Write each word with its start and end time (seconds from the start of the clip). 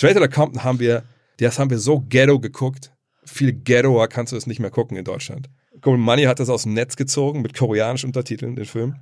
Straight 0.00 0.16
Outta 0.16 0.28
Compton 0.28 0.64
haben 0.64 0.80
wir, 0.80 1.02
das 1.40 1.58
haben 1.58 1.68
wir 1.68 1.78
so 1.78 2.00
ghetto 2.00 2.40
geguckt. 2.40 2.90
Viel 3.26 3.52
ghettoer 3.52 4.08
kannst 4.08 4.32
du 4.32 4.36
es 4.38 4.46
nicht 4.46 4.58
mehr 4.58 4.70
gucken 4.70 4.96
in 4.96 5.04
Deutschland. 5.04 5.50
Golden 5.82 6.02
Money 6.02 6.22
hat 6.22 6.40
das 6.40 6.48
aus 6.48 6.62
dem 6.62 6.72
Netz 6.72 6.96
gezogen 6.96 7.42
mit 7.42 7.52
koreanischen 7.52 8.06
Untertiteln, 8.06 8.56
den 8.56 8.64
Film. 8.64 8.94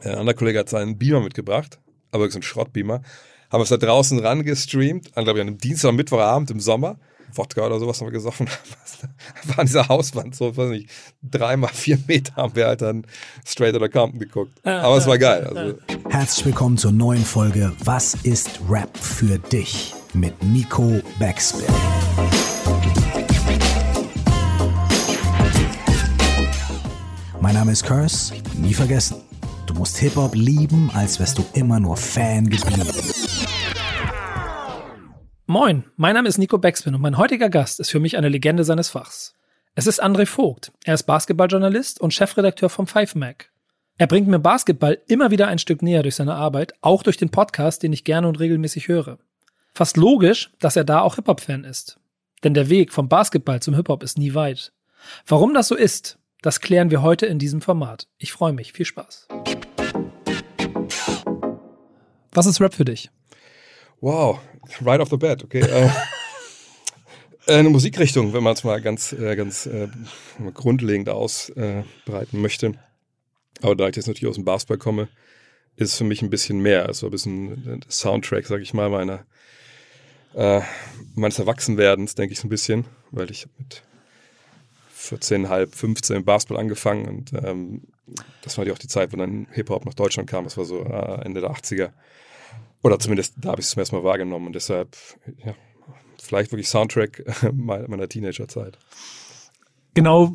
Ein 0.00 0.14
anderer 0.14 0.34
Kollege 0.34 0.60
hat 0.60 0.70
seinen 0.70 0.96
Beamer 0.96 1.20
mitgebracht, 1.20 1.80
aber 2.12 2.30
so 2.30 2.38
ein 2.38 2.42
Schrottbeamer. 2.42 3.02
Haben 3.50 3.60
wir 3.60 3.64
es 3.64 3.68
da 3.68 3.76
draußen 3.76 4.18
rangestreamt, 4.20 5.14
an, 5.18 5.24
glaube 5.24 5.40
ich, 5.40 5.42
an 5.42 5.48
einem 5.48 5.58
Dienstag, 5.58 5.92
Mittwochabend 5.92 6.50
im 6.50 6.60
Sommer. 6.60 6.98
Wodka 7.36 7.66
oder 7.66 7.78
sowas 7.80 8.00
haben 8.00 8.08
wir 8.08 8.12
gesoffen. 8.12 8.48
War 9.44 9.58
an 9.60 9.66
dieser 9.66 9.88
Hauswand 9.88 10.34
so, 10.34 10.56
weiß 10.56 10.70
nicht, 10.70 10.88
dreimal 11.22 11.70
vier 11.72 11.98
Meter 12.06 12.36
haben 12.36 12.56
wir 12.56 12.66
halt 12.66 12.82
dann 12.82 13.06
Straight 13.44 13.74
Outta 13.74 13.88
Compton 13.88 14.20
geguckt. 14.20 14.52
Aber 14.64 14.96
es 14.96 15.06
war 15.06 15.18
geil. 15.18 15.46
Also. 15.46 15.78
Herzlich 16.08 16.46
willkommen 16.46 16.78
zur 16.78 16.92
neuen 16.92 17.24
Folge 17.24 17.72
Was 17.84 18.14
ist 18.22 18.60
Rap 18.68 18.96
für 18.96 19.38
dich? 19.38 19.94
mit 20.14 20.42
Nico 20.44 21.00
Backspin. 21.18 21.66
Mein 27.40 27.54
Name 27.54 27.72
ist 27.72 27.84
Curse, 27.84 28.34
nie 28.56 28.72
vergessen. 28.74 29.16
Du 29.66 29.74
musst 29.74 29.98
Hip-Hop 29.98 30.34
lieben, 30.34 30.90
als 30.94 31.18
wärst 31.18 31.38
du 31.38 31.44
immer 31.54 31.80
nur 31.80 31.96
Fan 31.96 32.48
geblieben. 32.48 32.88
Moin, 35.46 35.84
mein 35.96 36.14
Name 36.14 36.26
ist 36.26 36.38
Nico 36.38 36.56
Backspin 36.56 36.94
und 36.94 37.02
mein 37.02 37.18
heutiger 37.18 37.50
Gast 37.50 37.78
ist 37.78 37.90
für 37.90 38.00
mich 38.00 38.16
eine 38.16 38.30
Legende 38.30 38.64
seines 38.64 38.88
Fachs. 38.88 39.34
Es 39.74 39.86
ist 39.86 40.02
André 40.02 40.24
Vogt. 40.24 40.72
Er 40.84 40.94
ist 40.94 41.02
Basketballjournalist 41.02 42.00
und 42.00 42.14
Chefredakteur 42.14 42.70
vom 42.70 42.86
Five 42.86 43.14
Mac. 43.14 43.50
Er 43.98 44.06
bringt 44.06 44.26
mir 44.26 44.38
Basketball 44.38 45.02
immer 45.06 45.30
wieder 45.30 45.46
ein 45.48 45.58
Stück 45.58 45.82
näher 45.82 46.02
durch 46.02 46.14
seine 46.14 46.34
Arbeit, 46.34 46.72
auch 46.80 47.02
durch 47.02 47.18
den 47.18 47.28
Podcast, 47.28 47.82
den 47.82 47.92
ich 47.92 48.04
gerne 48.04 48.26
und 48.26 48.40
regelmäßig 48.40 48.88
höre. 48.88 49.18
Fast 49.74 49.98
logisch, 49.98 50.50
dass 50.60 50.76
er 50.76 50.84
da 50.84 51.02
auch 51.02 51.16
Hip-Hop-Fan 51.16 51.64
ist. 51.64 52.00
Denn 52.42 52.54
der 52.54 52.70
Weg 52.70 52.90
vom 52.90 53.10
Basketball 53.10 53.60
zum 53.60 53.74
Hip-Hop 53.74 54.02
ist 54.02 54.16
nie 54.16 54.32
weit. 54.32 54.72
Warum 55.26 55.52
das 55.52 55.68
so 55.68 55.74
ist, 55.74 56.18
das 56.40 56.62
klären 56.62 56.90
wir 56.90 57.02
heute 57.02 57.26
in 57.26 57.38
diesem 57.38 57.60
Format. 57.60 58.08
Ich 58.16 58.32
freue 58.32 58.54
mich. 58.54 58.72
Viel 58.72 58.86
Spaß. 58.86 59.28
Was 62.32 62.46
ist 62.46 62.62
Rap 62.62 62.72
für 62.72 62.86
dich? 62.86 63.10
Wow, 64.04 64.38
right 64.82 65.00
off 65.00 65.08
the 65.08 65.16
bat, 65.16 65.42
okay. 65.42 65.60
Äh, 65.60 65.88
eine 67.46 67.70
Musikrichtung, 67.70 68.34
wenn 68.34 68.42
man 68.42 68.52
es 68.52 68.62
mal 68.62 68.82
ganz, 68.82 69.14
äh, 69.14 69.34
ganz 69.34 69.64
äh, 69.64 69.88
grundlegend 70.52 71.08
ausbreiten 71.08 72.42
möchte. 72.42 72.74
Aber 73.62 73.74
da 73.74 73.88
ich 73.88 73.96
jetzt 73.96 74.06
natürlich 74.06 74.28
aus 74.28 74.34
dem 74.34 74.44
Basketball 74.44 74.76
komme, 74.76 75.08
ist 75.76 75.92
es 75.92 75.96
für 75.96 76.04
mich 76.04 76.20
ein 76.20 76.28
bisschen 76.28 76.60
mehr. 76.60 76.84
Also 76.84 77.06
ein 77.06 77.12
bisschen 77.12 77.82
Soundtrack, 77.88 78.46
sag 78.46 78.60
ich 78.60 78.74
mal, 78.74 78.90
meiner, 78.90 79.24
äh, 80.34 80.60
meines 81.14 81.38
Erwachsenwerdens, 81.38 82.14
denke 82.14 82.34
ich 82.34 82.40
so 82.40 82.46
ein 82.46 82.50
bisschen, 82.50 82.84
weil 83.10 83.30
ich 83.30 83.46
mit 83.56 83.84
14,5, 85.00 85.74
15 85.74 86.24
Basketball 86.26 86.60
angefangen 86.60 87.08
und 87.08 87.32
ähm, 87.42 87.84
das 88.42 88.58
war 88.58 88.66
ja 88.66 88.74
auch 88.74 88.78
die 88.78 88.88
Zeit, 88.88 89.14
wo 89.14 89.16
dann 89.16 89.46
Hip-Hop 89.52 89.86
nach 89.86 89.94
Deutschland 89.94 90.28
kam. 90.28 90.44
Das 90.44 90.58
war 90.58 90.66
so 90.66 90.80
Ende 90.80 91.40
der 91.40 91.52
80er. 91.52 91.92
Oder 92.84 92.98
zumindest 92.98 93.34
da 93.38 93.50
habe 93.50 93.60
ich 93.60 93.66
es 93.66 93.72
zum 93.72 93.80
ersten 93.80 93.96
Mal 93.96 94.04
wahrgenommen 94.04 94.46
und 94.46 94.52
deshalb, 94.54 94.96
ja, 95.44 95.54
vielleicht 96.22 96.52
wirklich 96.52 96.68
Soundtrack 96.68 97.24
meiner 97.52 98.08
Teenagerzeit. 98.08 98.78
Genau, 99.94 100.34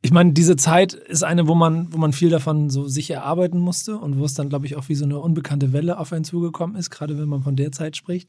ich 0.00 0.12
meine, 0.12 0.32
diese 0.32 0.54
Zeit 0.54 0.94
ist 0.94 1.24
eine, 1.24 1.48
wo 1.48 1.56
man, 1.56 1.92
wo 1.92 1.98
man 1.98 2.12
viel 2.12 2.30
davon 2.30 2.70
so 2.70 2.86
sich 2.86 3.10
erarbeiten 3.10 3.58
musste 3.58 3.98
und 3.98 4.16
wo 4.20 4.24
es 4.24 4.34
dann, 4.34 4.48
glaube 4.48 4.66
ich, 4.66 4.76
auch 4.76 4.88
wie 4.88 4.94
so 4.94 5.04
eine 5.04 5.18
unbekannte 5.18 5.72
Welle 5.72 5.98
auf 5.98 6.12
einen 6.12 6.22
zugekommen 6.22 6.76
ist, 6.76 6.90
gerade 6.90 7.18
wenn 7.18 7.28
man 7.28 7.42
von 7.42 7.56
der 7.56 7.72
Zeit 7.72 7.96
spricht. 7.96 8.28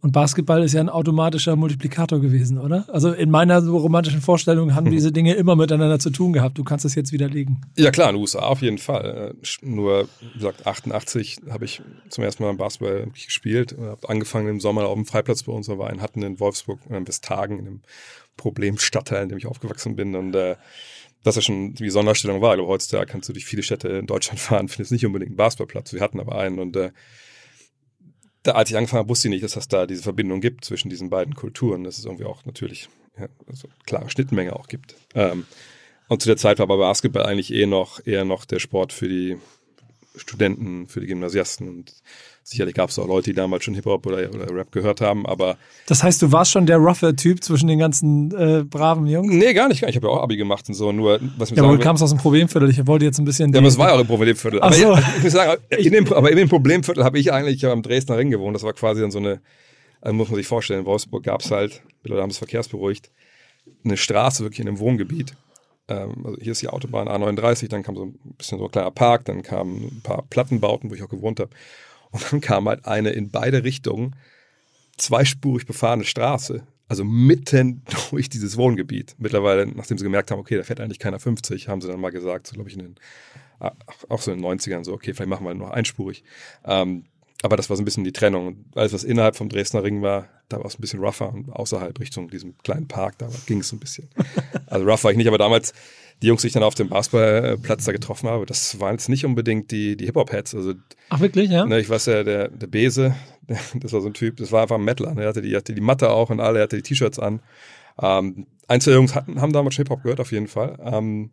Und 0.00 0.12
Basketball 0.12 0.62
ist 0.62 0.74
ja 0.74 0.80
ein 0.80 0.88
automatischer 0.88 1.56
Multiplikator 1.56 2.20
gewesen, 2.20 2.58
oder? 2.58 2.86
Also 2.88 3.12
in 3.12 3.30
meiner 3.30 3.60
so 3.62 3.76
romantischen 3.76 4.20
Vorstellung 4.20 4.74
haben 4.74 4.90
diese 4.90 5.10
Dinge 5.10 5.34
immer 5.34 5.56
miteinander 5.56 5.98
zu 5.98 6.10
tun 6.10 6.32
gehabt. 6.32 6.56
Du 6.56 6.64
kannst 6.64 6.84
das 6.84 6.94
jetzt 6.94 7.12
widerlegen. 7.12 7.62
Ja 7.76 7.90
klar, 7.90 8.10
in 8.10 8.14
den 8.14 8.20
USA 8.20 8.40
auf 8.40 8.62
jeden 8.62 8.78
Fall. 8.78 9.34
Äh, 9.42 9.66
nur, 9.66 10.08
wie 10.20 10.38
gesagt, 10.38 10.66
88 10.66 11.40
habe 11.50 11.64
ich 11.64 11.82
zum 12.10 12.22
ersten 12.22 12.44
Mal 12.44 12.54
Basketball 12.54 13.08
gespielt. 13.12 13.76
Habe 13.78 14.08
angefangen 14.08 14.48
im 14.48 14.60
Sommer 14.60 14.86
auf 14.86 14.94
dem 14.94 15.04
Freiplatz 15.04 15.42
bei 15.42 15.52
uns. 15.52 15.68
Wir 15.68 15.78
einen 15.84 16.00
hatten 16.00 16.22
in 16.22 16.38
Wolfsburg 16.38 16.78
in 16.88 17.08
Westhagen, 17.08 17.58
in 17.58 17.66
einem 17.66 17.80
Problemstadtteil, 18.36 19.24
in 19.24 19.28
dem 19.30 19.38
ich 19.38 19.46
aufgewachsen 19.46 19.96
bin. 19.96 20.14
Und 20.14 20.34
äh, 20.36 20.54
das 21.24 21.36
ja 21.36 21.42
schon 21.42 21.74
die 21.74 21.90
Sonderstellung 21.90 22.40
war. 22.40 22.52
Aber 22.52 22.66
heutzutage 22.68 23.06
kannst 23.06 23.28
du 23.28 23.32
durch 23.32 23.46
viele 23.46 23.64
Städte 23.64 23.88
in 23.88 24.06
Deutschland 24.06 24.38
fahren, 24.40 24.68
findest 24.68 24.92
nicht 24.92 25.06
unbedingt 25.06 25.30
einen 25.30 25.36
Basketballplatz. 25.36 25.92
Wir 25.92 26.00
hatten 26.00 26.20
aber 26.20 26.38
einen 26.38 26.60
und 26.60 26.76
äh, 26.76 26.92
da, 28.48 28.54
als 28.54 28.70
ich 28.70 28.76
angefangen 28.76 29.00
habe, 29.00 29.08
wusste 29.08 29.28
ich 29.28 29.32
nicht, 29.32 29.44
dass 29.44 29.56
es 29.56 29.68
da 29.68 29.86
diese 29.86 30.02
Verbindung 30.02 30.40
gibt 30.40 30.64
zwischen 30.64 30.88
diesen 30.88 31.10
beiden 31.10 31.34
Kulturen, 31.34 31.84
dass 31.84 31.98
es 31.98 32.04
irgendwie 32.04 32.24
auch 32.24 32.44
natürlich 32.44 32.88
ja, 33.18 33.28
also 33.46 33.68
klare 33.86 34.10
Schnittmenge 34.10 34.56
auch 34.56 34.68
gibt. 34.68 34.94
Ähm, 35.14 35.46
und 36.08 36.22
zu 36.22 36.28
der 36.28 36.36
Zeit 36.36 36.58
war 36.58 36.64
aber 36.64 36.78
Basketball 36.78 37.26
eigentlich 37.26 37.52
eh 37.52 37.66
noch, 37.66 38.04
eher 38.06 38.24
noch 38.24 38.44
der 38.44 38.58
Sport 38.58 38.92
für 38.92 39.08
die 39.08 39.36
Studenten, 40.16 40.88
für 40.88 41.00
die 41.00 41.06
Gymnasiasten 41.06 41.68
und 41.68 41.94
sicherlich 42.50 42.74
gab 42.74 42.90
es 42.90 42.98
auch 42.98 43.06
Leute, 43.06 43.30
die 43.30 43.34
damals 43.34 43.64
schon 43.64 43.74
Hip-Hop 43.74 44.06
oder, 44.06 44.28
oder, 44.34 44.54
Rap 44.54 44.72
gehört 44.72 45.00
haben, 45.00 45.26
aber. 45.26 45.58
Das 45.86 46.02
heißt, 46.02 46.22
du 46.22 46.32
warst 46.32 46.50
schon 46.50 46.66
der 46.66 46.78
rougher 46.78 47.14
Typ 47.14 47.44
zwischen 47.44 47.68
den 47.68 47.78
ganzen 47.78 48.30
äh, 48.32 48.64
braven 48.64 49.06
Jungs? 49.06 49.32
Nee, 49.32 49.52
gar 49.52 49.68
nicht. 49.68 49.82
Ich 49.82 49.96
habe 49.96 50.06
ja 50.06 50.12
auch 50.12 50.22
Abi 50.22 50.36
gemacht 50.36 50.68
und 50.68 50.74
so. 50.74 50.90
Nur, 50.92 51.20
was 51.36 51.50
mir 51.50 51.58
ja, 51.58 51.62
aber 51.62 51.76
du 51.76 51.82
kamst 51.82 52.02
aus 52.02 52.10
dem 52.10 52.18
Problemviertel. 52.18 52.70
Ich 52.70 52.86
wollte 52.86 53.04
jetzt 53.04 53.18
ein 53.18 53.24
bisschen. 53.24 53.52
Ja, 53.52 53.58
aber 53.58 53.68
es 53.68 53.76
war 53.76 53.88
ja 53.88 53.94
auch 53.94 54.00
ein 54.00 54.06
Problemviertel. 54.06 54.60
Aber, 54.60 54.74
so. 54.74 54.94
ich, 54.94 55.16
ich 55.18 55.22
muss 55.24 55.32
sagen, 55.32 55.60
in 55.70 55.92
dem, 55.92 56.12
aber 56.12 56.30
in 56.30 56.36
dem 56.36 56.48
Problemviertel 56.48 57.04
habe 57.04 57.18
ich 57.18 57.32
eigentlich 57.32 57.66
am 57.66 57.82
Dresdner 57.82 58.16
Ring 58.16 58.30
gewohnt. 58.30 58.54
Das 58.54 58.62
war 58.62 58.72
quasi 58.72 59.00
dann 59.02 59.10
so 59.10 59.18
eine, 59.18 59.40
also 60.00 60.14
muss 60.14 60.28
man 60.28 60.36
sich 60.36 60.46
vorstellen, 60.46 60.80
in 60.80 60.86
Wolfsburg 60.86 61.24
gab 61.24 61.42
es 61.42 61.50
halt, 61.50 61.82
mittlerweile 62.02 62.22
haben 62.22 62.30
es 62.30 62.38
verkehrsberuhigt, 62.38 63.10
eine 63.84 63.96
Straße 63.96 64.42
wirklich 64.42 64.60
in 64.60 64.68
einem 64.68 64.78
Wohngebiet. 64.78 65.34
Ähm, 65.88 66.24
also 66.24 66.38
hier 66.40 66.52
ist 66.52 66.62
die 66.62 66.68
Autobahn 66.68 67.08
A39, 67.08 67.68
dann 67.68 67.82
kam 67.82 67.96
so 67.96 68.04
ein 68.04 68.18
bisschen 68.36 68.58
so 68.58 68.66
ein 68.66 68.70
kleiner 68.70 68.90
Park, 68.90 69.24
dann 69.24 69.42
kamen 69.42 69.84
ein 69.84 70.00
paar 70.02 70.22
Plattenbauten, 70.28 70.90
wo 70.90 70.94
ich 70.94 71.02
auch 71.02 71.08
gewohnt 71.08 71.40
habe. 71.40 71.50
Und 72.10 72.32
dann 72.32 72.40
kam 72.40 72.68
halt 72.68 72.86
eine 72.86 73.10
in 73.10 73.30
beide 73.30 73.64
Richtungen 73.64 74.16
zweispurig 74.96 75.66
befahrene 75.66 76.04
Straße, 76.04 76.66
also 76.88 77.04
mitten 77.04 77.82
durch 78.10 78.28
dieses 78.28 78.56
Wohngebiet. 78.56 79.14
Mittlerweile, 79.18 79.66
nachdem 79.66 79.98
sie 79.98 80.04
gemerkt 80.04 80.30
haben, 80.30 80.40
okay, 80.40 80.56
da 80.56 80.62
fährt 80.62 80.80
eigentlich 80.80 80.98
keiner 80.98 81.20
50, 81.20 81.68
haben 81.68 81.80
sie 81.80 81.88
dann 81.88 82.00
mal 82.00 82.10
gesagt, 82.10 82.46
so 82.46 82.54
glaube 82.54 82.68
ich 82.68 82.76
in 82.76 82.82
den, 82.82 82.94
auch 84.08 84.20
so 84.20 84.32
in 84.32 84.38
den 84.38 84.46
90ern, 84.46 84.84
so, 84.84 84.92
okay, 84.92 85.14
vielleicht 85.14 85.30
machen 85.30 85.46
wir 85.46 85.54
noch 85.54 85.70
einspurig. 85.70 86.24
Ähm, 86.64 87.04
aber 87.42 87.56
das 87.56 87.70
war 87.70 87.76
so 87.76 87.82
ein 87.82 87.84
bisschen 87.84 88.04
die 88.04 88.12
Trennung. 88.12 88.48
Und 88.48 88.76
alles, 88.76 88.92
was 88.92 89.04
innerhalb 89.04 89.36
vom 89.36 89.48
Dresdner 89.48 89.84
Ring 89.84 90.02
war, 90.02 90.28
da 90.48 90.58
war 90.58 90.66
es 90.66 90.76
ein 90.76 90.80
bisschen 90.80 91.00
rougher 91.00 91.32
und 91.32 91.50
außerhalb 91.50 91.98
Richtung 92.00 92.28
diesem 92.30 92.58
kleinen 92.58 92.88
Park, 92.88 93.18
da 93.18 93.28
ging 93.46 93.60
es 93.60 93.72
ein 93.72 93.78
bisschen. 93.78 94.08
Also 94.66 94.84
rough 94.84 95.04
war 95.04 95.10
ich 95.12 95.16
nicht, 95.16 95.28
aber 95.28 95.38
damals 95.38 95.72
die 96.22 96.26
Jungs, 96.26 96.42
die 96.42 96.48
ich 96.48 96.52
dann 96.52 96.62
auf 96.62 96.74
dem 96.74 96.88
Basketballplatz 96.88 97.84
da 97.84 97.92
getroffen 97.92 98.28
habe, 98.28 98.46
das 98.46 98.80
waren 98.80 98.92
jetzt 98.94 99.08
nicht 99.08 99.24
unbedingt 99.24 99.70
die, 99.70 99.96
die 99.96 100.06
Hip-Hop-Heads. 100.06 100.54
Also, 100.54 100.74
Ach, 101.10 101.20
wirklich, 101.20 101.50
ja? 101.50 101.64
Ne, 101.64 101.78
ich 101.78 101.88
weiß 101.88 102.06
ja, 102.06 102.24
der, 102.24 102.48
der 102.48 102.66
Bese, 102.66 103.14
das 103.74 103.92
war 103.92 104.00
so 104.00 104.08
ein 104.08 104.14
Typ, 104.14 104.36
das 104.36 104.52
war 104.52 104.62
einfach 104.62 104.76
ein 104.76 104.84
Metaler. 104.84 105.14
Ne? 105.14 105.22
Er 105.22 105.28
hatte 105.28 105.42
die, 105.42 105.54
hatte 105.54 105.74
die 105.74 105.80
Matte 105.80 106.10
auch 106.10 106.30
und 106.30 106.40
alle, 106.40 106.58
er 106.58 106.64
hatte 106.64 106.76
die 106.76 106.82
T-Shirts 106.82 107.18
an. 107.18 107.40
Ähm, 108.00 108.46
Einzelne 108.66 108.96
Jungs 108.96 109.14
hatten, 109.14 109.40
haben 109.40 109.52
damals 109.52 109.76
Hip-Hop 109.76 110.02
gehört, 110.02 110.20
auf 110.20 110.32
jeden 110.32 110.48
Fall. 110.48 110.78
Ähm, 110.82 111.30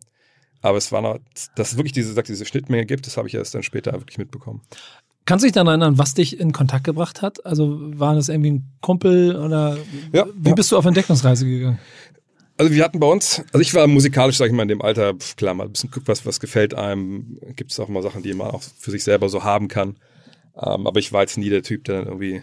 aber 0.62 0.78
es 0.78 0.90
war 0.90 1.02
noch, 1.02 1.18
dass 1.54 1.72
es 1.72 1.76
wirklich 1.76 1.92
diese, 1.92 2.20
diese 2.22 2.46
Schnittmenge 2.46 2.86
gibt, 2.86 3.06
das 3.06 3.16
habe 3.16 3.28
ich 3.28 3.34
erst 3.34 3.54
dann 3.54 3.62
später 3.62 3.92
wirklich 3.92 4.18
mitbekommen. 4.18 4.62
Kannst 5.26 5.42
du 5.42 5.46
dich 5.46 5.54
daran 5.54 5.66
erinnern, 5.66 5.98
was 5.98 6.14
dich 6.14 6.38
in 6.38 6.52
Kontakt 6.52 6.84
gebracht 6.84 7.20
hat? 7.20 7.44
Also 7.44 7.78
war 7.98 8.14
das 8.14 8.28
irgendwie 8.28 8.52
ein 8.52 8.72
Kumpel 8.80 9.34
oder 9.34 9.76
ja, 10.12 10.24
wie 10.36 10.50
ja. 10.50 10.54
bist 10.54 10.70
du 10.70 10.76
auf 10.76 10.84
Entdeckungsreise 10.84 11.44
gegangen? 11.44 11.80
Also 12.58 12.72
wir 12.72 12.82
hatten 12.84 13.00
bei 13.00 13.06
uns, 13.06 13.40
also 13.52 13.60
ich 13.60 13.74
war 13.74 13.86
musikalisch, 13.86 14.38
sag 14.38 14.46
ich 14.46 14.52
mal, 14.52 14.62
in 14.62 14.68
dem 14.68 14.82
Alter, 14.82 15.14
klar, 15.36 15.52
mal 15.52 15.64
ein 15.64 15.72
bisschen 15.72 15.90
guckt, 15.90 16.08
was, 16.08 16.24
was 16.24 16.40
gefällt 16.40 16.72
einem. 16.74 17.38
Gibt 17.54 17.70
es 17.70 17.80
auch 17.80 17.88
mal 17.88 18.02
Sachen, 18.02 18.22
die 18.22 18.32
man 18.32 18.50
auch 18.50 18.62
für 18.62 18.90
sich 18.90 19.04
selber 19.04 19.28
so 19.28 19.44
haben 19.44 19.68
kann. 19.68 19.98
Ähm, 20.56 20.86
aber 20.86 20.98
ich 20.98 21.12
war 21.12 21.20
jetzt 21.20 21.36
nie 21.36 21.50
der 21.50 21.62
Typ, 21.62 21.84
der 21.84 21.96
dann 21.96 22.06
irgendwie 22.06 22.42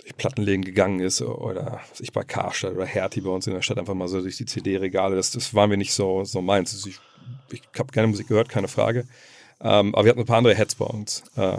durch 0.00 0.16
Plattenläden 0.16 0.64
gegangen 0.64 0.98
ist 0.98 1.22
oder 1.22 1.80
was 1.90 2.00
ich 2.00 2.12
bei 2.12 2.24
Karstadt 2.24 2.74
oder 2.74 2.84
Hertie 2.84 3.20
bei 3.20 3.30
uns 3.30 3.46
in 3.46 3.54
der 3.54 3.62
Stadt 3.62 3.78
einfach 3.78 3.94
mal 3.94 4.08
so 4.08 4.20
durch 4.20 4.36
die 4.36 4.46
CD-Regale. 4.46 5.14
Das, 5.14 5.30
das 5.30 5.54
war 5.54 5.68
mir 5.68 5.76
nicht 5.76 5.94
so, 5.94 6.24
so 6.24 6.42
meins. 6.42 6.74
Also 6.74 6.88
ich, 6.88 6.98
ich 7.52 7.62
habe 7.78 7.92
gerne 7.92 8.08
Musik 8.08 8.26
gehört, 8.26 8.48
keine 8.48 8.66
Frage. 8.66 9.06
Ähm, 9.60 9.94
aber 9.94 10.04
wir 10.04 10.10
hatten 10.10 10.20
ein 10.20 10.26
paar 10.26 10.38
andere 10.38 10.56
Heads 10.56 10.74
bei 10.74 10.86
uns. 10.86 11.22
Äh, 11.36 11.58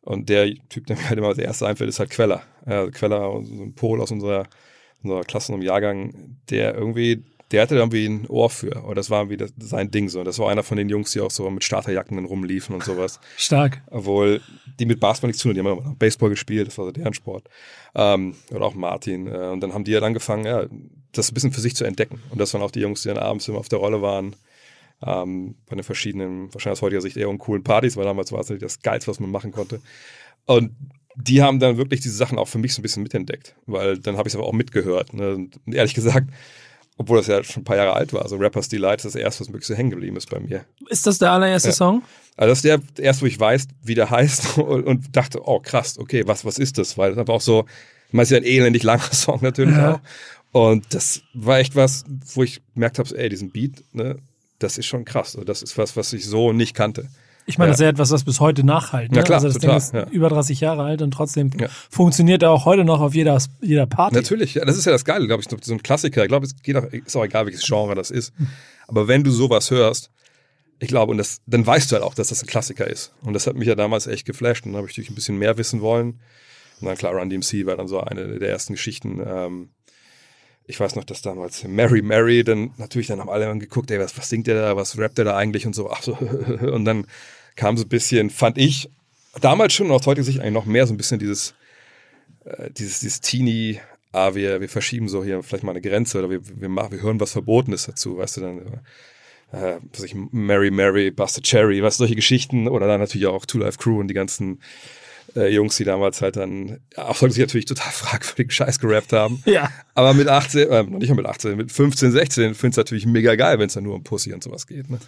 und 0.00 0.30
der 0.30 0.54
Typ, 0.70 0.86
der 0.86 0.96
mir 0.96 1.08
halt 1.10 1.18
immer 1.18 1.28
als 1.28 1.38
erstes 1.38 1.68
einfällt, 1.68 1.90
ist 1.90 1.98
halt 1.98 2.08
Queller. 2.08 2.42
Ja, 2.66 2.90
Queller, 2.90 3.30
so 3.44 3.62
ein 3.62 3.74
Pol 3.74 4.00
aus 4.00 4.10
unserer 4.10 4.46
und 5.02 5.62
Jahrgang, 5.62 6.36
der 6.50 6.74
irgendwie, 6.74 7.24
der 7.50 7.62
hatte 7.62 7.76
irgendwie 7.76 8.06
ein 8.06 8.26
Ohr 8.28 8.50
für. 8.50 8.84
Oder 8.84 8.96
das 8.96 9.10
war 9.10 9.20
irgendwie 9.20 9.36
das, 9.36 9.52
sein 9.58 9.90
Ding 9.90 10.08
so. 10.08 10.22
Das 10.24 10.38
war 10.38 10.50
einer 10.50 10.62
von 10.62 10.76
den 10.76 10.88
Jungs, 10.88 11.12
die 11.12 11.20
auch 11.20 11.30
so 11.30 11.48
mit 11.50 11.64
Starterjacken 11.64 12.24
rumliefen 12.24 12.74
und 12.74 12.84
sowas. 12.84 13.20
Stark. 13.36 13.82
Obwohl 13.90 14.40
die 14.78 14.86
mit 14.86 15.00
Basketball 15.00 15.28
nichts 15.28 15.42
zu 15.42 15.48
tun 15.52 15.58
haben. 15.58 15.78
Die 15.78 15.84
haben 15.84 15.98
Baseball 15.98 16.30
gespielt, 16.30 16.68
das 16.68 16.78
war 16.78 16.84
so 16.86 16.92
deren 16.92 17.14
Sport. 17.14 17.48
Ähm, 17.94 18.34
oder 18.50 18.66
auch 18.66 18.74
Martin. 18.74 19.26
Äh, 19.26 19.48
und 19.48 19.60
dann 19.60 19.74
haben 19.74 19.84
die 19.84 19.94
halt 19.94 20.04
angefangen, 20.04 20.44
ja, 20.44 20.66
das 21.12 21.30
ein 21.30 21.34
bisschen 21.34 21.52
für 21.52 21.60
sich 21.60 21.74
zu 21.74 21.84
entdecken. 21.84 22.22
Und 22.30 22.40
das 22.40 22.54
waren 22.54 22.62
auch 22.62 22.70
die 22.70 22.80
Jungs, 22.80 23.02
die 23.02 23.08
dann 23.08 23.18
abends 23.18 23.48
immer 23.48 23.58
auf 23.58 23.68
der 23.68 23.78
Rolle 23.78 24.02
waren. 24.02 24.36
Ähm, 25.04 25.56
bei 25.66 25.76
den 25.76 25.82
verschiedenen, 25.82 26.52
wahrscheinlich 26.52 26.78
aus 26.78 26.82
heutiger 26.82 27.00
Sicht 27.00 27.16
eher 27.16 27.30
uncoolen 27.30 27.64
Partys, 27.64 27.96
weil 27.96 28.04
damals 28.04 28.32
war 28.32 28.40
es 28.40 28.50
nicht 28.50 28.62
das 28.62 28.82
Geilste, 28.82 29.10
was 29.10 29.18
man 29.18 29.30
machen 29.30 29.50
konnte. 29.50 29.80
Und 30.46 30.72
die 31.22 31.42
haben 31.42 31.58
dann 31.60 31.76
wirklich 31.76 32.00
diese 32.00 32.14
Sachen 32.16 32.38
auch 32.38 32.48
für 32.48 32.58
mich 32.58 32.74
so 32.74 32.80
ein 32.80 32.82
bisschen 32.82 33.02
mitentdeckt, 33.02 33.54
weil 33.66 33.98
dann 33.98 34.16
habe 34.16 34.28
ich 34.28 34.34
es 34.34 34.38
aber 34.38 34.46
auch 34.46 34.52
mitgehört. 34.52 35.12
Ne? 35.14 35.34
Und 35.34 35.60
ehrlich 35.72 35.94
gesagt, 35.94 36.28
obwohl 36.96 37.16
das 37.18 37.26
ja 37.28 37.42
schon 37.42 37.62
ein 37.62 37.64
paar 37.64 37.76
Jahre 37.76 37.94
alt 37.94 38.12
war, 38.12 38.22
also 38.22 38.36
Rapper's 38.36 38.68
Delight 38.68 38.98
ist 39.00 39.04
das 39.06 39.14
erste, 39.14 39.40
was 39.40 39.48
wirklich 39.48 39.66
so 39.66 39.74
hängen 39.74 39.90
geblieben 39.90 40.16
ist 40.16 40.28
bei 40.30 40.38
mir. 40.40 40.64
Ist 40.88 41.06
das 41.06 41.18
der 41.18 41.32
allererste 41.32 41.68
Ja. 41.70 41.74
Song? 41.74 42.02
Also 42.36 42.50
das 42.50 42.58
ist 42.58 42.64
der 42.96 43.04
erste, 43.04 43.22
wo 43.22 43.26
ich 43.26 43.38
weiß, 43.40 43.68
wie 43.82 43.94
der 43.94 44.10
heißt 44.10 44.58
und, 44.58 44.84
und 44.84 45.16
dachte, 45.16 45.40
oh 45.46 45.60
krass, 45.60 45.98
okay, 45.98 46.22
was, 46.26 46.44
was 46.44 46.58
ist 46.58 46.78
das? 46.78 46.98
Weil 46.98 47.14
das 47.14 47.26
war 47.26 47.34
auch 47.34 47.40
so, 47.40 47.66
ich 48.08 48.12
meine, 48.14 48.24
es 48.24 48.30
ist 48.30 48.36
ja 48.36 48.38
ein 48.38 48.44
elendig 48.44 48.82
langer 48.82 49.02
Song 49.12 49.38
natürlich 49.42 49.76
Ja. 49.76 49.94
auch. 49.94 50.00
Und 50.52 50.92
das 50.94 51.22
war 51.32 51.58
echt 51.60 51.76
was, 51.76 52.04
wo 52.34 52.42
ich 52.42 52.60
gemerkt 52.74 52.98
habe, 52.98 53.16
ey, 53.16 53.28
diesen 53.28 53.50
Beat, 53.50 53.84
ne, 53.92 54.16
das 54.58 54.78
ist 54.78 54.86
schon 54.86 55.04
krass. 55.04 55.36
Also 55.36 55.44
das 55.44 55.62
ist 55.62 55.78
was, 55.78 55.96
was 55.96 56.12
ich 56.12 56.26
so 56.26 56.52
nicht 56.52 56.74
kannte. 56.74 57.08
Ich 57.50 57.58
meine, 57.58 57.68
Ja. 57.68 57.72
das 57.72 57.80
ist 57.80 57.84
ja 57.84 57.88
etwas, 57.90 58.10
was 58.12 58.24
bis 58.24 58.40
heute 58.40 58.64
nachhalt. 58.64 59.10
Ne? 59.10 59.18
Ja, 59.18 59.22
klar, 59.24 59.36
also 59.38 59.48
das 59.48 59.56
total, 59.58 59.70
Ding 59.70 59.76
ist 59.78 59.92
ja. 59.94 60.06
über 60.12 60.28
30 60.28 60.60
Jahre 60.60 60.84
alt 60.84 61.02
und 61.02 61.10
trotzdem 61.10 61.50
Ja. 61.58 61.68
funktioniert 61.90 62.42
er 62.42 62.50
auch 62.50 62.64
heute 62.64 62.84
noch 62.84 63.00
auf 63.00 63.14
jeder, 63.14 63.38
jeder 63.60 63.86
Party. 63.86 64.14
Natürlich, 64.14 64.54
ja, 64.54 64.64
das 64.64 64.76
ist 64.78 64.84
ja 64.84 64.92
das 64.92 65.04
Geile, 65.04 65.26
glaube 65.26 65.42
ich, 65.42 65.48
so 65.64 65.74
ein 65.74 65.82
Klassiker. 65.82 66.22
Ich 66.22 66.28
glaube, 66.28 66.46
es 66.46 66.54
geht 66.62 66.76
auch, 66.76 66.84
ist 66.84 67.16
auch 67.16 67.24
egal, 67.24 67.46
welches 67.46 67.62
Genre 67.66 67.94
das 67.94 68.10
ist. 68.10 68.32
Aber 68.86 69.08
wenn 69.08 69.24
du 69.24 69.30
sowas 69.30 69.70
hörst, 69.70 70.10
ich 70.78 70.88
glaube, 70.88 71.10
und 71.12 71.18
das, 71.18 71.40
dann 71.46 71.66
weißt 71.66 71.90
du 71.90 71.94
halt 71.96 72.04
auch, 72.04 72.14
dass 72.14 72.28
das 72.28 72.42
ein 72.42 72.46
Klassiker 72.46 72.86
ist. 72.86 73.12
Und 73.22 73.34
das 73.34 73.46
hat 73.46 73.54
mich 73.56 73.68
ja 73.68 73.74
damals 73.74 74.06
echt 74.06 74.24
geflasht. 74.26 74.64
Und 74.64 74.72
dann 74.72 74.78
habe 74.78 74.88
ich 74.88 74.92
natürlich 74.96 75.10
ein 75.10 75.14
bisschen 75.14 75.36
mehr 75.36 75.58
wissen 75.58 75.80
wollen. 75.82 76.20
Und 76.80 76.86
dann 76.86 76.96
klar, 76.96 77.12
Run 77.14 77.28
DMC 77.28 77.66
war 77.66 77.76
dann 77.76 77.88
so 77.88 78.00
eine 78.00 78.38
der 78.38 78.48
ersten 78.48 78.72
Geschichten. 78.72 79.20
Ähm, 79.26 79.68
ich 80.66 80.78
weiß 80.80 80.94
noch, 80.96 81.04
dass 81.04 81.20
damals 81.20 81.64
Mary 81.64 82.00
Mary, 82.00 82.44
dann 82.44 82.70
natürlich, 82.78 83.08
dann 83.08 83.20
haben 83.20 83.28
alle 83.28 83.54
geguckt, 83.58 83.90
ey, 83.90 83.98
was, 83.98 84.16
was 84.16 84.28
singt 84.28 84.46
der 84.46 84.54
da, 84.54 84.76
was 84.76 84.96
rappt 84.96 85.18
der 85.18 85.24
da 85.26 85.36
eigentlich 85.36 85.66
und 85.66 85.74
so. 85.74 85.90
Ach 85.90 86.00
so, 86.02 86.12
und 86.72 86.84
dann 86.84 87.06
kam 87.56 87.76
so 87.76 87.84
ein 87.84 87.88
bisschen, 87.88 88.30
fand 88.30 88.58
ich, 88.58 88.88
damals 89.40 89.72
schon 89.72 89.86
und 89.86 89.92
aus 89.92 90.06
heutiger 90.06 90.24
Sicht 90.24 90.40
eigentlich 90.40 90.54
noch 90.54 90.66
mehr 90.66 90.86
so 90.86 90.94
ein 90.94 90.96
bisschen 90.96 91.18
dieses, 91.18 91.54
äh, 92.44 92.70
dieses, 92.70 93.00
dieses 93.00 93.20
Teenie, 93.20 93.80
ah, 94.12 94.34
wir, 94.34 94.60
wir 94.60 94.68
verschieben 94.68 95.08
so 95.08 95.24
hier 95.24 95.42
vielleicht 95.42 95.64
mal 95.64 95.72
eine 95.72 95.80
Grenze 95.80 96.18
oder 96.18 96.30
wir, 96.30 96.40
wir, 96.60 96.68
machen, 96.68 96.92
wir 96.92 97.02
hören 97.02 97.20
was 97.20 97.32
Verbotenes 97.32 97.86
dazu, 97.86 98.18
weißt 98.18 98.38
du, 98.38 98.40
dann, 98.40 98.58
äh, 99.52 99.78
was 99.92 100.00
weiß 100.00 100.04
ich, 100.04 100.14
Mary 100.14 100.70
Mary, 100.70 101.10
Buster 101.10 101.42
Cherry, 101.42 101.82
was 101.82 101.96
solche 101.96 102.16
Geschichten 102.16 102.68
oder 102.68 102.86
dann 102.86 103.00
natürlich 103.00 103.26
auch 103.26 103.46
Two 103.46 103.58
Life 103.58 103.78
Crew 103.78 104.00
und 104.00 104.08
die 104.08 104.14
ganzen 104.14 104.60
äh, 105.36 105.48
Jungs, 105.48 105.76
die 105.76 105.84
damals 105.84 106.20
halt 106.22 106.36
dann, 106.36 106.78
ja, 106.96 107.06
auch 107.06 107.20
heute 107.20 107.32
sich 107.34 107.40
natürlich 107.40 107.64
total 107.66 107.90
fragwürdigen 107.92 108.50
Scheiß 108.50 108.78
gerappt 108.78 109.12
haben. 109.12 109.42
Ja. 109.46 109.68
Aber 109.94 110.14
mit 110.14 110.28
18, 110.28 110.68
äh, 110.68 110.82
noch 110.84 110.98
nicht 110.98 111.08
mal 111.10 111.16
mit 111.16 111.26
18, 111.26 111.56
mit 111.56 111.70
15, 111.72 112.12
16 112.12 112.54
findest 112.54 112.76
du 112.76 112.80
natürlich 112.80 113.06
mega 113.06 113.34
geil, 113.34 113.58
wenn 113.58 113.66
es 113.66 113.74
dann 113.74 113.84
nur 113.84 113.94
um 113.94 114.02
Pussy 114.02 114.32
und 114.32 114.42
sowas 114.42 114.66
geht. 114.66 114.88
Ne? 114.90 114.98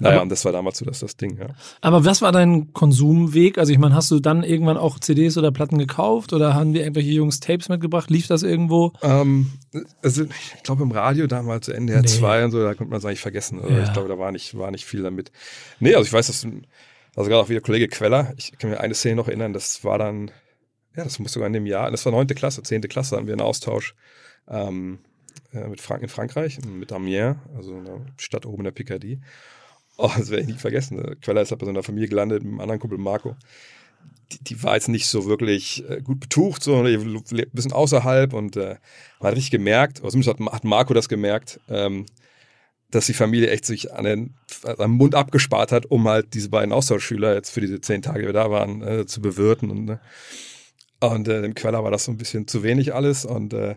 Naja, 0.00 0.14
Aber- 0.16 0.22
und 0.22 0.28
das 0.30 0.44
war 0.44 0.52
damals 0.52 0.78
so 0.78 0.84
das, 0.84 0.98
das 1.00 1.16
Ding, 1.16 1.38
ja. 1.38 1.46
Aber 1.80 2.04
was 2.04 2.20
war 2.22 2.32
dein 2.32 2.72
Konsumweg? 2.72 3.58
Also 3.58 3.72
ich 3.72 3.78
meine, 3.78 3.94
hast 3.94 4.10
du 4.10 4.20
dann 4.20 4.42
irgendwann 4.42 4.76
auch 4.76 4.98
CDs 4.98 5.36
oder 5.38 5.52
Platten 5.52 5.78
gekauft 5.78 6.32
oder 6.32 6.54
haben 6.54 6.72
dir 6.72 6.82
irgendwelche 6.82 7.10
Jungs 7.10 7.40
Tapes 7.40 7.68
mitgebracht? 7.68 8.10
Lief 8.10 8.26
das 8.26 8.42
irgendwo? 8.42 8.92
Ähm, 9.02 9.52
also 10.02 10.24
ich 10.24 10.62
glaube 10.62 10.82
im 10.82 10.90
Radio 10.92 11.26
damals 11.26 11.68
NDR 11.68 12.04
2 12.04 12.44
und 12.46 12.50
so, 12.50 12.62
da 12.62 12.74
konnte 12.74 12.90
man 12.90 12.98
es 12.98 13.04
eigentlich 13.04 13.20
vergessen. 13.20 13.60
Also 13.60 13.72
Ja. 13.74 13.84
Ich 13.84 13.92
glaube, 13.92 14.08
da 14.08 14.18
war 14.18 14.32
nicht, 14.32 14.56
war 14.58 14.70
nicht 14.70 14.84
viel 14.84 15.02
damit. 15.02 15.30
Nee, 15.78 15.94
also 15.94 16.06
ich 16.06 16.12
weiß, 16.12 16.26
dass, 16.26 16.46
also 17.16 17.28
gerade 17.28 17.42
auch 17.42 17.48
wieder 17.48 17.60
Kollege 17.60 17.88
Queller, 17.88 18.32
ich 18.36 18.52
kann 18.58 18.70
mir 18.70 18.80
eine 18.80 18.94
Szene 18.94 19.16
noch 19.16 19.28
erinnern, 19.28 19.52
das 19.52 19.84
war 19.84 19.98
dann, 19.98 20.30
ja, 20.96 21.04
das 21.04 21.18
muss 21.18 21.32
sogar 21.32 21.46
in 21.46 21.52
dem 21.52 21.66
Jahr, 21.66 21.90
das 21.90 22.04
war 22.04 22.12
neunte 22.12 22.34
Klasse, 22.34 22.62
zehnte 22.62 22.88
Klasse, 22.88 23.16
hatten 23.16 23.26
wir 23.26 23.34
einen 23.34 23.40
Austausch 23.40 23.94
ähm, 24.48 24.98
äh, 25.52 25.66
mit 25.68 25.80
Frank 25.80 26.02
in 26.02 26.08
Frankreich, 26.08 26.58
mit 26.64 26.92
Amiens, 26.92 27.36
also 27.56 27.76
einer 27.76 28.06
Stadt 28.16 28.46
oben 28.46 28.58
in 28.58 28.64
der 28.64 28.70
Picardie. 28.72 29.20
Oh, 29.96 30.10
das 30.16 30.30
werde 30.30 30.42
ich 30.42 30.48
nie 30.48 30.54
vergessen. 30.54 31.20
Queller 31.20 31.42
ist 31.42 31.50
halt 31.50 31.58
bei 31.58 31.66
so 31.66 31.70
einer 31.70 31.82
Familie 31.82 32.08
gelandet 32.08 32.42
mit 32.42 32.52
einem 32.52 32.60
anderen 32.60 32.80
Kumpel 32.80 32.98
Marco 32.98 33.36
die, 34.32 34.44
die 34.44 34.62
war 34.62 34.74
jetzt 34.74 34.88
nicht 34.88 35.06
so 35.06 35.26
wirklich 35.26 35.88
äh, 35.88 36.00
gut 36.02 36.20
betucht, 36.20 36.62
sondern 36.62 36.86
ein 36.86 37.22
bisschen 37.52 37.72
außerhalb 37.72 38.32
und 38.32 38.56
äh, 38.56 38.76
man 39.18 39.28
hat 39.28 39.36
richtig 39.36 39.50
gemerkt, 39.50 40.00
oder 40.00 40.10
zumindest 40.10 40.40
hat, 40.40 40.52
hat 40.52 40.64
Marco 40.64 40.94
das 40.94 41.08
gemerkt, 41.08 41.60
ähm, 41.68 42.06
dass 42.90 43.06
die 43.06 43.14
Familie 43.14 43.50
echt 43.50 43.64
sich 43.64 43.92
an 43.92 44.04
den, 44.04 44.34
am 44.64 44.92
Mund 44.92 45.14
abgespart 45.14 45.72
hat, 45.72 45.86
um 45.86 46.08
halt 46.08 46.34
diese 46.34 46.48
beiden 46.48 46.72
Austauschschüler 46.72 47.34
jetzt 47.34 47.50
für 47.50 47.60
diese 47.60 47.80
zehn 47.80 48.02
Tage, 48.02 48.20
die 48.20 48.26
wir 48.26 48.32
da 48.32 48.50
waren, 48.50 48.82
äh, 48.82 49.06
zu 49.06 49.20
bewirten. 49.20 49.70
Und, 49.70 49.84
ne? 49.84 50.00
und 51.00 51.28
äh, 51.28 51.42
dem 51.42 51.54
Queller 51.54 51.84
war 51.84 51.90
das 51.90 52.04
so 52.04 52.12
ein 52.12 52.18
bisschen 52.18 52.46
zu 52.46 52.62
wenig 52.62 52.94
alles 52.94 53.24
und 53.24 53.52
äh, 53.52 53.76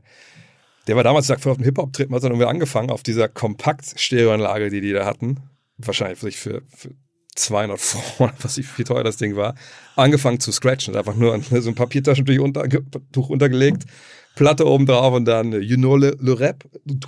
der 0.88 0.96
war 0.98 1.04
damals, 1.04 1.28
sagt, 1.28 1.48
auf 1.48 1.58
dem 1.58 1.64
Hip-Hop-Trip, 1.64 2.12
hat 2.12 2.24
dann 2.24 2.32
irgendwie 2.32 2.50
angefangen 2.50 2.90
auf 2.90 3.04
dieser 3.04 3.30
Kompakt-Stereoanlage, 3.30 4.70
die 4.70 4.82
die 4.82 4.92
da 4.92 5.06
hatten. 5.06 5.40
Wahrscheinlich 5.78 6.20
für, 6.20 6.36
für, 6.36 6.62
für 6.76 6.92
200 7.36 7.80
Franc, 7.80 8.34
was 8.42 8.58
ich, 8.58 8.78
wie 8.78 8.84
teuer 8.84 9.04
das 9.04 9.18
Ding 9.18 9.36
war, 9.36 9.56
angefangen 9.96 10.40
zu 10.40 10.52
scratchen. 10.52 10.96
Einfach 10.96 11.16
nur 11.16 11.40
so 11.42 11.70
ein 11.70 11.76
Papiertaschentuch 11.76 12.44
unter, 12.44 12.68
Tuch 13.12 13.30
untergelegt, 13.30 13.84
Platte 14.36 14.68
oben 14.68 14.86
drauf 14.86 15.14
und 15.14 15.26
dann 15.26 15.54
äh, 15.54 15.60
You 15.60 15.78
know 15.78 15.96
le, 15.96 16.16
le 16.20 16.40
Rap. 16.40 16.64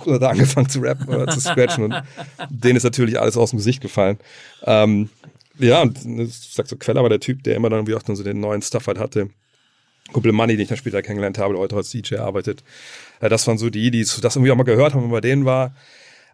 Hat 0.06 0.22
er 0.22 0.30
angefangen 0.30 0.68
zu 0.68 0.80
rappen 0.80 1.08
oder 1.08 1.26
zu 1.26 1.40
scratchen 1.40 1.84
und 1.84 2.02
denen 2.50 2.76
ist 2.76 2.84
natürlich 2.84 3.18
alles 3.18 3.36
aus 3.36 3.50
dem 3.50 3.58
Gesicht 3.58 3.80
gefallen. 3.80 4.18
Ähm, 4.62 5.10
ja, 5.58 5.82
und 5.82 6.04
ich 6.04 6.50
sag 6.52 6.68
so, 6.68 6.76
Queller 6.76 7.02
war 7.02 7.08
der 7.08 7.20
Typ, 7.20 7.42
der 7.42 7.56
immer 7.56 7.70
dann 7.70 7.80
irgendwie 7.80 7.94
auch 7.94 8.02
dann 8.02 8.16
so 8.16 8.22
den 8.22 8.40
neuen 8.40 8.62
Stuff 8.62 8.86
halt 8.86 8.98
hatte. 8.98 9.30
Kumpel 10.12 10.32
Money, 10.32 10.54
den 10.54 10.62
ich 10.62 10.68
dann 10.68 10.78
später 10.78 11.02
kennengelernt 11.02 11.38
habe, 11.38 11.58
heute 11.58 11.76
als 11.76 11.90
DJ 11.90 12.16
arbeitet. 12.16 12.62
Das 13.20 13.46
waren 13.46 13.58
so 13.58 13.70
die, 13.70 13.90
die 13.90 14.00
das 14.02 14.36
irgendwie 14.36 14.52
auch 14.52 14.56
mal 14.56 14.62
gehört 14.62 14.92
haben, 14.92 15.02
wenn 15.02 15.10
man 15.10 15.16
bei 15.16 15.20
denen 15.20 15.44
war. 15.44 15.74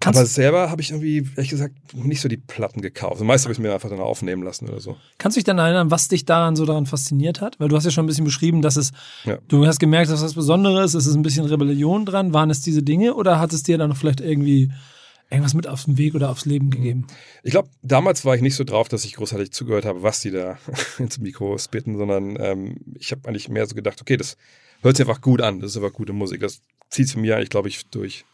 Kannst- 0.03 0.19
Aber 0.19 0.27
selber 0.27 0.71
habe 0.71 0.83
ich 0.83 0.91
irgendwie, 0.91 1.27
ehrlich 1.37 1.51
gesagt, 1.51 1.75
nicht 1.95 2.21
so 2.21 2.29
die 2.29 2.37
Platten 2.37 2.81
gekauft. 2.83 3.13
Also 3.15 3.25
meist 3.25 3.45
habe 3.45 3.53
ich 3.53 3.59
mir 3.59 3.73
einfach 3.73 3.89
dann 3.89 4.01
aufnehmen 4.01 4.43
lassen 4.43 4.69
oder 4.69 4.81
so. 4.81 4.97
Kannst 5.19 5.37
du 5.37 5.39
dich 5.41 5.45
dann 5.45 5.59
erinnern, 5.59 5.91
was 5.91 6.09
dich 6.09 6.25
daran 6.25 6.57
so 6.57 6.65
daran 6.67 6.87
fasziniert 6.87 7.41
hat? 7.41 7.61
Weil 7.61 7.69
du 7.69 7.77
hast 7.77 7.85
ja 7.85 7.91
schon 7.91 8.05
ein 8.05 8.09
bisschen 8.09 8.25
beschrieben, 8.25 8.63
dass 8.63 8.77
es, 8.77 8.91
Ja. 9.25 9.39
du 9.49 9.67
hast 9.67 9.79
gemerkt, 9.79 10.11
dass 10.11 10.21
das 10.21 10.35
Besonderes 10.35 10.95
ist, 10.95 11.03
es 11.05 11.07
ist 11.07 11.15
ein 11.15 11.23
bisschen 11.23 11.45
Rebellion 11.47 12.05
dran. 12.05 12.33
Waren 12.35 12.51
es 12.51 12.61
diese 12.63 12.83
Dinge 12.83 13.15
oder 13.15 13.39
hat 13.39 13.53
es 13.53 13.63
dir 13.63 13.79
dann 13.79 13.91
noch 13.91 13.97
vielleicht 13.97 14.21
irgendwie 14.21 14.73
irgendwas 15.31 15.55
mit 15.55 15.67
auf 15.67 15.85
den 15.85 15.97
Weg 15.99 16.15
oder 16.15 16.31
aufs 16.31 16.45
Leben 16.45 16.71
gegeben? 16.71 17.07
Ich 17.43 17.53
glaube, 17.53 17.69
damals 17.83 18.25
war 18.25 18.35
ich 18.35 18.43
nicht 18.43 18.55
so 18.57 18.65
drauf, 18.65 18.89
dass 18.89 19.05
ich 19.05 19.15
großartig 19.15 19.53
zugehört 19.53 19.85
habe, 19.87 20.03
was 20.03 20.21
die 20.21 20.31
da 20.31 20.59
ins 20.99 21.19
Mikro 21.19 21.57
spitten, 21.59 21.97
sondern 21.97 22.37
ähm, 22.41 22.77
ich 22.99 23.13
habe 23.13 23.29
eigentlich 23.29 23.49
mehr 23.49 23.67
so 23.67 23.75
gedacht, 23.75 24.01
okay, 24.01 24.17
das 24.17 24.37
hört 24.83 24.97
sich 24.97 25.07
einfach 25.07 25.21
gut 25.23 25.41
an, 25.41 25.61
das 25.61 25.71
ist 25.71 25.77
einfach 25.77 25.93
gute 25.93 26.13
Musik. 26.13 26.41
Das 26.41 26.61
zieht 26.91 27.07
sich 27.07 27.17
mir 27.17 27.37
eigentlich, 27.37 27.51
glaube 27.51 27.69
ich, 27.69 27.87
durch, 27.87 28.25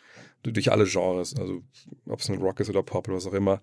durch 0.43 0.71
alle 0.71 0.85
Genres. 0.85 1.35
Also 1.37 1.63
ob 2.07 2.21
es 2.21 2.29
ein 2.29 2.39
Rock 2.39 2.61
ist 2.61 2.71
oder 2.71 2.83
Pop 2.83 3.09
oder 3.09 3.17
was 3.17 3.27
auch 3.27 3.35
immer. 3.35 3.61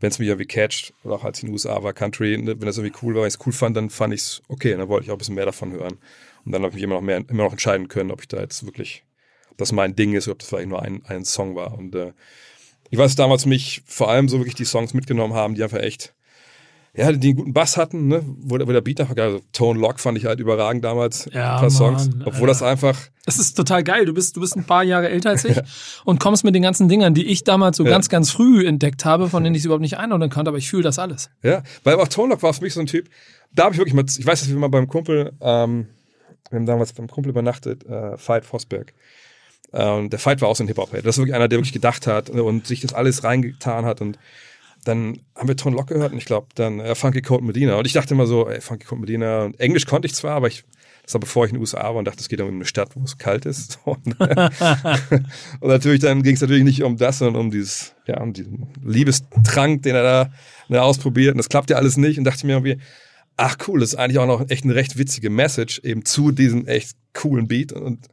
Wenn 0.00 0.10
es 0.10 0.18
mich 0.18 0.28
irgendwie 0.28 0.46
catcht, 0.46 0.92
oder 1.04 1.14
auch 1.14 1.24
als 1.24 1.38
ich 1.38 1.44
in 1.44 1.48
den 1.48 1.52
USA 1.54 1.82
war, 1.82 1.92
Country, 1.92 2.36
ne, 2.36 2.60
wenn 2.60 2.66
das 2.66 2.78
irgendwie 2.78 2.96
cool 3.02 3.14
war, 3.14 3.22
wenn 3.22 3.28
ich 3.28 3.34
es 3.34 3.46
cool 3.46 3.52
fand, 3.52 3.76
dann 3.76 3.90
fand 3.90 4.12
ich 4.12 4.20
es 4.20 4.42
okay. 4.48 4.76
Dann 4.76 4.88
wollte 4.88 5.04
ich 5.04 5.10
auch 5.10 5.14
ein 5.14 5.18
bisschen 5.18 5.36
mehr 5.36 5.46
davon 5.46 5.72
hören. 5.72 5.98
Und 6.44 6.52
dann 6.52 6.62
habe 6.62 6.70
ich 6.70 6.74
mich 6.74 6.84
immer 6.84 6.96
noch 6.96 7.02
mehr, 7.02 7.18
immer 7.28 7.44
noch 7.44 7.52
entscheiden 7.52 7.88
können, 7.88 8.10
ob 8.10 8.20
ich 8.20 8.28
da 8.28 8.40
jetzt 8.40 8.64
wirklich, 8.66 9.04
ob 9.50 9.58
das 9.58 9.72
mein 9.72 9.96
Ding 9.96 10.14
ist 10.14 10.26
oder 10.26 10.32
ob 10.32 10.38
das 10.40 10.48
vielleicht 10.48 10.68
nur 10.68 10.82
ein, 10.82 11.04
ein 11.06 11.24
Song 11.24 11.54
war. 11.54 11.78
Und 11.78 11.94
äh, 11.94 12.12
ich 12.90 12.98
weiß 12.98 13.14
damals 13.16 13.46
mich 13.46 13.82
vor 13.86 14.10
allem 14.10 14.28
so 14.28 14.38
wirklich 14.38 14.54
die 14.54 14.64
Songs 14.64 14.94
mitgenommen 14.94 15.34
haben, 15.34 15.54
die 15.54 15.62
einfach 15.62 15.80
echt, 15.80 16.14
ja, 16.96 17.10
die 17.10 17.28
einen 17.30 17.36
guten 17.36 17.52
Bass 17.52 17.76
hatten, 17.76 18.06
ne? 18.06 18.22
wo, 18.24 18.56
der- 18.56 18.68
wo 18.68 18.72
der 18.72 18.80
Beat 18.80 19.00
einfach 19.00 19.16
geil, 19.16 19.26
also 19.26 19.40
Tone 19.52 19.80
Lock 19.80 19.98
fand 19.98 20.16
ich 20.16 20.26
halt 20.26 20.38
überragend 20.38 20.84
damals, 20.84 21.28
Ja, 21.32 21.54
ein 21.54 21.60
paar 21.60 21.70
Songs, 21.70 22.08
Mann, 22.10 22.22
obwohl 22.26 22.42
ja. 22.42 22.46
das 22.48 22.62
einfach, 22.62 22.96
Das 23.26 23.38
ist 23.38 23.54
total 23.54 23.82
geil. 23.82 24.04
Du 24.04 24.14
bist, 24.14 24.36
du 24.36 24.40
bist 24.40 24.56
ein 24.56 24.64
paar 24.64 24.84
Jahre 24.84 25.08
älter 25.08 25.30
als 25.30 25.44
ich 25.44 25.58
und 26.04 26.20
kommst 26.20 26.44
mit 26.44 26.54
den 26.54 26.62
ganzen 26.62 26.88
Dingern, 26.88 27.12
die 27.14 27.26
ich 27.26 27.42
damals 27.42 27.76
so 27.78 27.84
Ja. 27.84 27.90
ganz, 27.90 28.08
ganz 28.08 28.30
früh 28.30 28.64
entdeckt 28.66 29.04
habe, 29.04 29.28
von 29.28 29.42
denen 29.42 29.54
ich 29.56 29.62
es 29.62 29.64
überhaupt 29.64 29.82
nicht 29.82 29.98
einordnen 29.98 30.30
konnte, 30.30 30.48
aber 30.50 30.58
ich 30.58 30.70
fühle 30.70 30.82
das 30.84 30.98
alles. 31.00 31.30
ja, 31.42 31.62
weil 31.82 31.96
auch 31.96 32.06
Tone 32.08 32.30
Lock 32.30 32.42
war 32.44 32.54
für 32.54 32.62
mich 32.62 32.74
so 32.74 32.80
ein 32.80 32.86
Typ, 32.86 33.08
da 33.52 33.64
habe 33.64 33.74
ich 33.74 33.78
wirklich 33.78 33.94
mal, 33.94 34.04
ich 34.06 34.24
weiß, 34.26 34.40
dass 34.40 34.48
wir 34.48 34.56
mal 34.56 34.68
beim 34.68 34.86
Kumpel, 34.88 35.32
ähm, 35.40 35.86
wir 36.50 36.58
haben 36.58 36.66
damals 36.66 36.92
beim 36.92 37.08
Kumpel 37.08 37.30
übernachtet, 37.30 37.84
äh, 37.86 38.16
Veit 38.24 38.44
Vosberg. 38.44 38.92
Ähm, 39.72 40.10
der 40.10 40.20
Fight 40.20 40.40
war 40.40 40.48
auch 40.48 40.54
so 40.54 40.62
ein 40.62 40.68
Hip-Hop-Head. 40.68 41.04
Das 41.04 41.16
ist 41.16 41.18
wirklich 41.18 41.34
einer, 41.34 41.48
der 41.48 41.58
wirklich 41.58 41.72
gedacht 41.72 42.06
hat 42.06 42.28
äh, 42.28 42.34
und 42.40 42.66
sich 42.68 42.80
das 42.82 42.92
alles 42.94 43.24
reingetan 43.24 43.84
hat. 43.84 44.00
Und 44.00 44.18
dann 44.84 45.20
haben 45.34 45.48
wir 45.48 45.56
Tone 45.56 45.76
Lock 45.76 45.88
gehört 45.88 46.12
und 46.12 46.18
ich 46.18 46.26
glaube 46.26 46.48
dann 46.54 46.78
äh, 46.78 46.94
Funky 46.94 47.22
Code 47.22 47.44
Medina. 47.44 47.76
Und 47.76 47.86
ich 47.86 47.92
dachte 47.92 48.14
immer 48.14 48.26
so, 48.26 48.48
ey, 48.48 48.60
Funky 48.60 48.86
Code 48.86 49.00
Medina. 49.00 49.44
Und 49.44 49.58
Englisch 49.58 49.86
konnte 49.86 50.06
ich 50.06 50.14
zwar, 50.14 50.32
aber 50.36 50.48
ich, 50.48 50.64
das 51.02 51.14
war 51.14 51.20
bevor 51.20 51.44
ich 51.44 51.50
in 51.50 51.56
den 51.56 51.60
USA 51.60 51.82
war 51.82 51.96
und 51.96 52.04
dachte, 52.04 52.20
es 52.20 52.28
geht 52.28 52.40
um 52.40 52.48
eine 52.48 52.64
Stadt, 52.64 52.90
wo 52.94 53.02
es 53.02 53.18
kalt 53.18 53.46
ist. 53.46 53.78
Und, 53.84 54.18
und 54.18 55.68
natürlich 55.68 56.00
dann 56.00 56.22
ging 56.22 56.34
es 56.34 56.40
natürlich 56.40 56.64
nicht 56.64 56.82
um 56.82 56.96
das, 56.96 57.18
sondern 57.18 57.40
um 57.40 57.50
dieses, 57.50 57.94
ja, 58.06 58.20
um 58.20 58.32
diesen 58.32 58.68
Liebestrank, 58.82 59.82
den 59.82 59.94
er 59.94 60.02
da 60.02 60.32
ne, 60.68 60.82
ausprobiert. 60.82 61.32
Und 61.32 61.38
das 61.38 61.48
klappt 61.48 61.70
ja 61.70 61.76
alles 61.76 61.96
nicht. 61.96 62.18
Und 62.18 62.24
dachte 62.24 62.46
mir 62.46 62.54
irgendwie, 62.54 62.78
ach 63.36 63.56
cool, 63.66 63.80
das 63.80 63.90
ist 63.90 63.98
eigentlich 63.98 64.18
auch 64.18 64.26
noch 64.26 64.48
echt 64.48 64.64
eine 64.64 64.74
recht 64.74 64.98
witzige 64.98 65.30
Message 65.30 65.80
eben 65.80 66.04
zu 66.04 66.30
diesem 66.30 66.66
echt 66.66 66.96
coolen 67.12 67.48
Beat. 67.48 67.72
Und 67.72 68.08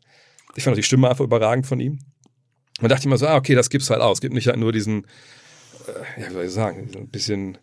ich 0.56 0.64
fand 0.64 0.74
auch 0.74 0.80
die 0.80 0.84
Stimme 0.84 1.10
einfach 1.10 1.24
überragend 1.24 1.66
von 1.66 1.80
ihm. 1.80 2.00
Und 2.82 2.90
dachte 2.90 3.04
ich 3.04 3.10
mir 3.10 3.18
so, 3.18 3.28
ah, 3.28 3.36
okay, 3.36 3.56
das 3.56 3.70
gibt's 3.70 3.90
halt 3.90 4.02
auch. 4.02 4.14
Es 4.14 4.22
gibt 4.22 4.34
nicht 4.34 4.48
halt 4.48 4.58
nur 4.58 4.72
diesen, 4.72 5.04
äh, 5.04 5.08
ja, 6.18 6.30
wie 6.30 6.34
soll 6.34 6.46
ich 6.46 6.52
sagen, 6.52 6.88
diesen 6.88 7.08
bisschen 7.08 7.58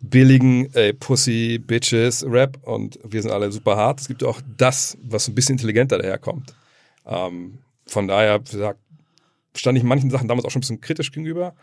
billigen 0.00 0.72
ey, 0.74 0.92
Pussy, 0.92 1.58
Bitches, 1.58 2.24
Rap 2.28 2.58
und 2.62 2.98
wir 3.04 3.22
sind 3.22 3.30
alle 3.30 3.50
super 3.50 3.76
hart. 3.76 4.00
Es 4.00 4.08
gibt 4.08 4.22
auch 4.22 4.40
das, 4.56 4.98
was 5.02 5.28
ein 5.28 5.34
bisschen 5.34 5.54
intelligenter 5.54 5.98
daherkommt. 5.98 6.54
Ähm, 7.06 7.58
von 7.86 8.08
daher, 8.08 8.40
wie 8.40 8.52
gesagt, 8.52 8.80
stand 9.56 9.78
ich 9.78 9.84
manchen 9.84 10.10
Sachen 10.10 10.28
damals 10.28 10.44
auch 10.44 10.50
schon 10.50 10.60
ein 10.60 10.62
bisschen 10.62 10.80
kritisch 10.80 11.12
gegenüber. 11.12 11.54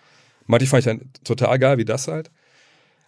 Manche 0.47 0.67
fand 0.67 0.79
ich 0.79 0.85
dann 0.85 1.09
total 1.23 1.59
geil, 1.59 1.77
wie 1.77 1.85
das 1.85 2.07
halt. 2.07 2.31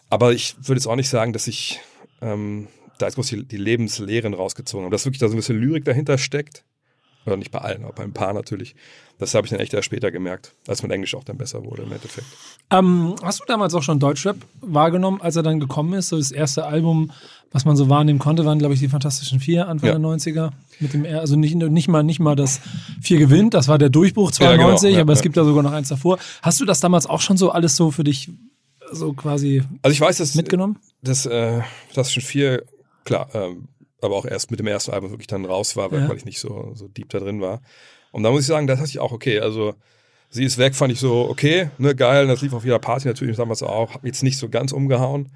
Aber 0.08 0.32
ich 0.32 0.56
würde 0.58 0.74
jetzt 0.78 0.86
auch 0.86 0.96
nicht 0.96 1.08
sagen, 1.08 1.32
dass 1.32 1.48
ich 1.48 1.80
ähm, 2.20 2.68
da 2.98 3.06
ist 3.06 3.14
bloß 3.14 3.28
die, 3.28 3.44
die 3.44 3.56
Lebenslehren 3.56 4.34
rausgezogen. 4.34 4.84
Und 4.84 4.90
dass 4.90 5.04
wirklich 5.04 5.20
da 5.20 5.28
so 5.28 5.34
ein 5.34 5.36
bisschen 5.36 5.60
Lyrik 5.60 5.84
dahinter 5.84 6.18
steckt, 6.18 6.64
oder 7.26 7.36
nicht 7.36 7.50
bei 7.50 7.60
allen, 7.60 7.84
aber 7.84 7.92
bei 7.92 8.02
ein 8.02 8.12
paar 8.12 8.32
natürlich. 8.32 8.74
Das 9.18 9.34
habe 9.34 9.46
ich 9.46 9.50
dann 9.50 9.60
echt 9.60 9.72
erst 9.72 9.86
später 9.86 10.10
gemerkt, 10.10 10.54
als 10.66 10.82
mein 10.82 10.90
Englisch 10.90 11.14
auch 11.14 11.24
dann 11.24 11.38
besser 11.38 11.64
wurde 11.64 11.82
im 11.82 11.92
Endeffekt. 11.92 12.26
Ähm, 12.70 13.14
hast 13.22 13.40
du 13.40 13.44
damals 13.46 13.74
auch 13.74 13.82
schon 13.82 14.00
Deutschrap 14.00 14.36
wahrgenommen, 14.60 15.20
als 15.20 15.36
er 15.36 15.42
dann 15.42 15.60
gekommen 15.60 15.94
ist? 15.94 16.08
So 16.08 16.18
das 16.18 16.32
erste 16.32 16.66
Album, 16.66 17.12
was 17.52 17.64
man 17.64 17.76
so 17.76 17.88
wahrnehmen 17.88 18.18
konnte, 18.18 18.44
waren, 18.44 18.58
glaube 18.58 18.74
ich, 18.74 18.80
die 18.80 18.88
Fantastischen 18.88 19.38
Vier, 19.38 19.68
Anfang 19.68 19.88
ja. 19.88 19.98
der 19.98 20.02
90er. 20.02 20.50
Mit 20.80 20.92
dem, 20.92 21.06
also 21.06 21.36
nicht, 21.36 21.54
nicht, 21.54 21.88
mal, 21.88 22.02
nicht 22.02 22.18
mal 22.18 22.34
das 22.34 22.60
Vier 23.00 23.18
gewinnt, 23.18 23.54
das 23.54 23.68
war 23.68 23.78
der 23.78 23.90
Durchbruch 23.90 24.32
92, 24.32 24.82
ja, 24.82 24.88
genau. 24.88 24.96
ja, 24.96 25.02
aber 25.02 25.12
es 25.12 25.22
gibt 25.22 25.36
da 25.36 25.44
sogar 25.44 25.62
noch 25.62 25.72
eins 25.72 25.88
davor. 25.88 26.18
Hast 26.42 26.60
du 26.60 26.64
das 26.64 26.80
damals 26.80 27.06
auch 27.06 27.20
schon 27.20 27.36
so 27.36 27.50
alles 27.50 27.76
so 27.76 27.92
für 27.92 28.02
dich 28.02 28.30
so 28.90 29.12
quasi 29.12 29.62
also 29.82 29.92
ich 29.92 30.00
weiß, 30.00 30.18
dass, 30.18 30.34
mitgenommen? 30.34 30.78
Das 31.02 31.26
äh, 31.26 31.62
Fantastischen 31.86 32.22
Vier, 32.22 32.64
klar, 33.04 33.28
ähm, 33.34 33.68
aber 34.04 34.16
auch 34.16 34.26
erst 34.26 34.50
mit 34.50 34.60
dem 34.60 34.66
ersten 34.66 34.92
Album 34.92 35.10
wirklich 35.10 35.26
dann 35.26 35.44
raus 35.44 35.76
war, 35.76 35.90
weil, 35.90 36.02
ja. 36.02 36.08
weil 36.08 36.16
ich 36.16 36.24
nicht 36.24 36.40
so, 36.40 36.72
so 36.74 36.88
deep 36.88 37.08
da 37.10 37.18
drin 37.18 37.40
war. 37.40 37.60
Und 38.12 38.22
da 38.22 38.30
muss 38.30 38.42
ich 38.42 38.46
sagen, 38.46 38.66
das 38.66 38.78
hatte 38.78 38.90
ich 38.90 39.00
auch 39.00 39.12
okay. 39.12 39.40
Also 39.40 39.74
sie 40.30 40.44
ist 40.44 40.58
weg, 40.58 40.74
fand 40.74 40.92
ich 40.92 41.00
so 41.00 41.28
okay, 41.28 41.70
ne, 41.78 41.94
geil. 41.94 42.26
Das 42.26 42.42
lief 42.42 42.52
auf 42.52 42.64
jeder 42.64 42.78
Party 42.78 43.08
natürlich 43.08 43.36
damals 43.36 43.62
auch. 43.62 43.94
Hab 43.94 44.04
jetzt 44.04 44.22
nicht 44.22 44.38
so 44.38 44.48
ganz 44.48 44.72
umgehauen. 44.72 45.30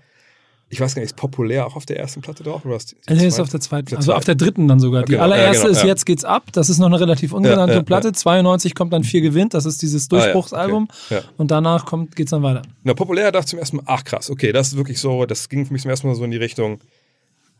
Ich 0.70 0.80
weiß 0.80 0.94
gar 0.94 1.00
nicht, 1.00 1.12
ist 1.12 1.16
populär 1.16 1.66
auch 1.66 1.76
auf 1.76 1.86
der 1.86 1.98
ersten 1.98 2.20
Platte 2.20 2.42
drauf? 2.42 2.64
Oder 2.66 2.74
was? 2.74 2.94
Nee, 3.08 3.26
ist 3.26 3.40
auf 3.40 3.48
der 3.48 3.60
zweiten, 3.60 3.96
also 3.96 4.12
auf 4.12 4.24
der 4.24 4.34
dritten 4.34 4.68
dann 4.68 4.80
sogar. 4.80 5.02
Die 5.04 5.12
genau, 5.12 5.24
allererste 5.24 5.56
ja, 5.56 5.62
genau, 5.62 5.72
ist 5.72 5.82
ja. 5.82 5.88
Jetzt 5.88 6.04
geht's 6.04 6.24
ab. 6.24 6.44
Das 6.52 6.68
ist 6.68 6.78
noch 6.78 6.88
eine 6.88 7.00
relativ 7.00 7.32
ungenannte 7.32 7.82
Platte. 7.82 8.12
92 8.12 8.74
kommt 8.74 8.92
dann 8.92 9.02
vier 9.02 9.22
gewinnt. 9.22 9.54
Das 9.54 9.64
ist 9.64 9.80
dieses 9.80 10.08
Durchbruchsalbum. 10.08 10.88
Ah, 10.90 10.94
okay. 11.06 11.20
Und 11.38 11.50
danach 11.50 11.86
kommt, 11.86 12.16
geht's 12.16 12.32
dann 12.32 12.42
weiter. 12.42 12.62
Na, 12.82 12.92
populär 12.92 13.32
dachte 13.32 13.46
ich 13.46 13.50
zum 13.50 13.58
ersten 13.58 13.76
Mal, 13.78 13.84
ach 13.86 14.04
krass, 14.04 14.30
okay, 14.30 14.52
das 14.52 14.68
ist 14.68 14.76
wirklich 14.76 15.00
so, 15.00 15.24
das 15.24 15.48
ging 15.48 15.64
für 15.64 15.72
mich 15.72 15.82
zum 15.82 15.90
ersten 15.90 16.06
Mal 16.06 16.14
so 16.14 16.24
in 16.24 16.30
die 16.30 16.36
Richtung, 16.36 16.80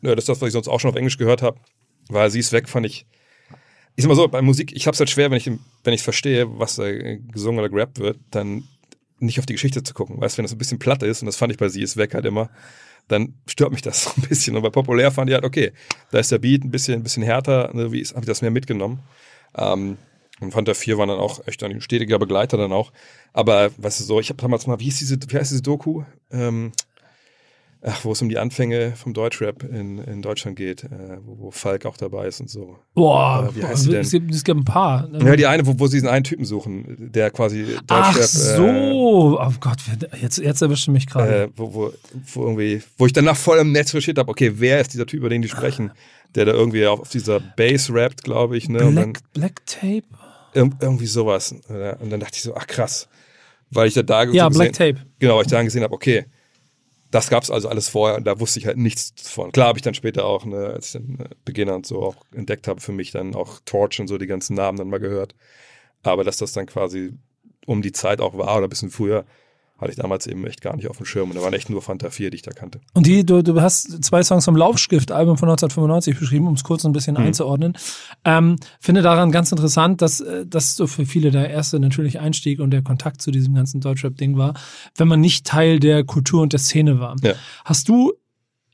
ja, 0.03 0.15
das 0.15 0.25
ist 0.25 0.29
das, 0.29 0.41
was 0.41 0.49
ich 0.49 0.53
sonst 0.53 0.69
auch 0.69 0.81
schon 0.81 0.91
auf 0.91 0.97
Englisch 0.97 1.19
gehört 1.19 1.43
habe. 1.43 1.59
Weil 2.09 2.31
sie 2.31 2.41
ist 2.41 2.53
weg, 2.53 2.69
fand 2.69 2.87
ich. 2.87 3.07
Ich 3.97 4.05
sag 4.05 4.09
mal 4.09 4.15
so, 4.15 4.29
bei 4.29 4.43
Musik, 4.43 4.73
ich 4.75 4.87
hab's 4.87 5.01
halt 5.01 5.11
schwer, 5.11 5.31
wenn 5.31 5.39
ich, 5.39 5.51
wenn 5.85 5.93
ich 5.93 6.03
verstehe, 6.03 6.59
was 6.59 6.77
da 6.77 6.91
gesungen 6.93 7.59
oder 7.59 7.69
gerappt 7.69 7.99
wird, 7.99 8.19
dann 8.31 8.65
nicht 9.19 9.39
auf 9.41 9.47
die 9.47 9.55
Geschichte 9.55 9.83
zu 9.83 9.95
gucken. 9.95 10.21
Weißt 10.21 10.37
du, 10.37 10.39
wenn 10.39 10.45
das 10.45 10.53
ein 10.53 10.59
bisschen 10.59 10.79
platt 10.79 11.03
ist, 11.03 11.23
und 11.23 11.27
das 11.27 11.37
fand 11.37 11.53
ich 11.53 11.59
bei 11.59 11.69
sie 11.69 11.83
ist 11.83 11.97
weg 11.97 12.15
halt 12.15 12.25
immer, 12.25 12.51
dann 13.09 13.35
stört 13.47 13.73
mich 13.73 13.83
das 13.83 14.05
so 14.05 14.11
ein 14.17 14.29
bisschen. 14.29 14.57
Und 14.57 14.63
bei 14.63 14.71
populär 14.71 15.11
fand 15.11 15.31
ich 15.31 15.35
halt, 15.35 15.45
okay, 15.45 15.73
da 16.11 16.19
ist 16.19 16.31
der 16.31 16.39
Beat 16.39 16.63
ein 16.63 16.71
bisschen, 16.71 16.95
ein 16.95 17.03
bisschen 17.03 17.23
härter, 17.23 17.71
ne, 17.75 17.93
wie 17.93 18.05
habe 18.05 18.21
ich 18.21 18.27
das 18.27 18.43
mehr 18.43 18.51
mitgenommen. 18.51 19.01
Ähm, 19.57 19.97
und 20.41 20.53
Fanta 20.53 20.75
4 20.75 20.99
waren 20.99 21.09
dann 21.09 21.19
auch 21.19 21.45
echt 21.49 21.63
ein 21.65 21.81
stetiger 21.81 22.19
Begleiter 22.19 22.57
dann 22.57 22.73
auch. 22.73 22.93
Aber, 23.33 23.71
weißt 23.77 24.01
du, 24.01 24.05
so, 24.05 24.21
ich 24.21 24.29
habe 24.29 24.41
damals 24.41 24.67
mal, 24.67 24.79
wie 24.79 24.85
hieß 24.85 24.99
diese, 25.01 25.19
wie 25.27 25.37
heißt 25.37 25.51
diese 25.51 25.63
Doku? 25.63 26.05
Ähm, 26.31 26.73
ach, 27.83 28.05
wo 28.05 28.13
es 28.13 28.23
um 28.23 28.29
die 28.29 28.39
Anfänge 28.39 28.93
vom 28.97 29.15
Deutschrap 29.15 29.63
in, 29.63 29.99
in 29.99 30.23
Deutschland 30.23 30.57
geht, 30.57 30.85
äh, 30.85 31.19
wo, 31.25 31.39
wo, 31.39 31.51
Falk 31.51 31.87
auch 31.87 31.97
dabei 31.97 32.27
ist 32.27 32.41
und 32.41 32.51
so. 32.51 32.79
Boah, 32.95 33.49
äh, 33.51 33.57
wie 33.57 33.65
heißt 33.65 33.87
boah, 33.87 33.93
denn? 33.93 34.01
Es, 34.01 34.11
gibt, 34.11 34.35
es 34.35 34.45
gibt 34.45 34.61
ein 34.61 34.65
paar. 34.65 35.09
Ja, 35.13 35.37
die 35.37 35.47
eine, 35.47 35.67
wo, 35.67 35.79
wo 35.79 35.87
sie 35.87 35.97
diesen 35.97 36.09
einen 36.09 36.25
Typen 36.25 36.45
suchen, 36.45 37.13
der 37.13 37.31
quasi 37.31 37.65
Deutschrap. 37.65 37.89
Ach 37.89 38.23
so, 38.23 38.67
äh, 38.67 39.47
oh 39.47 39.53
Gott, 39.61 39.79
jetzt, 40.21 40.39
jetzt 40.39 40.63
erwischt 40.63 40.89
du 40.89 40.93
mich 40.93 41.07
gerade. 41.07 41.45
Äh, 41.45 41.49
wo, 41.57 41.75
wo, 41.75 41.93
wo, 42.35 42.43
irgendwie, 42.43 42.83
wo 42.97 43.07
ich 43.07 43.13
danach 43.13 43.37
voll 43.37 43.59
im 43.59 43.73
Netz 43.73 43.95
recherchiert 43.95 44.19
habe, 44.19 44.31
okay, 44.31 44.53
wer 44.57 44.81
ist 44.81 44.93
dieser 44.93 45.07
Typ, 45.07 45.21
über 45.21 45.29
den 45.29 45.43
die 45.43 45.49
sprechen, 45.49 45.93
der 46.35 46.47
da 46.47 46.53
irgendwie 46.53 46.87
auf, 46.87 47.01
auf 47.01 47.09
dieser 47.09 47.41
Bass 47.41 47.91
rappt, 47.93 48.25
glaube 48.25 48.57
ich. 48.57 48.69
Ne? 48.69 48.79
Black, 48.79 48.95
dann, 48.95 49.13
Black 49.33 49.67
Tape? 49.67 50.05
irgendwie 50.55 51.07
sowas. 51.07 51.53
Und 51.53 52.11
dann 52.11 52.21
dachte 52.21 52.35
ich 52.35 52.43
so, 52.43 52.55
ach 52.57 52.67
krass. 52.67 53.09
Weil 53.71 53.89
ich 53.89 53.95
da 53.95 54.03
da 54.03 54.25
Ja, 54.25 54.49
Black 54.49 54.73
Tape. 54.73 54.97
Genau, 55.19 55.37
weil 55.37 55.43
ich 55.43 55.51
da 55.51 55.63
gesehen 55.63 55.83
habe, 55.83 55.95
okay, 55.95 56.25
das 57.11 57.31
gab 57.31 57.43
es 57.43 57.51
also 57.51 57.69
alles 57.69 57.89
vorher 57.89 58.17
und 58.17 58.25
da 58.25 58.39
wusste 58.41 58.59
ich 58.59 58.67
halt 58.67 58.77
nichts 58.77 59.13
von. 59.23 59.53
Klar 59.53 59.69
habe 59.69 59.79
ich 59.79 59.83
dann 59.83 59.95
später 59.95 60.27
auch, 60.27 60.45
ne, 60.45 60.67
als 60.67 60.87
ich 60.87 60.93
dann 60.93 61.19
äh, 61.21 61.29
Beginner 61.45 61.75
und 61.75 61.87
so 61.87 62.03
auch 62.03 62.17
entdeckt 62.35 62.69
habe, 62.69 62.81
für 62.81 62.93
mich 62.93 63.11
dann 63.11 63.35
auch 63.35 63.61
Torch 63.65 64.01
und 64.01 64.09
so 64.09 64.19
die 64.19 64.27
ganzen 64.27 64.55
Namen 64.55 64.79
dann 64.79 64.91
mal 64.91 65.01
gehört. 65.01 65.35
Aber 66.03 66.25
dass 66.25 66.37
das 66.37 66.53
dann 66.53 66.67
quasi 66.67 67.13
um 67.67 67.83
die 67.83 67.93
Zeit 67.93 68.21
auch 68.21 68.37
war 68.37 68.57
oder 68.57 68.67
ein 68.67 68.71
bisschen 68.71 68.91
früher, 68.91 69.25
hatte 69.79 69.93
ich 69.93 69.97
damals 69.97 70.27
eben 70.27 70.45
echt 70.45 70.61
gar 70.61 70.75
nicht 70.75 70.89
auf 70.89 70.97
dem 70.97 71.07
Schirm. 71.07 71.31
Und 71.31 71.37
da 71.37 71.43
waren 71.43 71.55
echt 71.55 71.71
nur 71.71 71.81
Fanta 71.83 72.11
4, 72.11 72.31
die 72.31 72.37
ich 72.37 72.43
da 72.43 72.51
kannte. 72.51 72.81
Und 72.95 73.07
die, 73.07 73.25
du, 73.25 73.43
du 73.43 73.61
hast 73.61 74.05
zwei 74.05 74.25
Songs 74.25 74.45
vom 74.45 74.57
Laufstift-Album 74.57 75.39
von 75.39 75.49
1995 75.49 76.19
beschrieben, 76.19 76.49
um 76.49 76.55
es 76.55 76.65
kurz 76.65 76.85
ein 76.85 76.93
bisschen 76.93 77.15
mhm. 77.15 77.23
einzuordnen. 77.23 77.79
Ähm, 78.25 78.57
finde 78.81 79.03
daran 79.03 79.31
ganz 79.31 79.53
interessant, 79.53 80.03
dass 80.03 80.21
äh, 80.21 80.45
das 80.47 80.75
so 80.75 80.89
für 80.89 81.07
viele 81.07 81.31
der 81.31 81.49
erste 81.49 81.79
natürlich 81.79 82.19
Einstieg 82.19 82.59
und 82.59 82.71
der 82.71 82.83
Kontakt 82.83 83.23
zu 83.23 83.31
diesem 83.31 83.55
ganzen 83.55 83.81
Deutschrap-Ding 83.81 84.37
war, 84.37 84.55
wenn 84.97 85.07
man 85.07 85.21
nicht 85.21 85.47
Teil 85.47 85.79
der 85.79 86.03
Kultur 86.03 86.43
und 86.43 86.53
der 86.53 86.61
Szene 86.61 86.99
war. 86.99 87.15
Ja. 87.23 87.35
Hast 87.65 87.89
du 87.89 88.15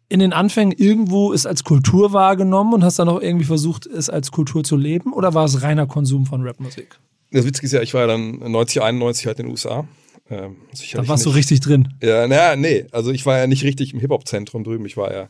in 0.08 0.20
den 0.20 0.32
Anfängen 0.32 0.73
irgendwo 0.73 1.34
es 1.34 1.44
als 1.44 1.64
Kultur 1.64 2.14
wahrgenommen 2.14 2.73
und 2.73 2.84
hast 2.84 2.99
dann 2.99 3.11
auch 3.11 3.20
irgendwie 3.20 3.44
versucht, 3.44 3.84
es 3.87 4.08
als 4.08 4.30
Kultur 4.30 4.64
zu 4.64 4.76
leben? 4.76 5.12
Oder 5.12 5.34
war 5.34 5.44
es 5.44 5.62
reiner 5.62 5.87
Konsum 5.87 6.25
von 6.25 6.46
Rapmusik? 6.46 6.99
Das 7.30 7.44
Witzige 7.44 7.66
ist 7.66 7.73
ja, 7.73 7.82
ich 7.82 7.92
war 7.92 8.02
ja 8.02 8.06
dann 8.06 8.38
90, 8.38 8.80
91 8.80 9.26
halt 9.26 9.40
in 9.40 9.46
den 9.46 9.50
USA 9.50 9.87
ähm, 10.31 10.57
da 10.93 11.09
warst 11.09 11.25
nicht. 11.25 11.35
du 11.35 11.37
richtig 11.37 11.61
drin. 11.61 11.95
Ja, 12.02 12.26
naja, 12.26 12.57
nee. 12.57 12.87
Also 12.93 13.11
ich 13.11 13.26
war 13.26 13.38
ja 13.38 13.47
nicht 13.47 13.64
richtig 13.64 13.93
im 13.93 14.00
Hip-Hop-Zentrum 14.00 14.64
drüben. 14.64 14.87
Ich 14.87 14.97
war 14.97 15.12
ja 15.12 15.28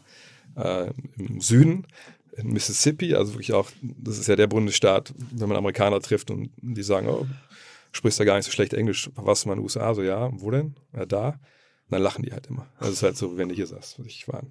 äh, 0.56 0.90
im 1.18 1.40
Süden, 1.40 1.86
in 2.36 2.52
Mississippi. 2.52 3.14
Also 3.14 3.34
wirklich 3.34 3.52
auch, 3.52 3.70
das 3.82 4.18
ist 4.18 4.28
ja 4.28 4.36
der 4.36 4.46
Bundesstaat, 4.46 5.12
wenn 5.32 5.48
man 5.48 5.58
Amerikaner 5.58 6.00
trifft 6.00 6.30
und 6.30 6.50
die 6.56 6.82
sagen, 6.82 7.08
oh, 7.08 7.26
sprichst 7.92 8.18
ja 8.18 8.24
gar 8.24 8.36
nicht 8.36 8.46
so 8.46 8.52
schlecht 8.52 8.74
Englisch. 8.74 9.10
Warst 9.14 9.44
du 9.44 9.48
mal 9.48 9.54
in 9.54 9.60
den 9.60 9.64
USA? 9.64 9.94
So, 9.94 10.02
ja, 10.02 10.30
wo 10.32 10.50
denn? 10.50 10.74
Ja, 10.96 11.06
da. 11.06 11.28
Und 11.28 11.38
dann 11.90 12.02
lachen 12.02 12.24
die 12.24 12.32
halt 12.32 12.46
immer. 12.46 12.66
Also 12.78 12.92
es 12.92 12.98
ist 12.98 13.02
halt 13.02 13.16
so, 13.16 13.36
wenn 13.36 13.48
du 13.48 13.54
hier 13.54 13.66
sagst, 13.66 13.98
ich 14.06 14.28
war 14.28 14.42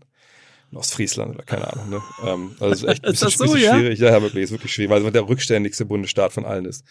in 0.72 0.78
Ostfriesland 0.78 1.36
oder 1.36 1.44
keine 1.44 1.72
Ahnung. 1.72 1.90
Ne? 1.90 2.02
Ähm, 2.26 2.52
also 2.60 2.74
es 2.74 2.84
ist 2.84 2.90
echt 2.90 3.06
ein 3.06 3.12
bisschen, 3.12 3.30
so, 3.30 3.44
bisschen 3.46 3.62
ja? 3.62 3.78
schwierig. 3.78 4.00
Ja, 4.00 4.22
wirklich, 4.22 4.44
ist 4.44 4.52
wirklich 4.52 4.74
schwierig, 4.74 4.92
weil 4.92 5.06
es 5.06 5.14
der 5.14 5.28
rückständigste 5.28 5.86
Bundesstaat 5.86 6.34
von 6.34 6.46
allen 6.46 6.66
ist. 6.66 6.84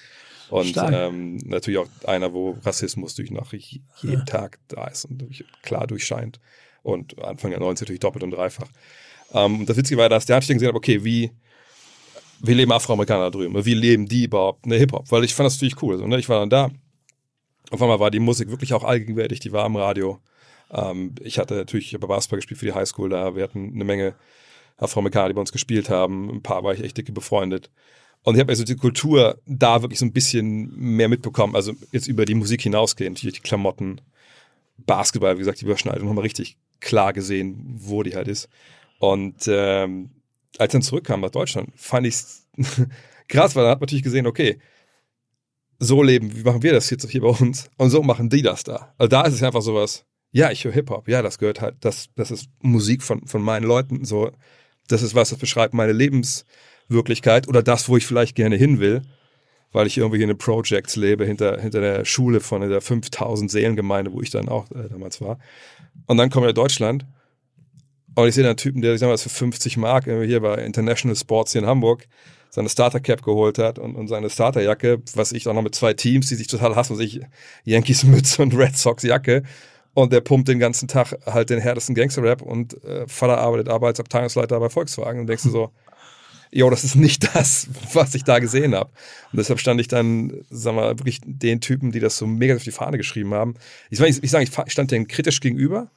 Und 0.52 0.76
ähm, 0.76 1.38
natürlich 1.46 1.78
auch 1.78 1.88
einer, 2.04 2.34
wo 2.34 2.58
Rassismus 2.62 3.14
durch 3.14 3.30
nach 3.30 3.54
jeden 3.54 3.86
ja. 4.02 4.20
Tag 4.24 4.58
da 4.68 4.86
ist 4.86 5.06
und 5.06 5.16
durch, 5.22 5.46
klar 5.62 5.86
durchscheint. 5.86 6.40
Und 6.82 7.18
Anfang 7.22 7.52
der 7.52 7.60
90 7.60 7.86
natürlich 7.86 8.00
doppelt 8.00 8.22
und 8.22 8.32
dreifach. 8.32 8.68
Ähm, 9.32 9.64
das 9.64 9.78
Witzige 9.78 9.98
war, 9.98 10.10
dass 10.10 10.26
der 10.26 10.38
dann 10.38 10.58
gesehen, 10.58 10.76
okay, 10.76 11.02
wie, 11.04 11.30
wie 12.40 12.52
leben 12.52 12.70
Afroamerikaner 12.70 13.24
da 13.24 13.30
drüben? 13.30 13.64
Wie 13.64 13.72
leben 13.72 14.06
die 14.06 14.24
überhaupt 14.24 14.66
eine 14.66 14.76
Hip-Hop? 14.76 15.10
Weil 15.10 15.24
ich 15.24 15.34
fand 15.34 15.46
das 15.46 15.54
natürlich 15.54 15.80
cool. 15.80 15.94
Also, 15.94 16.06
ne? 16.06 16.18
Ich 16.18 16.28
war 16.28 16.40
dann 16.40 16.50
da. 16.50 16.70
Auf 17.70 17.80
einmal 17.80 17.98
war 17.98 18.10
die 18.10 18.20
Musik 18.20 18.50
wirklich 18.50 18.74
auch 18.74 18.84
allgegenwärtig, 18.84 19.40
die 19.40 19.52
war 19.52 19.64
am 19.64 19.76
Radio. 19.76 20.18
Ähm, 20.70 21.14
ich 21.22 21.38
hatte 21.38 21.54
natürlich, 21.54 21.86
ich 21.86 21.94
habe 21.94 22.06
Basketball 22.08 22.40
gespielt 22.40 22.60
für 22.60 22.66
die 22.66 22.74
Highschool 22.74 23.08
da. 23.08 23.34
Wir 23.34 23.44
hatten 23.44 23.72
eine 23.74 23.84
Menge 23.84 24.16
Afroamerikaner, 24.76 25.28
die 25.28 25.34
bei 25.34 25.40
uns 25.40 25.52
gespielt 25.52 25.88
haben. 25.88 26.28
Ein 26.28 26.42
paar 26.42 26.62
war 26.62 26.74
ich 26.74 26.84
echt 26.84 26.98
dicke 26.98 27.12
befreundet. 27.12 27.70
Und 28.24 28.34
ich 28.34 28.40
habe 28.40 28.52
also 28.52 28.64
die 28.64 28.76
Kultur 28.76 29.40
da 29.46 29.82
wirklich 29.82 29.98
so 29.98 30.06
ein 30.06 30.12
bisschen 30.12 30.72
mehr 30.76 31.08
mitbekommen. 31.08 31.56
Also 31.56 31.72
jetzt 31.90 32.06
über 32.06 32.24
die 32.24 32.34
Musik 32.34 32.62
hinausgehend, 32.62 33.20
die 33.22 33.30
Klamotten, 33.32 34.00
Basketball, 34.78 35.34
wie 35.34 35.40
gesagt, 35.40 35.60
die 35.60 35.64
Überschneidung 35.64 36.08
haben 36.08 36.16
wir 36.16 36.22
richtig 36.22 36.56
klar 36.80 37.12
gesehen, 37.12 37.76
wo 37.78 38.02
die 38.02 38.14
halt 38.14 38.28
ist. 38.28 38.48
Und 38.98 39.48
ähm, 39.48 40.10
als 40.58 40.68
ich 40.68 40.72
dann 40.72 40.82
zurückkam 40.82 41.20
nach 41.20 41.30
Deutschland, 41.30 41.70
fand 41.76 42.06
ich 42.06 42.14
es 42.14 42.48
krass, 43.28 43.56
weil 43.56 43.64
dann 43.64 43.72
hat 43.72 43.80
man 43.80 43.86
natürlich 43.86 44.04
gesehen, 44.04 44.26
okay, 44.26 44.58
so 45.78 46.02
leben, 46.02 46.36
wie 46.36 46.44
machen 46.44 46.62
wir 46.62 46.72
das 46.72 46.90
jetzt 46.90 47.08
hier 47.10 47.22
bei 47.22 47.28
uns? 47.28 47.68
Und 47.76 47.90
so 47.90 48.02
machen 48.02 48.30
die 48.30 48.42
das 48.42 48.62
da. 48.62 48.94
Also 48.98 49.08
da 49.08 49.22
ist 49.22 49.34
es 49.34 49.42
einfach 49.42 49.62
sowas, 49.62 50.04
ja, 50.30 50.50
ich 50.50 50.64
höre 50.64 50.72
Hip-Hop, 50.72 51.08
ja, 51.08 51.22
das 51.22 51.38
gehört 51.38 51.60
halt, 51.60 51.76
das, 51.80 52.08
das 52.14 52.30
ist 52.30 52.48
Musik 52.60 53.02
von, 53.02 53.26
von 53.26 53.42
meinen 53.42 53.66
Leuten, 53.66 54.04
so, 54.04 54.30
das 54.86 55.02
ist 55.02 55.14
was, 55.14 55.30
das 55.30 55.38
beschreibt 55.38 55.74
meine 55.74 55.92
Lebens- 55.92 56.44
Wirklichkeit 56.92 57.48
oder 57.48 57.62
das, 57.62 57.88
wo 57.88 57.96
ich 57.96 58.06
vielleicht 58.06 58.36
gerne 58.36 58.56
hin 58.56 58.80
will, 58.80 59.02
weil 59.72 59.86
ich 59.86 59.98
irgendwie 59.98 60.22
in 60.22 60.28
den 60.28 60.38
Projects 60.38 60.96
lebe, 60.96 61.24
hinter, 61.24 61.60
hinter 61.60 61.80
der 61.80 62.04
Schule 62.04 62.40
von 62.40 62.68
der 62.68 62.80
5000 62.80 63.50
Seelengemeinde, 63.50 64.12
wo 64.12 64.20
ich 64.20 64.30
dann 64.30 64.48
auch 64.48 64.70
äh, 64.70 64.88
damals 64.90 65.20
war. 65.20 65.38
Und 66.06 66.16
dann 66.16 66.30
komme 66.30 66.46
ich 66.46 66.50
nach 66.50 66.62
Deutschland 66.62 67.06
und 68.14 68.28
ich 68.28 68.34
sehe 68.34 68.46
einen 68.46 68.56
Typen, 68.56 68.82
der 68.82 68.92
sich 68.92 69.00
damals 69.00 69.22
für 69.22 69.30
50 69.30 69.76
Mark 69.76 70.04
hier 70.04 70.40
bei 70.40 70.56
International 70.64 71.16
Sports 71.16 71.52
hier 71.52 71.62
in 71.62 71.66
Hamburg 71.66 72.06
seine 72.52 72.68
Starter 72.68 73.00
Cap 73.00 73.22
geholt 73.22 73.56
hat 73.58 73.78
und, 73.78 73.96
und 73.96 74.08
seine 74.08 74.28
Starterjacke, 74.28 75.00
was 75.14 75.32
ich 75.32 75.48
auch 75.48 75.54
noch 75.54 75.62
mit 75.62 75.74
zwei 75.74 75.94
Teams, 75.94 76.28
die 76.28 76.34
sich 76.34 76.48
total 76.48 76.76
hassen, 76.76 76.96
sich 76.96 77.20
Yankees 77.64 78.04
Mütze 78.04 78.42
und 78.42 78.54
Red 78.54 78.76
Sox 78.76 79.02
Jacke. 79.02 79.42
Und 79.94 80.12
der 80.12 80.20
pumpt 80.20 80.48
den 80.48 80.58
ganzen 80.58 80.86
Tag 80.86 81.14
halt 81.26 81.48
den 81.50 81.60
härtesten 81.60 81.94
Gangster-Rap 81.94 82.42
und 82.42 82.82
äh, 82.84 83.06
Vater 83.06 83.38
arbeitet 83.38 83.68
Arbeitsabteilungsleiter 83.68 84.58
bei 84.60 84.68
Volkswagen 84.68 85.20
und 85.20 85.26
denkst 85.26 85.44
du 85.44 85.50
so, 85.50 85.70
jo, 86.52 86.70
das 86.70 86.84
ist 86.84 86.94
nicht 86.94 87.24
das, 87.34 87.68
was 87.92 88.14
ich 88.14 88.24
da 88.24 88.38
gesehen 88.38 88.74
habe. 88.74 88.90
Und 89.32 89.38
deshalb 89.38 89.58
stand 89.58 89.80
ich 89.80 89.88
dann, 89.88 90.44
sagen 90.50 90.76
wir, 90.76 90.98
wirklich 90.98 91.20
den 91.24 91.60
Typen, 91.60 91.90
die 91.90 92.00
das 92.00 92.16
so 92.16 92.26
mega 92.26 92.54
auf 92.54 92.62
die 92.62 92.70
Fahne 92.70 92.98
geschrieben 92.98 93.34
haben. 93.34 93.54
Ich, 93.90 94.00
ich, 94.00 94.22
ich 94.22 94.30
sage, 94.30 94.44
ich 94.44 94.72
stand 94.72 94.90
denen 94.90 95.08
kritisch 95.08 95.40
gegenüber. 95.40 95.90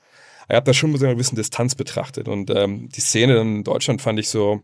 Er 0.47 0.57
hat 0.57 0.67
das 0.67 0.77
schon 0.77 0.91
mit 0.91 1.01
einer 1.01 1.13
gewissen 1.13 1.35
Distanz 1.35 1.75
betrachtet. 1.75 2.27
Und 2.27 2.49
ähm, 2.49 2.89
die 2.89 3.01
Szene 3.01 3.39
in 3.41 3.63
Deutschland 3.63 4.01
fand 4.01 4.19
ich 4.19 4.29
so, 4.29 4.61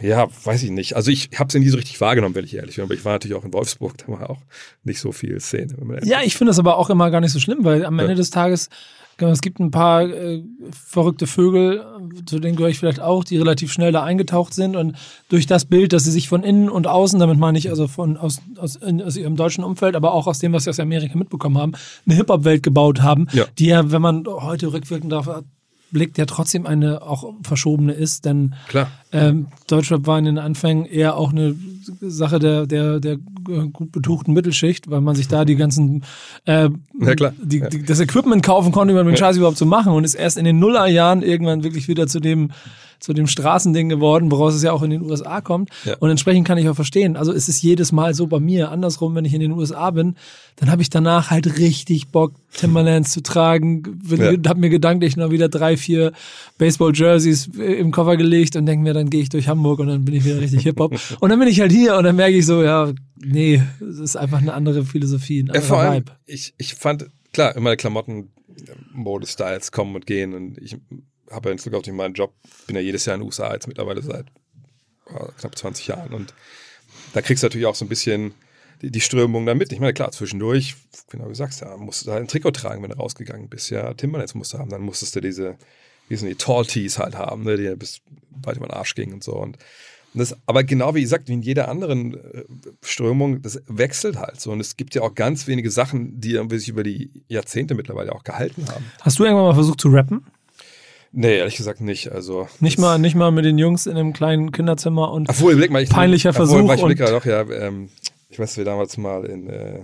ja, 0.00 0.26
weiß 0.44 0.62
ich 0.62 0.70
nicht. 0.70 0.96
Also 0.96 1.10
ich 1.10 1.30
habe 1.38 1.48
es 1.48 1.54
nie 1.54 1.68
so 1.68 1.76
richtig 1.76 2.00
wahrgenommen, 2.00 2.34
wenn 2.34 2.44
ich 2.44 2.54
ehrlich 2.54 2.76
bin. 2.76 2.84
Aber 2.84 2.94
ich 2.94 3.04
war 3.04 3.12
natürlich 3.12 3.36
auch 3.36 3.44
in 3.44 3.52
Wolfsburg, 3.52 3.98
da 3.98 4.08
war 4.08 4.30
auch 4.30 4.40
nicht 4.82 5.00
so 5.00 5.12
viel 5.12 5.38
Szene. 5.40 5.74
Ja, 6.04 6.22
ich 6.22 6.36
finde 6.36 6.50
das 6.50 6.58
aber 6.58 6.78
auch 6.78 6.90
immer 6.90 7.10
gar 7.10 7.20
nicht 7.20 7.32
so 7.32 7.40
schlimm, 7.40 7.64
weil 7.64 7.84
am 7.84 7.98
Ende 7.98 8.12
ja. 8.12 8.16
des 8.16 8.30
Tages 8.30 8.68
Genau, 9.16 9.30
es 9.30 9.42
gibt 9.42 9.60
ein 9.60 9.70
paar 9.70 10.02
äh, 10.02 10.42
verrückte 10.72 11.26
Vögel, 11.26 11.84
zu 12.26 12.40
denen 12.40 12.56
gehöre 12.56 12.70
ich 12.70 12.78
vielleicht 12.78 13.00
auch, 13.00 13.22
die 13.22 13.36
relativ 13.36 13.72
schnell 13.72 13.92
da 13.92 14.02
eingetaucht 14.02 14.54
sind 14.54 14.74
und 14.74 14.96
durch 15.28 15.46
das 15.46 15.66
Bild, 15.66 15.92
dass 15.92 16.04
sie 16.04 16.10
sich 16.10 16.28
von 16.28 16.42
innen 16.42 16.68
und 16.68 16.88
außen, 16.88 17.20
damit 17.20 17.38
meine 17.38 17.56
ich 17.56 17.70
also 17.70 17.86
von 17.86 18.16
aus, 18.16 18.40
aus, 18.56 18.74
in, 18.76 19.00
aus 19.00 19.16
ihrem 19.16 19.36
deutschen 19.36 19.62
Umfeld, 19.62 19.94
aber 19.94 20.14
auch 20.14 20.26
aus 20.26 20.40
dem, 20.40 20.52
was 20.52 20.64
sie 20.64 20.70
aus 20.70 20.80
Amerika 20.80 21.16
mitbekommen 21.16 21.58
haben, 21.58 21.72
eine 22.06 22.16
Hip-Hop-Welt 22.16 22.64
gebaut 22.64 23.02
haben, 23.02 23.28
ja. 23.32 23.44
die 23.58 23.66
ja, 23.66 23.92
wenn 23.92 24.02
man 24.02 24.26
heute 24.26 24.72
rückwirkend 24.72 25.12
darauf 25.12 25.44
blickt, 25.94 26.18
ja 26.18 26.26
trotzdem 26.26 26.66
eine 26.66 27.00
auch 27.00 27.32
verschobene 27.42 27.92
ist, 27.92 28.26
denn 28.26 28.54
Klar. 28.68 28.90
Ähm, 29.12 29.46
Deutschrap 29.68 30.06
war 30.06 30.18
in 30.18 30.24
den 30.24 30.38
Anfängen 30.38 30.86
eher 30.86 31.16
auch 31.16 31.30
eine 31.30 31.54
Sache 32.00 32.40
der, 32.40 32.66
der, 32.66 32.98
der 32.98 33.16
gut 33.16 33.92
betuchten 33.92 34.34
Mittelschicht, 34.34 34.90
weil 34.90 35.00
man 35.00 35.14
sich 35.14 35.28
da 35.28 35.44
die 35.44 35.56
ganzen 35.56 36.02
äh. 36.44 36.68
Die. 37.40 37.60
Die, 37.60 37.84
das 37.84 38.00
Equipment 38.00 38.42
kaufen 38.42 38.72
konnte, 38.72 38.92
um 39.00 39.06
den. 39.06 39.16
Scheiß 39.16 39.36
überhaupt 39.36 39.56
zu 39.56 39.66
machen 39.66 39.92
und 39.92 40.04
ist 40.04 40.14
erst 40.14 40.36
in 40.36 40.44
den 40.44 40.58
Nullerjahren 40.58 41.22
irgendwann 41.22 41.62
wirklich 41.62 41.86
wieder 41.86 42.08
zu 42.08 42.20
dem 42.20 42.50
zu 43.04 43.12
dem 43.12 43.26
Straßending 43.26 43.90
geworden, 43.90 44.30
woraus 44.30 44.54
es 44.54 44.62
ja 44.62 44.72
auch 44.72 44.82
in 44.82 44.88
den 44.88 45.02
USA 45.02 45.42
kommt. 45.42 45.68
Ja. 45.84 45.96
Und 45.98 46.08
entsprechend 46.08 46.46
kann 46.46 46.56
ich 46.56 46.66
auch 46.70 46.74
verstehen. 46.74 47.16
Also 47.16 47.32
es 47.32 47.50
ist 47.50 47.62
jedes 47.62 47.92
Mal 47.92 48.14
so 48.14 48.26
bei 48.26 48.40
mir. 48.40 48.70
Andersrum, 48.70 49.14
wenn 49.14 49.26
ich 49.26 49.34
in 49.34 49.40
den 49.40 49.52
USA 49.52 49.90
bin, 49.90 50.16
dann 50.56 50.70
habe 50.70 50.80
ich 50.80 50.88
danach 50.88 51.30
halt 51.30 51.58
richtig 51.58 52.08
Bock, 52.08 52.32
Timberlands 52.54 53.12
zu 53.12 53.22
tragen. 53.22 54.00
Ja. 54.08 54.32
Habe 54.48 54.60
mir 54.60 54.70
gedanklich 54.70 55.18
noch 55.18 55.30
wieder 55.30 55.50
drei, 55.50 55.76
vier 55.76 56.12
Baseball-Jerseys 56.56 57.48
im 57.58 57.90
Koffer 57.90 58.16
gelegt 58.16 58.56
und 58.56 58.64
denke 58.64 58.82
mir, 58.82 58.94
dann 58.94 59.10
gehe 59.10 59.20
ich 59.20 59.28
durch 59.28 59.48
Hamburg 59.48 59.80
und 59.80 59.88
dann 59.88 60.06
bin 60.06 60.14
ich 60.14 60.24
wieder 60.24 60.40
richtig 60.40 60.62
Hip-Hop. 60.62 60.98
und 61.20 61.28
dann 61.28 61.38
bin 61.38 61.48
ich 61.48 61.60
halt 61.60 61.72
hier 61.72 61.96
und 61.96 62.04
dann 62.04 62.16
merke 62.16 62.38
ich 62.38 62.46
so, 62.46 62.62
ja, 62.62 62.90
nee, 63.22 63.62
es 63.80 63.98
ist 63.98 64.16
einfach 64.16 64.38
eine 64.38 64.54
andere 64.54 64.86
Philosophie, 64.86 65.42
ein 65.42 65.50
ja, 65.54 65.60
vor 65.60 65.78
allem, 65.78 65.96
Vibe. 65.96 66.12
Ich, 66.24 66.54
ich 66.56 66.74
fand, 66.74 67.06
klar, 67.34 67.54
immer 67.54 67.76
Klamotten, 67.76 68.30
Mode-Styles 68.94 69.72
kommen 69.72 69.94
und 69.94 70.06
gehen 70.06 70.32
und 70.32 70.56
ich 70.56 70.78
habe 71.30 71.48
ja 71.48 71.52
in 71.52 71.58
Glück 71.58 71.74
auf 71.74 71.86
meinen 71.86 72.14
Job, 72.14 72.34
bin 72.66 72.76
ja 72.76 72.82
jedes 72.82 73.06
Jahr 73.06 73.14
in 73.14 73.20
den 73.20 73.26
USA 73.26 73.52
jetzt 73.52 73.68
mittlerweile 73.68 74.02
seit 74.02 74.26
oh, 75.06 75.28
knapp 75.38 75.56
20 75.56 75.86
Jahren 75.86 76.12
und 76.12 76.34
da 77.12 77.22
kriegst 77.22 77.42
du 77.42 77.46
natürlich 77.46 77.66
auch 77.66 77.74
so 77.74 77.84
ein 77.84 77.88
bisschen 77.88 78.34
die, 78.82 78.90
die 78.90 79.00
Strömung 79.00 79.46
damit. 79.46 79.72
Ich 79.72 79.80
meine, 79.80 79.94
klar, 79.94 80.10
zwischendurch, 80.12 80.76
genau 81.10 81.24
wie 81.24 81.30
du 81.30 81.34
sagst, 81.34 81.60
ja, 81.60 81.76
musst 81.76 82.06
du 82.06 82.12
halt 82.12 82.22
ein 82.22 82.28
Trikot 82.28 82.52
tragen, 82.52 82.82
wenn 82.82 82.90
du 82.90 82.96
rausgegangen 82.96 83.48
bist. 83.48 83.70
Ja, 83.70 83.94
Timberlands 83.94 84.34
musst 84.34 84.52
du 84.52 84.58
haben, 84.58 84.70
dann 84.70 84.82
musstest 84.82 85.16
du 85.16 85.20
diese, 85.20 85.56
wie 86.08 86.16
sind 86.16 86.28
die 86.28 86.34
Tall 86.34 86.66
Tees 86.66 86.98
halt 86.98 87.16
haben, 87.16 87.44
ne, 87.44 87.56
die 87.56 87.74
bis 87.76 88.00
weit 88.42 88.56
über 88.56 88.66
den 88.66 88.74
Arsch 88.74 88.94
gingen 88.94 89.14
und 89.14 89.24
so. 89.24 89.34
Und 89.34 89.58
das, 90.16 90.36
aber 90.46 90.62
genau 90.62 90.94
wie 90.94 91.00
gesagt, 91.00 91.28
wie 91.28 91.32
in 91.32 91.42
jeder 91.42 91.68
anderen 91.68 92.14
äh, 92.14 92.44
Strömung, 92.82 93.42
das 93.42 93.60
wechselt 93.66 94.16
halt 94.16 94.40
so. 94.40 94.52
Und 94.52 94.60
es 94.60 94.76
gibt 94.76 94.94
ja 94.94 95.02
auch 95.02 95.14
ganz 95.14 95.48
wenige 95.48 95.70
Sachen, 95.70 96.20
die 96.20 96.40
sich 96.50 96.68
über 96.68 96.84
die 96.84 97.10
Jahrzehnte 97.26 97.74
mittlerweile 97.74 98.12
auch 98.12 98.22
gehalten 98.22 98.68
haben. 98.68 98.84
Hast 99.00 99.18
du 99.18 99.24
irgendwann 99.24 99.46
mal 99.46 99.54
versucht 99.54 99.80
zu 99.80 99.88
rappen? 99.88 100.24
Nee, 101.16 101.38
ehrlich 101.38 101.56
gesagt 101.56 101.80
nicht. 101.80 102.10
Also 102.10 102.48
nicht 102.58 102.78
mal, 102.78 102.98
nicht 102.98 103.14
mal 103.14 103.30
mit 103.30 103.44
den 103.44 103.56
Jungs 103.56 103.86
in 103.86 103.96
einem 103.96 104.12
kleinen 104.12 104.50
Kinderzimmer 104.50 105.12
und 105.12 105.28
obwohl, 105.28 105.52
überleg 105.52 105.70
mal, 105.70 105.80
ich, 105.80 105.88
peinlicher 105.88 106.30
obwohl, 106.30 106.46
Versuch. 106.46 106.58
Obwohl, 106.58 106.74
ich 106.74 106.98
überlege 106.98 107.04
doch, 107.04 107.24
ja, 107.24 107.42
ähm, 107.50 107.88
ich 108.28 108.38
weiß, 108.40 108.56
wir 108.56 108.64
damals 108.64 108.96
mal 108.96 109.24
in, 109.24 109.48
äh, 109.48 109.82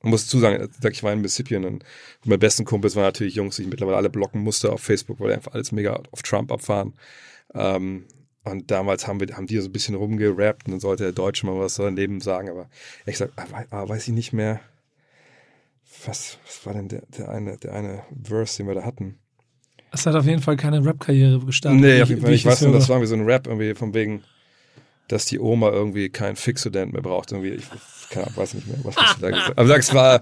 man 0.00 0.10
muss 0.10 0.24
dazu 0.24 0.38
sagen, 0.38 0.70
ich 0.90 1.02
war 1.02 1.12
in 1.12 1.20
Mississippi 1.20 1.56
und 1.56 1.84
meine 2.24 2.38
besten 2.38 2.64
Kumpels 2.64 2.96
waren 2.96 3.04
natürlich 3.04 3.34
Jungs, 3.34 3.56
die 3.56 3.62
ich 3.62 3.68
mittlerweile 3.68 3.98
alle 3.98 4.08
blocken 4.08 4.40
musste 4.40 4.72
auf 4.72 4.80
Facebook, 4.80 5.20
weil 5.20 5.28
die 5.28 5.34
einfach 5.34 5.52
alles 5.52 5.72
mega 5.72 6.00
auf 6.10 6.22
Trump 6.22 6.50
abfahren. 6.50 6.94
Ähm, 7.54 8.06
und 8.44 8.70
damals 8.70 9.06
haben 9.06 9.20
wir, 9.20 9.36
haben 9.36 9.46
die 9.46 9.58
so 9.58 9.68
ein 9.68 9.72
bisschen 9.72 9.94
rumgerappt 9.94 10.66
und 10.66 10.72
dann 10.72 10.80
sollte 10.80 11.04
der 11.04 11.12
Deutsche 11.12 11.44
mal 11.44 11.58
was 11.58 11.74
daneben 11.74 12.22
sagen, 12.22 12.48
aber 12.48 12.70
ich 13.04 13.18
sag, 13.18 13.30
ah, 13.36 13.88
weiß 13.88 14.08
ich 14.08 14.14
nicht 14.14 14.32
mehr, 14.32 14.60
was, 16.06 16.38
was 16.46 16.64
war 16.64 16.72
denn 16.72 16.88
der, 16.88 17.02
der 17.18 17.28
eine, 17.28 17.58
der 17.58 17.74
eine 17.74 18.04
Verse, 18.24 18.56
den 18.56 18.66
wir 18.66 18.74
da 18.74 18.84
hatten? 18.84 19.18
Es 19.92 20.06
hat 20.06 20.14
auf 20.14 20.26
jeden 20.26 20.40
Fall 20.40 20.56
keine 20.56 20.84
Rap-Karriere 20.84 21.40
gestartet. 21.40 21.80
Nee, 21.80 22.02
auf 22.02 22.08
jeden 22.08 22.22
Fall. 22.22 22.32
Ich, 22.32 22.40
ich 22.40 22.46
weiß 22.46 22.62
nur, 22.62 22.72
das 22.72 22.88
war 22.88 22.96
irgendwie 22.96 23.08
so 23.08 23.14
ein 23.14 23.24
Rap, 23.24 23.46
irgendwie 23.46 23.74
von 23.74 23.92
wegen, 23.94 24.22
dass 25.08 25.26
die 25.26 25.38
Oma 25.38 25.70
irgendwie 25.70 26.08
keinen 26.08 26.36
Fixodent 26.36 26.92
mehr 26.92 27.02
braucht. 27.02 27.32
Irgendwie, 27.32 27.50
ich 27.50 27.66
keine 28.12 28.26
Ahnung, 28.26 28.36
weiß 28.36 28.54
nicht 28.54 28.66
mehr, 28.66 28.76
was 28.82 28.94
ich 28.94 29.20
da 29.20 29.30
gesagt 29.30 29.56
habe. 29.56 29.58
Aber 29.58 29.76
es 29.78 29.94
war. 29.94 30.20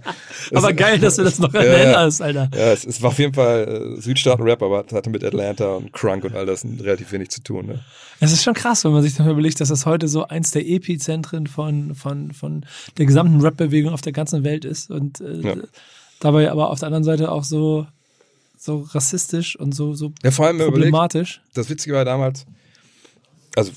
aber 0.55 0.73
geil, 0.73 0.99
dass 0.99 1.17
du 1.17 1.25
das 1.25 1.39
noch 1.39 1.53
erinnerst, 1.55 2.23
Alter. 2.23 2.49
Ja, 2.55 2.73
es, 2.73 2.87
es, 2.87 3.03
war 3.03 3.09
auf 3.09 3.19
jeden 3.19 3.35
Fall 3.35 3.97
äh, 3.99 4.01
Südstaaten-Rap, 4.01 4.63
aber 4.63 4.85
hatte 4.93 5.11
mit 5.11 5.25
Atlanta 5.25 5.75
und 5.75 5.93
Crunk 5.93 6.25
und 6.25 6.35
all 6.35 6.47
das 6.47 6.65
relativ 6.65 7.13
wenig 7.13 7.31
zu 7.31 7.43
tun. 7.43 7.67
Ne? 7.67 7.81
Es 8.21 8.33
ist 8.33 8.43
schon 8.43 8.55
krass, 8.55 8.85
wenn 8.85 8.93
man 8.93 9.03
sich 9.03 9.17
dann 9.17 9.29
überlegt, 9.29 9.61
dass 9.61 9.69
das 9.69 9.87
heute 9.87 10.09
so 10.09 10.27
eins 10.27 10.53
der 10.53 10.67
Epizentren 10.67 11.47
von, 11.47 11.95
von, 11.95 12.33
von 12.33 12.65
der 12.97 13.07
gesamten 13.07 13.41
Rap-Bewegung 13.41 13.93
auf 13.93 14.03
der 14.03 14.13
ganzen 14.13 14.45
Welt 14.45 14.65
ist. 14.65 14.91
Und 14.91 15.21
äh, 15.21 15.41
ja. 15.41 15.55
dabei 16.21 16.51
aber 16.51 16.71
auf 16.71 16.79
der 16.79 16.87
anderen 16.87 17.05
Seite 17.05 17.33
auch 17.33 17.45
so 17.45 17.87
so 18.61 18.81
rassistisch 18.91 19.59
und 19.59 19.75
so, 19.75 19.95
so 19.95 20.13
ja, 20.23 20.31
vor 20.31 20.47
allem 20.47 20.59
problematisch. 20.59 21.39
Überlegt, 21.39 21.57
das 21.57 21.71
Witzige 21.71 21.95
war 21.95 22.05
damals, 22.05 22.45
also 23.57 23.73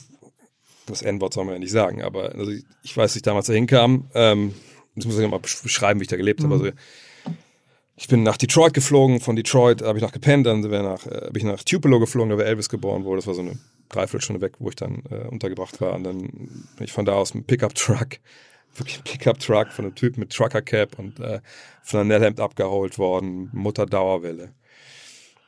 das 0.85 1.01
N-Wort 1.01 1.33
soll 1.33 1.45
man 1.45 1.53
ja 1.53 1.59
nicht 1.59 1.71
sagen, 1.71 2.03
aber 2.03 2.35
also 2.35 2.51
ich 2.51 2.97
weiß, 2.97 3.11
dass 3.11 3.15
ich 3.15 3.21
damals 3.21 3.47
dahin 3.47 3.65
kam, 3.65 4.09
ähm, 4.13 4.53
das 4.95 5.05
muss 5.05 5.17
ich 5.17 5.27
mal 5.27 5.39
beschreiben, 5.39 6.01
wie 6.01 6.03
ich 6.03 6.09
da 6.09 6.17
gelebt 6.17 6.41
mhm. 6.41 6.51
habe. 6.51 6.53
Also, 6.55 6.71
ich 7.95 8.07
bin 8.09 8.23
nach 8.23 8.35
Detroit 8.35 8.73
geflogen, 8.73 9.21
von 9.21 9.37
Detroit 9.37 9.81
habe 9.81 9.97
ich 9.97 10.03
nach 10.03 10.11
gepennt, 10.11 10.47
dann 10.47 10.61
nach, 10.61 11.05
äh, 11.05 11.29
bin 11.31 11.37
ich 11.37 11.43
nach 11.43 11.63
Tupelo 11.63 11.99
geflogen, 11.99 12.31
da 12.31 12.37
war 12.37 12.45
Elvis 12.45 12.67
geboren 12.67 13.05
wurde, 13.05 13.19
das 13.19 13.27
war 13.27 13.35
so 13.35 13.41
eine 13.41 13.57
Dreiviertelstunde 13.87 14.41
weg, 14.41 14.55
wo 14.59 14.67
ich 14.67 14.75
dann 14.75 15.03
äh, 15.09 15.29
untergebracht 15.29 15.79
war 15.79 15.93
und 15.93 16.03
dann 16.03 16.19
bin 16.19 16.81
ich 16.81 16.91
von 16.91 17.05
da 17.05 17.13
aus 17.13 17.33
mit 17.33 17.43
einem 17.43 17.47
Pickup-Truck 17.47 18.19
wirklich 18.75 18.97
ein 18.97 19.03
Pickup-Truck 19.03 19.71
von 19.71 19.85
einem 19.85 19.95
Typ 19.95 20.17
mit 20.17 20.31
Trucker-Cap 20.31 20.99
und 20.99 21.21
äh, 21.21 21.39
Flanellhemd 21.83 22.41
abgeholt 22.41 22.97
worden, 22.97 23.49
Mutter 23.53 23.85
Dauerwelle 23.85 24.53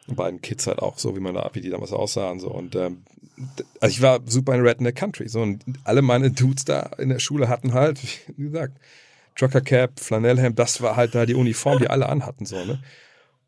beiden 0.07 0.41
Kids 0.41 0.67
halt 0.67 0.79
auch 0.79 0.99
so, 0.99 1.15
wie 1.15 1.19
man 1.19 1.33
da, 1.33 1.49
wie 1.53 1.61
die 1.61 1.69
damals 1.69 1.91
aussahen. 1.91 2.39
So. 2.39 2.49
Und 2.49 2.75
ähm, 2.75 3.03
also 3.79 3.91
ich 3.91 4.01
war 4.01 4.21
super 4.25 4.53
in 4.53 4.61
Redneck 4.61 4.95
Country. 4.95 5.27
So, 5.27 5.41
und 5.41 5.63
alle 5.83 6.01
meine 6.01 6.31
Dudes 6.31 6.65
da 6.65 6.91
in 6.97 7.09
der 7.09 7.19
Schule 7.19 7.49
hatten 7.49 7.73
halt, 7.73 7.99
wie 8.37 8.45
gesagt, 8.45 8.77
Trucker 9.35 9.61
Cap, 9.61 9.99
Flanellhemd, 9.99 10.57
das 10.57 10.81
war 10.81 10.95
halt 10.95 11.15
da 11.15 11.25
die 11.25 11.35
Uniform, 11.35 11.79
die 11.79 11.89
alle 11.89 12.07
anhatten. 12.07 12.45
So, 12.45 12.63
ne? 12.63 12.79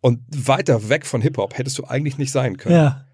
Und 0.02 0.20
weiter 0.30 0.90
weg 0.90 1.06
von 1.06 1.22
Hip-Hop 1.22 1.58
hättest 1.58 1.78
du 1.78 1.86
eigentlich 1.86 2.18
nicht 2.18 2.32
sein 2.32 2.58
können. 2.58 2.76
Ja. 2.76 3.06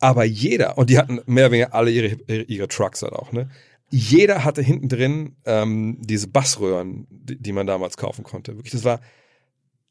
Aber 0.00 0.24
jeder, 0.24 0.76
und 0.76 0.90
die 0.90 0.98
hatten 0.98 1.20
mehr 1.26 1.46
oder 1.46 1.52
weniger 1.52 1.74
alle 1.74 1.90
ihre, 1.90 2.14
ihre 2.42 2.68
Trucks 2.68 3.02
halt 3.02 3.12
auch, 3.12 3.32
ne? 3.32 3.48
Jeder 3.88 4.42
hatte 4.44 4.62
hinten 4.62 4.88
drin 4.88 5.36
ähm, 5.44 5.98
diese 6.00 6.26
Bassröhren, 6.26 7.06
die, 7.08 7.40
die 7.40 7.52
man 7.52 7.68
damals 7.68 7.96
kaufen 7.96 8.24
konnte. 8.24 8.56
Wirklich, 8.56 8.72
das 8.72 8.82
war 8.82 9.00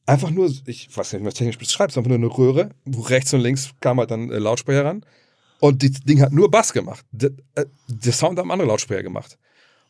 einfach 0.06 0.30
nur, 0.30 0.52
ich 0.66 0.96
weiß 0.96 1.14
nicht, 1.14 1.20
wie 1.20 1.24
man 1.24 1.30
es 1.30 1.36
technisch 1.36 1.58
beschreibt, 1.58 1.98
einfach 1.98 2.10
nur 2.10 2.18
eine 2.18 2.28
Röhre, 2.28 2.70
wo 2.86 3.02
rechts 3.02 3.34
und 3.34 3.42
links 3.42 3.72
kam 3.82 4.00
halt 4.00 4.12
dann 4.12 4.30
äh, 4.32 4.38
Lautsprecher 4.38 4.86
ran. 4.86 5.06
Und 5.60 5.84
das 5.84 6.02
Ding 6.02 6.22
hat 6.22 6.32
nur 6.32 6.52
Bass 6.52 6.74
gemacht. 6.74 7.06
Der, 7.12 7.32
äh, 7.56 7.66
der 7.88 8.14
Sound 8.14 8.38
haben 8.38 8.52
andere 8.52 8.68
Lautsprecher 8.68 9.04
gemacht. 9.04 9.38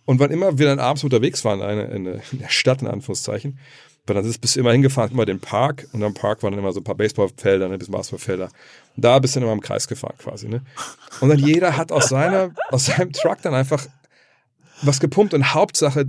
Und 0.06 0.19
wann 0.19 0.32
immer 0.32 0.58
wir 0.58 0.67
dann 0.67 0.80
abends 0.80 1.04
unterwegs 1.04 1.43
waren, 1.43 1.62
eine, 1.62 1.89
eine, 1.89 2.21
in 2.32 2.39
der 2.39 2.49
Stadt 2.49 2.82
in 2.82 2.88
Anführungszeichen, 2.88 3.60
weil 4.06 4.15
dann 4.15 4.32
bist 4.39 4.56
du 4.56 4.60
immer 4.60 4.71
hingefahren, 4.71 5.12
immer 5.12 5.25
den 5.25 5.39
Park 5.39 5.88
und 5.91 6.04
am 6.04 6.13
Park 6.13 6.43
waren 6.43 6.51
dann 6.51 6.60
immer 6.60 6.71
so 6.71 6.80
ein 6.80 6.84
paar 6.84 6.95
Baseballfelder, 6.95 7.67
ne, 7.67 7.80
bis 7.80 7.89
Basketballfelder. 7.89 8.49
Und 8.95 9.04
da 9.04 9.17
bist 9.17 9.36
du 9.36 9.39
dann 9.39 9.47
immer 9.47 9.54
im 9.54 9.62
Kreis 9.62 9.88
gefahren 9.88 10.13
quasi, 10.19 10.47
ne? 10.47 10.62
Und 11.21 11.30
dann 11.30 11.39
jeder 11.39 11.75
hat 11.75 11.91
aus 11.91 12.10
seiner, 12.10 12.51
aus 12.69 12.86
seinem 12.86 13.12
Truck 13.13 13.41
dann 13.41 13.56
einfach 13.56 13.88
was 14.84 14.99
gepumpt 14.99 15.34
und 15.34 15.56
Hauptsache, 15.56 16.06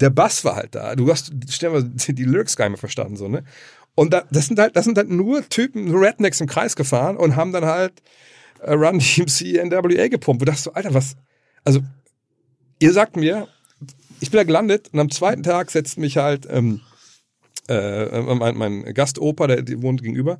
der 0.00 0.10
Bass 0.10 0.44
war 0.44 0.56
halt 0.56 0.74
da. 0.74 0.96
Du 0.96 1.10
hast, 1.10 1.32
stell 1.48 1.70
mal, 1.70 1.84
die 1.84 2.24
Lyrics 2.24 2.56
gar 2.56 2.66
nicht 2.66 2.72
mehr 2.72 2.78
verstanden, 2.78 3.16
so, 3.16 3.28
ne? 3.28 3.44
Und 3.94 4.12
da, 4.12 4.24
das 4.30 4.46
sind 4.46 4.58
halt, 4.58 4.76
das 4.76 4.84
sind 4.84 4.96
halt 4.96 5.10
nur 5.10 5.46
Typen, 5.48 5.94
Rednecks 5.94 6.40
im 6.40 6.46
Kreis 6.46 6.76
gefahren 6.76 7.16
und 7.16 7.36
haben 7.36 7.52
dann 7.52 7.66
halt 7.66 7.92
äh, 8.60 8.72
Run 8.72 8.98
DMC 8.98 9.62
NWA 9.64 10.08
gepumpt. 10.08 10.40
Wo 10.40 10.44
dachtest 10.44 10.66
du, 10.66 10.70
Alter, 10.70 10.94
was? 10.94 11.16
Also, 11.64 11.80
ihr 12.78 12.92
sagt 12.92 13.16
mir, 13.16 13.48
ich 14.20 14.30
bin 14.30 14.38
da 14.38 14.44
gelandet 14.44 14.88
und 14.92 15.00
am 15.00 15.10
zweiten 15.10 15.42
Tag 15.42 15.70
setzt 15.70 15.98
mich 15.98 16.16
halt 16.16 16.46
ähm, 16.48 16.80
äh, 17.68 18.20
mein, 18.20 18.56
mein 18.56 18.94
Gastoper, 18.94 19.48
der, 19.48 19.62
der 19.62 19.82
wohnt 19.82 20.02
gegenüber, 20.02 20.38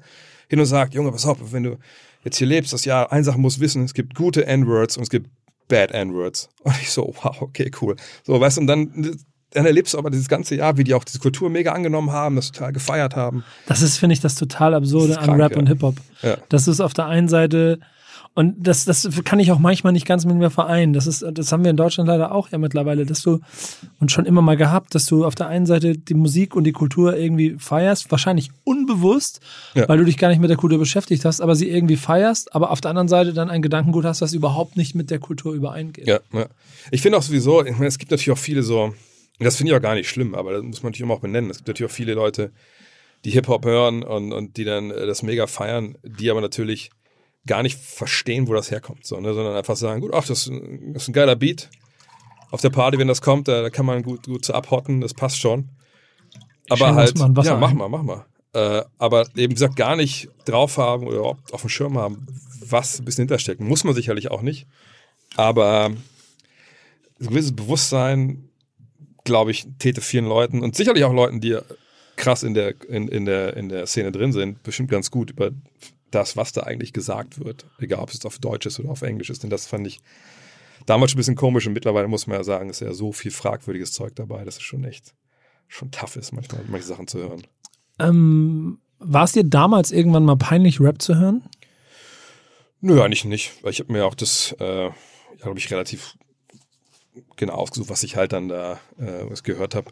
hin 0.49 0.61
und 0.61 0.67
sagt, 0.67 0.95
Junge, 0.95 1.13
pass 1.13 1.27
auf, 1.27 1.53
wenn 1.53 1.65
du 1.65 1.79
jetzt 2.25 2.39
hier 2.39 2.47
lebst, 2.47 2.73
das 2.73 2.85
Jahr, 2.85 3.13
eine 3.13 3.25
Sache 3.25 3.39
musst 3.39 3.61
wissen, 3.61 3.85
es 3.85 3.95
gibt 3.95 4.15
gute 4.15 4.47
N-Words 4.47 4.97
und 4.97 5.05
es 5.05 5.11
gibt 5.11 5.29
Bad 5.69 5.93
N-Words. 5.93 6.49
Und 6.63 6.77
ich 6.81 6.91
so, 6.91 7.15
wow, 7.23 7.41
okay, 7.41 7.71
cool. 7.81 7.97
So, 8.25 8.39
weißt 8.41 8.59
du, 8.59 8.63
und 8.63 8.67
dann, 8.67 9.19
dann 9.53 9.67
erlebst 9.67 9.95
du 9.95 9.99
aber 9.99 10.11
dieses 10.11 10.29
ganze 10.29 10.55
Jahr, 10.55 10.77
wie 10.77 10.85
die 10.85 10.95
auch 10.95 11.05
diese 11.05 11.19
Kultur 11.19 11.51
mega 11.51 11.73
angenommen 11.73 12.13
haben, 12.13 12.37
das 12.37 12.53
total 12.53 12.73
gefeiert 12.73 13.17
haben. 13.17 13.45
Das 13.67 13.83
ist, 13.83 13.99
finde 13.99 14.13
ich, 14.15 14.21
das 14.21 14.35
total 14.35 14.75
Absurde 14.75 15.09
das 15.09 15.19
an 15.19 15.25
krank, 15.25 15.41
Rap 15.41 15.53
ja. 15.53 15.59
und 15.59 15.67
Hip-Hop. 15.67 15.97
Ja. 16.23 16.37
Das 16.49 16.69
ist 16.69 16.81
auf 16.81 16.95
der 16.95 17.07
einen 17.07 17.29
Seite, 17.29 17.81
Und 18.35 18.55
das, 18.65 18.85
das 18.85 19.09
kann 19.25 19.41
ich 19.41 19.51
auch 19.51 19.59
manchmal 19.59 19.93
nicht 19.93 20.07
ganz 20.07 20.25
mit 20.25 20.37
mir 20.37 20.51
vereinen. 20.51 20.93
Das 20.93 21.09
ist, 21.09 21.25
das 21.33 21.51
haben 21.51 21.65
wir 21.65 21.71
in 21.71 21.77
Deutschland 21.77 22.07
leider 22.07 22.31
auch 22.33 22.49
ja 22.51 22.59
mittlerweile, 22.59 23.05
dass 23.05 23.23
du, 23.23 23.41
und 23.99 24.13
schon 24.13 24.25
immer 24.25 24.41
mal 24.41 24.57
gehabt, 24.57 24.95
dass 24.95 25.05
du 25.07 25.25
auf 25.25 25.35
der 25.35 25.49
einen 25.49 25.67
Seite 25.67 25.99
die 25.99 26.15
Musik 26.15 26.55
und 26.55 26.63
die 26.63 26.73
Kultur 26.73 27.17
irgendwie 27.17 27.57
feierst, 27.59 28.11
wahrscheinlich 28.13 28.51
unbewusst, 28.63 29.41
ja. 29.75 29.89
weil 29.89 29.99
du 29.99 30.05
dich 30.05 30.17
gar 30.17 30.29
nicht 30.29 30.41
mit 30.41 30.49
der 30.49 30.57
Kultur 30.57 30.79
beschäftigt 30.79 31.25
hast, 31.25 31.41
aber 31.41 31.57
sie 31.57 31.69
irgendwie 31.69 31.97
feierst, 31.97 32.55
aber 32.55 32.71
auf 32.71 32.81
der 32.81 32.91
anderen 32.91 33.09
Seite 33.09 33.33
dann 33.33 33.51
ein 33.51 33.63
Gedankengut 33.63 34.05
hast, 34.05 34.23
das 34.23 34.33
überhaupt 34.33 34.77
nicht 34.77 34.95
mit 34.95 35.11
der 35.11 35.19
Kultur 35.19 35.53
übereingeht. 35.53 36.07
Ja, 36.07 36.21
ja. 36.33 36.47
Ich 36.93 37.03
finde 37.03 37.19
auch 37.19 37.23
sowieso, 37.23 37.65
ich 37.65 37.73
meine, 37.73 37.89
es 37.89 37.99
gibt 37.99 38.13
natürlich 38.13 38.31
auch 38.31 38.39
viele 38.39 38.63
so, 38.63 38.95
das 39.45 39.57
finde 39.57 39.73
ich 39.73 39.77
auch 39.77 39.83
gar 39.83 39.95
nicht 39.95 40.09
schlimm, 40.09 40.35
aber 40.35 40.53
das 40.53 40.63
muss 40.63 40.83
man 40.83 40.91
natürlich 40.91 41.05
immer 41.05 41.15
auch 41.15 41.21
benennen. 41.21 41.51
Es 41.51 41.59
gibt 41.59 41.69
natürlich 41.69 41.91
auch 41.91 41.95
viele 41.95 42.15
Leute, 42.15 42.53
die 43.25 43.31
Hip-Hop 43.31 43.65
hören 43.65 44.03
und, 44.03 44.33
und 44.33 44.57
die 44.57 44.65
dann 44.65 44.91
äh, 44.91 45.07
das 45.07 45.23
mega 45.23 45.47
feiern, 45.47 45.97
die 46.03 46.31
aber 46.31 46.41
natürlich 46.41 46.91
gar 47.47 47.63
nicht 47.63 47.79
verstehen, 47.79 48.49
wo 48.49 48.55
das 48.55 48.71
herkommt, 48.71 49.07
so, 49.07 49.19
ne? 49.19 49.33
sondern 49.33 49.57
einfach 49.57 49.77
sagen, 49.77 50.01
gut, 50.01 50.13
ach, 50.13 50.27
das, 50.27 50.45
das 50.45 51.03
ist 51.03 51.09
ein 51.09 51.13
geiler 51.13 51.37
Beat. 51.37 51.71
Auf 52.51 52.61
der 52.61 52.71
Party, 52.71 52.99
wenn 52.99 53.09
das 53.09 53.23
kommt, 53.23 53.49
da, 53.49 53.63
da 53.63 53.71
kann 53.71 53.87
man 53.87 54.03
gut, 54.03 54.27
gut 54.27 54.45
zu 54.45 54.55
abhotten, 54.55 55.01
das 55.01 55.15
passt 55.15 55.39
schon. 55.39 55.71
Aber 56.69 56.95
halt, 56.95 57.19
ja, 57.19 57.57
mach 57.57 57.73
mal, 57.73 57.89
mach 57.89 58.03
mal. 58.03 58.27
Äh, 58.53 58.83
aber 58.99 59.27
eben 59.37 59.55
gesagt, 59.55 59.77
gar 59.77 59.97
nicht 59.97 60.29
drauf 60.45 60.77
haben 60.77 61.07
oder 61.07 61.39
auf 61.53 61.61
dem 61.61 61.71
Schirm 61.71 61.97
haben, 61.97 62.27
was 62.65 62.99
ein 62.99 63.05
bisschen 63.05 63.23
hintersteckt. 63.23 63.61
Muss 63.61 63.85
man 63.85 63.95
sicherlich 63.95 64.31
auch 64.31 64.43
nicht. 64.43 64.67
Aber 65.37 65.87
ein 65.87 67.27
gewisses 67.27 67.55
Bewusstsein, 67.55 68.50
glaube 69.31 69.53
ich, 69.53 69.67
täte 69.79 70.01
vielen 70.01 70.27
Leuten 70.27 70.61
und 70.61 70.75
sicherlich 70.75 71.05
auch 71.05 71.13
Leuten, 71.13 71.41
die 71.41 71.57
krass 72.17 72.43
in 72.43 72.53
der, 72.53 72.75
in, 72.89 73.07
in, 73.07 73.25
der, 73.25 73.57
in 73.57 73.69
der 73.69 73.87
Szene 73.87 74.11
drin 74.11 74.33
sind, 74.33 74.63
bestimmt 74.65 74.91
ganz 74.91 75.13
gut 75.13 75.31
über 75.31 75.53
das, 76.11 76.37
was 76.37 76.53
da 76.53 76.63
eigentlich 76.63 76.93
gesagt 76.93 77.43
wird. 77.43 77.65
Egal, 77.79 78.01
ob 78.01 78.11
es 78.11 78.27
auf 78.27 78.41
Deutsch 78.41 78.67
ist 78.67 78.81
oder 78.81 78.91
auf 78.91 79.03
Englisch 79.03 79.31
ist. 79.31 79.45
Denn 79.45 79.51
das 79.51 79.69
fand 79.69 79.87
ich 79.87 80.01
damals 80.85 81.13
schon 81.13 81.19
ein 81.19 81.21
bisschen 81.21 81.37
komisch 81.37 81.67
und 81.69 81.73
mittlerweile 81.73 82.09
muss 82.09 82.27
man 82.27 82.39
ja 82.39 82.45
sagen, 82.45 82.71
ist 82.71 82.81
ja 82.81 82.93
so 82.93 83.13
viel 83.13 83.31
fragwürdiges 83.31 83.93
Zeug 83.93 84.17
dabei, 84.17 84.45
dass 84.45 84.57
es 84.57 84.63
schon 84.63 84.83
echt 84.83 85.15
schon 85.69 85.93
tough 85.93 86.17
ist, 86.17 86.33
manchmal 86.33 86.63
manche 86.67 86.89
Sachen 86.89 87.07
zu 87.07 87.19
hören. 87.19 87.47
Ähm, 88.01 88.81
war 88.99 89.25
es 89.25 89.33
dir 89.33 89.45
damals 89.45 89.93
irgendwann 89.93 90.25
mal 90.25 90.37
peinlich, 90.37 90.81
Rap 90.81 91.01
zu 91.01 91.17
hören? 91.17 91.45
Nö, 92.81 93.01
eigentlich 93.01 93.25
nicht. 93.25 93.53
Weil 93.63 93.71
ich 93.71 93.79
habe 93.79 93.93
mir 93.93 94.05
auch 94.05 94.17
das, 94.17 94.57
äh, 94.59 94.87
ja, 94.87 94.95
glaube 95.41 95.61
ich, 95.61 95.71
relativ 95.71 96.17
genau 97.37 97.55
ausgesucht, 97.55 97.91
was 97.91 98.03
ich 98.03 98.17
halt 98.17 98.33
dann 98.33 98.49
da 98.49 98.75
äh, 98.99 99.29
was 99.29 99.43
gehört 99.43 99.75
habe. 99.75 99.91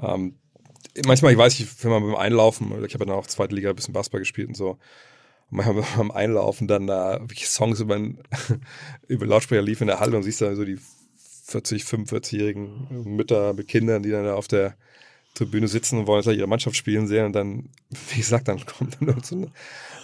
Ähm, 0.00 0.34
manchmal, 1.06 1.32
ich 1.32 1.38
weiß 1.38 1.58
nicht, 1.58 1.84
wenn 1.84 1.90
man 1.90 2.02
beim 2.02 2.16
Einlaufen, 2.16 2.68
ich 2.84 2.94
habe 2.94 3.04
ja 3.04 3.10
dann 3.10 3.16
auch 3.16 3.26
zweite 3.26 3.54
Liga 3.54 3.70
ein 3.70 3.76
bisschen 3.76 3.94
Basketball 3.94 4.20
gespielt 4.20 4.48
und 4.48 4.56
so, 4.56 4.78
manchmal 5.50 5.84
beim 5.96 6.10
Einlaufen 6.10 6.68
dann 6.68 6.86
da 6.86 7.20
wirklich 7.20 7.48
Songs 7.48 7.80
über, 7.80 7.98
über 9.08 9.26
Lautsprecher 9.26 9.62
lief 9.62 9.80
in 9.80 9.86
der 9.86 10.00
Halle 10.00 10.16
und 10.16 10.22
siehst 10.22 10.40
da 10.40 10.54
so 10.54 10.64
die 10.64 10.78
40, 11.46 11.84
45-jährigen 11.84 13.14
Mütter 13.16 13.54
mit 13.54 13.68
Kindern, 13.68 14.02
die 14.02 14.10
dann 14.10 14.24
da 14.24 14.34
auf 14.34 14.48
der 14.48 14.76
Tribüne 15.34 15.68
sitzen 15.68 15.98
und 15.98 16.06
wollen 16.06 16.22
jetzt 16.22 16.36
ihre 16.36 16.46
Mannschaft 16.46 16.76
spielen 16.76 17.06
sehen 17.06 17.26
und 17.26 17.32
dann, 17.32 17.70
wie 18.10 18.18
gesagt, 18.18 18.48
dann 18.48 18.64
kommt 18.66 18.98
dann 19.00 19.22
so 19.22 19.36
eine 19.36 19.52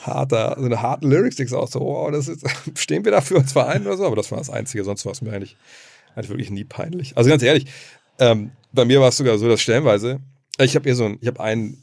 harte, 0.03 0.55
so 0.59 0.65
eine 0.65 0.81
harten 0.81 1.11
Lyrics, 1.11 1.37
denkst 1.37 1.53
auch 1.53 1.69
so, 1.69 1.81
wow, 1.81 2.11
das 2.11 2.29
ist, 2.29 2.47
stehen 2.77 3.05
wir 3.05 3.13
dafür 3.13 3.39
als 3.39 3.53
Verein 3.53 3.87
oder 3.87 3.97
so, 3.97 4.07
aber 4.07 4.17
das 4.17 4.31
war 4.31 4.39
das 4.39 4.51
Einzige, 4.51 4.85
sonst 4.85 5.05
war 5.05 5.13
es 5.13 5.23
mir 5.23 5.33
eigentlich, 5.33 5.57
eigentlich 6.15 6.29
wirklich 6.31 6.51
nie 6.51 6.65
peinlich. 6.65 7.17
Also 7.17 7.31
ganz 7.31 7.43
ehrlich, 7.43 7.67
ähm, 8.19 8.53
bei 8.73 8.85
mir 8.85 9.01
war 9.01 9.09
es 9.09 9.17
sogar 9.17 9.39
so, 9.39 9.49
dass 9.49 9.61
stellenweise, 9.61 10.21
ich 10.59 10.75
habe 10.77 10.89
eher 10.89 10.95
so 10.95 11.05
ein, 11.05 11.19
ich 11.21 11.27
habe 11.27 11.41
einen, 11.41 11.83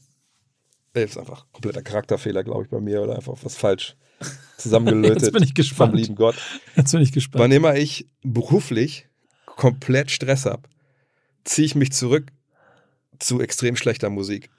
das 0.94 1.12
ist 1.12 1.18
einfach 1.18 1.46
kompletter 1.52 1.82
Charakterfehler, 1.82 2.44
glaube 2.44 2.64
ich, 2.64 2.70
bei 2.70 2.80
mir 2.80 3.02
oder 3.02 3.16
einfach 3.16 3.34
was 3.42 3.56
falsch 3.56 3.96
zusammengelötet. 4.58 5.22
Jetzt 5.22 5.34
bin 5.34 5.44
ich 5.44 5.54
gespannt. 5.54 5.92
Vom 5.92 6.00
lieben 6.00 6.16
Gott. 6.16 6.36
Jetzt 6.76 6.92
bin 6.92 7.02
ich 7.02 7.12
gespannt. 7.12 7.44
Wann 7.44 7.52
immer 7.52 7.76
ich 7.76 8.08
beruflich 8.24 9.08
komplett 9.46 10.12
Stress 10.12 10.46
habe, 10.46 10.64
ziehe 11.44 11.66
ich 11.66 11.76
mich 11.76 11.92
zurück 11.92 12.32
zu 13.20 13.42
extrem 13.42 13.76
schlechter 13.76 14.10
Musik. 14.10 14.50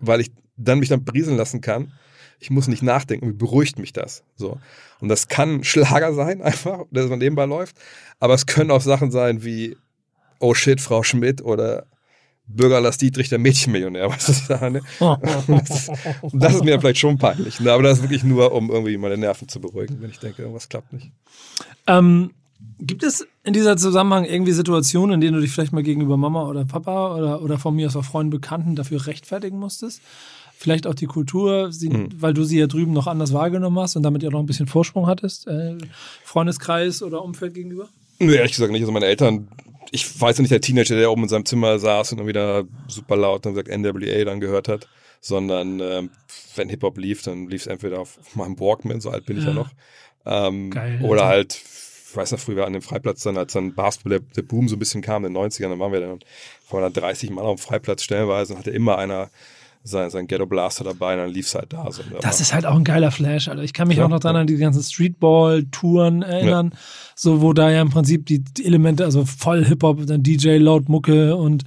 Weil 0.00 0.20
ich 0.20 0.30
dann 0.56 0.78
mich 0.78 0.88
dann 0.88 1.04
brieseln 1.04 1.36
lassen 1.36 1.60
kann. 1.60 1.92
Ich 2.38 2.50
muss 2.50 2.68
nicht 2.68 2.82
nachdenken, 2.82 3.28
wie 3.28 3.32
beruhigt 3.32 3.78
mich 3.78 3.92
das. 3.92 4.22
So. 4.36 4.58
Und 5.00 5.08
das 5.08 5.28
kann 5.28 5.64
Schlager 5.64 6.14
sein, 6.14 6.42
einfach, 6.42 6.84
dass 6.90 7.08
man 7.08 7.18
nebenbei 7.18 7.46
läuft. 7.46 7.76
Aber 8.20 8.34
es 8.34 8.46
können 8.46 8.70
auch 8.70 8.80
Sachen 8.80 9.10
sein 9.10 9.44
wie 9.44 9.76
Oh 10.38 10.54
shit, 10.54 10.80
Frau 10.80 11.02
Schmidt 11.02 11.40
oder 11.42 11.86
Bürger 12.48 12.80
Lars 12.80 12.98
Dietrich, 12.98 13.28
der 13.28 13.38
Mädchenmillionär, 13.38 14.08
was 14.10 14.28
ist 14.28 14.48
da, 14.48 14.70
ne? 14.70 14.80
das, 15.00 15.90
das 16.32 16.54
ist 16.54 16.64
mir 16.64 16.80
vielleicht 16.80 16.98
schon 16.98 17.18
peinlich, 17.18 17.58
ne? 17.60 17.72
aber 17.72 17.82
das 17.82 17.98
ist 17.98 18.04
wirklich 18.04 18.24
nur, 18.24 18.52
um 18.52 18.70
irgendwie 18.70 18.96
meine 18.96 19.16
Nerven 19.16 19.48
zu 19.48 19.60
beruhigen, 19.60 20.00
wenn 20.00 20.10
ich 20.10 20.18
denke, 20.18 20.42
irgendwas 20.42 20.68
klappt 20.68 20.92
nicht. 20.92 21.10
Ähm, 21.86 22.30
gibt 22.78 23.02
es 23.02 23.26
in 23.42 23.52
dieser 23.52 23.76
Zusammenhang 23.76 24.24
irgendwie 24.24 24.52
Situationen, 24.52 25.14
in 25.14 25.20
denen 25.20 25.34
du 25.34 25.40
dich 25.40 25.50
vielleicht 25.50 25.72
mal 25.72 25.82
gegenüber 25.82 26.16
Mama 26.16 26.46
oder 26.46 26.64
Papa 26.64 27.16
oder, 27.16 27.42
oder 27.42 27.58
von 27.58 27.74
mir 27.74 27.86
aus 27.88 27.96
auch 27.96 28.04
Freunden, 28.04 28.30
Bekannten 28.30 28.76
dafür 28.76 29.06
rechtfertigen 29.06 29.58
musstest? 29.58 30.00
Vielleicht 30.58 30.86
auch 30.86 30.94
die 30.94 31.06
Kultur, 31.06 31.70
sie, 31.70 31.90
hm. 31.90 32.08
weil 32.18 32.34
du 32.34 32.44
sie 32.44 32.58
ja 32.58 32.66
drüben 32.66 32.92
noch 32.92 33.06
anders 33.06 33.32
wahrgenommen 33.32 33.78
hast 33.78 33.96
und 33.96 34.02
damit 34.02 34.22
ja 34.22 34.30
noch 34.30 34.40
ein 34.40 34.46
bisschen 34.46 34.66
Vorsprung 34.66 35.06
hattest, 35.06 35.46
äh, 35.46 35.76
Freundeskreis 36.24 37.02
oder 37.02 37.22
Umfeld 37.22 37.54
gegenüber? 37.54 37.88
Nö, 38.18 38.34
ehrlich 38.34 38.52
gesagt 38.52 38.72
nicht. 38.72 38.80
Also 38.80 38.92
meine 38.92 39.06
Eltern 39.06 39.48
ich 39.90 40.20
weiß 40.20 40.38
nicht 40.38 40.50
der 40.50 40.60
Teenager, 40.60 40.96
der 40.96 41.10
oben 41.10 41.24
in 41.24 41.28
seinem 41.28 41.46
Zimmer 41.46 41.78
saß 41.78 42.12
und 42.12 42.18
dann 42.18 42.26
wieder 42.26 42.64
super 42.88 43.16
laut 43.16 43.46
und 43.46 43.54
sagt 43.54 43.68
NWA 43.68 44.24
dann 44.24 44.40
gehört 44.40 44.68
hat, 44.68 44.88
sondern 45.20 45.80
ähm, 45.80 46.10
wenn 46.54 46.68
Hip-Hop 46.68 46.98
lief, 46.98 47.22
dann 47.22 47.48
lief 47.48 47.62
es 47.62 47.66
entweder 47.66 48.00
auf, 48.00 48.18
meinem 48.34 48.58
Walkman, 48.58 49.00
so 49.00 49.10
alt 49.10 49.26
bin 49.26 49.38
ich 49.38 49.44
ja, 49.44 49.50
ja 49.50 49.54
noch, 49.54 49.70
ähm, 50.24 50.70
Geil, 50.70 51.00
oder 51.02 51.26
halt, 51.26 51.54
ich 51.54 52.16
weiß 52.16 52.32
noch, 52.32 52.38
früher 52.38 52.66
an 52.66 52.72
dem 52.72 52.82
Freiplatz 52.82 53.22
dann, 53.22 53.36
als 53.36 53.52
dann 53.52 53.74
Basketball, 53.74 54.18
der, 54.18 54.28
der 54.36 54.42
Boom 54.42 54.68
so 54.68 54.76
ein 54.76 54.78
bisschen 54.78 55.02
kam 55.02 55.24
in 55.24 55.34
den 55.34 55.42
90ern, 55.42 55.68
dann 55.68 55.78
waren 55.78 55.92
wir 55.92 56.00
dann, 56.00 56.20
waren 56.70 56.82
dann 56.82 56.92
30 56.92 57.30
Mann 57.30 57.44
auf 57.44 57.60
dem 57.60 57.66
Freiplatz 57.66 58.02
stellenweise 58.02 58.52
und 58.52 58.58
hatte 58.58 58.70
immer 58.70 58.98
einer 58.98 59.30
sein, 59.86 60.10
sein 60.10 60.26
Ghetto 60.26 60.46
Blaster 60.46 60.84
dabei 60.84 61.14
und 61.14 61.20
dann 61.20 61.30
lief 61.30 61.46
es 61.46 61.54
halt 61.54 61.72
da. 61.72 61.90
So, 61.90 62.02
das 62.20 62.40
ist 62.40 62.52
halt 62.52 62.66
auch 62.66 62.74
ein 62.74 62.84
geiler 62.84 63.10
Flash, 63.10 63.48
Alter. 63.48 63.62
Ich 63.62 63.72
kann 63.72 63.88
mich 63.88 63.98
ja, 63.98 64.04
auch 64.04 64.08
noch 64.08 64.20
daran 64.20 64.36
an 64.36 64.46
die 64.46 64.56
ganzen 64.56 64.82
Streetball-Touren 64.82 66.22
erinnern, 66.22 66.70
ja. 66.72 66.78
so 67.14 67.40
wo 67.40 67.52
da 67.52 67.70
ja 67.70 67.80
im 67.80 67.90
Prinzip 67.90 68.26
die, 68.26 68.42
Elemente, 68.62 69.04
also 69.04 69.24
voll 69.24 69.64
Hip-Hop, 69.64 70.06
dann 70.06 70.22
DJ, 70.22 70.56
laut 70.56 70.88
Mucke 70.88 71.36
und 71.36 71.64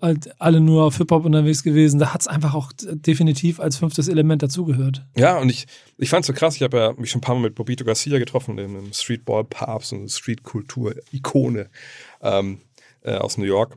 halt 0.00 0.30
alle 0.40 0.60
nur 0.60 0.84
auf 0.84 0.96
Hip-Hop 0.96 1.24
unterwegs 1.24 1.62
gewesen. 1.62 1.98
Da 1.98 2.12
hat 2.14 2.20
es 2.22 2.28
einfach 2.28 2.54
auch 2.54 2.72
definitiv 2.76 3.60
als 3.60 3.76
fünftes 3.76 4.08
Element 4.08 4.42
dazugehört. 4.42 5.04
Ja, 5.16 5.38
und 5.38 5.50
ich, 5.50 5.66
ich 5.98 6.08
fand 6.08 6.22
es 6.22 6.28
so 6.28 6.32
krass. 6.32 6.56
Ich 6.56 6.62
habe 6.62 6.76
ja 6.78 6.92
mich 6.96 7.10
schon 7.10 7.18
ein 7.18 7.22
paar 7.22 7.34
Mal 7.34 7.42
mit 7.42 7.54
Bobito 7.54 7.84
Garcia 7.84 8.18
getroffen, 8.18 8.56
dem 8.56 8.92
Streetball-Papst 8.92 9.92
und 9.92 10.08
Street-Kultur-Ikone 10.08 11.68
ähm, 12.22 12.60
äh, 13.02 13.16
aus 13.16 13.38
New 13.38 13.44
York. 13.44 13.76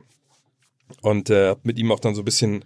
Und 1.00 1.30
äh, 1.30 1.56
mit 1.62 1.78
ihm 1.78 1.90
auch 1.90 2.00
dann 2.00 2.14
so 2.14 2.22
ein 2.22 2.24
bisschen 2.24 2.64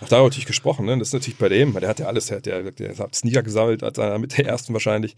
auch 0.00 0.08
darüber 0.08 0.28
natürlich 0.28 0.46
gesprochen, 0.46 0.86
ne? 0.86 0.98
Das 0.98 1.08
ist 1.08 1.14
natürlich 1.14 1.38
bei 1.38 1.48
dem, 1.48 1.72
der 1.74 1.88
hat 1.88 1.98
ja 1.98 2.06
alles, 2.06 2.26
der, 2.26 2.40
der, 2.40 2.70
der 2.70 2.96
hat 2.96 3.14
Sneaker 3.14 3.42
gesammelt, 3.42 3.82
als 3.82 3.98
einer 3.98 4.18
mit 4.18 4.36
der 4.36 4.46
ersten 4.46 4.72
wahrscheinlich 4.72 5.16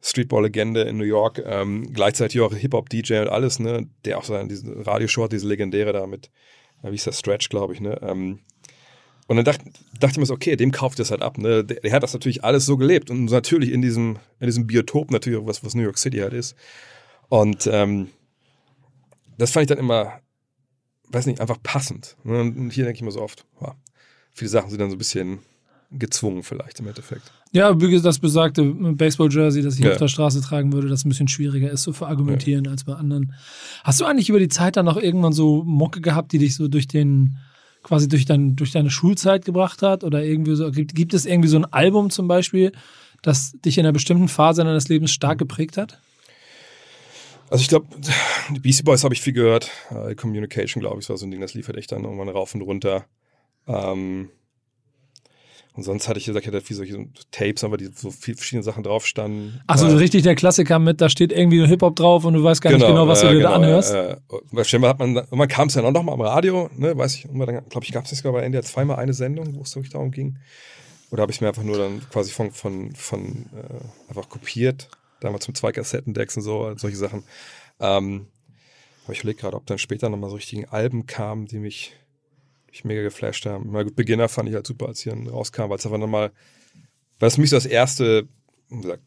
Streetball-Legende 0.00 0.82
in 0.82 0.96
New 0.96 1.04
York, 1.04 1.42
ähm, 1.44 1.92
gleichzeitig 1.92 2.40
auch 2.40 2.54
Hip-Hop-DJ 2.54 3.20
und 3.20 3.28
alles, 3.28 3.58
ne? 3.58 3.88
Der 4.04 4.18
auch 4.18 4.24
so 4.24 4.40
diese 4.44 4.86
Radioshow 4.86 5.24
hat, 5.24 5.32
diese 5.32 5.48
legendäre 5.48 5.92
da 5.92 6.06
mit, 6.06 6.30
wie 6.82 6.94
ist 6.94 7.06
das, 7.06 7.18
Stretch, 7.18 7.48
glaube 7.48 7.74
ich, 7.74 7.80
ne? 7.80 7.98
Ähm, 8.02 8.40
und 9.28 9.36
dann 9.36 9.44
dachte, 9.44 9.64
dachte 10.00 10.12
ich 10.12 10.18
mir 10.18 10.26
so, 10.26 10.34
okay, 10.34 10.56
dem 10.56 10.72
kauft 10.72 10.98
es 11.00 11.10
halt 11.10 11.20
ab. 11.20 11.36
Ne? 11.36 11.62
Der, 11.62 11.80
der, 11.80 11.92
hat 11.92 12.02
das 12.02 12.14
natürlich 12.14 12.44
alles 12.44 12.64
so 12.64 12.78
gelebt 12.78 13.10
und 13.10 13.26
natürlich 13.26 13.72
in 13.72 13.82
diesem, 13.82 14.18
in 14.40 14.46
diesem 14.46 14.66
Biotop 14.66 15.10
natürlich, 15.10 15.44
was, 15.44 15.62
was 15.62 15.74
New 15.74 15.82
York 15.82 15.98
City 15.98 16.18
halt 16.18 16.32
ist. 16.32 16.56
Und 17.28 17.68
ähm, 17.70 18.08
das 19.36 19.50
fand 19.50 19.64
ich 19.64 19.68
dann 19.68 19.78
immer, 19.78 20.20
weiß 21.10 21.26
nicht, 21.26 21.42
einfach 21.42 21.62
passend. 21.62 22.16
Ne? 22.24 22.40
Und 22.40 22.70
hier 22.70 22.84
denke 22.84 22.96
ich 22.96 23.02
mir 23.02 23.10
so 23.10 23.20
oft, 23.20 23.44
wow, 23.60 23.74
viele 24.38 24.48
Sachen 24.48 24.70
sind 24.70 24.80
dann 24.80 24.90
so 24.90 24.96
ein 24.96 24.98
bisschen 24.98 25.40
gezwungen 25.90 26.42
vielleicht 26.42 26.80
im 26.80 26.88
Endeffekt. 26.88 27.32
Ja, 27.52 27.80
wie 27.80 28.00
das 28.00 28.18
besagte 28.18 28.62
Baseball-Jersey, 28.62 29.62
das 29.62 29.78
ich 29.78 29.84
ja. 29.84 29.92
auf 29.92 29.98
der 29.98 30.08
Straße 30.08 30.42
tragen 30.42 30.72
würde, 30.72 30.88
das 30.88 31.04
ein 31.04 31.08
bisschen 31.08 31.28
schwieriger 31.28 31.70
ist, 31.70 31.82
so 31.82 31.92
für 31.92 32.06
argumentieren 32.06 32.66
ja. 32.66 32.70
als 32.70 32.84
bei 32.84 32.94
anderen. 32.94 33.32
Hast 33.84 34.00
du 34.00 34.04
eigentlich 34.04 34.28
über 34.28 34.38
die 34.38 34.48
Zeit 34.48 34.76
dann 34.76 34.84
noch 34.84 34.98
irgendwann 34.98 35.32
so 35.32 35.64
Mocke 35.64 36.00
gehabt, 36.00 36.32
die 36.32 36.38
dich 36.38 36.56
so 36.56 36.68
durch 36.68 36.88
den, 36.88 37.38
quasi 37.82 38.06
durch, 38.06 38.26
dein, 38.26 38.54
durch 38.54 38.72
deine 38.72 38.90
Schulzeit 38.90 39.46
gebracht 39.46 39.80
hat? 39.80 40.04
Oder 40.04 40.22
irgendwie 40.22 40.56
so, 40.56 40.70
gibt, 40.70 40.94
gibt 40.94 41.14
es 41.14 41.24
irgendwie 41.24 41.48
so 41.48 41.56
ein 41.56 41.64
Album 41.64 42.10
zum 42.10 42.28
Beispiel, 42.28 42.72
das 43.22 43.52
dich 43.64 43.78
in 43.78 43.86
einer 43.86 43.92
bestimmten 43.92 44.28
Phase 44.28 44.62
deines 44.62 44.88
Lebens 44.88 45.10
stark 45.10 45.38
geprägt 45.38 45.78
hat? 45.78 45.98
Also 47.48 47.62
ich 47.62 47.68
glaube, 47.68 47.86
die 48.50 48.60
Beastie 48.60 48.82
Boys 48.82 49.04
habe 49.04 49.14
ich 49.14 49.22
viel 49.22 49.32
gehört. 49.32 49.70
Uh, 49.90 50.14
Communication, 50.14 50.82
glaube 50.82 51.00
ich, 51.00 51.08
war 51.08 51.16
so 51.16 51.24
ein 51.24 51.30
Ding, 51.30 51.40
das 51.40 51.54
liefert 51.54 51.78
echt 51.78 51.92
dann 51.92 52.04
irgendwann 52.04 52.28
rauf 52.28 52.54
und 52.54 52.60
runter. 52.60 53.06
Ähm, 53.68 54.30
und 55.74 55.84
sonst 55.84 56.08
hatte 56.08 56.18
ich 56.18 56.26
gesagt, 56.26 56.44
ich 56.44 56.52
hatte 56.52 56.60
viel 56.60 56.74
solche 56.74 57.06
Tapes, 57.30 57.62
aber 57.62 57.76
die 57.76 57.86
so 57.94 58.10
viele 58.10 58.36
verschiedene 58.36 58.64
Sachen 58.64 58.82
drauf 58.82 59.06
standen. 59.06 59.60
Achso, 59.68 59.86
äh, 59.86 59.92
richtig 59.92 60.24
der 60.24 60.34
Klassiker 60.34 60.80
mit, 60.80 61.00
da 61.00 61.08
steht 61.08 61.30
irgendwie 61.30 61.64
Hip-Hop 61.64 61.94
drauf 61.94 62.24
und 62.24 62.34
du 62.34 62.42
weißt 62.42 62.60
gar 62.60 62.72
genau, 62.72 62.86
nicht 62.86 62.94
genau, 62.94 63.06
was 63.06 63.22
äh, 63.22 63.26
du 63.26 63.32
dir 63.32 63.38
genau, 63.38 63.50
da 63.50 63.54
anhörst. 63.54 63.94
Äh, 63.94 64.16
äh, 64.16 64.88
hat 64.88 64.98
man, 64.98 65.22
man 65.30 65.48
kam 65.48 65.68
es 65.68 65.76
ja 65.76 65.88
noch 65.88 66.02
mal 66.02 66.14
am 66.14 66.20
Radio, 66.20 66.68
ne, 66.76 66.98
weiß 66.98 67.14
ich, 67.14 67.28
glaube 67.28 67.84
ich, 67.84 67.92
gab 67.92 68.06
es 68.06 68.10
sogar 68.10 68.32
bei 68.32 68.42
NDR 68.42 68.62
zweimal 68.64 68.96
eine 68.96 69.14
Sendung, 69.14 69.54
wo 69.54 69.62
es 69.62 69.76
wirklich 69.76 69.92
darum 69.92 70.10
ging. 70.10 70.38
Oder 71.10 71.22
habe 71.22 71.32
ich 71.32 71.40
mir 71.40 71.48
einfach 71.48 71.62
nur 71.62 71.78
dann 71.78 72.00
quasi 72.10 72.32
von, 72.32 72.50
von, 72.50 72.92
von 72.96 73.46
äh, 73.54 74.08
einfach 74.10 74.28
kopiert 74.28 74.88
damals 75.20 75.46
mit 75.48 75.56
zwei 75.56 75.72
Kassettendecks 75.72 76.36
und 76.36 76.42
so, 76.42 76.72
solche 76.76 76.96
Sachen. 76.96 77.24
Ähm, 77.80 78.26
aber 79.04 79.12
ich 79.12 79.20
überlege 79.20 79.40
gerade, 79.40 79.56
ob 79.56 79.66
dann 79.66 79.78
später 79.78 80.08
nochmal 80.08 80.30
so 80.30 80.36
richtigen 80.36 80.66
Alben 80.66 81.06
kamen, 81.06 81.46
die 81.46 81.58
mich, 81.58 81.94
mich 82.70 82.84
mega 82.84 83.02
geflasht 83.02 83.46
haben. 83.46 83.70
Mal 83.70 83.84
gut, 83.84 83.96
Beginner 83.96 84.28
fand 84.28 84.48
ich 84.48 84.54
halt 84.54 84.66
super, 84.66 84.86
als 84.86 85.00
hier 85.00 85.14
rauskam, 85.14 85.68
weil 85.68 85.78
es 85.78 85.86
einfach 85.86 85.98
nochmal, 85.98 86.32
weil 87.18 87.28
es 87.28 87.34
für 87.34 87.40
mich 87.40 87.50
so 87.50 87.56
das 87.56 87.66
erste, 87.66 88.28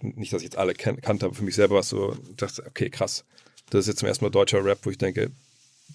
nicht, 0.02 0.34
dass 0.34 0.42
ich 0.42 0.48
jetzt 0.48 0.58
alle 0.58 0.74
kan 0.74 1.00
kannte, 1.02 1.26
aber 1.26 1.36
für 1.36 1.44
mich 1.44 1.56
selber 1.56 1.76
war 1.76 1.82
es 1.82 1.90
so, 1.90 2.16
ich 2.30 2.36
dachte, 2.36 2.66
okay, 2.66 2.90
krass. 2.90 3.26
Das 3.70 3.82
ist 3.82 3.88
jetzt 3.88 4.00
zum 4.00 4.08
ersten 4.08 4.26
Mal 4.26 4.32
deutscher 4.32 4.64
Rap, 4.66 4.80
wo 4.84 4.90
ich 4.90 4.98
denke, 4.98 5.32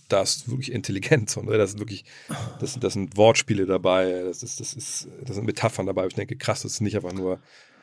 da 0.08 0.22
ist 0.22 0.48
wirklich 0.48 0.72
Intelligenz 0.72 1.36
und 1.36 1.46
da 1.46 1.66
sind 1.66 1.80
wirklich, 1.80 2.04
das, 2.60 2.78
das 2.78 2.92
sind 2.92 3.16
Wortspiele 3.16 3.66
dabei, 3.66 4.22
das 4.24 4.42
ist, 4.42 4.60
das 4.60 4.72
ist, 4.72 5.08
das 5.24 5.36
sind 5.36 5.46
Metaphern 5.46 5.86
dabei. 5.86 6.06
Ich 6.06 6.14
denke, 6.14 6.36
krass, 6.36 6.62
das 6.62 6.72
ist 6.72 6.80
nicht 6.80 6.96
einfach 6.96 7.12
nur, 7.12 7.40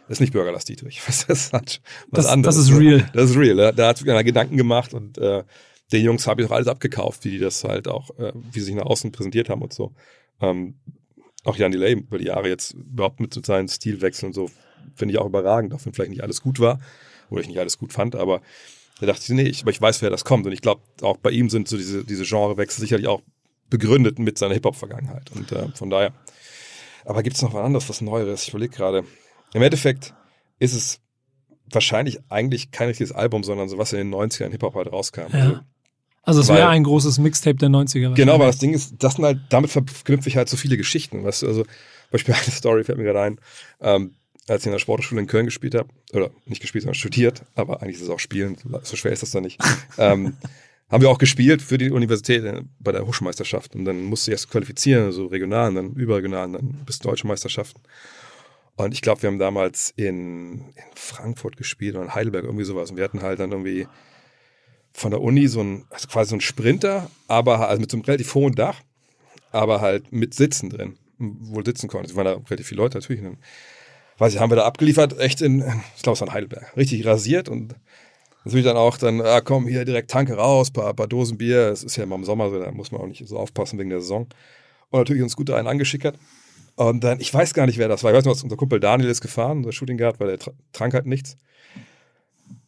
das 0.08 0.18
ist 0.18 0.20
nicht 0.22 0.34
Bürgerlass 0.34 0.66
Dietrich. 0.66 1.02
Was, 1.08 1.28
das 1.28 1.54
hat 1.54 1.82
was 2.10 2.26
das, 2.26 2.32
anderes. 2.32 2.56
Das 2.56 2.66
ist 2.66 2.78
real. 2.78 3.10
Das 3.14 3.32
ist 3.32 3.38
real. 3.38 3.56
Da, 3.56 3.72
da 3.72 3.88
hat 3.90 4.02
einer 4.02 4.24
Gedanken 4.24 4.58
gemacht 4.58 4.94
und 4.94 5.18
äh, 5.18 5.44
den 5.92 6.04
Jungs 6.04 6.28
habe 6.28 6.42
ich 6.42 6.48
auch 6.48 6.54
alles 6.54 6.68
abgekauft, 6.68 7.26
wie 7.26 7.32
die 7.32 7.40
das 7.40 7.64
halt 7.64 7.88
auch, 7.88 8.18
äh, 8.18 8.32
wie 8.34 8.60
sie 8.60 8.66
sich 8.66 8.76
nach 8.76 8.86
außen 8.86 9.12
präsentiert 9.12 9.50
haben 9.50 9.62
und 9.62 9.74
so. 9.74 9.94
Ähm, 10.42 10.76
auch 11.44 11.58
Jan 11.58 11.72
Delay 11.72 11.94
über 11.94 12.18
die 12.18 12.26
Jahre 12.26 12.48
jetzt 12.48 12.74
überhaupt 12.74 13.20
mit 13.20 13.34
seinen 13.46 13.68
Stilwechseln 13.68 14.30
und 14.30 14.34
so, 14.34 14.50
finde 14.96 15.14
ich 15.14 15.20
auch 15.20 15.26
überragend, 15.26 15.74
auch 15.74 15.86
wenn 15.86 15.94
vielleicht 15.94 16.12
nicht 16.12 16.24
alles 16.24 16.42
gut 16.42 16.60
war 16.60 16.80
oder 17.30 17.42
ich 17.42 17.48
nicht 17.48 17.60
alles 17.60 17.78
gut 17.78 17.94
fand, 17.94 18.16
aber 18.16 18.42
da 19.00 19.08
dachte 19.08 19.24
ich, 19.24 19.30
nee, 19.30 19.44
ich, 19.44 19.62
aber 19.64 19.72
ich 19.72 19.82
weiß, 19.82 20.02
wer 20.02 20.10
das 20.10 20.24
kommt. 20.24 20.46
Und 20.46 20.54
ich 20.54 20.62
glaube, 20.62 20.82
auch 21.02 21.18
bei 21.18 21.32
ihm 21.32 21.50
sind 21.50 21.68
so 21.68 21.78
diese, 21.78 22.06
diese 22.06 22.24
Genrewechsel 22.24 22.80
sicherlich 22.80 23.08
auch 23.08 23.22
begründet 23.70 24.20
mit 24.20 24.38
seiner 24.38 24.54
Hip-Hop-Vergangenheit. 24.54 25.32
Und 25.32 25.52
äh, 25.52 25.68
von 25.74 25.90
daher. 25.90 26.14
Aber 27.06 27.24
gibt 27.24 27.36
es 27.36 27.42
noch 27.42 27.54
was 27.54 27.66
anderes, 27.66 27.90
was 27.90 28.02
Neueres? 28.02 28.44
Ich 28.44 28.50
überlege 28.50 28.74
gerade. 28.74 29.04
Im 29.54 29.62
Endeffekt 29.62 30.14
ist 30.60 30.74
es 30.74 31.02
wahrscheinlich 31.70 32.20
eigentlich 32.30 32.72
kein 32.72 32.88
richtiges 32.88 33.12
Album, 33.12 33.44
sondern 33.44 33.68
so 33.68 33.78
was 33.78 33.94
in 33.94 34.00
den 34.00 34.14
90ern 34.14 34.52
Hip-Hop 34.52 34.76
halt 34.76 34.92
rauskam. 34.92 35.34
Ja. 35.34 35.40
Also, 35.40 35.60
also 36.24 36.42
es 36.42 36.48
wäre 36.48 36.70
ein 36.70 36.84
großes 36.84 37.20
Mixtape 37.20 37.58
der 37.58 37.70
90er. 37.70 38.14
Genau, 38.14 38.36
aber 38.36 38.46
das 38.46 38.58
Ding 38.58 38.74
ist, 38.74 38.96
das 39.00 39.16
sind 39.16 39.26
halt, 39.26 39.40
damit 39.50 39.72
verknüpfe 39.72 40.30
ich 40.30 40.38
halt 40.38 40.50
so 40.50 40.58
viele 40.58 40.78
Geschichten. 40.78 41.24
Weißt 41.24 41.42
du, 41.42 41.48
also 41.48 41.66
Beispiel 42.12 42.34
eine 42.42 42.52
Story 42.52 42.84
fällt 42.84 42.98
mir 42.98 43.04
gerade 43.04 43.22
ein. 43.22 43.40
Ähm, 43.82 44.16
als 44.48 44.64
ich 44.64 44.68
in 44.68 44.72
der 44.74 44.80
Sportschule 44.80 45.22
in 45.22 45.28
Köln 45.28 45.46
gespielt 45.46 45.76
habe, 45.76 45.90
oder 46.14 46.30
nicht 46.46 46.62
gespielt, 46.62 46.84
sondern 46.84 46.96
studiert, 46.96 47.44
aber 47.56 47.82
eigentlich 47.82 47.96
ist 47.96 48.02
es 48.02 48.10
auch 48.10 48.20
Spielen, 48.20 48.58
so 48.84 48.98
schwer 48.98 49.14
ist 49.14 49.24
das 49.24 49.32
da 49.32 49.40
nicht, 49.40 49.62
ähm, 49.98 50.36
haben 50.90 51.02
wir 51.02 51.10
auch 51.10 51.18
gespielt 51.18 51.62
für 51.62 51.78
die 51.78 51.92
Universität 51.92 52.44
äh, 52.44 52.62
bei 52.80 52.92
der 52.92 53.06
Hochschulmeisterschaft. 53.06 53.76
Und 53.76 53.86
dann 53.86 54.04
musste 54.04 54.32
ich 54.32 54.34
erst 54.34 54.50
qualifizieren, 54.50 55.12
so 55.12 55.28
regional, 55.28 55.70
und 55.70 55.76
dann 55.76 55.94
überregional, 55.94 56.48
und 56.48 56.54
dann 56.54 56.68
bis 56.86 57.00
deutsche 57.00 57.28
Meisterschaften. 57.28 57.82
Und 58.76 58.94
ich 58.94 59.02
glaube, 59.02 59.22
wir 59.22 59.28
haben 59.28 59.40
damals 59.40 59.94
in, 59.96 60.60
in 60.60 60.84
Frankfurt 60.96 61.58
gespielt 61.58 61.96
oder 61.96 62.06
in 62.06 62.16
Heidelberg, 62.16 62.46
irgendwie 62.46 62.66
sowas. 62.66 62.92
Und 62.92 62.98
wir 62.98 63.04
hatten 63.04 63.22
halt 63.22 63.40
dann 63.40 63.52
irgendwie 63.52 63.88
von 64.94 65.12
der 65.12 65.22
Uni 65.22 65.48
so 65.48 65.62
ein, 65.62 65.86
also 65.90 66.08
quasi 66.08 66.30
so 66.30 66.36
ein 66.36 66.42
Sprinter, 66.42 67.10
aber 67.28 67.68
also 67.68 67.82
mit 67.82 67.92
so 67.92 67.98
einem 67.98 68.06
relativ 68.06 68.34
hohen 68.36 68.54
Dach, 68.54 68.82
aber 69.52 69.82
halt 69.82 70.12
mit 70.12 70.34
Sitzen 70.34 70.70
drin, 70.70 70.98
wo 71.18 71.62
du 71.62 71.70
sitzen 71.70 71.88
konntest. 71.88 72.12
Es 72.12 72.18
waren 72.18 72.26
da 72.26 72.34
relativ 72.34 72.68
viele 72.68 72.82
Leute 72.82 72.98
natürlich. 72.98 73.24
Und 73.24 73.38
weiß 74.18 74.34
ich, 74.34 74.40
haben 74.40 74.52
wir 74.52 74.56
da 74.56 74.66
abgeliefert, 74.66 75.20
echt 75.20 75.42
in, 75.42 75.60
ich 75.96 76.04
glaube, 76.04 76.14
es 76.14 76.22
war 76.22 76.28
in 76.28 76.34
Heidelberg, 76.34 76.78
richtig 76.78 77.06
rasiert 77.06 77.50
und 77.50 77.76
natürlich 78.46 78.66
dann 78.66 78.78
auch 78.78 78.98
dann, 78.98 79.22
ah, 79.22 79.42
komm, 79.42 79.68
hier 79.68 79.86
direkt 79.86 80.12
Tanke 80.12 80.36
raus, 80.36 80.72
paar, 80.72 80.94
paar 80.94 81.08
Dosen 81.08 81.38
Bier, 81.38 81.70
es 81.70 81.84
ist 81.84 81.96
ja 81.96 82.04
immer 82.04 82.16
im 82.16 82.24
Sommer 82.24 82.50
so, 82.50 82.60
da 82.60 82.72
muss 82.72 82.92
man 82.92 83.02
auch 83.02 83.08
nicht 83.08 83.28
so 83.28 83.38
aufpassen 83.38 83.80
wegen 83.80 83.90
der 83.90 84.02
Saison. 84.02 84.28
Und 84.90 85.00
natürlich 85.00 85.24
uns 85.24 85.36
gut 85.36 85.50
einen 85.50 85.68
angeschickert. 85.68 86.20
Und 86.76 87.04
dann, 87.04 87.20
ich 87.20 87.34
weiß 87.34 87.54
gar 87.54 87.66
nicht, 87.66 87.78
wer 87.78 87.88
das 87.88 88.04
war. 88.04 88.12
Ich 88.12 88.18
weiß 88.18 88.26
nur, 88.26 88.36
unser 88.42 88.56
Kumpel 88.56 88.80
Daniel 88.80 89.10
ist 89.10 89.22
gefahren, 89.22 89.58
unser 89.60 89.72
Shooting 89.72 89.98
Guard, 89.98 90.20
weil 90.20 90.38
der 90.38 90.54
trank 90.72 90.94
halt 90.94 91.06
nichts. 91.06 91.38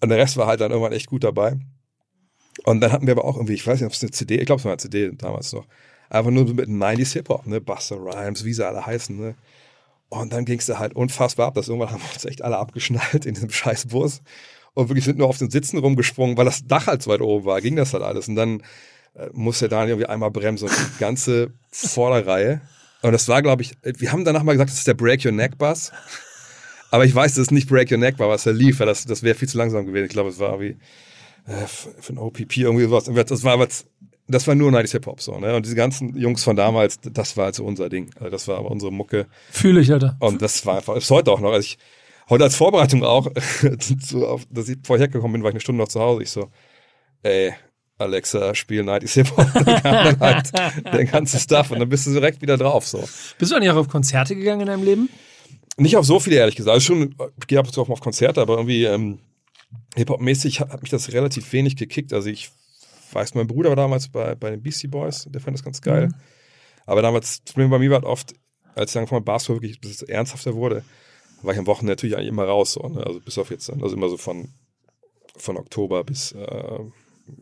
Und 0.01 0.09
der 0.09 0.17
Rest 0.17 0.37
war 0.37 0.47
halt 0.47 0.61
dann 0.61 0.71
irgendwann 0.71 0.93
echt 0.93 1.07
gut 1.07 1.23
dabei. 1.23 1.57
Und 2.63 2.81
dann 2.81 2.91
hatten 2.91 3.05
wir 3.05 3.13
aber 3.13 3.25
auch 3.25 3.35
irgendwie, 3.35 3.53
ich 3.53 3.65
weiß 3.65 3.79
nicht, 3.79 3.87
ob 3.87 3.93
es 3.93 4.01
eine 4.01 4.11
CD, 4.11 4.37
ich 4.37 4.45
glaube, 4.45 4.59
es 4.59 4.65
war 4.65 4.71
eine 4.71 4.77
CD 4.77 5.11
damals 5.13 5.51
noch, 5.53 5.65
einfach 6.09 6.31
nur 6.31 6.45
mit 6.45 6.69
90s 6.69 7.13
Hip-Hop, 7.13 7.47
ne, 7.47 7.59
Buster 7.59 7.97
Rhymes, 7.97 8.45
wie 8.45 8.53
sie 8.53 8.65
alle 8.65 8.85
heißen, 8.85 9.17
ne. 9.17 9.35
Und 10.09 10.31
dann 10.31 10.45
ging 10.45 10.59
es 10.59 10.67
da 10.67 10.79
halt 10.79 10.95
unfassbar 10.95 11.47
ab, 11.47 11.55
dass 11.55 11.67
irgendwann 11.67 11.91
haben 11.91 12.01
wir 12.01 12.13
uns 12.13 12.25
echt 12.25 12.41
alle 12.41 12.57
abgeschnallt 12.57 13.25
in 13.25 13.33
diesem 13.33 13.49
scheiß 13.51 13.87
Bus 13.87 14.21
und 14.75 14.89
wirklich 14.89 15.05
sind 15.05 15.17
nur 15.17 15.27
auf 15.27 15.37
den 15.37 15.49
Sitzen 15.49 15.79
rumgesprungen, 15.79 16.37
weil 16.37 16.45
das 16.45 16.67
Dach 16.67 16.87
halt 16.87 17.01
so 17.01 17.09
weit 17.09 17.21
oben 17.21 17.45
war, 17.45 17.59
ging 17.61 17.75
das 17.75 17.93
halt 17.93 18.03
alles. 18.03 18.27
Und 18.27 18.35
dann 18.35 18.61
äh, 19.15 19.29
musste 19.31 19.69
Daniel 19.69 19.91
irgendwie 19.91 20.09
einmal 20.09 20.31
bremsen 20.31 20.67
und 20.67 20.77
die 20.77 20.99
ganze 20.99 21.53
Vorderreihe. 21.71 22.61
Und 23.01 23.13
das 23.13 23.27
war, 23.29 23.41
glaube 23.41 23.63
ich, 23.63 23.73
wir 23.83 24.11
haben 24.11 24.25
danach 24.25 24.43
mal 24.43 24.51
gesagt, 24.51 24.69
das 24.69 24.77
ist 24.77 24.87
der 24.87 24.93
Break 24.93 25.23
Your 25.25 25.31
Neck 25.31 25.57
Bus. 25.57 25.91
Aber 26.91 27.05
ich 27.05 27.15
weiß, 27.15 27.35
dass 27.35 27.43
es 27.43 27.51
nicht 27.51 27.69
Break 27.69 27.89
Your 27.89 27.97
Neck 27.97 28.19
war, 28.19 28.29
was 28.29 28.43
da 28.43 28.51
lief, 28.51 28.79
weil 28.79 28.87
das, 28.87 29.05
das 29.05 29.23
wäre 29.23 29.35
viel 29.35 29.47
zu 29.47 29.57
langsam 29.57 29.85
gewesen. 29.85 30.05
Ich 30.05 30.11
glaube, 30.11 30.29
es 30.29 30.39
war 30.39 30.59
wie 30.59 30.75
äh, 31.47 31.67
für 31.67 32.13
ein 32.13 32.17
OPP 32.17 32.57
irgendwie 32.57 32.85
sowas. 32.85 33.05
Das 33.27 33.43
war 33.43 33.53
aber 33.53 33.67
das 34.27 34.47
war 34.47 34.55
nur 34.55 34.71
90s 34.71 34.91
Hip-Hop 34.93 35.21
so, 35.21 35.37
ne? 35.39 35.55
Und 35.55 35.65
diese 35.65 35.75
ganzen 35.75 36.17
Jungs 36.17 36.43
von 36.43 36.55
damals, 36.55 36.99
das 36.99 37.37
war 37.37 37.45
also 37.45 37.63
unser 37.63 37.89
Ding. 37.89 38.09
Also 38.15 38.29
das 38.29 38.47
war 38.47 38.57
aber 38.57 38.71
unsere 38.71 38.91
Mucke. 38.91 39.27
Fühle 39.51 39.81
ich, 39.81 39.91
Alter. 39.91 40.17
Und 40.19 40.41
das 40.41 40.65
war 40.65 40.77
einfach, 40.77 40.95
ist 40.95 41.11
heute 41.11 41.31
auch 41.31 41.39
noch. 41.39 41.51
Also 41.51 41.65
ich, 41.65 41.77
heute 42.29 42.43
als 42.43 42.55
Vorbereitung 42.55 43.03
auch, 43.03 43.27
so 44.01 44.27
auf, 44.27 44.43
dass 44.49 44.69
ich 44.69 44.77
vorher 44.83 45.07
gekommen 45.07 45.33
bin, 45.33 45.43
war 45.43 45.49
ich 45.49 45.55
eine 45.55 45.61
Stunde 45.61 45.81
noch 45.81 45.89
zu 45.89 45.99
Hause. 45.99 46.23
Ich 46.23 46.31
so, 46.31 46.49
ey, 47.21 47.53
Alexa, 47.97 48.55
spiel 48.55 48.81
90s 48.81 49.13
Hip-Hop. 49.13 49.47
dann 49.83 50.19
halt 50.19 50.51
der 50.91 51.05
ganze 51.05 51.39
Stuff 51.39 51.69
und 51.71 51.79
dann 51.79 51.89
bist 51.89 52.07
du 52.07 52.11
direkt 52.11 52.41
wieder 52.41 52.57
drauf, 52.57 52.87
so. 52.87 53.07
Bist 53.37 53.51
du 53.51 53.55
eigentlich 53.55 53.69
auch 53.69 53.77
auf 53.77 53.89
Konzerte 53.89 54.35
gegangen 54.35 54.61
in 54.61 54.67
deinem 54.67 54.83
Leben? 54.83 55.09
Nicht 55.77 55.97
auf 55.97 56.05
so 56.05 56.19
viele, 56.19 56.37
ehrlich 56.37 56.55
gesagt. 56.55 56.73
Also 56.73 56.85
schon, 56.85 57.15
ich 57.39 57.47
gehe 57.47 57.59
ab 57.59 57.67
und 57.67 57.73
zu 57.73 57.81
auch 57.81 57.87
mal 57.87 57.93
auf 57.93 58.01
Konzerte, 58.01 58.41
aber 58.41 58.55
irgendwie, 58.55 58.85
ähm, 58.85 59.19
Hip-Hop-mäßig 59.95 60.59
hat, 60.59 60.69
hat 60.69 60.81
mich 60.81 60.91
das 60.91 61.13
relativ 61.13 61.51
wenig 61.53 61.75
gekickt. 61.75 62.13
Also 62.13 62.29
ich 62.29 62.51
weiß, 63.11 63.35
mein 63.35 63.47
Bruder 63.47 63.69
war 63.69 63.75
damals 63.75 64.09
bei, 64.09 64.35
bei 64.35 64.51
den 64.51 64.61
Beastie 64.61 64.87
Boys, 64.87 65.27
der 65.29 65.41
fand 65.41 65.55
das 65.55 65.63
ganz 65.63 65.81
geil. 65.81 66.07
Mhm. 66.07 66.13
Aber 66.85 67.01
damals, 67.01 67.41
Problem 67.41 67.69
bei 67.69 67.79
mir 67.79 67.89
war 67.89 67.97
halt 67.97 68.05
oft, 68.05 68.33
als 68.75 68.91
ich 68.91 68.97
angefangen 68.97 69.21
habe, 69.21 69.25
Basketball 69.25 69.61
wirklich 69.61 69.79
bis 69.79 69.91
es 69.91 70.01
ernsthafter 70.03 70.55
wurde, 70.55 70.83
war 71.41 71.53
ich 71.53 71.59
am 71.59 71.67
Wochenende 71.67 71.93
natürlich 71.93 72.15
eigentlich 72.15 72.29
immer 72.29 72.45
raus. 72.45 72.73
So, 72.73 72.87
ne? 72.87 73.05
Also 73.05 73.19
bis 73.19 73.37
auf 73.37 73.49
jetzt, 73.49 73.69
also 73.69 73.95
immer 73.95 74.09
so 74.09 74.17
von, 74.17 74.49
von 75.37 75.57
Oktober 75.57 76.03
bis, 76.03 76.33
äh, 76.33 76.79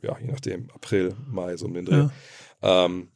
ja, 0.01 0.17
je 0.19 0.27
nachdem, 0.27 0.69
April, 0.71 1.15
Mai, 1.27 1.57
so 1.57 1.65
um 1.65 1.73
den 1.73 1.85
Dreh. 1.85 2.07
Ja. 2.61 2.85
Ähm, 2.85 3.09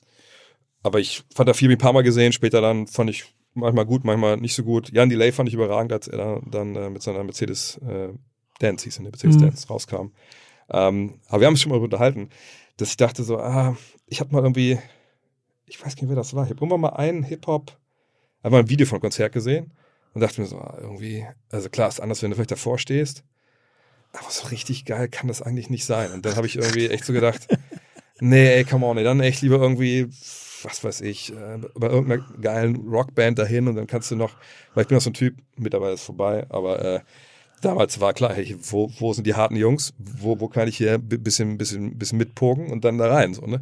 aber 0.83 0.99
ich 0.99 1.23
fand 1.33 1.49
da 1.49 1.53
viel 1.53 1.71
ein 1.71 1.77
paar 1.77 1.93
Mal 1.93 2.03
gesehen, 2.03 2.33
später 2.33 2.61
dann 2.61 2.87
fand 2.87 3.09
ich 3.09 3.25
manchmal 3.53 3.85
gut, 3.85 4.05
manchmal 4.05 4.37
nicht 4.37 4.53
so 4.53 4.63
gut. 4.63 4.91
Jan 4.91 5.09
Delay 5.09 5.31
fand 5.31 5.49
ich 5.49 5.55
überragend, 5.55 5.91
als 5.91 6.07
er 6.07 6.17
dann, 6.17 6.51
dann 6.51 6.75
äh, 6.75 6.89
mit 6.89 7.01
seiner 7.01 7.23
Mercedes 7.23 7.77
äh, 7.77 8.09
Dance 8.59 8.83
hieß, 8.83 8.97
in 8.97 9.03
der 9.03 9.11
Mercedes 9.11 9.37
mhm. 9.37 9.69
Rauskam. 9.69 10.11
Ähm, 10.69 11.19
aber 11.27 11.41
wir 11.41 11.47
haben 11.47 11.53
uns 11.53 11.61
schon 11.61 11.71
mal 11.71 11.79
unterhalten, 11.79 12.29
dass 12.77 12.89
ich 12.89 12.97
dachte 12.97 13.23
so, 13.23 13.39
ah, 13.39 13.77
ich 14.05 14.19
habe 14.19 14.33
mal 14.33 14.43
irgendwie, 14.43 14.77
ich 15.65 15.83
weiß 15.83 15.95
nicht, 15.95 16.07
wer 16.07 16.15
das 16.15 16.33
war, 16.33 16.43
ich 16.43 16.49
habe 16.49 16.59
irgendwann 16.59 16.81
mal 16.81 16.89
einen 16.89 17.23
Hip-Hop, 17.23 17.77
einmal 18.43 18.61
ein 18.61 18.69
Video 18.69 18.85
von 18.85 18.97
einem 18.97 19.01
Konzert 19.01 19.33
gesehen 19.33 19.71
und 20.13 20.21
dachte 20.21 20.41
mir 20.41 20.47
so, 20.47 20.57
ah, 20.57 20.77
irgendwie, 20.79 21.25
also 21.49 21.69
klar, 21.69 21.87
ist 21.87 21.99
anders, 21.99 22.21
wenn 22.21 22.31
du 22.31 22.35
vielleicht 22.35 22.51
davor 22.51 22.77
stehst, 22.79 23.23
aber 24.13 24.29
so 24.29 24.47
richtig 24.47 24.85
geil 24.85 25.09
kann 25.09 25.27
das 25.27 25.41
eigentlich 25.41 25.69
nicht 25.69 25.85
sein. 25.85 26.11
Und 26.11 26.25
dann 26.25 26.35
habe 26.35 26.47
ich 26.47 26.55
irgendwie 26.55 26.87
echt 26.87 27.05
so 27.05 27.13
gedacht, 27.13 27.47
nee, 28.19 28.47
ey, 28.53 28.63
come 28.63 28.85
on, 28.85 28.97
ey, 28.97 29.03
dann 29.03 29.19
echt 29.19 29.41
lieber 29.41 29.57
irgendwie, 29.57 30.07
was 30.63 30.83
weiß 30.83 31.01
ich, 31.01 31.33
äh, 31.33 31.59
bei 31.75 31.87
irgendeiner 31.87 32.23
geilen 32.41 32.87
Rockband 32.87 33.37
dahin 33.39 33.67
und 33.67 33.75
dann 33.75 33.87
kannst 33.87 34.11
du 34.11 34.15
noch, 34.15 34.35
weil 34.73 34.83
ich 34.83 34.87
bin 34.87 34.97
auch 34.97 35.01
so 35.01 35.09
ein 35.09 35.13
Typ, 35.13 35.35
mittlerweile 35.55 35.93
ist 35.93 36.03
vorbei, 36.03 36.45
aber 36.49 36.83
äh, 36.83 36.99
damals 37.61 37.99
war 37.99 38.13
klar, 38.13 38.33
hey, 38.33 38.55
wo, 38.61 38.91
wo 38.99 39.13
sind 39.13 39.27
die 39.27 39.35
harten 39.35 39.55
Jungs? 39.55 39.93
Wo, 39.97 40.39
wo 40.39 40.47
kann 40.47 40.67
ich 40.67 40.77
hier 40.77 40.95
ein 40.95 41.07
bisschen, 41.07 41.57
bisschen, 41.57 41.97
bisschen 41.97 42.17
mitpogen 42.17 42.71
und 42.71 42.85
dann 42.85 42.97
da 42.97 43.07
rein, 43.07 43.33
so, 43.33 43.45
ne? 43.45 43.61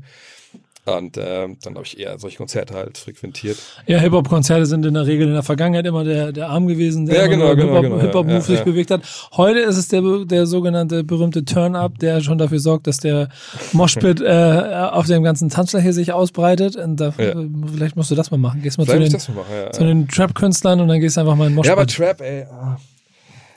Und 0.86 1.18
äh, 1.18 1.48
dann 1.64 1.76
habe 1.76 1.84
ich 1.84 2.00
eher 2.00 2.20
solche 2.20 2.38
Konzerte 2.38 2.76
halt 2.76 3.00
frequentiert. 3.00 3.58
Ja, 3.88 3.98
Hip-Hop-Konzerte 3.98 4.68
sind 4.68 4.86
in 4.86 4.94
der 4.94 5.08
Regel 5.08 5.28
in 5.28 5.34
der 5.34 5.42
Vergangenheit 5.42 5.88
immer 5.88 6.04
der, 6.04 6.32
der 6.32 6.50
Arm 6.50 6.68
gewesen, 6.68 7.08
der 7.08 7.22
ja, 7.22 7.28
genau, 7.28 7.56
genau, 7.56 7.74
Hip-Hop-Move 7.80 8.02
genau, 8.02 8.22
Hip 8.22 8.30
ja, 8.30 8.42
sich 8.42 8.60
ja. 8.60 8.64
bewegt 8.64 8.92
hat. 8.92 9.02
Heute 9.36 9.62
ist 9.62 9.78
es 9.78 9.88
der, 9.88 10.04
der 10.26 10.46
sogenannte 10.46 11.04
berühmte 11.04 11.44
Turn-Up, 11.44 11.98
der 11.98 12.22
schon 12.22 12.38
dafür 12.38 12.60
sorgt, 12.60 12.86
dass 12.86 12.98
der 12.98 13.30
Moshpit 13.74 14.22
äh, 14.22 14.90
auf 14.92 15.08
dem 15.08 15.24
ganzen 15.24 15.50
Tanzfläche 15.50 15.92
sich 15.92 16.14
ausbreitet. 16.14 16.76
Und 16.76 17.00
da. 17.00 17.12
Vielleicht 17.12 17.96
musst 17.96 18.12
du 18.12 18.16
das 18.16 18.30
mal 18.30 18.38
machen. 18.38 18.62
Gehst 18.62 18.78
mal 18.78 18.86
vielleicht 18.86 19.20
zu 19.20 19.32
den, 19.32 19.36
machen, 19.36 19.74
zu 19.74 19.84
den 19.84 20.08
Trap-Künstlern 20.08 20.82
und 20.82 20.88
dann 20.88 21.00
gehst 21.00 21.18
du 21.18 21.22
einfach 21.22 21.36
mal 21.36 21.48
in 21.48 21.56
Moshpit. 21.56 21.68
Ja, 21.68 21.74
aber 21.74 21.88
Trap, 21.88 22.22
ey. 22.22 22.46
Oh. 22.52 22.76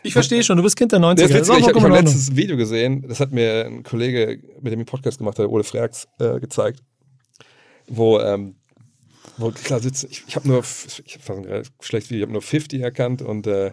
Ich 0.03 0.13
verstehe 0.13 0.43
schon, 0.43 0.57
du 0.57 0.63
bist 0.63 0.77
Kind 0.77 0.93
der 0.93 1.01
90er. 1.01 1.15
Das 1.15 1.31
ist 1.31 1.59
ich 1.59 1.69
habe 1.69 1.81
hab 1.81 1.91
letztes 1.91 2.37
Video 2.37 2.57
gesehen, 2.57 3.05
das 3.09 3.21
hat 3.21 3.33
mir 3.33 3.67
ein 3.67 3.83
Kollege, 3.83 4.41
mit 4.61 4.73
dem 4.73 4.81
ich 4.81 4.87
Podcast 4.87 5.19
gemacht 5.19 5.39
habe, 5.39 5.51
Ole 5.51 5.65
Freaks, 5.65 6.07
äh, 6.19 6.39
gezeigt, 6.41 6.83
wo, 7.89 8.21
ähm, 8.21 8.55
wo 9.37 9.51
klar 9.51 9.81
sitzen, 9.81 10.09
ich, 10.11 10.25
ich 10.27 10.37
habe 10.37 10.49
nur, 10.49 10.63
ich 11.05 11.19
habe 11.29 11.63
schlecht 11.81 12.11
Video, 12.11 12.19
ich 12.19 12.23
habe 12.23 12.33
nur 12.33 12.43
50 12.43 12.81
erkannt 12.81 13.23
und, 13.23 13.47
äh, 13.47 13.73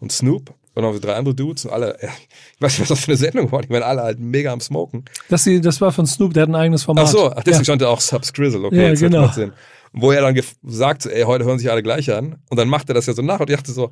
und 0.00 0.12
Snoop 0.12 0.54
und 0.74 0.82
noch 0.82 0.98
drei 0.98 1.14
andere 1.14 1.34
Dudes 1.34 1.64
und 1.64 1.72
alle, 1.72 1.96
ich 2.00 2.60
weiß 2.60 2.72
nicht, 2.72 2.80
was 2.80 2.88
das 2.88 3.00
für 3.04 3.12
eine 3.12 3.16
Sendung 3.16 3.52
war, 3.52 3.62
ich 3.62 3.68
meine, 3.68 3.84
alle 3.84 4.02
halt 4.02 4.18
mega 4.18 4.52
am 4.52 4.60
Smoken. 4.60 5.04
Das, 5.28 5.44
das 5.44 5.80
war 5.80 5.92
von 5.92 6.06
Snoop, 6.06 6.34
der 6.34 6.44
hat 6.44 6.50
ein 6.50 6.56
eigenes 6.56 6.82
Format. 6.82 7.04
Ach 7.04 7.08
so, 7.08 7.30
ach, 7.30 7.42
deswegen 7.44 7.58
ja. 7.58 7.64
stand 7.64 7.82
auch 7.84 8.00
Subs 8.00 8.32
Grizzle, 8.32 8.64
okay, 8.64 8.88
ja, 8.88 8.94
genau. 8.94 9.30
Wo 9.92 10.12
er 10.12 10.20
dann 10.22 10.40
sagt, 10.62 11.06
ey, 11.06 11.22
heute 11.22 11.44
hören 11.44 11.58
sich 11.58 11.68
alle 11.68 11.82
gleich 11.82 12.12
an 12.12 12.36
und 12.48 12.56
dann 12.56 12.68
macht 12.68 12.88
er 12.88 12.94
das 12.94 13.06
ja 13.06 13.12
so 13.12 13.22
nach 13.22 13.40
und 13.40 13.50
ich 13.50 13.56
dachte 13.56 13.72
so, 13.72 13.90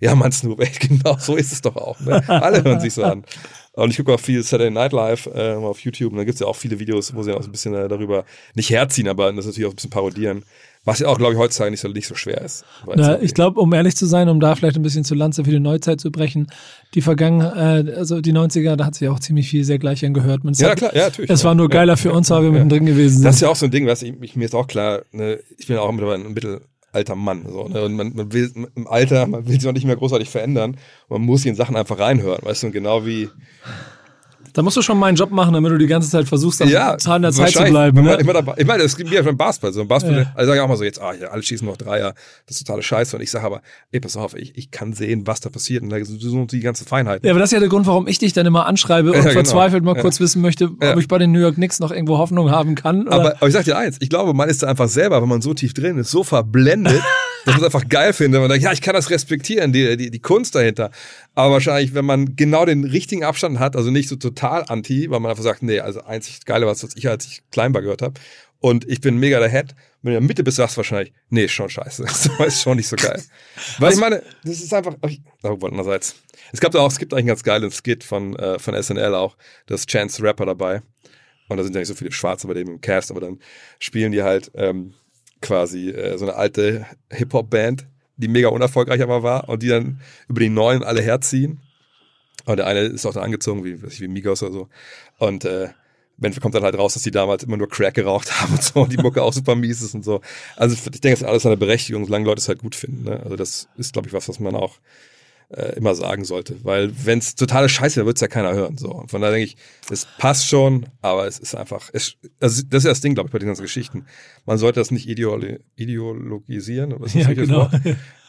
Ja, 0.00 0.14
Mann, 0.14 0.32
Snoop, 0.32 0.60
ey, 0.60 0.70
genau, 0.88 1.16
so 1.18 1.36
ist 1.36 1.52
es 1.52 1.60
doch 1.60 1.76
auch. 1.76 1.98
Ne? 2.00 2.22
Alle 2.28 2.62
hören 2.62 2.80
sich 2.80 2.94
so 2.94 3.02
an. 3.02 3.24
Und 3.72 3.90
ich 3.90 3.96
gucke 3.96 4.12
auch 4.12 4.20
viel 4.20 4.42
Saturday 4.42 4.72
Night 4.72 4.92
Live 4.92 5.28
äh, 5.32 5.54
auf 5.54 5.78
YouTube 5.80 6.10
und 6.10 6.18
da 6.18 6.24
gibt 6.24 6.34
es 6.34 6.40
ja 6.40 6.48
auch 6.48 6.56
viele 6.56 6.80
Videos, 6.80 7.14
wo 7.14 7.22
sie 7.22 7.32
auch 7.32 7.42
so 7.42 7.48
ein 7.48 7.52
bisschen 7.52 7.74
äh, 7.74 7.86
darüber 7.86 8.24
nicht 8.54 8.70
herziehen, 8.70 9.06
aber 9.06 9.32
das 9.32 9.46
natürlich 9.46 9.66
auch 9.66 9.72
ein 9.72 9.76
bisschen 9.76 9.90
parodieren. 9.90 10.42
Was 10.84 11.00
ja 11.00 11.08
auch, 11.08 11.18
glaube 11.18 11.34
ich, 11.34 11.38
heutzutage 11.38 11.70
nicht 11.70 11.80
so, 11.80 11.88
nicht 11.88 12.06
so 12.06 12.14
schwer 12.14 12.40
ist. 12.40 12.64
Na, 12.86 13.20
ich 13.20 13.34
glaube, 13.34 13.60
um 13.60 13.72
ehrlich 13.72 13.94
zu 13.94 14.06
sein, 14.06 14.28
um 14.28 14.40
da 14.40 14.54
vielleicht 14.56 14.76
ein 14.76 14.82
bisschen 14.82 15.04
zu 15.04 15.14
Lanze 15.14 15.44
für 15.44 15.50
die 15.50 15.60
Neuzeit 15.60 16.00
zu 16.00 16.10
brechen, 16.10 16.48
die 16.94 17.02
Vergangenheit, 17.02 17.88
äh, 17.88 17.92
also 17.92 18.20
die 18.20 18.32
90er, 18.32 18.74
da 18.74 18.86
hat 18.86 18.94
sich 18.94 19.08
auch 19.08 19.20
ziemlich 19.20 19.48
viel 19.48 19.64
sehr 19.64 19.78
gleich 19.78 20.04
angehört. 20.04 20.44
Man 20.44 20.54
ja, 20.54 20.74
klar, 20.74 20.94
ja, 20.96 21.04
natürlich. 21.04 21.30
Es 21.30 21.44
war 21.44 21.54
nur 21.54 21.68
geiler 21.68 21.92
ja, 21.92 21.96
für 21.96 22.12
uns, 22.12 22.30
weil 22.30 22.40
wir 22.42 22.46
ja. 22.46 22.52
mittendrin 22.52 22.86
gewesen 22.86 23.16
sind. 23.16 23.24
Das 23.24 23.36
ist 23.36 23.42
ja 23.42 23.48
auch 23.48 23.56
so 23.56 23.66
ein 23.66 23.70
Ding, 23.70 23.86
was 23.86 24.02
ich, 24.02 24.14
ich 24.22 24.34
mir 24.34 24.46
ist 24.46 24.54
auch 24.54 24.66
klar, 24.66 25.02
ne, 25.12 25.38
ich 25.56 25.66
bin 25.66 25.76
auch 25.76 25.92
mittlerweile 25.92 26.24
ein 26.24 26.34
mittelalter 26.98 27.16
Mann. 27.16 27.46
So, 27.48 27.68
ne? 27.68 27.84
Und 27.84 27.94
man, 27.94 28.12
man 28.14 28.32
will 28.32 28.50
im 28.74 28.86
Alter, 28.86 29.26
man 29.26 29.46
will 29.46 29.60
sich 29.60 29.68
auch 29.68 29.72
nicht 29.72 29.86
mehr 29.86 29.96
großartig 29.96 30.28
verändern. 30.28 30.76
Man 31.08 31.22
muss 31.22 31.44
in 31.44 31.54
Sachen 31.54 31.76
einfach 31.76 31.98
reinhören, 31.98 32.44
weißt 32.44 32.62
du, 32.62 32.66
und 32.68 32.72
genau 32.72 33.06
wie 33.06 33.28
da 34.52 34.62
musst 34.62 34.76
du 34.76 34.82
schon 34.82 34.98
meinen 34.98 35.16
Job 35.16 35.30
machen, 35.30 35.54
damit 35.54 35.72
du 35.72 35.78
die 35.78 35.86
ganze 35.86 36.10
Zeit 36.10 36.26
versuchst, 36.26 36.62
am 36.62 36.68
ja, 36.68 36.96
Zahn 36.98 37.22
der 37.22 37.32
Zeit 37.32 37.50
zu 37.50 37.64
bleiben. 37.64 38.02
Ne? 38.02 38.14
Immer 38.14 38.32
dabei. 38.32 38.54
Ich 38.56 38.66
meine, 38.66 38.82
das 38.82 38.96
gibt 38.96 39.10
mir 39.10 39.16
ja 39.16 39.24
schon 39.24 39.36
Basketball. 39.36 39.72
So 39.72 39.80
ein 39.80 39.88
Basketball, 39.88 40.22
ja. 40.22 40.32
also 40.34 40.48
sage 40.48 40.58
ich 40.58 40.62
auch 40.62 40.68
mal 40.68 40.76
so, 40.76 40.84
jetzt, 40.84 41.00
ah, 41.00 41.12
ja, 41.12 41.28
alle 41.28 41.42
schießen 41.42 41.66
noch 41.66 41.76
Dreier, 41.76 42.14
das 42.46 42.56
ist 42.56 42.66
totale 42.66 42.82
Scheiße. 42.82 43.16
Und 43.16 43.22
ich 43.22 43.30
sage 43.30 43.44
aber, 43.44 43.62
ey, 43.90 44.00
pass 44.00 44.16
auf, 44.16 44.34
ich, 44.34 44.56
ich 44.56 44.70
kann 44.70 44.92
sehen, 44.92 45.26
was 45.26 45.40
da 45.40 45.50
passiert. 45.50 45.82
Und 45.82 45.90
da 45.90 46.04
sind 46.04 46.52
die 46.52 46.60
ganze 46.60 46.84
Feinheiten. 46.84 47.26
Ja, 47.26 47.32
aber 47.32 47.40
das 47.40 47.48
ist 47.48 47.54
ja 47.54 47.60
der 47.60 47.68
Grund, 47.68 47.86
warum 47.86 48.06
ich 48.06 48.18
dich 48.18 48.32
dann 48.32 48.46
immer 48.46 48.66
anschreibe 48.66 49.10
und 49.10 49.16
ja, 49.16 49.22
genau. 49.22 49.32
verzweifelt 49.32 49.84
mal 49.84 49.94
kurz 49.94 50.20
wissen 50.20 50.42
möchte, 50.42 50.70
ob 50.80 50.98
ich 50.98 51.08
bei 51.08 51.18
den 51.18 51.32
New 51.32 51.40
York 51.40 51.54
Knicks 51.56 51.80
noch 51.80 51.90
irgendwo 51.90 52.18
Hoffnung 52.18 52.50
haben 52.50 52.74
kann. 52.74 53.08
Aber, 53.08 53.36
aber 53.36 53.46
ich 53.46 53.52
sag 53.52 53.64
dir 53.64 53.76
eins, 53.76 53.96
ich 54.00 54.10
glaube, 54.10 54.34
man 54.34 54.48
ist 54.48 54.62
da 54.62 54.68
einfach 54.68 54.88
selber, 54.88 55.20
wenn 55.22 55.28
man 55.28 55.42
so 55.42 55.54
tief 55.54 55.74
drin 55.74 55.98
ist, 55.98 56.10
so 56.10 56.24
verblendet, 56.24 57.02
dass 57.48 57.60
man 57.60 57.68
es 57.68 57.74
einfach 57.74 57.88
geil 57.88 58.12
findet. 58.12 58.40
Man 58.40 58.50
denkt, 58.50 58.64
ja, 58.64 58.72
ich 58.72 58.82
kann 58.82 58.94
das 58.94 59.10
respektieren, 59.10 59.72
die, 59.72 59.96
die, 59.96 60.10
die 60.10 60.20
Kunst 60.20 60.54
dahinter. 60.54 60.90
Aber 61.34 61.54
wahrscheinlich, 61.54 61.94
wenn 61.94 62.04
man 62.04 62.36
genau 62.36 62.64
den 62.64 62.84
richtigen 62.84 63.24
Abstand 63.24 63.58
hat, 63.58 63.76
also 63.76 63.90
nicht 63.90 64.08
so 64.08 64.16
total 64.16 64.64
anti, 64.68 65.10
weil 65.10 65.20
man 65.20 65.30
einfach 65.30 65.44
sagt, 65.44 65.62
nee, 65.62 65.80
also 65.80 66.02
einzig 66.02 66.44
geile, 66.44 66.66
was 66.66 66.86
ich 66.94 67.08
als 67.08 67.26
ich 67.26 67.42
Kleinbar 67.50 67.82
gehört 67.82 68.02
habe. 68.02 68.14
Und 68.60 68.88
ich 68.88 69.00
bin 69.00 69.16
mega 69.18 69.38
der 69.38 69.48
Head. 69.48 69.74
Wenn 70.02 70.12
du 70.12 70.18
in 70.18 70.22
der 70.22 70.28
Mitte 70.28 70.44
bist, 70.44 70.56
sagst 70.56 70.76
du 70.76 70.78
wahrscheinlich, 70.78 71.12
nee, 71.30 71.44
ist 71.44 71.52
schon 71.52 71.70
scheiße. 71.70 72.04
Das 72.38 72.46
ist 72.46 72.62
schon 72.62 72.76
nicht 72.76 72.88
so 72.88 72.96
geil. 72.96 73.22
Weil 73.78 73.92
ich 73.92 73.98
meine, 73.98 74.22
das 74.44 74.60
ist 74.60 74.72
einfach, 74.74 74.94
oh, 75.02 75.58
andererseits. 75.62 76.16
Es 76.52 76.60
gab 76.60 76.74
auch, 76.74 76.90
es 76.90 76.98
gibt 76.98 77.12
eigentlich 77.12 77.22
einen 77.22 77.28
ganz 77.28 77.42
geilen 77.42 77.70
Skit 77.70 78.04
von, 78.04 78.36
äh, 78.36 78.58
von 78.58 78.80
SNL 78.80 79.14
auch. 79.14 79.36
Da 79.66 79.74
ist 79.74 79.88
Chance 79.88 80.22
Rapper 80.22 80.46
dabei. 80.46 80.82
Und 81.48 81.56
da 81.56 81.62
sind 81.62 81.74
ja 81.74 81.80
nicht 81.80 81.88
so 81.88 81.94
viele 81.94 82.12
Schwarze 82.12 82.46
bei 82.46 82.54
dem 82.54 82.68
im 82.68 82.80
Cast, 82.80 83.10
aber 83.10 83.20
dann 83.20 83.38
spielen 83.78 84.12
die 84.12 84.22
halt 84.22 84.50
ähm, 84.54 84.94
quasi 85.40 85.90
äh, 85.90 86.18
so 86.18 86.26
eine 86.26 86.36
alte 86.36 86.86
Hip-Hop-Band, 87.10 87.86
die 88.16 88.28
mega 88.28 88.48
unerfolgreich 88.48 89.02
aber 89.02 89.22
war 89.22 89.48
und 89.48 89.62
die 89.62 89.68
dann 89.68 90.00
über 90.28 90.40
die 90.40 90.48
Neuen 90.48 90.82
alle 90.82 91.02
herziehen. 91.02 91.60
Und 92.44 92.56
der 92.56 92.66
eine 92.66 92.80
ist 92.80 93.04
auch 93.06 93.12
dann 93.12 93.24
angezogen, 93.24 93.64
wie, 93.64 93.82
weiß 93.82 93.92
ich, 93.92 94.00
wie 94.00 94.08
Migos 94.08 94.42
oder 94.42 94.52
so. 94.52 94.68
Und 95.18 95.44
äh, 95.44 95.68
Ben 96.16 96.34
kommt 96.40 96.54
dann 96.54 96.64
halt 96.64 96.76
raus, 96.76 96.94
dass 96.94 97.02
die 97.04 97.10
damals 97.10 97.44
immer 97.44 97.56
nur 97.56 97.68
Crack 97.68 97.94
geraucht 97.94 98.32
haben 98.40 98.54
und 98.54 98.62
so 98.62 98.80
und 98.80 98.92
die 98.92 98.96
Mucke 98.96 99.22
auch 99.22 99.32
super 99.32 99.54
mies 99.54 99.82
ist 99.82 99.94
und 99.94 100.04
so. 100.04 100.20
Also 100.56 100.74
ich 100.74 101.00
denke, 101.00 101.10
das 101.10 101.20
ist 101.20 101.26
alles 101.26 101.46
eine 101.46 101.56
Berechtigung, 101.56 102.04
solange 102.04 102.26
Leute 102.26 102.40
es 102.40 102.48
halt 102.48 102.58
gut 102.58 102.74
finden. 102.74 103.04
Ne? 103.04 103.20
Also 103.22 103.36
das 103.36 103.68
ist, 103.76 103.92
glaube 103.92 104.08
ich, 104.08 104.14
was, 104.14 104.28
was 104.28 104.40
man 104.40 104.56
auch 104.56 104.78
äh, 105.50 105.76
immer 105.76 105.94
sagen 105.94 106.24
sollte. 106.24 106.56
Weil 106.64 106.92
wenn 107.04 107.18
es 107.18 107.34
totale 107.34 107.68
Scheiße 107.68 107.96
wäre, 107.96 108.06
wird 108.06 108.16
es 108.16 108.20
ja 108.20 108.28
keiner 108.28 108.52
hören. 108.54 108.76
So. 108.76 108.90
Und 108.92 109.10
von 109.10 109.20
daher 109.20 109.36
denke 109.36 109.52
ich, 109.52 109.56
es 109.90 110.06
passt 110.18 110.48
schon, 110.48 110.86
aber 111.00 111.26
es 111.26 111.38
ist 111.38 111.54
einfach, 111.54 111.90
es, 111.92 112.14
also 112.40 112.62
das 112.68 112.84
ist 112.84 112.90
das 112.90 113.00
Ding, 113.00 113.14
glaube 113.14 113.28
ich, 113.28 113.32
bei 113.32 113.38
den 113.38 113.48
ganzen 113.48 113.62
Geschichten. 113.62 114.06
Man 114.46 114.58
sollte 114.58 114.80
das 114.80 114.90
nicht 114.90 115.08
ideolo 115.08 115.58
ideologisieren. 115.76 116.92
Oder 116.92 117.04
was 117.04 117.14
ist 117.14 117.26
ja, 117.26 117.34
genau. 117.34 117.70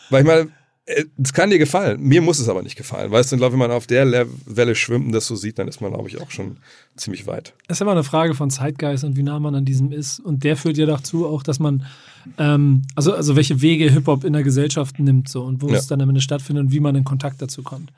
Weil 0.10 0.22
ich 0.22 0.28
meine, 0.28 0.52
es 1.22 1.34
kann 1.34 1.52
dir 1.52 1.60
gefallen. 1.60 2.02
Mir 2.02 2.22
muss 2.22 2.40
es 2.40 2.50
aber 2.50 2.64
nicht 2.64 2.76
gefallen. 2.76 3.12
Weißt 3.12 3.32
du, 3.32 3.38
glaube 3.38 3.54
wenn 3.54 3.60
man 3.60 3.72
auf 3.72 3.86
der 3.86 4.28
Welle 4.46 4.76
schwimmt 4.76 5.06
und 5.06 5.12
das 5.12 5.28
so 5.28 5.36
sieht, 5.36 5.60
dann 5.60 5.68
ist 5.68 5.82
man, 5.82 5.94
glaube 5.94 6.10
ich, 6.10 6.20
auch 6.20 6.32
schon 6.32 6.58
ziemlich 6.96 7.28
weit. 7.28 7.54
Es 7.68 7.78
ist 7.78 7.82
immer 7.82 7.92
eine 7.92 8.04
Frage 8.04 8.34
von 8.34 8.50
Zeitgeist 8.50 9.04
und 9.04 9.16
wie 9.16 9.24
nah 9.24 9.40
man 9.40 9.54
an 9.54 9.66
diesem 9.66 9.92
ist. 9.92 10.20
Und 10.20 10.44
der 10.44 10.58
führt 10.58 10.78
ja 10.78 10.88
dazu 10.88 11.28
auch, 11.28 11.44
dass 11.44 11.60
man, 11.60 11.86
ähm, 12.38 12.82
also, 12.96 13.14
also 13.14 13.36
welche 13.36 13.62
Wege 13.62 13.92
Hip-Hop 13.92 14.24
in 14.24 14.34
der 14.34 14.44
Gesellschaft 14.44 15.00
nimmt 15.00 15.30
so 15.30 15.44
und 15.44 15.62
wo 15.62 15.70
ja. 15.70 15.78
es 15.78 15.88
dann 15.88 16.02
am 16.02 16.10
Ende 16.10 16.22
stattfindet 16.22 16.66
und 16.66 16.72
wie 16.72 16.80
man 16.80 16.96
in 16.96 17.04
Kontakt 17.04 17.42
dazu 17.42 17.62
kommt. 17.62 17.92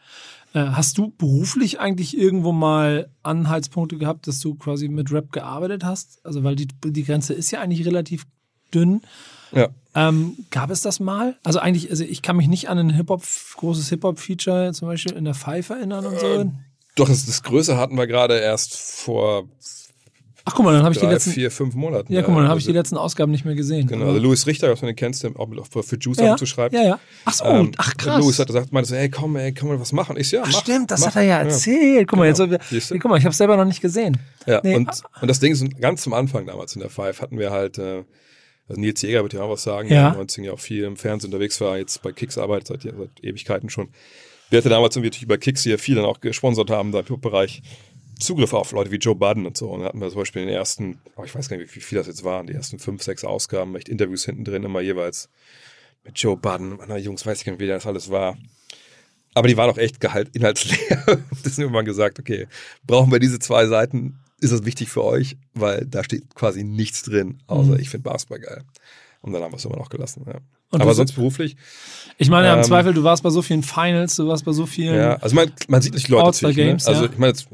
Äh, 0.53 0.59
hast 0.59 0.97
du 0.97 1.13
beruflich 1.17 1.79
eigentlich 1.79 2.17
irgendwo 2.17 2.51
mal 2.51 3.09
Anhaltspunkte 3.23 3.97
gehabt, 3.97 4.27
dass 4.27 4.41
du 4.41 4.55
quasi 4.55 4.89
mit 4.89 5.11
Rap 5.13 5.31
gearbeitet 5.31 5.85
hast? 5.85 6.19
Also, 6.25 6.43
weil 6.43 6.57
die, 6.57 6.67
die 6.85 7.03
Grenze 7.03 7.33
ist 7.33 7.51
ja 7.51 7.61
eigentlich 7.61 7.85
relativ 7.85 8.25
dünn. 8.73 9.01
Ja. 9.51 9.69
Ähm, 9.93 10.37
gab 10.51 10.69
es 10.69 10.81
das 10.81 10.99
mal? 10.99 11.35
Also 11.43 11.59
eigentlich, 11.59 11.89
also 11.89 12.03
ich 12.03 12.21
kann 12.21 12.37
mich 12.37 12.47
nicht 12.47 12.69
an 12.69 12.77
ein 12.77 12.89
Hip-Hop, 12.91 13.23
großes 13.57 13.89
Hip-Hop-Feature 13.89 14.71
zum 14.73 14.87
Beispiel 14.87 15.13
in 15.13 15.25
der 15.25 15.33
Five 15.33 15.69
erinnern 15.69 16.05
und 16.05 16.19
so. 16.19 16.27
Äh, 16.27 16.45
doch, 16.95 17.07
das, 17.07 17.25
das 17.25 17.43
Größe 17.43 17.77
hatten 17.77 17.97
wir 17.97 18.07
gerade 18.07 18.39
erst 18.39 18.77
vor 18.77 19.47
Ach 20.43 20.55
guck 20.55 20.65
mal, 20.65 20.73
dann 20.73 20.83
habe 20.83 20.93
ich 20.93 20.99
die 20.99 21.05
letzten 21.05 21.31
vier, 21.31 21.51
fünf 21.51 21.75
Monaten. 21.75 22.11
Ja, 22.11 22.23
guck 22.23 22.33
mal, 22.33 22.41
dann 22.41 22.49
habe 22.49 22.59
ich 22.59 22.65
die 22.65 22.71
letzten 22.71 22.97
Ausgaben 22.97 23.31
nicht 23.31 23.45
mehr 23.45 23.53
gesehen. 23.53 23.87
Genau, 23.87 24.07
also 24.07 24.19
Louis 24.19 24.47
Richter, 24.47 24.71
was 24.71 24.79
du 24.79 24.87
den 24.87 24.95
kennst, 24.95 25.23
der 25.23 25.31
auch 25.37 25.47
für 25.83 25.97
Juice 25.97 26.17
ja, 26.17 26.35
zu 26.35 26.47
schreiben. 26.47 26.75
Ja, 26.75 26.83
ja. 26.83 26.99
Ach 27.25 27.33
so, 27.33 27.45
ähm, 27.45 27.71
ach 27.77 27.95
krass. 27.95 28.19
Louis 28.19 28.39
hat 28.39 28.47
gesagt, 28.47 28.71
meinte 28.71 28.89
so, 28.89 28.95
hey, 28.95 29.09
komm, 29.09 29.35
ey, 29.35 29.53
komm 29.53 29.69
mal 29.69 29.79
was 29.79 29.91
machen. 29.93 30.17
Ich 30.17 30.29
so, 30.29 30.37
ja, 30.37 30.43
ach, 30.43 30.51
mach, 30.51 30.61
stimmt, 30.61 30.89
das 30.89 31.01
mach. 31.01 31.07
hat 31.07 31.15
er 31.17 31.23
ja 31.23 31.37
erzählt. 31.37 32.07
Guck 32.07 32.17
mal, 32.17 32.31
genau. 32.31 32.57
jetzt, 32.71 32.89
guck 32.89 33.05
mal, 33.05 33.19
ich 33.19 33.25
habe 33.25 33.35
selber 33.35 33.55
noch 33.55 33.65
nicht 33.65 33.81
gesehen. 33.81 34.17
Ja, 34.47 34.61
nee. 34.63 34.75
und, 34.75 34.89
und 35.21 35.27
das 35.27 35.39
Ding 35.39 35.51
ist, 35.51 35.63
ganz 35.79 36.01
zum 36.01 36.13
Anfang 36.13 36.47
damals 36.47 36.73
in 36.73 36.81
der 36.81 36.89
Five 36.89 37.21
hatten 37.21 37.37
wir 37.37 37.51
halt 37.51 37.77
äh, 37.77 38.03
also 38.71 38.79
Nils 38.79 39.01
Jäger 39.01 39.21
wird 39.23 39.33
ja 39.33 39.41
auch 39.41 39.49
was 39.49 39.63
sagen, 39.63 39.89
ja. 39.89 40.09
der 40.09 40.17
19 40.17 40.43
ja 40.45 40.53
auch 40.53 40.59
viel 40.59 40.85
im 40.85 40.95
Fernsehen 40.95 41.27
unterwegs 41.29 41.59
war, 41.59 41.77
jetzt 41.77 42.01
bei 42.01 42.13
Kicks 42.13 42.37
arbeitet 42.37 42.67
seit, 42.67 42.81
seit 42.83 43.23
Ewigkeiten 43.23 43.69
schon. 43.69 43.89
Wir 44.49 44.57
hatten 44.57 44.69
damals 44.69 44.95
irgendwie 44.95 45.09
natürlich 45.09 45.27
bei 45.27 45.37
Kicks 45.37 45.63
hier 45.63 45.77
viel 45.77 45.95
dann 45.95 46.05
auch 46.05 46.21
gesponsert 46.21 46.69
haben, 46.69 46.91
da 46.91 47.01
im 47.01 47.21
Bereich 47.21 47.61
Zugriff 48.19 48.53
auf 48.53 48.71
Leute 48.71 48.91
wie 48.91 48.97
Joe 48.97 49.15
Budden 49.15 49.45
und 49.45 49.57
so. 49.57 49.69
Und 49.69 49.81
da 49.81 49.87
hatten 49.87 49.99
wir 49.99 50.09
zum 50.09 50.19
Beispiel 50.19 50.43
in 50.43 50.47
den 50.47 50.55
ersten, 50.55 51.01
oh, 51.15 51.23
ich 51.23 51.35
weiß 51.35 51.49
gar 51.49 51.57
nicht, 51.57 51.75
wie 51.75 51.81
viel 51.81 51.97
das 51.97 52.07
jetzt 52.07 52.23
waren, 52.23 52.47
die 52.47 52.53
ersten 52.53 52.79
fünf, 52.79 53.03
sechs 53.03 53.25
Ausgaben, 53.25 53.75
echt 53.75 53.89
Interviews 53.89 54.25
hinten 54.25 54.45
drin, 54.45 54.63
immer 54.63 54.81
jeweils 54.81 55.29
mit 56.03 56.17
Joe 56.17 56.37
Budden. 56.37 56.79
Na, 56.87 56.97
Jungs, 56.97 57.25
weiß 57.25 57.39
ich 57.39 57.45
gar 57.45 57.53
nicht, 57.53 57.61
wie 57.61 57.67
das 57.67 57.85
alles 57.85 58.09
war. 58.09 58.37
Aber 59.33 59.47
die 59.47 59.57
waren 59.57 59.69
auch 59.69 59.77
echt 59.77 59.99
gehalt, 59.99 60.29
inhaltsleer. 60.35 61.19
Deswegen 61.45 61.69
haben 61.69 61.75
wir 61.75 61.83
gesagt, 61.83 62.19
okay, 62.19 62.47
brauchen 62.85 63.11
wir 63.11 63.19
diese 63.19 63.39
zwei 63.39 63.65
Seiten 63.65 64.19
ist 64.41 64.51
das 64.51 64.65
wichtig 64.65 64.89
für 64.89 65.03
euch, 65.03 65.37
weil 65.53 65.85
da 65.85 66.03
steht 66.03 66.35
quasi 66.35 66.63
nichts 66.63 67.03
drin, 67.03 67.41
außer 67.47 67.73
mhm. 67.73 67.79
ich 67.79 67.89
finde 67.89 68.09
Basketball 68.09 68.39
geil. 68.39 68.63
Und 69.21 69.33
dann 69.33 69.43
haben 69.43 69.53
wir 69.53 69.57
es 69.57 69.65
immer 69.65 69.77
noch 69.77 69.89
gelassen. 69.89 70.25
Ja. 70.27 70.39
Aber 70.71 70.93
sonst 70.93 71.13
beruflich. 71.13 71.57
Ich 72.17 72.29
meine, 72.29 72.49
ähm, 72.49 72.59
im 72.59 72.63
Zweifel, 72.63 72.93
du 72.93 73.03
warst 73.03 73.23
bei 73.23 73.29
so 73.29 73.41
vielen 73.41 73.61
Finals, 73.61 74.15
du 74.15 74.27
warst 74.27 74.45
bei 74.45 74.51
so 74.51 74.65
vielen. 74.65 74.95
Ja, 74.95 75.15
also 75.17 75.35
man, 75.35 75.51
man 75.67 75.81
sieht 75.81 75.93
nicht 75.93 76.07
Leute 76.07 76.27
natürlich, 76.27 76.55
Games, 76.55 76.85
ne? 76.85 76.89
Also 76.89 77.05
ja. 77.05 77.11
ich 77.11 77.17
meine, 77.17 77.33
jetzt, 77.33 77.47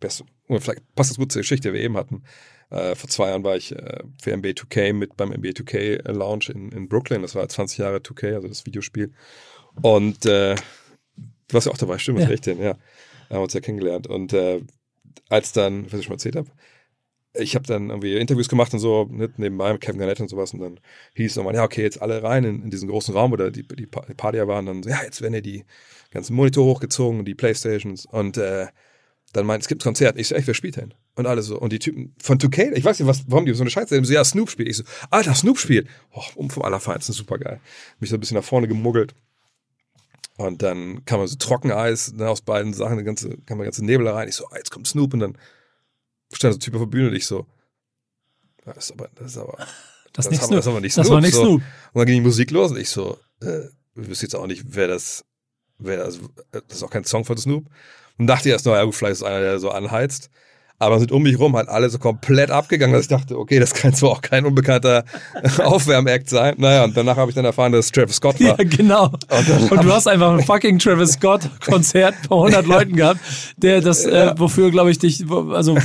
best, 0.00 0.24
vielleicht 0.46 0.94
passt 0.94 1.10
das 1.10 1.18
gut 1.18 1.32
zur 1.32 1.42
Geschichte, 1.42 1.68
die 1.68 1.74
wir 1.74 1.82
eben 1.82 1.96
hatten. 1.96 2.22
Äh, 2.70 2.94
vor 2.94 3.10
zwei 3.10 3.28
Jahren 3.28 3.44
war 3.44 3.56
ich 3.56 3.72
äh, 3.72 4.02
für 4.20 4.36
NBA 4.36 4.50
2K 4.50 4.92
mit 4.92 5.16
beim 5.16 5.30
NBA 5.30 5.50
2K 5.50 6.10
Lounge 6.10 6.46
in, 6.48 6.70
in 6.72 6.88
Brooklyn. 6.88 7.22
Das 7.22 7.34
war 7.34 7.48
20 7.48 7.78
Jahre 7.78 7.98
2K, 7.98 8.34
also 8.34 8.48
das 8.48 8.64
Videospiel. 8.64 9.12
Und 9.82 10.24
äh, 10.24 10.54
du 10.54 11.52
warst 11.52 11.66
ja 11.66 11.72
auch 11.72 11.78
dabei, 11.78 11.98
stimmt, 11.98 12.20
ja. 12.20 12.26
recht 12.26 12.46
denn, 12.46 12.60
ja. 12.60 12.76
Haben 13.28 13.42
uns 13.42 13.54
ja 13.54 13.60
kennengelernt. 13.60 14.06
Und 14.06 14.32
äh, 14.32 14.62
als 15.28 15.52
dann, 15.52 15.90
was 15.90 16.00
ich 16.00 16.06
schon 16.06 16.14
erzählt 16.14 16.36
habe, 16.36 16.50
ich 17.38 17.54
habe 17.54 17.66
dann 17.66 17.90
irgendwie 17.90 18.16
Interviews 18.16 18.48
gemacht 18.48 18.72
und 18.72 18.80
so, 18.80 19.04
nicht, 19.10 19.38
nebenbei 19.38 19.72
mit 19.72 19.82
Kevin 19.82 19.98
Garnett 19.98 20.20
und 20.20 20.28
sowas 20.28 20.54
und 20.54 20.60
dann 20.60 20.80
hieß 21.14 21.32
es 21.32 21.36
nochmal, 21.36 21.54
ja, 21.54 21.64
okay, 21.64 21.82
jetzt 21.82 22.00
alle 22.00 22.22
rein 22.22 22.44
in, 22.44 22.62
in 22.62 22.70
diesen 22.70 22.88
großen 22.88 23.14
Raum, 23.14 23.32
wo 23.32 23.36
die, 23.36 23.50
die, 23.50 23.66
die 23.66 23.86
Party 23.86 24.38
waren, 24.46 24.66
dann 24.66 24.82
so, 24.82 24.88
ja, 24.88 25.02
jetzt 25.02 25.20
werden 25.20 25.34
ja 25.34 25.40
die 25.40 25.64
ganzen 26.10 26.34
Monitor 26.34 26.64
hochgezogen 26.64 27.18
und 27.18 27.24
die 27.26 27.34
Playstations 27.34 28.06
und 28.06 28.38
äh, 28.38 28.68
dann 29.32 29.46
meint, 29.46 29.62
es 29.62 29.68
gibt 29.68 29.82
ein 29.82 29.84
Konzert. 29.84 30.18
Ich 30.18 30.28
so, 30.28 30.34
echt, 30.34 30.46
wer 30.46 30.54
spielt 30.54 30.76
denn? 30.76 30.94
Und 31.14 31.26
alle 31.26 31.42
so, 31.42 31.58
und 31.58 31.72
die 31.72 31.78
Typen 31.78 32.14
von 32.22 32.38
2K, 32.38 32.72
ich 32.74 32.84
weiß 32.84 32.98
nicht, 32.98 33.08
was, 33.08 33.24
warum 33.28 33.44
die 33.44 33.54
so 33.54 33.62
eine 33.62 33.70
Scheiße 33.70 34.02
so, 34.02 34.12
ja, 34.12 34.24
Snoop 34.24 34.50
spielt. 34.50 34.68
Ich 34.68 34.76
so, 34.76 34.84
Alter, 35.10 35.34
Snoop 35.34 35.58
spielt. 35.58 35.88
Oh, 36.12 36.22
um 36.36 36.50
vom 36.50 36.62
Allerfeinsten, 36.62 37.14
super 37.14 37.38
geil. 37.38 37.60
Mich 38.00 38.10
so 38.10 38.16
ein 38.16 38.20
bisschen 38.20 38.36
nach 38.36 38.44
vorne 38.44 38.68
gemuggelt. 38.68 39.14
Und 40.36 40.62
dann 40.62 41.04
kam 41.04 41.18
man 41.18 41.28
so 41.28 41.36
Trockeneis 41.36 42.12
ne, 42.12 42.28
aus 42.28 42.42
beiden 42.42 42.74
Sachen, 42.74 42.98
die 42.98 43.04
ganze, 43.04 43.36
kam 43.46 43.58
man 43.58 43.64
ganze 43.64 43.84
Nebel 43.84 44.06
rein. 44.08 44.28
Ich 44.28 44.34
so, 44.34 44.46
ah, 44.48 44.56
jetzt 44.56 44.70
kommt 44.70 44.86
Snoop 44.86 45.14
und 45.14 45.20
dann 45.20 45.38
stand 46.32 46.54
so 46.54 46.58
ein 46.58 46.60
Typ 46.60 46.74
auf 46.74 46.80
der 46.80 46.86
Bühne 46.86 47.08
und 47.08 47.14
ich 47.14 47.26
so, 47.26 47.46
das 48.64 48.76
ist 48.76 48.92
aber, 48.92 49.08
das 49.14 49.32
ist 49.32 49.38
aber, 49.38 49.56
das, 50.12 50.26
das, 50.26 50.30
nicht 50.30 50.42
haben, 50.42 50.48
Snoop. 50.48 50.58
das 50.58 50.66
aber 50.66 50.80
nicht 50.80 50.92
Snoop. 50.92 51.04
Das 51.04 51.12
war 51.12 51.20
nicht 51.20 51.34
so. 51.34 51.44
Snoop. 51.44 51.62
Und 51.92 51.98
dann 51.98 52.06
ging 52.06 52.16
die 52.16 52.26
Musik 52.26 52.50
los 52.50 52.70
und 52.70 52.78
ich 52.78 52.90
so, 52.90 53.18
äh, 53.40 53.66
ich 53.94 54.08
wüsste 54.08 54.26
jetzt 54.26 54.34
auch 54.34 54.46
nicht, 54.46 54.64
wer 54.66 54.88
das, 54.88 55.24
wer, 55.78 56.04
also, 56.04 56.28
das 56.50 56.62
ist 56.68 56.82
auch 56.82 56.90
kein 56.90 57.04
Song 57.04 57.24
von 57.24 57.38
Snoop. 57.38 57.66
Und 58.18 58.26
dachte 58.26 58.48
erst, 58.48 58.66
naja, 58.66 58.84
gut, 58.84 58.94
vielleicht 58.94 59.12
ist 59.12 59.22
einer, 59.22 59.40
der 59.40 59.58
so 59.58 59.70
anheizt. 59.70 60.30
Aber 60.78 60.98
sind 60.98 61.10
um 61.10 61.22
mich 61.22 61.38
rum 61.38 61.56
halt 61.56 61.68
alle 61.68 61.88
so 61.88 61.98
komplett 61.98 62.50
abgegangen, 62.50 62.92
dass 62.92 63.04
ich 63.04 63.08
dachte, 63.08 63.38
okay, 63.38 63.58
das 63.58 63.72
kann 63.72 63.94
zwar 63.94 64.10
auch 64.10 64.20
kein 64.20 64.44
unbekannter 64.44 65.04
Aufwärmakt 65.64 66.28
sein. 66.28 66.54
Naja, 66.58 66.84
und 66.84 66.94
danach 66.94 67.16
habe 67.16 67.30
ich 67.30 67.34
dann 67.34 67.46
erfahren, 67.46 67.72
dass 67.72 67.86
es 67.86 67.92
Travis 67.92 68.16
Scott 68.16 68.38
war. 68.40 68.58
Ja, 68.58 68.64
genau. 68.64 69.06
Und, 69.06 69.72
und 69.72 69.84
du 69.84 69.92
hast 69.92 70.06
einfach 70.06 70.32
ein 70.32 70.42
fucking 70.42 70.78
Travis 70.78 71.12
Scott-Konzert 71.12 72.14
vor 72.28 72.46
100 72.46 72.66
Leuten 72.66 72.94
gehabt, 72.94 73.20
der 73.56 73.80
das, 73.80 74.04
äh, 74.04 74.34
wofür, 74.36 74.70
glaube 74.70 74.90
ich, 74.90 74.98
dich, 74.98 75.24
also 75.30 75.78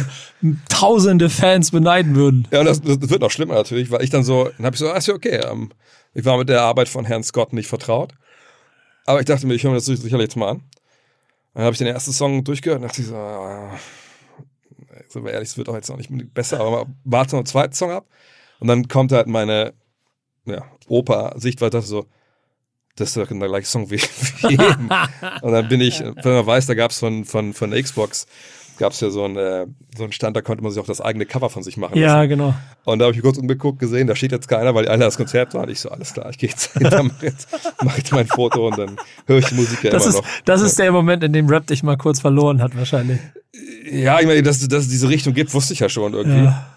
tausende 0.68 1.30
Fans 1.30 1.72
beneiden 1.72 2.16
würden. 2.16 2.48
Ja, 2.52 2.60
und 2.60 2.66
das, 2.66 2.82
das 2.82 3.10
wird 3.10 3.22
noch 3.22 3.32
schlimmer 3.32 3.54
natürlich, 3.54 3.92
weil 3.92 4.04
ich 4.04 4.10
dann 4.10 4.26
so, 4.26 4.50
dann 4.58 4.66
habe 4.66 4.76
ich 4.76 4.80
so, 4.80 4.90
ah, 4.90 4.98
ist 4.98 5.08
ja 5.08 5.14
okay, 5.14 5.40
ähm, 5.50 5.72
ich 6.14 6.26
war 6.26 6.38
mit 6.38 6.50
der 6.50 6.64
Arbeit 6.64 6.90
von 6.90 7.06
Herrn 7.06 7.24
Scott 7.24 7.54
nicht 7.54 7.68
vertraut. 7.68 8.14
Aber 9.06 9.20
ich 9.20 9.26
dachte 9.26 9.48
mir, 9.48 9.54
ich 9.54 9.64
höre 9.64 9.72
mir 9.72 9.78
das 9.78 9.86
sicherlich 9.86 10.12
jetzt 10.12 10.36
mal 10.36 10.50
an. 10.50 10.64
Dann 11.54 11.64
habe 11.64 11.74
ich 11.74 11.80
den 11.80 11.88
ersten 11.88 12.12
Song 12.12 12.44
durchgehört 12.44 12.82
und 12.82 12.88
dachte 12.88 13.02
ich 13.02 13.08
so, 13.08 13.16
ah, 13.16 13.72
so 15.12 15.26
ehrlich, 15.28 15.50
es 15.50 15.58
wird 15.58 15.70
auch 15.70 15.76
jetzt 15.76 15.90
noch 15.90 15.98
nicht 15.98 16.34
besser, 16.34 16.60
aber 16.60 16.88
warte 17.04 17.36
noch 17.36 17.44
zweiten 17.44 17.74
Song 17.74 17.92
ab. 17.92 18.08
Und 18.60 18.68
dann 18.68 18.88
kommt 18.88 19.12
halt 19.12 19.28
meine 19.28 19.74
ja, 20.46 20.64
Oper-Sichtweise 20.88 21.82
so, 21.82 22.06
das 22.96 23.10
ist 23.10 23.18
doch 23.18 23.28
der 23.28 23.48
gleiche 23.48 23.68
Song 23.68 23.90
wie, 23.90 24.02
wie 24.02 24.54
eben. 24.54 24.90
und 25.42 25.52
dann 25.52 25.68
bin 25.68 25.82
ich, 25.82 26.00
wenn 26.00 26.34
man 26.34 26.46
weiß, 26.46 26.66
da 26.68 26.74
gab 26.74 26.92
es 26.92 27.00
von, 27.00 27.26
von, 27.26 27.54
von 27.54 27.72
der 27.72 27.82
Xbox 27.82 28.28
gab 28.78 28.94
es 28.94 29.00
ja 29.00 29.10
so 29.10 29.24
einen, 29.24 29.38
äh, 29.38 29.68
so 29.96 30.04
einen 30.04 30.12
Stand, 30.12 30.36
da 30.36 30.42
konnte 30.42 30.64
man 30.64 30.72
sich 30.72 30.82
auch 30.82 30.86
das 30.88 31.02
eigene 31.02 31.26
Cover 31.26 31.50
von 31.50 31.64
sich 31.64 31.78
machen 31.78 31.98
Ja, 31.98 32.26
genau. 32.26 32.54
Und 32.84 33.00
da 33.00 33.06
habe 33.06 33.16
ich 33.16 33.22
kurz 33.22 33.38
umgeguckt 33.38 33.80
gesehen, 33.80 34.08
da 34.08 34.16
steht 34.16 34.32
jetzt 34.32 34.48
keiner, 34.48 34.74
weil 34.74 34.88
alle 34.88 35.06
das 35.06 35.18
Konzert 35.18 35.54
waren. 35.54 35.70
Ich 35.70 35.80
so, 35.80 35.90
alles 35.90 36.14
klar, 36.14 36.30
ich 36.30 36.38
gehe 36.38 36.50
jetzt 36.50 36.74
hinter, 36.78 37.04
mache 37.04 37.26
jetzt, 37.26 37.48
mach 37.84 37.98
jetzt 37.98 38.12
mein 38.12 38.28
Foto 38.28 38.68
und 38.68 38.78
dann 38.78 38.98
höre 39.28 39.40
ich 39.40 39.46
die 39.46 39.56
Musik 39.56 39.84
ja 39.84 39.92
das 39.92 40.06
immer 40.06 40.16
ist, 40.16 40.22
noch. 40.22 40.44
Das 40.46 40.62
ist 40.62 40.80
der 40.80 40.92
Moment, 40.92 41.24
in 41.24 41.34
dem 41.34 41.48
Rap 41.48 41.68
dich 41.68 41.84
mal 41.84 41.98
kurz 41.98 42.20
verloren 42.20 42.62
hat, 42.62 42.76
wahrscheinlich. 42.76 43.20
Ja, 43.92 44.20
ich 44.20 44.26
meine, 44.26 44.44
dass, 44.44 44.68
dass 44.68 44.84
es 44.84 44.90
diese 44.90 45.10
Richtung 45.10 45.34
gibt, 45.34 45.54
wusste 45.54 45.74
ich 45.74 45.80
ja 45.80 45.90
schon 45.90 46.14
irgendwie. 46.14 46.46
Ja. 46.46 46.68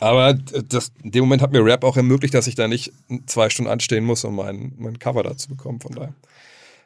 Aber 0.00 0.34
das, 0.34 0.92
in 1.02 1.10
dem 1.10 1.24
Moment 1.24 1.42
hat 1.42 1.52
mir 1.52 1.64
Rap 1.64 1.84
auch 1.84 1.96
ermöglicht, 1.96 2.34
dass 2.34 2.46
ich 2.46 2.54
da 2.54 2.68
nicht 2.68 2.92
zwei 3.26 3.48
Stunden 3.48 3.70
anstehen 3.70 4.04
muss, 4.04 4.24
um 4.24 4.36
mein, 4.36 4.74
mein 4.76 4.98
Cover 4.98 5.22
da 5.22 5.36
zu 5.36 5.48
bekommen. 5.48 5.80
Von 5.80 5.94
daher, 5.94 6.14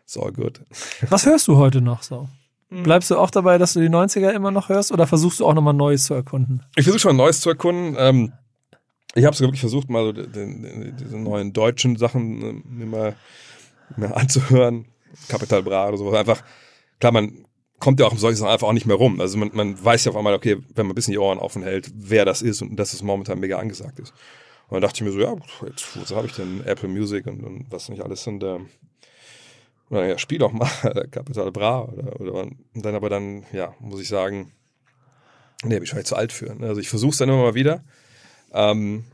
ist 0.06 0.18
all 0.18 0.32
good. 0.32 0.60
Was 1.08 1.26
hörst 1.26 1.48
du 1.48 1.56
heute 1.56 1.80
noch 1.80 2.02
so? 2.02 2.28
Bleibst 2.70 3.10
du 3.10 3.16
auch 3.16 3.30
dabei, 3.30 3.58
dass 3.58 3.72
du 3.72 3.80
die 3.80 3.88
90er 3.88 4.30
immer 4.30 4.52
noch 4.52 4.68
hörst 4.68 4.92
oder 4.92 5.06
versuchst 5.06 5.40
du 5.40 5.46
auch 5.46 5.54
nochmal 5.54 5.74
Neues 5.74 6.04
zu 6.04 6.14
erkunden? 6.14 6.62
Ich 6.76 6.84
versuche 6.84 7.00
schon 7.00 7.16
Neues 7.16 7.40
zu 7.40 7.50
erkunden. 7.50 7.96
Ähm, 7.98 8.32
ich 9.14 9.24
habe 9.24 9.34
es 9.34 9.40
wirklich 9.40 9.60
versucht, 9.60 9.90
mal 9.90 10.04
so 10.04 10.12
den, 10.12 10.32
den, 10.32 10.96
diese 10.96 11.18
neuen 11.18 11.52
deutschen 11.52 11.96
Sachen 11.96 12.42
äh, 12.42 12.52
mir 12.68 12.86
mal, 12.86 13.16
mir 13.96 14.16
anzuhören. 14.16 14.86
Capital 15.28 15.64
Bra 15.64 15.88
oder 15.88 15.96
sowas. 15.96 16.14
Einfach, 16.14 16.44
klar, 17.00 17.12
man 17.12 17.44
kommt 17.80 17.98
ja 17.98 18.06
auch 18.06 18.12
um 18.12 18.18
solche 18.18 18.36
Sachen 18.36 18.52
einfach 18.52 18.68
auch 18.68 18.72
nicht 18.72 18.86
mehr 18.86 18.96
rum. 18.96 19.20
Also 19.20 19.36
man, 19.36 19.50
man 19.52 19.82
weiß 19.84 20.04
ja 20.04 20.12
auf 20.12 20.16
einmal, 20.16 20.34
okay, 20.34 20.58
wenn 20.74 20.86
man 20.86 20.92
ein 20.92 20.94
bisschen 20.94 21.12
die 21.12 21.18
Ohren 21.18 21.38
offen 21.38 21.64
hält, 21.64 21.90
wer 21.94 22.24
das 22.24 22.42
ist 22.42 22.62
und 22.62 22.76
dass 22.76 22.92
es 22.92 23.02
momentan 23.02 23.40
mega 23.40 23.58
angesagt 23.58 23.98
ist. 23.98 24.12
Und 24.68 24.74
dann 24.74 24.82
dachte 24.82 24.98
ich 24.98 25.02
mir 25.02 25.10
so, 25.10 25.18
ja, 25.18 25.34
jetzt, 25.66 25.88
wo 25.96 26.16
habe 26.16 26.28
ich 26.28 26.34
denn 26.34 26.64
Apple 26.64 26.88
Music 26.88 27.26
und, 27.26 27.42
und 27.42 27.66
was 27.70 27.88
nicht 27.88 28.02
alles 28.02 28.22
sind. 28.22 28.44
Ähm, 28.44 28.68
oder 29.90 30.06
ja, 30.06 30.18
spiel 30.18 30.38
doch 30.38 30.52
mal 30.52 30.68
Capital 31.10 31.50
Bra 31.52 31.84
oder, 31.84 32.20
oder 32.20 32.34
und 32.34 32.56
dann 32.74 32.94
aber 32.94 33.10
dann, 33.10 33.44
ja, 33.52 33.74
muss 33.80 34.00
ich 34.00 34.08
sagen, 34.08 34.52
nee, 35.64 35.74
bin 35.74 35.82
ich 35.82 35.90
vielleicht 35.90 36.06
zu 36.06 36.16
alt 36.16 36.32
für. 36.32 36.54
Ne? 36.54 36.66
Also 36.68 36.80
ich 36.80 36.88
versuche 36.88 37.10
es 37.10 37.18
dann 37.18 37.28
immer 37.28 37.42
mal 37.42 37.54
wieder. 37.54 37.84
Ähm, 38.52 39.04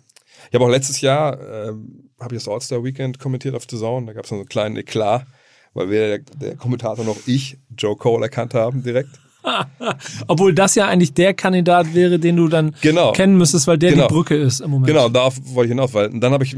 ich 0.48 0.54
habe 0.54 0.64
auch 0.64 0.70
letztes 0.70 1.00
Jahr, 1.00 1.40
ähm, 1.68 2.10
habe 2.20 2.34
ich 2.36 2.42
das 2.44 2.48
All-Star 2.52 2.84
Weekend 2.84 3.18
kommentiert 3.18 3.54
auf 3.54 3.64
The 3.68 3.78
Zone, 3.78 4.06
da 4.06 4.12
gab 4.12 4.24
es 4.24 4.30
so 4.30 4.36
einen 4.36 4.46
kleinen 4.46 4.76
Eklat, 4.76 5.26
weil 5.74 5.90
weder 5.90 6.06
der, 6.08 6.18
der 6.40 6.56
Kommentator 6.56 7.04
noch 7.04 7.16
ich 7.26 7.58
Joe 7.76 7.96
Cole 7.96 8.22
erkannt 8.24 8.54
haben 8.54 8.82
direkt. 8.82 9.18
Obwohl 10.26 10.54
das 10.54 10.74
ja 10.74 10.86
eigentlich 10.86 11.14
der 11.14 11.34
Kandidat 11.34 11.94
wäre, 11.94 12.18
den 12.18 12.36
du 12.36 12.48
dann 12.48 12.74
Genau. 12.80 13.12
kennen 13.12 13.36
müsstest, 13.38 13.66
weil 13.66 13.78
der 13.78 13.92
Genau. 13.92 14.08
die 14.08 14.12
Brücke 14.14 14.36
ist 14.36 14.60
im 14.60 14.70
Moment. 14.70 14.88
Genau, 14.88 15.08
darauf 15.08 15.36
wollte 15.54 15.68
ich 15.68 15.70
hinaus, 15.70 15.94
weil 15.94 16.10
dann 16.18 16.32
habe 16.32 16.44
ich, 16.44 16.56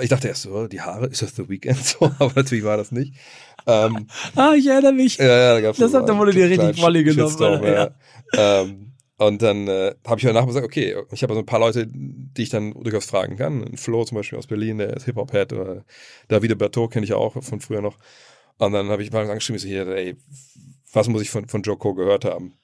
ich 0.00 0.08
dachte 0.08 0.28
erst 0.28 0.42
so, 0.42 0.66
die 0.66 0.80
Haare, 0.80 1.06
ist 1.06 1.22
das 1.22 1.34
The 1.36 1.48
Weekend 1.48 1.78
so? 1.84 2.06
Aber 2.18 2.32
natürlich 2.36 2.64
war 2.64 2.76
das 2.76 2.92
nicht. 2.92 3.14
Ähm, 3.66 4.06
Ah, 4.36 4.52
ich 4.56 4.66
erinnere 4.66 4.92
mich. 4.92 5.16
Ja, 5.18 5.26
ja, 5.26 5.54
da 5.54 5.60
gab's 5.60 5.78
Das 5.78 5.92
so 5.92 5.98
hat- 5.98 6.08
da 6.08 6.16
wurde 6.16 6.32
dir 6.32 6.48
richtig 6.48 6.82
Volley 6.82 7.04
genommen, 7.04 7.28
Shitstorm, 7.28 7.62
Alter, 7.62 7.94
ja. 8.34 8.60
Ähm, 8.62 8.86
und 9.18 9.42
dann 9.42 9.68
äh, 9.68 9.94
habe 10.06 10.18
ich 10.18 10.24
danach 10.26 10.46
gesagt, 10.46 10.64
okay, 10.64 10.96
ich 11.12 11.22
habe 11.22 11.34
so 11.34 11.40
ein 11.40 11.46
paar 11.46 11.60
Leute, 11.60 11.86
die 11.90 12.42
ich 12.42 12.48
dann 12.48 12.72
durchaus 12.72 13.04
fragen 13.04 13.36
kann. 13.36 13.62
Ein 13.62 13.76
Flo 13.76 14.02
zum 14.04 14.16
Beispiel 14.16 14.38
aus 14.38 14.46
Berlin, 14.46 14.78
der 14.78 14.96
ist 14.96 15.04
Hip-Hop-Head 15.04 15.52
oder 15.52 15.84
Davide 16.28 16.56
Bertot 16.56 16.90
kenne 16.90 17.04
ich 17.04 17.10
ja 17.10 17.16
auch 17.16 17.42
von 17.42 17.60
früher 17.60 17.82
noch. 17.82 17.98
Und 18.56 18.72
dann 18.72 18.88
habe 18.88 19.02
ich 19.02 19.12
mal 19.12 19.28
angeschrieben, 19.28 19.56
ich 19.56 19.62
so, 19.62 19.68
hier, 19.68 19.86
ey, 19.88 20.16
was 20.92 21.08
muss 21.08 21.20
ich 21.20 21.28
von, 21.30 21.46
von 21.48 21.60
Joe 21.62 21.76
Cole 21.76 21.96
gehört 21.96 22.24
haben? 22.24 22.54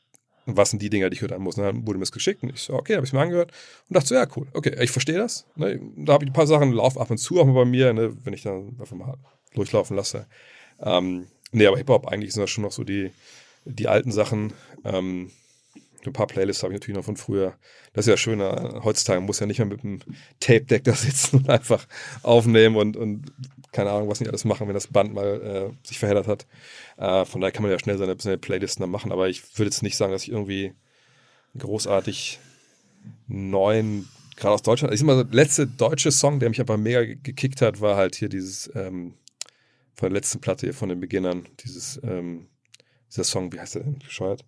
Was 0.47 0.71
sind 0.71 0.81
die 0.81 0.91
Dinger, 0.91 1.11
die 1.11 1.17
ich 1.17 1.23
hören 1.23 1.43
muss? 1.43 1.57
Und 1.59 1.65
dann 1.65 1.87
wurde 1.87 1.99
mir 1.99 2.05
das 2.05 2.13
geschickt 2.13 2.43
und 2.43 2.51
ich 2.51 2.63
so, 2.63 2.75
okay, 2.75 2.95
habe 2.95 3.05
ich 3.05 3.13
mir 3.13 3.21
angehört 3.21 3.51
und 3.89 3.95
dachte 3.95 4.09
so, 4.09 4.15
ja, 4.15 4.27
cool, 4.37 4.47
okay, 4.53 4.77
ich 4.81 4.93
verstehe 4.93 5.19
das. 5.19 5.45
Ne? 5.57 5.81
Da 5.97 6.13
habe 6.13 6.25
ich 6.25 6.31
ein 6.31 6.35
paar 6.35 6.47
Sachen, 6.47 6.73
laufen 6.73 7.01
ab 7.01 7.11
und 7.11 7.19
zu 7.19 7.41
auch 7.41 7.47
mal 7.47 7.53
bei 7.53 7.65
mir, 7.65 7.93
ne? 7.93 8.17
wenn 8.25 8.33
ich 8.33 8.43
dann 8.43 8.77
einfach 8.79 8.97
mal 8.97 9.17
durchlaufen 9.55 9.97
lasse. 9.97 10.27
Ähm, 10.81 11.27
nee, 11.51 11.67
aber 11.67 11.79
Hip-Hop, 11.79 12.07
eigentlich 12.07 12.33
sind 12.33 12.43
das 12.43 12.51
schon 12.51 12.63
noch 12.63 12.73
so 12.73 12.85
die, 12.85 13.11
die 13.65 13.89
alten 13.89 14.13
Sachen. 14.13 14.53
Ähm, 14.85 15.31
ein 16.05 16.13
paar 16.13 16.27
Playlists 16.27 16.63
habe 16.63 16.73
ich 16.73 16.81
natürlich 16.81 16.97
noch 16.97 17.05
von 17.05 17.17
früher. 17.17 17.57
Das 17.93 18.07
ist 18.07 18.11
ja 18.11 18.17
schön, 18.17 18.41
äh, 18.41 18.81
heutzutage 18.85 19.21
muss 19.21 19.41
ja 19.41 19.47
nicht 19.47 19.59
mehr 19.59 19.67
mit 19.67 19.83
dem 19.83 20.01
Tape-Deck 20.41 20.85
da 20.85 20.95
sitzen 20.95 21.39
und 21.39 21.51
einfach 21.51 21.87
aufnehmen 22.23 22.77
und, 22.77 22.97
und 22.97 23.33
keine 23.73 23.91
Ahnung, 23.91 24.09
was 24.09 24.21
nicht 24.21 24.29
alles 24.29 24.45
machen, 24.45 24.69
wenn 24.69 24.75
das 24.75 24.87
Band 24.87 25.15
mal 25.15 25.73
äh, 25.75 25.87
sich 25.87 25.99
verheddert 25.99 26.29
hat. 26.29 26.47
Äh, 26.97 27.25
von 27.25 27.41
daher 27.41 27.53
kann 27.53 27.63
man 27.63 27.73
ja 27.73 27.79
schnell 27.79 27.99
seine, 27.99 28.17
seine 28.19 28.39
Playlisten 28.39 28.83
dann 28.83 28.91
machen, 28.91 29.13
aber 29.13 29.29
ich 29.29 29.43
würde 29.59 29.71
jetzt 29.71 29.83
nicht 29.83 29.97
sagen, 29.97 30.13
dass 30.13 30.23
ich 30.23 30.31
irgendwie 30.31 30.75
großartig 31.59 32.39
neuen, 33.27 34.09
gerade 34.37 34.55
aus 34.55 34.63
Deutschland, 34.63 34.93
ich 34.93 35.01
sag 35.01 35.07
mal, 35.07 35.25
der 35.25 35.35
letzte 35.35 35.67
deutsche 35.67 36.13
Song, 36.13 36.39
der 36.39 36.51
mich 36.51 36.61
aber 36.61 36.77
mega 36.77 37.05
ge- 37.05 37.19
gekickt 37.23 37.63
hat, 37.63 37.81
war 37.81 37.97
halt 37.97 38.15
hier 38.15 38.29
dieses, 38.29 38.71
ähm, 38.75 39.15
von 39.95 40.11
der 40.11 40.15
letzten 40.21 40.41
Platte 40.41 40.67
hier 40.67 40.75
von 40.75 40.89
den 40.89 41.01
Beginnern, 41.01 41.49
dieses, 41.61 42.01
ähm, 42.05 42.49
dieser 43.11 43.25
Song, 43.25 43.53
wie 43.53 43.61
heißt 43.61 43.77
der 43.77 43.85
denn, 43.85 43.99
bescheuert? 43.99 44.45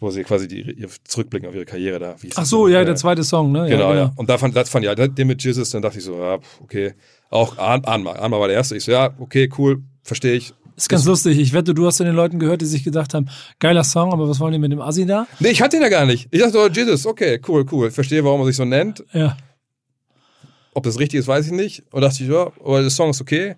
Wo 0.00 0.10
sie 0.10 0.24
quasi 0.24 0.48
die, 0.48 0.62
ihr 0.62 0.88
zurückblicken 1.04 1.46
auf 1.48 1.54
ihre 1.54 1.66
Karriere 1.66 1.98
da. 1.98 2.16
Ach 2.34 2.46
so, 2.46 2.68
ja, 2.68 2.82
der 2.84 2.96
zweite 2.96 3.22
Song, 3.22 3.52
ne? 3.52 3.68
Genau, 3.68 3.92
ja. 3.92 3.98
ja. 3.98 4.12
Und 4.16 4.30
da 4.30 4.38
fand, 4.38 4.56
das 4.56 4.70
fand 4.70 4.84
ich, 4.84 4.88
ja, 4.88 5.06
den 5.06 5.26
mit 5.26 5.44
Jesus, 5.44 5.70
dann 5.70 5.82
dachte 5.82 5.98
ich 5.98 6.04
so, 6.04 6.18
ja, 6.18 6.38
okay. 6.62 6.94
Auch 7.28 7.58
Ahnma. 7.58 8.12
Ahnma 8.12 8.40
war 8.40 8.48
der 8.48 8.56
erste. 8.56 8.76
Ich 8.76 8.84
so, 8.84 8.92
ja, 8.92 9.14
okay, 9.18 9.50
cool, 9.58 9.82
verstehe 10.02 10.34
ich. 10.34 10.54
Ist 10.74 10.88
ganz 10.88 11.04
lustig. 11.04 11.38
Ich 11.38 11.52
wette, 11.52 11.74
du 11.74 11.86
hast 11.86 11.98
zu 11.98 12.04
den 12.04 12.14
Leuten 12.14 12.38
gehört, 12.38 12.62
die 12.62 12.66
sich 12.66 12.82
gedacht 12.82 13.12
haben, 13.12 13.28
geiler 13.58 13.84
Song, 13.84 14.14
aber 14.14 14.26
was 14.26 14.40
wollen 14.40 14.54
die 14.54 14.58
mit 14.58 14.72
dem 14.72 14.80
Assi 14.80 15.04
da? 15.04 15.26
Nee, 15.38 15.50
ich 15.50 15.60
hatte 15.60 15.76
ihn 15.76 15.82
ja 15.82 15.90
gar 15.90 16.06
nicht. 16.06 16.28
Ich 16.30 16.40
dachte 16.40 16.52
so, 16.54 16.66
Jesus, 16.68 17.04
okay, 17.04 17.38
cool, 17.46 17.66
cool. 17.70 17.88
Ich 17.88 17.94
verstehe, 17.94 18.24
warum 18.24 18.40
er 18.40 18.46
sich 18.46 18.56
so 18.56 18.64
nennt. 18.64 19.04
Ja. 19.12 19.36
Ob 20.72 20.84
das 20.84 20.98
richtig 20.98 21.20
ist, 21.20 21.28
weiß 21.28 21.44
ich 21.44 21.52
nicht. 21.52 21.84
Und 21.90 22.00
dachte 22.00 22.22
ich, 22.22 22.30
ja, 22.30 22.50
aber 22.64 22.80
der 22.80 22.88
Song 22.88 23.10
ist 23.10 23.20
okay. 23.20 23.56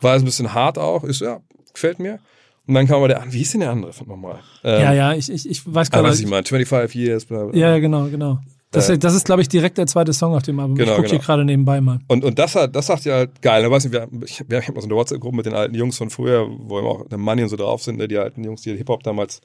War 0.00 0.14
jetzt 0.14 0.22
ein 0.22 0.26
bisschen 0.26 0.52
hart 0.52 0.78
auch. 0.78 1.04
Ist, 1.04 1.20
ja, 1.20 1.40
gefällt 1.72 2.00
mir. 2.00 2.18
Und 2.66 2.74
dann 2.74 2.86
kam 2.86 2.96
aber 2.96 3.08
der, 3.08 3.24
wie 3.28 3.38
hieß 3.38 3.52
denn 3.52 3.60
der 3.60 3.70
andere 3.70 3.92
nochmal? 4.06 4.40
Ähm, 4.64 4.82
ja, 4.82 4.92
ja, 4.92 5.14
ich, 5.14 5.30
ich, 5.30 5.48
ich 5.48 5.62
weiß 5.72 5.88
Ah, 5.92 5.96
gar 5.96 6.04
was 6.04 6.16
ich 6.18 6.22
nicht. 6.24 6.30
meine, 6.30 6.44
25 6.44 6.94
Years. 6.96 7.24
Bla, 7.24 7.44
bla. 7.44 7.56
Ja, 7.58 7.78
genau, 7.78 8.06
genau. 8.06 8.40
Das, 8.72 8.88
Äh, 8.88 8.98
das 8.98 9.14
ist, 9.14 9.24
glaube 9.24 9.42
ich, 9.42 9.48
direkt 9.48 9.78
der 9.78 9.86
zweite 9.86 10.12
Song 10.12 10.34
auf 10.34 10.42
dem 10.42 10.58
Album. 10.58 10.74
Genau, 10.74 10.90
ich 10.90 10.96
gucke 10.96 11.08
hier 11.08 11.18
genau. 11.18 11.26
gerade 11.26 11.44
nebenbei 11.44 11.80
mal. 11.80 12.00
Und, 12.08 12.24
und 12.24 12.38
das, 12.38 12.56
hat, 12.56 12.74
das 12.74 12.86
sagt 12.86 13.04
ja 13.04 13.14
halt 13.14 13.40
geil. 13.40 13.62
Ne? 13.62 13.70
Weiß 13.70 13.84
nicht, 13.84 13.92
wir, 13.92 14.08
ich, 14.24 14.42
wir 14.48 14.60
haben 14.62 14.80
so 14.80 14.86
eine 14.88 14.96
WhatsApp-Gruppe 14.96 15.36
mit 15.36 15.46
den 15.46 15.54
alten 15.54 15.74
Jungs 15.76 15.96
von 15.96 16.10
früher, 16.10 16.48
wo 16.58 16.78
immer 16.80 16.88
auch 16.88 17.08
der 17.08 17.18
Money 17.18 17.44
und 17.44 17.48
so 17.48 17.56
drauf 17.56 17.82
sind, 17.82 17.98
ne? 17.98 18.08
die 18.08 18.18
alten 18.18 18.42
Jungs, 18.42 18.62
die 18.62 18.76
Hip-Hop 18.76 19.04
damals 19.04 19.40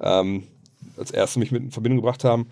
ähm, 0.00 0.44
als 0.96 1.10
erste 1.10 1.38
mich 1.38 1.52
mit 1.52 1.62
in 1.62 1.70
Verbindung 1.70 1.98
gebracht 2.00 2.24
haben. 2.24 2.46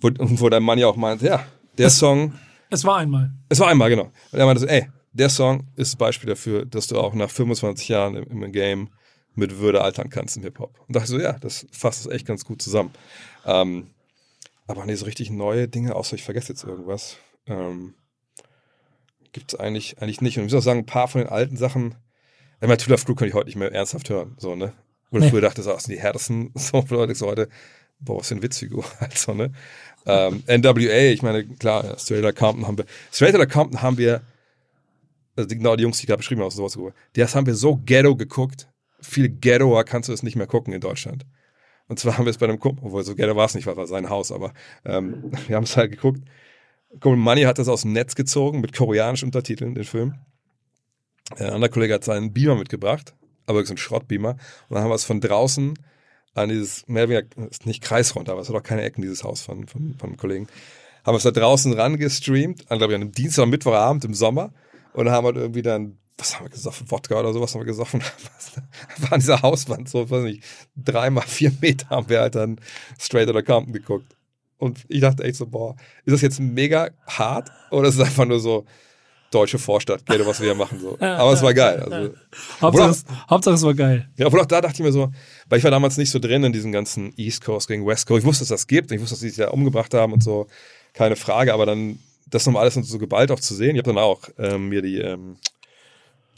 Wo, 0.00 0.08
und 0.08 0.40
wo 0.40 0.48
der 0.50 0.60
Money 0.60 0.84
auch 0.84 0.96
meint, 0.96 1.22
ja, 1.22 1.40
der 1.78 1.88
Song, 1.88 2.34
Es 2.68 2.84
war 2.84 2.98
einmal. 2.98 3.30
es 3.48 3.58
war 3.58 3.68
einmal, 3.68 3.88
genau. 3.88 4.10
Und 4.32 4.38
er 4.38 4.44
meinte 4.44 4.60
so, 4.60 4.66
ey, 4.66 4.86
der 5.14 5.30
Song 5.30 5.66
ist 5.76 5.96
Beispiel 5.96 6.28
dafür, 6.28 6.66
dass 6.66 6.86
du 6.88 6.98
auch 6.98 7.14
nach 7.14 7.30
25 7.30 7.88
Jahren 7.88 8.16
im, 8.16 8.42
im 8.42 8.52
Game 8.52 8.88
mit 9.34 9.58
Würde 9.58 9.82
altern 9.82 10.10
kannst 10.10 10.36
im 10.36 10.42
Hip-Hop. 10.42 10.78
Und 10.86 10.94
dachte 10.96 11.08
so, 11.08 11.18
ja, 11.18 11.32
das 11.34 11.66
fasst 11.72 12.04
das 12.04 12.12
echt 12.12 12.26
ganz 12.26 12.44
gut 12.44 12.60
zusammen. 12.62 12.92
Ähm, 13.46 13.88
aber 14.66 14.84
nee, 14.86 14.94
so 14.94 15.04
richtig 15.06 15.30
neue 15.30 15.68
Dinge, 15.68 15.94
außer 15.94 16.14
ich 16.14 16.22
vergesse 16.22 16.52
jetzt 16.52 16.64
irgendwas, 16.64 17.16
ähm, 17.46 17.94
gibt 19.32 19.52
es 19.54 19.58
eigentlich, 19.58 20.00
eigentlich 20.00 20.20
nicht. 20.20 20.38
Und 20.38 20.44
ich 20.46 20.52
muss 20.52 20.60
auch 20.60 20.64
sagen, 20.64 20.80
ein 20.80 20.86
paar 20.86 21.08
von 21.08 21.20
den 21.22 21.30
alten 21.30 21.56
Sachen, 21.56 21.94
ich 22.60 22.68
meine, 22.68 22.76
Two 22.76 22.90
Love 22.90 23.04
Crew 23.04 23.14
kann 23.14 23.28
ich 23.28 23.34
heute 23.34 23.46
nicht 23.46 23.56
mehr 23.56 23.72
ernsthaft 23.72 24.08
hören, 24.10 24.34
so, 24.38 24.54
ne? 24.54 24.72
Wo 25.10 25.18
ich 25.18 25.24
Nee. 25.24 25.30
früher 25.30 25.40
dachte, 25.40 25.62
so, 25.62 25.72
das 25.72 25.84
sind 25.84 25.94
die 25.94 26.00
härtesten 26.00 26.52
so 26.54 26.84
Leute, 26.90 27.14
so 27.14 27.26
heute, 27.26 27.48
boah, 27.98 28.18
was 28.20 28.28
für 28.28 28.34
ein 28.36 28.42
Witzfigur, 28.42 28.84
also, 29.00 29.34
ne? 29.34 29.52
Ähm, 30.06 30.42
NWA, 30.46 31.10
ich 31.12 31.22
meine, 31.22 31.44
klar, 31.44 31.98
Straight 31.98 32.24
Outta 32.24 32.32
Compton 32.32 32.66
haben 32.66 32.78
wir, 32.78 32.84
Straight 33.12 33.34
Outta 33.34 33.46
Compton 33.46 33.82
haben 33.82 33.98
wir, 33.98 34.22
also 35.36 35.48
die, 35.48 35.56
genau 35.56 35.76
die 35.76 35.82
Jungs, 35.82 35.98
die 35.98 36.02
ich 36.02 36.06
gerade 36.08 36.18
beschrieben 36.18 36.42
habe, 36.42 36.52
sowas, 36.52 36.76
das 37.14 37.34
haben 37.34 37.46
wir 37.46 37.54
so 37.54 37.76
ghetto 37.76 38.14
geguckt, 38.16 38.68
viel 39.02 39.28
ghettoer 39.28 39.84
kannst 39.84 40.08
du 40.08 40.12
es 40.12 40.22
nicht 40.22 40.36
mehr 40.36 40.46
gucken 40.46 40.72
in 40.72 40.80
Deutschland. 40.80 41.26
Und 41.88 41.98
zwar 41.98 42.16
haben 42.16 42.24
wir 42.24 42.30
es 42.30 42.38
bei 42.38 42.46
einem 42.46 42.58
Kumpel, 42.58 42.86
obwohl 42.86 43.04
so 43.04 43.14
ghetto 43.14 43.36
war 43.36 43.46
es 43.46 43.54
nicht, 43.54 43.66
war 43.66 43.86
sein 43.86 44.08
Haus, 44.08 44.32
aber 44.32 44.52
ähm, 44.84 45.32
wir 45.46 45.56
haben 45.56 45.64
es 45.64 45.76
halt 45.76 45.90
geguckt. 45.90 46.22
Kumpel 47.00 47.16
Money 47.16 47.42
hat 47.42 47.58
das 47.58 47.68
aus 47.68 47.82
dem 47.82 47.92
Netz 47.92 48.14
gezogen 48.14 48.60
mit 48.60 48.74
koreanischen 48.74 49.26
Untertiteln, 49.26 49.74
den 49.74 49.84
Film. 49.84 50.14
Ein 51.36 51.50
anderer 51.50 51.70
Kollege 51.70 51.94
hat 51.94 52.04
seinen 52.04 52.32
Beamer 52.32 52.56
mitgebracht, 52.56 53.14
aber 53.46 53.64
so 53.64 53.74
ein 53.74 53.78
Schrottbeamer. 53.78 54.30
Und 54.30 54.74
dann 54.74 54.82
haben 54.82 54.90
wir 54.90 54.94
es 54.94 55.04
von 55.04 55.20
draußen 55.20 55.74
an 56.34 56.48
dieses, 56.48 56.86
mehr 56.88 57.04
oder 57.04 57.20
weniger, 57.20 57.50
ist 57.50 57.66
nicht 57.66 57.82
kreisrund, 57.82 58.28
aber 58.28 58.40
es 58.40 58.48
hat 58.48 58.56
auch 58.56 58.62
keine 58.62 58.82
Ecken, 58.82 59.02
dieses 59.02 59.24
Haus 59.24 59.42
von, 59.42 59.66
von, 59.66 59.94
von 59.98 60.10
einem 60.10 60.16
Kollegen. 60.16 60.48
Haben 61.04 61.14
wir 61.14 61.18
es 61.18 61.24
da 61.24 61.30
draußen 61.30 61.72
rangestreamt, 61.72 62.70
an, 62.70 62.78
glaube 62.78 62.92
ich, 62.92 62.96
an 62.96 63.02
einem 63.02 63.12
Dienstag, 63.12 63.46
Mittwochabend 63.46 64.04
im 64.04 64.14
Sommer. 64.14 64.52
Und 64.92 65.10
haben 65.10 65.26
wir 65.26 65.34
irgendwie 65.34 65.62
dann, 65.62 65.98
was 66.18 66.36
haben 66.36 66.46
wir 66.46 66.50
gesoffen, 66.50 66.90
Wodka 66.90 67.18
oder 67.18 67.32
sowas 67.32 67.54
haben 67.54 67.62
wir 67.62 67.66
gesoffen. 67.66 68.02
war 68.98 69.12
an 69.12 69.20
dieser 69.20 69.42
Hauswand, 69.42 69.88
so, 69.88 70.08
weiß 70.08 70.24
nicht, 70.24 70.44
dreimal 70.76 71.26
vier 71.26 71.52
Meter 71.60 71.88
haben 71.90 72.08
wir 72.08 72.20
halt 72.20 72.34
dann 72.34 72.60
Straight 72.98 73.28
Outta 73.28 73.42
Compton 73.42 73.72
geguckt. 73.72 74.16
Und 74.58 74.84
ich 74.88 75.00
dachte 75.00 75.24
echt 75.24 75.36
so, 75.36 75.46
boah, 75.46 75.74
ist 76.04 76.12
das 76.12 76.20
jetzt 76.20 76.38
mega 76.38 76.90
hart 77.06 77.50
oder 77.70 77.88
ist 77.88 77.96
es 77.96 78.00
einfach 78.00 78.26
nur 78.26 78.38
so, 78.38 78.64
deutsche 79.32 79.58
Vorstadt, 79.58 80.06
Ghetto, 80.06 80.26
was 80.26 80.40
wir 80.40 80.46
hier 80.46 80.54
machen. 80.54 80.78
So. 80.78 80.96
Aber 81.00 81.32
es 81.32 81.42
war 81.42 81.54
geil. 81.54 81.80
Also, 81.80 82.14
Hauptsache, 82.60 82.90
es, 82.90 83.04
Hauptsache 83.28 83.54
es 83.54 83.62
war 83.62 83.74
geil. 83.74 84.08
Ja, 84.16 84.26
obwohl 84.26 84.40
auch 84.40 84.46
da 84.46 84.60
dachte 84.60 84.74
ich 84.74 84.80
mir 84.80 84.92
so, 84.92 85.10
weil 85.48 85.58
ich 85.58 85.64
war 85.64 85.70
damals 85.70 85.96
nicht 85.96 86.10
so 86.10 86.18
drin 86.18 86.44
in 86.44 86.52
diesen 86.52 86.72
ganzen 86.72 87.12
East 87.16 87.44
Coast 87.44 87.68
gegen 87.68 87.86
West 87.86 88.06
Coast. 88.06 88.20
Ich 88.20 88.26
wusste, 88.26 88.42
dass 88.42 88.48
das 88.48 88.66
gibt. 88.66 88.92
Ich 88.92 89.00
wusste, 89.00 89.14
dass 89.14 89.20
sie 89.20 89.30
sich 89.30 89.38
da 89.38 89.48
umgebracht 89.48 89.94
haben 89.94 90.12
und 90.12 90.22
so. 90.22 90.46
Keine 90.92 91.16
Frage. 91.16 91.54
Aber 91.54 91.66
dann 91.66 91.98
das 92.26 92.46
nochmal 92.46 92.62
alles 92.62 92.74
so 92.74 92.98
geballt 92.98 93.30
auch 93.30 93.40
zu 93.40 93.54
sehen. 93.54 93.74
Ich 93.74 93.78
habe 93.82 93.92
dann 93.92 94.02
auch 94.02 94.20
ähm, 94.38 94.68
mir 94.68 94.82
die, 94.82 94.98
ähm, 94.98 95.36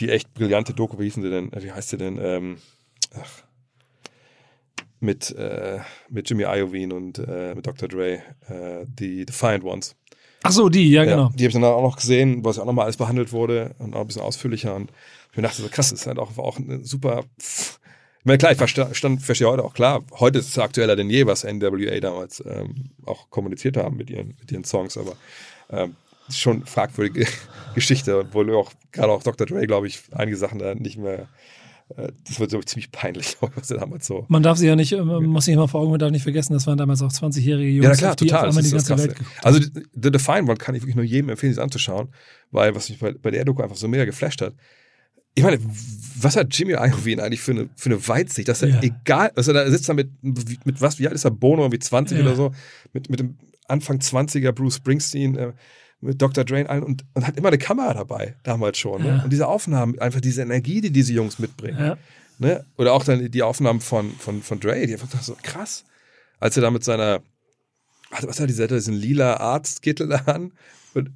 die 0.00 0.10
echt 0.10 0.34
brillante 0.34 0.74
Doku, 0.74 0.98
wie 0.98 1.04
hießen 1.04 1.22
sie 1.22 1.30
denn? 1.30 1.50
Wie 1.54 1.72
heißt 1.72 1.90
sie 1.90 1.98
denn? 1.98 2.18
Ähm, 2.20 2.58
ach, 3.14 3.44
mit, 5.04 5.30
äh, 5.36 5.80
mit 6.08 6.28
Jimmy 6.28 6.44
Iovine 6.44 6.94
und 6.94 7.18
äh, 7.18 7.54
mit 7.54 7.66
Dr. 7.66 7.88
Dre, 7.88 8.22
äh, 8.48 8.84
die 8.86 9.24
Defiant 9.24 9.62
Ones. 9.62 9.94
Ach 10.42 10.52
so, 10.52 10.68
die, 10.68 10.90
ja, 10.90 11.04
genau. 11.04 11.30
die 11.34 11.44
habe 11.44 11.48
ich 11.48 11.54
dann 11.54 11.64
auch 11.64 11.82
noch 11.82 11.96
gesehen, 11.96 12.44
wo 12.44 12.50
es 12.50 12.58
auch 12.58 12.66
nochmal 12.66 12.84
alles 12.84 12.96
behandelt 12.96 13.32
wurde 13.32 13.74
und 13.78 13.94
auch 13.94 14.00
ein 14.00 14.06
bisschen 14.06 14.22
ausführlicher. 14.22 14.74
Und 14.74 14.90
ich 15.30 15.36
mir 15.36 15.42
dachte 15.42 15.62
so, 15.62 15.68
krass, 15.68 15.90
das 15.90 16.00
ist 16.00 16.06
halt 16.06 16.18
auch, 16.18 16.36
auch 16.36 16.58
eine 16.58 16.84
super. 16.84 17.24
Ich 17.38 18.24
meine, 18.24 18.38
klar, 18.38 18.52
ich 18.52 18.58
verstand, 18.58 19.22
verstehe 19.22 19.48
heute 19.48 19.64
auch 19.64 19.74
klar, 19.74 20.02
heute 20.18 20.38
ist 20.38 20.48
es 20.48 20.58
aktueller 20.58 20.96
denn 20.96 21.10
je, 21.10 21.26
was 21.26 21.44
NWA 21.44 22.00
damals 22.00 22.42
ähm, 22.46 22.90
auch 23.04 23.30
kommuniziert 23.30 23.76
haben 23.76 23.96
mit 23.96 24.10
ihren, 24.10 24.34
mit 24.40 24.50
ihren 24.50 24.64
Songs, 24.64 24.96
aber 24.96 25.14
ähm, 25.70 25.96
schon 26.30 26.64
fragwürdige 26.66 27.26
Geschichte, 27.74 28.18
obwohl 28.18 28.54
auch 28.54 28.72
gerade 28.92 29.12
auch 29.12 29.22
Dr. 29.22 29.46
Dre, 29.46 29.66
glaube 29.66 29.86
ich, 29.86 30.02
einige 30.12 30.36
Sachen 30.36 30.58
da 30.58 30.74
nicht 30.74 30.98
mehr 30.98 31.28
äh, 31.96 32.08
das 32.26 32.40
wird 32.40 32.50
so 32.50 32.60
ziemlich 32.62 32.90
peinlich, 32.92 33.36
was 33.56 33.70
er 33.70 33.78
damals 33.78 34.06
so. 34.06 34.24
Man 34.28 34.42
darf 34.42 34.56
sie 34.58 34.66
ja 34.66 34.76
nicht, 34.76 34.92
man 34.92 35.24
muss 35.24 35.44
sich 35.44 35.54
immer 35.54 35.68
vor 35.68 35.82
Augen, 35.82 35.90
man 35.90 36.00
darf 36.00 36.10
nicht 36.10 36.22
vergessen, 36.22 36.54
das 36.54 36.66
waren 36.66 36.78
damals 36.78 37.02
auch 37.02 37.12
20-jährige 37.12 37.70
Jungs, 37.70 37.84
ja, 37.84 37.94
klar, 37.94 38.16
die 38.16 38.26
total. 38.26 38.48
auf 38.48 38.48
einmal 38.48 38.62
die 38.62 38.70
ganze 38.70 38.98
Welt 38.98 39.16
geguckt 39.16 39.30
Also 39.42 39.60
The 39.60 40.10
Define 40.10 40.42
One 40.44 40.56
kann 40.56 40.74
ich 40.74 40.82
wirklich 40.82 40.96
nur 40.96 41.04
jedem 41.04 41.28
empfehlen, 41.28 41.52
sich 41.52 41.62
anzuschauen, 41.62 42.08
weil 42.50 42.74
was 42.74 42.88
mich 42.88 42.98
bei, 42.98 43.12
bei 43.12 43.30
der 43.30 43.44
Doku 43.44 43.62
einfach 43.62 43.76
so 43.76 43.86
mega 43.88 44.04
geflasht 44.06 44.40
hat. 44.40 44.54
Ich 45.34 45.42
meine, 45.42 45.58
was 46.20 46.36
hat 46.36 46.56
Jimmy 46.56 46.72
Iovine 46.74 47.22
eigentlich 47.22 47.40
für 47.40 47.50
eine, 47.50 47.68
für 47.76 47.90
eine 47.90 48.08
Weitsicht, 48.08 48.48
dass 48.48 48.62
er 48.62 48.68
Ja. 48.68 48.80
egal, 48.82 49.32
also 49.34 49.52
da 49.52 49.68
sitzt 49.68 49.88
er 49.88 49.94
mit, 49.94 50.08
mit 50.22 50.80
was, 50.80 50.98
wie 51.00 51.06
alt 51.06 51.14
ist 51.14 51.24
er, 51.24 51.32
Bono, 51.32 51.70
wie 51.72 51.78
20 51.78 52.16
Ja. 52.16 52.24
oder 52.24 52.36
so, 52.36 52.52
mit, 52.92 53.10
mit 53.10 53.20
dem 53.20 53.36
Anfang 53.66 53.98
20er 53.98 54.52
Bruce 54.52 54.76
Springsteen, 54.76 55.36
äh, 55.36 55.52
mit 56.04 56.20
Dr. 56.20 56.44
Dre 56.44 56.68
allen 56.68 56.82
und, 56.82 57.04
und 57.14 57.26
hat 57.26 57.36
immer 57.36 57.48
eine 57.48 57.58
Kamera 57.58 57.94
dabei, 57.94 58.36
damals 58.42 58.78
schon. 58.78 59.02
Ne? 59.02 59.08
Ja. 59.08 59.24
Und 59.24 59.30
diese 59.30 59.48
Aufnahmen, 59.48 59.98
einfach 59.98 60.20
diese 60.20 60.42
Energie, 60.42 60.80
die 60.80 60.90
diese 60.90 61.12
Jungs 61.12 61.38
mitbringen. 61.38 61.78
Ja. 61.78 61.98
Ne? 62.38 62.64
Oder 62.76 62.92
auch 62.92 63.04
dann 63.04 63.30
die 63.30 63.42
Aufnahmen 63.42 63.80
von, 63.80 64.10
von, 64.12 64.42
von 64.42 64.60
Dre, 64.60 64.86
die 64.86 64.92
einfach 64.92 65.22
so 65.22 65.36
krass. 65.42 65.84
Als 66.40 66.56
er 66.56 66.62
da 66.62 66.70
mit 66.70 66.84
seiner, 66.84 67.22
was 68.10 68.40
hat 68.40 68.48
dieser, 68.48 68.66
diesen 68.66 68.94
lila 68.94 69.38
Arztkittel 69.38 70.08
da 70.08 70.16
an, 70.26 70.52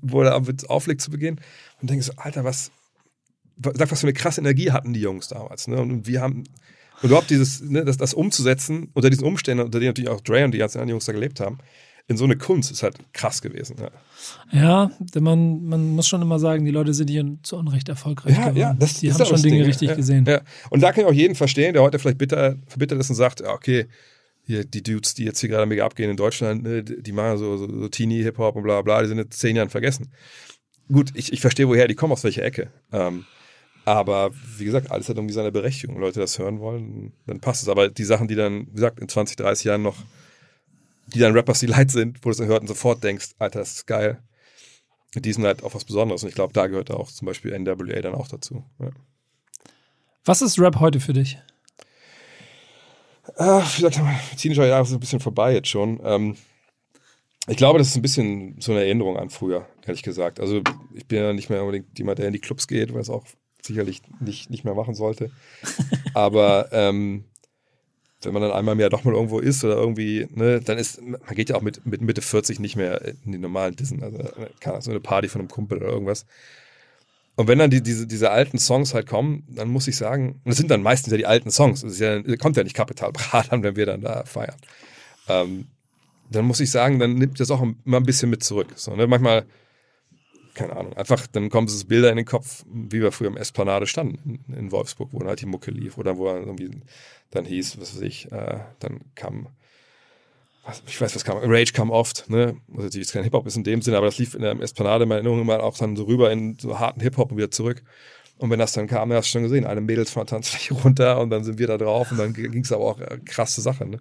wo 0.01 0.23
er 0.23 0.41
mit 0.41 0.69
auflegt 0.71 1.03
zu 1.03 1.11
Beginn 1.11 1.41
und 1.81 1.91
denke 1.91 2.03
so, 2.03 2.13
Alter, 2.17 2.45
was, 2.45 2.71
sag, 3.63 3.91
was 3.91 4.01
für 4.01 4.07
eine 4.07 4.15
krasse 4.15 4.41
Energie 4.41 4.73
hatten 4.73 4.93
die 4.93 5.01
Jungs 5.01 5.29
damals. 5.29 5.69
Ne? 5.69 5.81
Und 5.81 6.07
wir 6.07 6.21
haben, 6.21 6.45
und 7.03 7.11
überhaupt 7.11 7.31
dieses, 7.31 7.61
ne, 7.61 7.85
das, 7.85 7.97
das 7.97 8.15
umzusetzen, 8.15 8.91
unter 8.95 9.11
diesen 9.11 9.25
Umständen, 9.25 9.65
unter 9.65 9.79
denen 9.79 9.91
natürlich 9.91 10.11
auch 10.11 10.21
Dre 10.21 10.45
und 10.45 10.53
die 10.53 10.59
ganzen 10.59 10.79
anderen 10.79 10.91
Jungs 10.91 11.05
da 11.05 11.13
gelebt 11.13 11.41
haben, 11.41 11.59
in 12.09 12.17
so 12.17 12.25
eine 12.25 12.37
Kunst 12.37 12.71
ist 12.71 12.83
halt 12.83 12.97
krass 13.13 13.43
gewesen. 13.43 13.77
Ja, 13.79 13.91
Ja, 14.51 14.91
denn 14.99 15.23
man, 15.23 15.65
man 15.65 15.91
muss 15.91 16.09
schon 16.09 16.23
immer 16.23 16.39
sagen, 16.39 16.65
die 16.65 16.71
Leute 16.71 16.95
sind 16.95 17.11
hier 17.11 17.37
zu 17.43 17.57
Unrecht 17.57 17.91
erfolgreich 17.91 18.33
ja, 18.33 18.41
geworden. 18.41 18.57
ja 18.57 18.75
das 18.75 18.95
die 18.95 19.13
haben 19.13 19.21
auch 19.21 19.27
schon 19.27 19.35
das 19.35 19.43
Dinge 19.43 19.59
Ding, 19.59 19.67
richtig 19.67 19.91
ja, 19.91 19.95
gesehen. 19.95 20.25
Ja. 20.27 20.41
Und 20.71 20.83
da 20.83 20.91
kann 20.91 21.05
ich 21.05 21.11
auch 21.11 21.15
jeden 21.15 21.35
verstehen, 21.35 21.75
der 21.75 21.83
heute 21.83 21.99
vielleicht 21.99 22.17
bitter, 22.17 22.57
verbittert 22.67 22.99
ist 22.99 23.11
und 23.11 23.17
sagt, 23.17 23.43
okay, 23.43 23.87
hier 24.43 24.65
die 24.65 24.83
Dudes, 24.83 25.15
die 25.15 25.25
jetzt 25.25 25.41
hier 25.41 25.51
gerade 25.51 25.67
mega 25.67 25.85
abgehen 25.85 26.11
in 26.11 26.17
Deutschland, 26.17 26.63
ne, 26.63 26.83
die 26.83 27.13
machen 27.13 27.37
so, 27.37 27.59
so, 27.59 27.69
so 27.69 27.89
Teenie-Hip-Hop 27.89 28.57
und 28.57 28.63
bla 28.63 28.81
bla, 28.81 29.03
die 29.03 29.09
sind 29.09 29.19
jetzt 29.19 29.39
zehn 29.39 29.55
Jahren 29.55 29.69
vergessen. 29.69 30.11
Gut, 30.91 31.11
ich, 31.13 31.35
ich 31.35 31.43
verstehe, 31.43 31.69
woher 31.69 31.87
die 31.87 31.95
kommen, 31.95 32.15
aus 32.15 32.25
welcher 32.25 32.43
Ecke. 32.43 32.71
Ähm, 32.91 33.27
aber 33.85 34.31
wie 34.57 34.65
gesagt, 34.65 34.91
alles 34.91 35.11
hat 35.11 35.17
irgendwie 35.17 35.35
seine 35.35 35.53
Berechtigung. 35.53 35.97
Wenn 35.97 36.03
Leute 36.03 36.21
das 36.21 36.39
hören 36.39 36.61
wollen, 36.61 37.13
dann 37.27 37.41
passt 37.41 37.63
es. 37.63 37.69
Aber 37.69 37.91
die 37.91 38.05
Sachen, 38.05 38.29
die 38.29 38.35
dann, 38.35 38.67
wie 38.69 38.77
gesagt, 38.77 38.99
in 39.01 39.09
20, 39.09 39.37
30 39.37 39.65
Jahren 39.65 39.83
noch, 39.83 39.97
die 41.15 41.19
dann 41.21 41.33
Rappers, 41.33 41.61
die 41.61 41.67
leid 41.67 41.91
sind, 41.91 42.19
wo 42.25 42.31
du 42.31 42.43
es 42.43 42.49
hört 42.49 42.63
und 42.63 42.69
sofort 42.69 43.03
denkst, 43.03 43.31
Alter, 43.39 43.61
das 43.61 43.73
ist 43.73 43.87
geil. 43.87 44.23
Die 45.15 45.33
sind 45.33 45.45
halt 45.45 45.65
auch 45.65 45.75
was 45.75 45.85
Besonderes. 45.85 46.23
Und 46.23 46.29
ich 46.29 46.35
glaube, 46.35 46.53
da 46.53 46.67
gehört 46.67 46.91
auch 46.91 47.11
zum 47.11 47.27
Beispiel 47.27 47.59
NWA 47.59 48.01
dann 48.03 48.15
auch 48.15 48.29
dazu. 48.29 48.65
Ja. 48.79 48.91
Was 50.25 50.43
ist 50.43 50.59
Rap 50.59 50.81
heute 50.81 51.01
für 51.01 51.15
dich? 51.15 51.39
Ach, 53.37 53.79
wie 53.79 53.83
gesagt, 53.83 54.01
Teenager-Jahre 54.37 54.85
sind 54.85 54.99
ein 54.99 55.01
bisschen 55.01 55.21
vorbei 55.21 55.55
jetzt 55.55 55.69
schon. 55.69 56.01
Ähm, 56.05 56.37
ich 57.47 57.57
glaube, 57.57 57.79
das 57.79 57.89
ist 57.89 57.97
ein 57.97 58.03
bisschen 58.03 58.61
so 58.61 58.73
eine 58.73 58.83
Erinnerung 58.83 59.17
an 59.17 59.31
früher, 59.31 59.67
ehrlich 59.87 60.03
gesagt. 60.03 60.39
Also 60.41 60.63
ich 60.95 61.07
bin 61.07 61.19
ja 61.19 61.33
nicht 61.33 61.49
mehr 61.49 61.63
unbedingt 61.63 61.99
jemand, 61.99 62.19
der 62.19 62.27
in 62.27 62.35
die 62.35 62.41
Clubs 62.41 62.69
geht, 62.69 62.93
weil 62.93 63.01
es 63.01 63.09
auch 63.09 63.25
sicherlich 63.63 64.03
nicht, 64.21 64.51
nicht 64.51 64.65
mehr 64.65 64.75
machen 64.75 64.95
sollte. 64.95 65.31
Aber 66.15 66.69
ähm, 66.73 67.25
wenn 68.23 68.33
man 68.33 68.43
dann 68.43 68.53
einmal 68.53 68.75
mehr 68.75 68.91
doch 68.91 69.05
mal 69.05 69.15
irgendwo 69.15 69.39
ist 69.39 69.65
oder 69.65 69.77
irgendwie, 69.77 70.27
ne, 70.35 70.61
dann 70.61 70.79
ist, 70.79 71.01
man 71.03 71.21
geht 71.35 71.51
ja 71.51 71.57
auch 71.57 71.63
mit, 71.63 71.87
mit 71.87 72.01
Mitte 72.01 72.23
40 72.23 72.59
nicht 72.59 72.77
mehr 72.77 73.01
in 73.25 73.33
die 73.33 73.39
normalen 73.39 73.77
Dissen. 73.77 74.03
Also 74.03 74.19
kann 74.61 74.81
so 74.81 74.91
eine 74.91 75.01
Party 75.01 75.29
von 75.29 75.41
einem 75.41 75.49
Kumpel 75.49 75.79
oder 75.79 75.89
irgendwas. 75.89 76.27
Und 77.37 77.47
wenn 77.47 77.61
dann 77.61 77.71
die, 77.71 77.83
diese, 77.83 78.09
diese 78.09 78.33
alten 78.33 78.59
Songs 78.59 78.95
halt 78.95 79.07
kommen, 79.07 79.45
dann 79.49 79.69
muss 79.69 79.87
ich 79.87 79.97
sagen, 79.97 80.41
und 80.45 80.51
es 80.51 80.59
sind 80.59 80.73
dann 80.73 80.83
meistens 80.83 81.13
ja 81.13 81.17
die 81.17 81.27
alten 81.27 81.53
Songs, 81.53 81.85
es 81.85 82.01
ja, 82.01 82.21
kommt 82.37 82.57
ja 82.57 82.65
nicht 82.65 82.75
Kapital 82.75 83.13
Brat 83.13 83.53
an, 83.53 83.63
wenn 83.63 83.77
wir 83.77 83.87
dann 83.87 84.01
da 84.01 84.25
feiern. 84.25 84.57
Ähm, 85.29 85.69
dann 86.31 86.45
muss 86.45 86.59
ich 86.59 86.73
sagen, 86.73 86.99
dann 86.99 87.15
nimmt 87.15 87.39
das 87.39 87.53
auch 87.53 87.63
immer 87.63 87.97
ein 87.99 88.03
bisschen 88.03 88.29
mit 88.29 88.43
zurück. 88.43 88.69
So, 88.75 88.97
ne? 88.97 89.07
Manchmal, 89.07 89.47
keine 90.59 90.77
Ahnung, 90.77 90.93
einfach, 90.95 91.27
dann 91.29 91.51
kommen 91.51 91.69
so 91.69 91.87
Bilder 91.87 92.11
in 92.11 92.17
den 92.17 92.27
Kopf, 92.27 92.65
wie 92.67 93.01
wir 93.01 93.13
früher 93.13 93.29
im 93.29 93.37
Esplanade 93.37 93.87
standen 93.87 94.43
in, 94.49 94.55
in 94.55 94.73
Wolfsburg, 94.73 95.11
wo 95.13 95.21
dann 95.21 95.29
halt 95.29 95.41
die 95.41 95.47
Mucke 95.47 95.71
lief 95.71 95.99
oder 95.99 96.19
wo 96.19 96.27
dann 96.27 96.43
irgendwie 96.43 96.71
dann 97.31 97.45
hieß, 97.45 97.81
was 97.81 97.95
weiß 97.95 98.03
ich, 98.03 98.33
äh, 98.33 98.59
dann 98.81 99.01
kam, 99.15 99.47
was, 100.65 100.83
ich 100.87 101.01
weiß, 101.01 101.15
was 101.15 101.25
kam, 101.25 101.39
Rage 101.39 101.73
kam 101.73 101.91
oft, 101.91 102.29
ne? 102.29 102.57
Was 102.67 102.85
natürlich 102.85 103.07
jetzt 103.07 103.13
kein 103.13 103.23
Hip-Hop 103.23 103.47
ist 103.47 103.57
in 103.57 103.63
dem 103.63 103.83
Sinne, 103.83 103.99
aber 103.99 104.07
das 104.07 104.19
lief 104.19 104.35
in 104.35 104.43
der 104.43 104.61
Esplanade 104.61 105.05
in 105.05 105.09
meiner 105.09 105.21
Erinnerung 105.21 105.43
immer 105.43 105.63
auch 105.63 105.79
dann 105.79 105.95
so 105.95 106.05
rüber 106.05 106.33
in 106.33 106.59
so 106.59 106.79
harten 106.79 107.01
Hip-Hop 107.01 107.31
und 107.31 107.37
wieder 107.37 107.53
zurück. 107.53 107.85
Und 108.39 108.51
wenn 108.51 108.59
das 108.59 108.73
dann 108.73 108.89
kam, 108.89 109.13
hast 109.13 109.29
du 109.29 109.33
schon 109.33 109.43
gesehen, 109.43 109.65
alle 109.65 109.81
Mädels 109.81 110.11
von 110.11 110.23
der 110.23 110.31
Tanzfläche 110.31 110.75
runter 110.83 111.21
und 111.21 111.31
dann 111.31 111.45
sind 111.45 111.59
wir 111.61 111.69
da 111.69 111.79
drauf 111.79 112.11
und 112.11 112.19
dann 112.19 112.33
ging 112.33 112.63
es 112.63 112.73
aber 112.73 112.85
auch 112.85 113.01
äh, 113.01 113.19
krasse 113.25 113.61
Sachen. 113.61 113.91
Ne? 113.91 114.01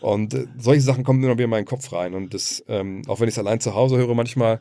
Und 0.00 0.34
äh, 0.34 0.46
solche 0.56 0.82
Sachen 0.82 1.02
kommen 1.02 1.22
immer 1.22 1.34
wieder 1.34 1.44
in 1.44 1.50
meinen 1.50 1.66
Kopf 1.66 1.92
rein. 1.92 2.14
Und 2.14 2.32
das, 2.32 2.64
ähm, 2.68 3.02
auch 3.08 3.18
wenn 3.18 3.28
ich 3.28 3.34
es 3.34 3.38
allein 3.38 3.58
zu 3.58 3.74
Hause 3.74 3.96
höre, 3.96 4.14
manchmal 4.14 4.60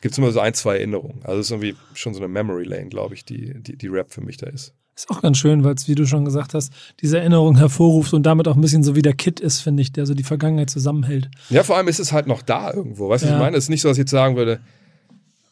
gibt 0.00 0.12
es 0.12 0.18
immer 0.18 0.30
so 0.32 0.40
ein, 0.40 0.54
zwei 0.54 0.76
Erinnerungen. 0.76 1.20
Also 1.24 1.40
es 1.40 1.46
ist 1.46 1.50
irgendwie 1.52 1.74
schon 1.94 2.14
so 2.14 2.20
eine 2.20 2.28
Memory 2.28 2.64
Lane, 2.64 2.88
glaube 2.88 3.14
ich, 3.14 3.24
die, 3.24 3.54
die, 3.62 3.76
die 3.76 3.88
Rap 3.88 4.12
für 4.12 4.20
mich 4.20 4.36
da 4.36 4.46
ist. 4.48 4.72
Ist 4.94 5.10
auch 5.10 5.20
ganz 5.20 5.36
schön, 5.36 5.62
weil 5.62 5.74
es, 5.74 5.88
wie 5.88 5.94
du 5.94 6.06
schon 6.06 6.24
gesagt 6.24 6.54
hast, 6.54 6.72
diese 7.02 7.18
Erinnerung 7.18 7.56
hervorruft 7.58 8.14
und 8.14 8.22
damit 8.24 8.48
auch 8.48 8.54
ein 8.54 8.62
bisschen 8.62 8.82
so 8.82 8.96
wie 8.96 9.02
der 9.02 9.12
Kid 9.12 9.40
ist, 9.40 9.60
finde 9.60 9.82
ich, 9.82 9.92
der 9.92 10.06
so 10.06 10.14
die 10.14 10.22
Vergangenheit 10.22 10.70
zusammenhält. 10.70 11.28
Ja, 11.50 11.62
vor 11.64 11.76
allem 11.76 11.88
ist 11.88 12.00
es 12.00 12.12
halt 12.12 12.26
noch 12.26 12.40
da 12.40 12.72
irgendwo. 12.72 13.08
Weißt 13.10 13.24
du, 13.24 13.26
was 13.26 13.30
Ja. 13.32 13.36
ich 13.36 13.42
meine? 13.42 13.56
Es 13.58 13.64
ist 13.64 13.68
nicht 13.70 13.82
so, 13.82 13.88
dass 13.88 13.98
ich 13.98 14.02
jetzt 14.02 14.10
sagen 14.10 14.36
würde, 14.36 14.60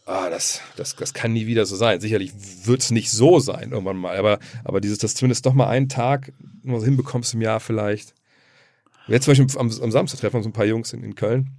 ah, 0.07 0.31
das, 0.31 0.61
das, 0.77 0.97
das 0.97 1.13
kann 1.13 1.35
nie 1.35 1.47
wieder 1.47 1.67
so 1.67 1.77
sein. 1.77 2.01
Sicherlich 2.01 2.33
wird 2.65 2.81
es 2.81 2.91
nicht 2.91 3.11
so 3.11 3.39
sein 3.39 3.73
irgendwann 3.73 3.99
mal, 3.99 4.17
aber, 4.17 4.39
aber 4.65 4.81
dieses, 4.81 4.97
dass 4.99 5.15
zumindest 5.15 5.45
doch 5.45 5.53
mal 5.55 5.69
einen 5.69 5.91
Tag 5.91 6.33
nur 6.63 6.81
so 6.81 6.87
hinbekommst 6.87 7.35
im 7.35 7.43
Jahr 7.43 7.61
vielleicht. 7.61 8.15
Jetzt 9.09 9.25
zum 9.25 9.33
Beispiel 9.33 9.61
am, 9.61 9.71
am 9.83 9.91
Samstag 9.91 10.21
treffen 10.21 10.35
wir 10.35 10.39
uns 10.39 10.47
ein 10.47 10.53
paar 10.55 10.65
Jungs 10.65 10.95
in, 10.95 11.03
in 11.05 11.15
Köln, 11.15 11.51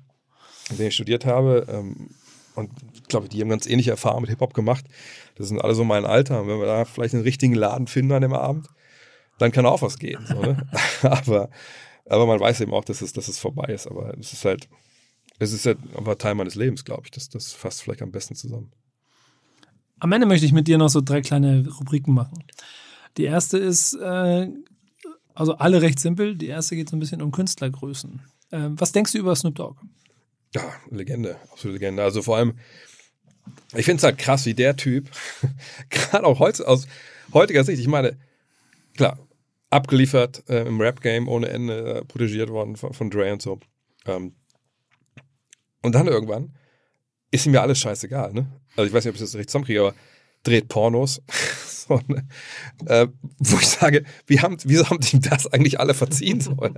mit 0.71 0.79
denen 0.79 0.88
ich 0.88 0.95
studiert 0.95 1.25
habe. 1.27 1.67
Ähm, 1.69 2.09
und 2.56 2.72
ich 2.93 3.03
glaube, 3.03 3.30
die 3.30 3.41
haben 3.41 3.49
ganz 3.49 3.66
ähnliche 3.66 3.91
Erfahrungen 3.91 4.22
mit 4.22 4.30
Hip-Hop 4.30 4.53
gemacht. 4.53 4.86
Das 5.36 5.47
sind 5.47 5.62
alle 5.62 5.76
so 5.76 5.84
mein 5.84 6.06
Alter. 6.06 6.41
Und 6.41 6.47
wenn 6.47 6.60
wir 6.60 6.66
da 6.66 6.86
vielleicht 6.86 7.14
einen 7.14 7.24
richtigen 7.24 7.53
Laden 7.53 7.88
finden 7.88 8.14
an 8.14 8.22
dem 8.22 8.34
Abend, 8.34 8.68
dann 9.38 9.51
kann 9.51 9.66
auch 9.66 9.82
was 9.82 9.99
gehen. 9.99 10.26
So, 10.26 10.41
ne? 10.41 10.68
aber, 11.01 11.49
aber 12.06 12.26
man 12.26 12.39
weiß 12.39 12.62
eben 12.62 12.74
auch, 12.74 12.86
dass 12.86 13.01
es, 13.01 13.14
dass 13.14 13.28
es 13.28 13.39
vorbei 13.39 13.74
ist. 13.74 13.88
Aber 13.88 14.18
es 14.18 14.34
ist 14.34 14.45
halt, 14.45 14.70
es 15.39 15.51
ist 15.51 15.66
halt 15.66 15.80
einfach 15.97 16.16
Teil 16.16 16.36
meines 16.36 16.56
Lebens, 16.56 16.86
glaube 16.86 17.03
ich. 17.06 17.12
Das, 17.12 17.30
das 17.30 17.53
fasst 17.53 17.84
vielleicht 17.84 18.01
am 18.01 18.12
besten 18.12 18.36
zusammen. 18.36 18.72
Am 19.99 20.12
Ende 20.12 20.28
möchte 20.28 20.45
ich 20.45 20.53
mit 20.53 20.68
dir 20.68 20.78
noch 20.78 20.89
so 20.89 21.01
drei 21.01 21.22
kleine 21.22 21.68
Rubriken 21.80 22.14
machen. 22.14 22.43
Die 23.18 23.24
erste 23.24 23.58
ist, 23.58 23.93
äh, 23.93 24.49
also 25.34 25.56
alle 25.56 25.82
recht 25.82 25.99
simpel. 25.99 26.36
Die 26.36 26.47
erste 26.47 26.76
geht 26.76 26.89
so 26.89 26.95
ein 26.95 26.99
bisschen 26.99 27.22
um 27.22 27.32
Künstlergrößen. 27.32 28.22
Ähm, 28.51 28.80
was 28.80 28.91
denkst 28.91 29.14
du 29.14 29.18
über 29.18 29.36
Snoop 29.36 29.56
Dogg? 29.56 29.82
Ja, 30.56 30.74
Legende, 30.89 31.36
absolute 31.51 31.80
Legende. 31.80 32.01
Also 32.01 32.22
vor 32.22 32.38
allem, 32.38 32.53
ich 33.76 33.84
finde 33.84 33.97
es 33.97 34.03
halt 34.03 34.18
krass, 34.18 34.45
wie 34.45 34.53
der 34.53 34.78
Typ, 34.78 35.10
gerade 35.89 36.26
auch 36.26 36.39
heute, 36.39 36.66
aus 36.66 36.88
heutiger 37.34 37.66
Sicht, 37.66 37.82
ich 37.82 37.89
meine, 37.89 38.18
klar, 38.95 39.20
abgeliefert 39.70 40.47
äh, 40.47 40.66
im 40.66 40.80
Rap-Game 40.80 41.28
ohne 41.28 41.49
Ende, 41.49 41.95
äh, 41.95 42.06
protegiert 42.06 42.49
worden 42.49 42.78
von, 42.78 42.93
von 42.93 43.10
Dre 43.10 43.34
und 43.34 43.41
so. 43.41 43.60
Ähm, 44.06 44.34
und 45.82 45.93
dann 45.93 46.08
irgendwann 46.08 46.56
ist 47.32 47.45
ihm 47.45 47.53
ja 47.53 47.62
alles 47.62 47.80
scheißegal, 47.80 48.32
ne? 48.32 48.47
Also 48.78 48.88
ich 48.88 48.93
weiß 48.93 49.03
nicht, 49.03 49.10
ob 49.10 49.16
ich 49.16 49.22
das 49.22 49.36
richtig 49.36 49.49
zusammenkriege, 49.49 49.82
aber 49.82 49.93
dreht 50.46 50.70
Pornos. 50.70 51.22
so, 51.88 52.00
ne? 52.08 52.28
äh, 52.86 53.08
wo 53.39 53.58
ich 53.58 53.68
sage, 53.68 54.04
wie 54.28 54.39
haben, 54.39 54.58
wieso 54.64 54.89
haben 54.89 55.00
ihm 55.12 55.22
das 55.22 55.48
eigentlich 55.48 55.80
alle 55.80 55.93
verziehen? 55.93 56.41
So, 56.41 56.58
ja? 56.62 56.72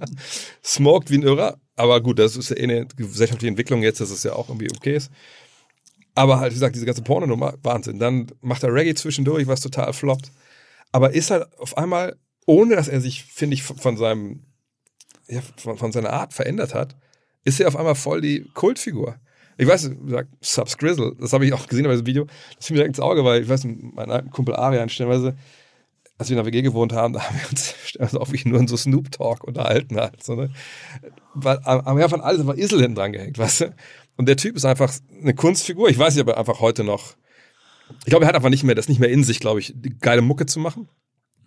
Smoked 0.64 1.12
wie 1.12 1.20
ein 1.20 1.24
Irrer, 1.24 1.60
aber 1.76 2.02
gut, 2.02 2.20
das 2.20 2.36
ist 2.36 2.50
ja 2.50 2.58
eh 2.58 2.64
eine 2.64 2.88
gesellschaftliche 2.88 3.50
Entwicklung 3.50 3.84
jetzt, 3.84 4.02
dass 4.02 4.10
es 4.10 4.24
ja 4.24 4.34
auch 4.34 4.50
irgendwie 4.50 4.70
okay 4.76 4.96
ist. 4.96 5.12
Aber 6.16 6.40
halt, 6.40 6.52
wie 6.52 6.56
gesagt, 6.56 6.76
diese 6.76 6.86
ganze 6.88 7.04
Pornonummer, 7.04 7.54
Wahnsinn. 7.62 8.00
Dann 8.00 8.28
macht 8.42 8.64
er 8.64 8.74
Reggae 8.74 8.96
zwischendurch, 8.96 9.46
was 9.46 9.62
total 9.62 9.94
floppt. 9.94 10.32
Aber 10.92 11.14
ist 11.14 11.30
halt 11.30 11.46
auf 11.60 11.78
einmal, 11.78 12.18
ohne 12.48 12.76
dass 12.76 12.88
er 12.88 13.02
sich, 13.02 13.24
finde 13.24 13.54
ich, 13.54 13.64
von 13.64 13.98
seinem, 13.98 14.44
ja, 15.28 15.42
von, 15.58 15.78
von 15.78 15.92
seiner 15.92 16.12
Art 16.12 16.34
verändert 16.34 16.74
hat, 16.74 16.96
ist 17.44 17.60
er 17.60 17.68
auf 17.68 17.76
einmal 17.76 17.94
voll 17.94 18.22
die 18.22 18.46
Kultfigur. 18.56 19.20
Ich 19.58 19.68
weiß, 19.68 19.92
wie 19.92 20.06
gesagt, 20.06 20.30
Subs 20.42 20.78
Grizzle, 20.78 21.16
das 21.20 21.34
habe 21.34 21.46
ich 21.46 21.54
auch 21.54 21.68
gesehen 21.68 21.86
bei 21.86 21.92
diesem 21.92 22.06
Video, 22.06 22.28
das 22.56 22.68
fiel 22.68 22.76
mir 22.76 22.80
direkt 22.80 22.98
ins 22.98 23.00
Auge, 23.00 23.26
weil 23.26 23.42
ich 23.42 23.50
weiß, 23.50 23.66
mein 23.66 24.12
alten 24.12 24.30
Kumpel 24.30 24.56
Arian 24.56 24.90
stellenweise, 24.90 25.36
als 26.18 26.30
wir 26.30 26.38
in 26.38 26.44
der 26.44 26.52
WG 26.52 26.62
gewohnt 26.62 26.94
haben, 26.94 27.14
da 27.14 27.24
haben 27.24 27.40
wir 27.40 27.50
uns 27.50 27.76
also 28.00 28.20
auch 28.20 28.32
wie 28.32 28.48
nur 28.48 28.60
in 28.60 28.68
so 28.68 28.78
Snoop 28.78 29.12
Talk 29.12 29.44
unterhalten 29.44 29.98
halt. 29.98 30.24
So, 30.24 30.36
ne? 30.36 30.52
Weil 31.34 31.60
am 31.64 31.96
Meer 31.96 32.10
von 32.10 32.22
alles 32.22 32.46
war 32.46 32.58
Isel 32.58 32.82
hinten 32.82 32.96
dran 32.96 33.14
gehängt, 33.14 33.38
weißt 33.38 33.62
du? 33.62 33.76
Und 34.16 34.28
der 34.28 34.38
Typ 34.38 34.56
ist 34.56 34.66
einfach 34.66 34.92
eine 35.22 35.36
Kunstfigur. 35.36 35.90
Ich 35.90 36.00
weiß 36.00 36.16
nicht, 36.16 36.24
ob 36.24 36.30
er 36.30 36.38
einfach 36.38 36.60
heute 36.60 36.84
noch. 36.84 37.16
Ich 38.04 38.10
glaube, 38.10 38.26
er 38.26 38.30
hat 38.30 38.36
einfach 38.36 38.50
nicht 38.50 38.64
mehr, 38.64 38.76
das 38.76 38.90
nicht 38.90 39.00
mehr 39.00 39.10
in 39.10 39.24
sich, 39.24 39.40
glaube 39.40 39.60
ich, 39.60 39.74
die 39.76 39.98
geile 39.98 40.22
Mucke 40.22 40.46
zu 40.48 40.60
machen. 40.60 40.90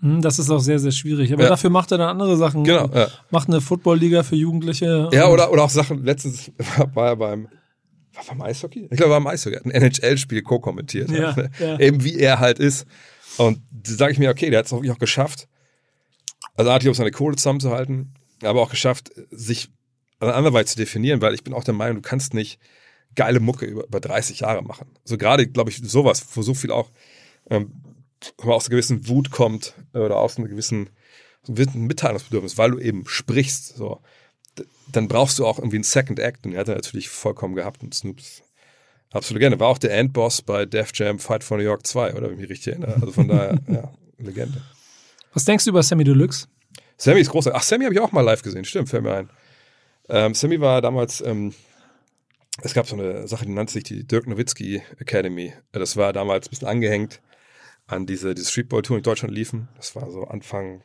Hm, 0.01 0.23
das 0.23 0.39
ist 0.39 0.51
auch 0.51 0.61
sehr, 0.61 0.79
sehr 0.79 0.93
schwierig. 0.93 1.33
Aber 1.33 1.43
ja. 1.43 1.49
dafür 1.49 1.71
macht 1.71 1.93
er 1.93 1.99
dann 1.99 2.09
andere 2.09 2.37
Sachen. 2.37 2.65
Genau. 2.65 2.89
Ja. 2.95 3.09
Macht 3.31 3.49
eine 3.49 3.61
Football-Liga 3.61 4.23
für 4.23 4.37
Jugendliche. 4.37 5.11
Ja, 5.13 5.29
oder, 5.29 5.53
oder 5.53 5.65
auch 5.65 5.71
Sachen. 5.71 6.05
Letztens 6.05 6.53
war 6.95 7.09
er 7.09 7.17
beim, 7.17 7.49
war 8.29 8.37
beim 8.37 8.43
Eishockey? 8.43 8.89
Ich 8.91 8.97
glaube, 8.97 9.05
er 9.05 9.11
war 9.11 9.21
beim 9.21 9.27
Eishockey. 9.29 9.57
Er 9.57 9.61
hat 9.61 9.67
ein 9.67 9.71
NHL-Spiel 9.73 10.43
co-kommentiert. 10.43 11.11
Ja, 11.11 11.35
ja. 11.59 11.79
Eben 11.79 12.05
wie 12.05 12.19
er 12.19 12.39
halt 12.39 12.59
ist. 12.59 12.87
Und 13.37 13.61
da 13.71 13.93
sage 13.93 14.13
ich 14.13 14.19
mir, 14.19 14.31
okay, 14.31 14.51
der 14.51 14.61
hat 14.61 14.67
es 14.67 14.73
auch 14.73 14.99
geschafft. 14.99 15.49
Also 16.55 16.71
artig, 16.71 16.89
um 16.89 16.95
seine 16.95 17.11
Kohle 17.11 17.37
zusammenzuhalten, 17.37 18.15
aber 18.43 18.61
auch 18.63 18.71
geschafft, 18.71 19.13
sich 19.31 19.71
anderweitig 20.19 20.73
zu 20.73 20.77
definieren, 20.77 21.23
weil 21.23 21.35
ich 21.35 21.45
bin 21.45 21.55
auch 21.55 21.65
der 21.65 21.75
Meinung, 21.75 22.03
du 22.03 22.09
kannst 22.09 22.35
nicht 22.35 22.59
geile 23.15 23.41
Mucke 23.41 23.67
über, 23.67 23.85
über 23.85 24.01
30 24.01 24.41
Jahre 24.41 24.63
machen. 24.63 24.89
So 24.93 25.01
also 25.15 25.19
gerade, 25.19 25.47
glaube 25.47 25.71
ich, 25.71 25.81
sowas, 25.83 26.25
wo 26.35 26.43
so 26.43 26.55
viel 26.55 26.71
auch 26.71 26.91
ähm, 27.49 27.73
aus 28.37 28.67
einer 28.67 28.71
gewissen 28.71 29.09
Wut 29.09 29.31
kommt 29.31 29.75
oder 29.95 30.17
aus 30.17 30.37
einem 30.37 30.49
gewissen, 30.49 30.91
so 31.43 31.55
einem 31.55 31.87
Mitteilungsbedürfnis, 31.87 32.59
weil 32.59 32.73
du 32.73 32.79
eben 32.79 33.07
sprichst, 33.07 33.77
so, 33.77 34.01
dann 34.97 35.09
brauchst 35.09 35.39
du 35.39 35.47
auch 35.47 35.59
irgendwie 35.59 35.77
einen 35.77 35.85
Second 35.85 36.19
Act 36.19 36.47
und 36.47 36.53
er 36.53 36.61
hat 36.61 36.69
er 36.69 36.75
natürlich 36.75 37.09
vollkommen 37.09 37.55
gehabt 37.55 37.83
und 37.83 37.95
Snoops 37.95 38.43
absolut 39.11 39.41
gerne. 39.41 39.59
War 39.61 39.69
auch 39.69 39.79
der 39.79 39.97
Endboss 39.97 40.43
bei 40.43 40.67
Def 40.67 40.91
Jam 40.95 41.19
Fight 41.19 41.45
for 41.45 41.57
New 41.57 41.65
York 41.65 41.87
2, 41.87 42.15
oder 42.15 42.29
wenn 42.29 42.35
ich 42.35 42.41
mich 42.41 42.51
richtig 42.51 42.69
erinnere. 42.75 42.95
Also 42.95 43.13
von 43.13 43.29
daher, 43.29 43.59
ja, 43.69 43.93
Legende. 44.19 44.63
Was 45.33 45.45
denkst 45.45 45.65
du 45.65 45.71
über 45.71 45.83
Sammy 45.83 46.05
Deluxe? 46.05 46.47
Sammy 46.97 47.21
ist 47.21 47.31
großartig. 47.31 47.59
Ach, 47.59 47.65
Sammy 47.65 47.85
habe 47.85 47.95
ich 47.95 48.01
auch 48.01 48.13
mal 48.13 48.21
live 48.21 48.43
gesehen, 48.43 48.65
stimmt, 48.65 48.89
fällt 48.89 49.03
mir 49.03 49.15
ein. 49.15 49.31
Ähm, 50.09 50.35
Sammy 50.35 50.61
war 50.61 50.83
damals, 50.83 51.21
ähm, 51.21 51.55
es 52.63 52.75
gab 52.75 52.87
so 52.87 52.97
eine 52.97 53.27
Sache, 53.27 53.47
die 53.47 53.53
nannte 53.53 53.73
sich 53.73 53.85
die 53.85 54.07
Dirk 54.07 54.27
Nowitzki 54.27 54.83
Academy. 54.99 55.55
Das 55.73 55.97
war 55.97 56.13
damals 56.13 56.49
ein 56.49 56.51
bisschen 56.51 56.69
angehängt 56.69 57.21
an 57.87 58.07
diese, 58.07 58.35
diese 58.35 58.51
Streetball-Tour 58.51 58.99
in 58.99 59.03
Deutschland 59.03 59.35
liefen. 59.35 59.69
Das 59.77 59.97
war 59.97 60.11
so 60.11 60.25
Anfang 60.25 60.83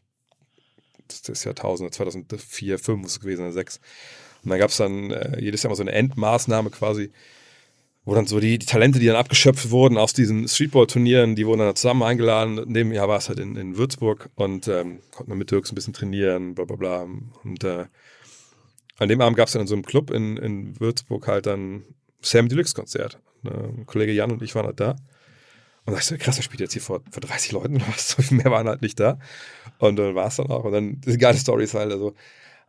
des 1.28 1.44
Jahrtausends, 1.44 1.98
2004, 1.98 2.78
2005 2.78 3.02
muss 3.02 3.12
es 3.12 3.20
gewesen 3.20 3.44
sein, 3.44 3.52
2006. 3.52 3.80
Und 4.44 4.50
dann 4.52 4.60
gab 4.60 4.70
es 4.70 4.78
dann 4.78 5.12
äh, 5.12 5.40
jedes 5.42 5.64
Jahr 5.64 5.70
mal 5.70 5.76
so 5.76 5.84
eine 5.84 5.92
Endmaßnahme 5.92 6.70
quasi, 6.70 7.12
wo 8.06 8.14
dann 8.14 8.28
so 8.28 8.40
die, 8.40 8.60
die 8.60 8.66
Talente, 8.66 9.00
die 9.00 9.08
dann 9.08 9.16
abgeschöpft 9.16 9.72
wurden 9.72 9.98
aus 9.98 10.14
diesen 10.14 10.48
Streetball-Turnieren, 10.48 11.36
die 11.36 11.48
wurden 11.48 11.60
dann 11.60 11.76
zusammen 11.76 12.04
eingeladen. 12.04 12.60
In 12.60 12.74
dem 12.74 12.92
Jahr 12.92 13.08
war 13.08 13.18
es 13.18 13.30
halt 13.30 13.40
in, 13.40 13.56
in 13.56 13.78
Würzburg 13.78 14.30
und 14.36 14.68
ähm, 14.68 15.00
konnten 15.12 15.32
wir 15.32 15.36
mit 15.36 15.50
Dirks 15.50 15.72
ein 15.72 15.76
bisschen 15.76 15.94
trainieren, 15.94 16.54
bla 16.54 16.66
bla 16.66 16.76
bla. 16.76 17.08
Und 17.44 17.64
äh, 17.64 17.86
an 18.98 19.10
dem 19.10 19.22
Abend 19.22 19.38
gab 19.38 19.48
es 19.48 19.54
dann 19.54 19.64
in 19.64 19.68
so 19.68 19.74
einem 19.74 19.84
Club 19.84 20.12
in, 20.12 20.38
in 20.38 20.80
Würzburg 20.80 21.28
halt 21.28 21.48
dann 21.48 21.84
Sam 22.22 22.48
Deluxe-Konzert. 22.48 23.20
Ein 23.44 23.86
Kollege 23.86 24.12
Jan 24.12 24.32
und 24.32 24.42
ich 24.42 24.56
waren 24.56 24.66
halt 24.66 24.80
da. 24.80 24.96
Und 25.86 25.94
da 25.94 26.00
dachte 26.00 26.16
ich 26.16 26.20
so, 26.20 26.24
krass, 26.26 26.38
er 26.38 26.44
spielt 26.44 26.62
jetzt 26.62 26.74
hier 26.74 26.82
vor, 26.82 27.02
vor 27.12 27.22
30 27.22 27.52
Leuten 27.52 27.76
oder 27.76 27.88
was? 27.88 28.10
So 28.16 28.24
viel 28.24 28.38
mehr 28.38 28.52
waren 28.52 28.68
halt 28.68 28.82
nicht 28.82 29.00
da. 29.00 29.20
Und 29.78 29.98
dann 29.98 30.16
war 30.16 30.28
es 30.28 30.36
dann 30.38 30.48
auch. 30.48 30.64
Und 30.64 30.72
dann, 30.72 31.02
diese 31.02 31.18
geile 31.18 31.38
Story 31.38 31.66
ist 31.66 31.76
halt, 31.76 31.92
also, 31.92 32.16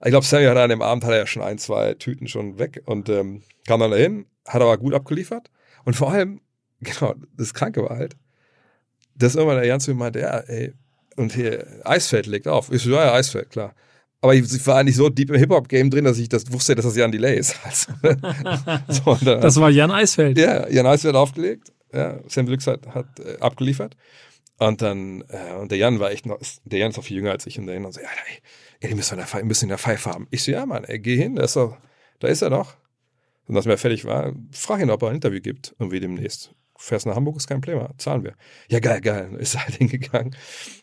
ich 0.05 0.11
glaube, 0.11 0.27
Sammy 0.27 0.45
hat 0.45 0.57
an 0.59 0.69
dem 0.69 0.83
Abend 0.83 1.05
hat 1.05 1.13
er 1.13 1.19
ja 1.19 1.27
schon 1.27 1.43
ein, 1.43 1.59
zwei 1.59 1.95
Tüten 1.95 2.29
schon 2.29 2.59
weg 2.59 2.83
und 2.85 3.09
ähm, 3.09 3.43
kam 3.67 3.81
dann 3.81 3.91
dahin, 3.91 4.27
hat 4.47 4.61
aber 4.61 4.77
gut 4.77 4.93
abgeliefert. 4.93 5.51
Und 5.85 5.95
vor 5.95 6.13
allem, 6.13 6.41
genau, 6.81 7.15
das 7.37 7.55
Kranke 7.55 7.83
war 7.83 7.97
halt, 7.97 8.17
dass 9.15 9.35
irgendwann 9.35 9.59
der 9.59 9.67
Jan 9.67 9.81
zu 9.81 9.93
mir 9.93 9.97
meinte, 9.97 10.21
ja, 10.21 10.39
ey, 10.41 10.75
und 11.17 11.33
hier, 11.33 11.67
Eisfeld 11.85 12.27
legt 12.27 12.47
auf. 12.47 12.71
Ich 12.71 12.83
so, 12.83 12.91
ja, 12.91 13.07
ja, 13.07 13.13
Eisfeld, 13.15 13.49
klar. 13.49 13.75
Aber 14.21 14.35
ich 14.35 14.67
war 14.67 14.83
nicht 14.83 14.97
so 14.97 15.09
deep 15.09 15.31
im 15.31 15.37
Hip-Hop-Game 15.37 15.89
drin, 15.91 16.05
dass 16.05 16.19
ich 16.19 16.29
das 16.29 16.51
wusste, 16.53 16.75
dass 16.75 16.85
das 16.85 16.97
Jan 16.97 17.13
Delay 17.13 17.39
ist. 17.39 17.57
Also, 17.65 17.93
so, 18.89 19.25
dann, 19.25 19.41
das 19.41 19.57
war 19.57 19.71
Jan 19.71 19.91
Eisfeld. 19.91 20.37
Ja, 20.37 20.69
Jan 20.69 20.87
Eisfeld 20.87 21.15
aufgelegt. 21.15 21.73
Ja, 21.97 22.21
Sam 22.29 22.47
Deluxe 22.47 22.71
hat, 22.71 22.87
hat 22.89 23.21
äh, 23.21 23.39
abgeliefert. 23.41 23.97
Und 24.59 24.83
dann, 24.83 25.23
äh, 25.29 25.55
und 25.55 25.71
der 25.71 25.79
Jan 25.79 26.01
war 26.01 26.11
echt 26.11 26.27
noch, 26.27 26.39
der 26.65 26.79
Jan 26.79 26.91
ist 26.91 26.99
auch 26.99 27.05
viel 27.05 27.17
jünger 27.17 27.33
als 27.33 27.47
ich, 27.47 27.59
und 27.59 27.67
der 27.67 27.75
Jan 27.75 27.93
so, 27.93 28.01
ja, 28.01 28.09
ey, 28.09 28.39
ey 28.81 28.89
die 28.89 28.95
müssen 28.95 29.19
in 29.19 29.27
der, 29.27 29.45
müssen 29.45 29.65
in 29.65 29.69
der 29.71 29.79
Pfeife 29.79 30.11
haben. 30.11 30.27
Ich 30.31 30.45
so, 30.45 30.53
ja, 30.53 30.65
Mann, 30.65 30.85
ey, 30.85 30.99
geh 30.99 31.17
hin, 31.17 31.37
da 31.37 31.45
ist, 31.45 31.57
er, 31.57 31.77
da 32.21 32.29
ist 32.29 32.43
er 32.43 32.51
doch. 32.51 32.75
Und 33.49 33.57
als 33.57 33.67
er 33.67 33.79
fertig 33.79 34.05
war, 34.05 34.33
frag 34.53 34.81
ihn, 34.81 34.91
ob 34.91 35.03
er 35.03 35.11
ein 35.11 35.17
Interview 35.17 35.41
gibt, 35.41 35.75
irgendwie 35.79 36.01
demnächst. 36.01 36.53
Fährst 36.79 37.07
nach 37.07 37.17
Hamburg, 37.17 37.37
ist 37.37 37.47
kein 37.47 37.61
Problem, 37.61 37.87
zahlen 37.97 38.25
wir. 38.25 38.35
Ja, 38.69 38.81
geil, 38.81 39.01
geil. 39.01 39.35
Ist 39.39 39.55
er 39.55 39.65
halt 39.65 39.75
hingegangen. 39.77 40.37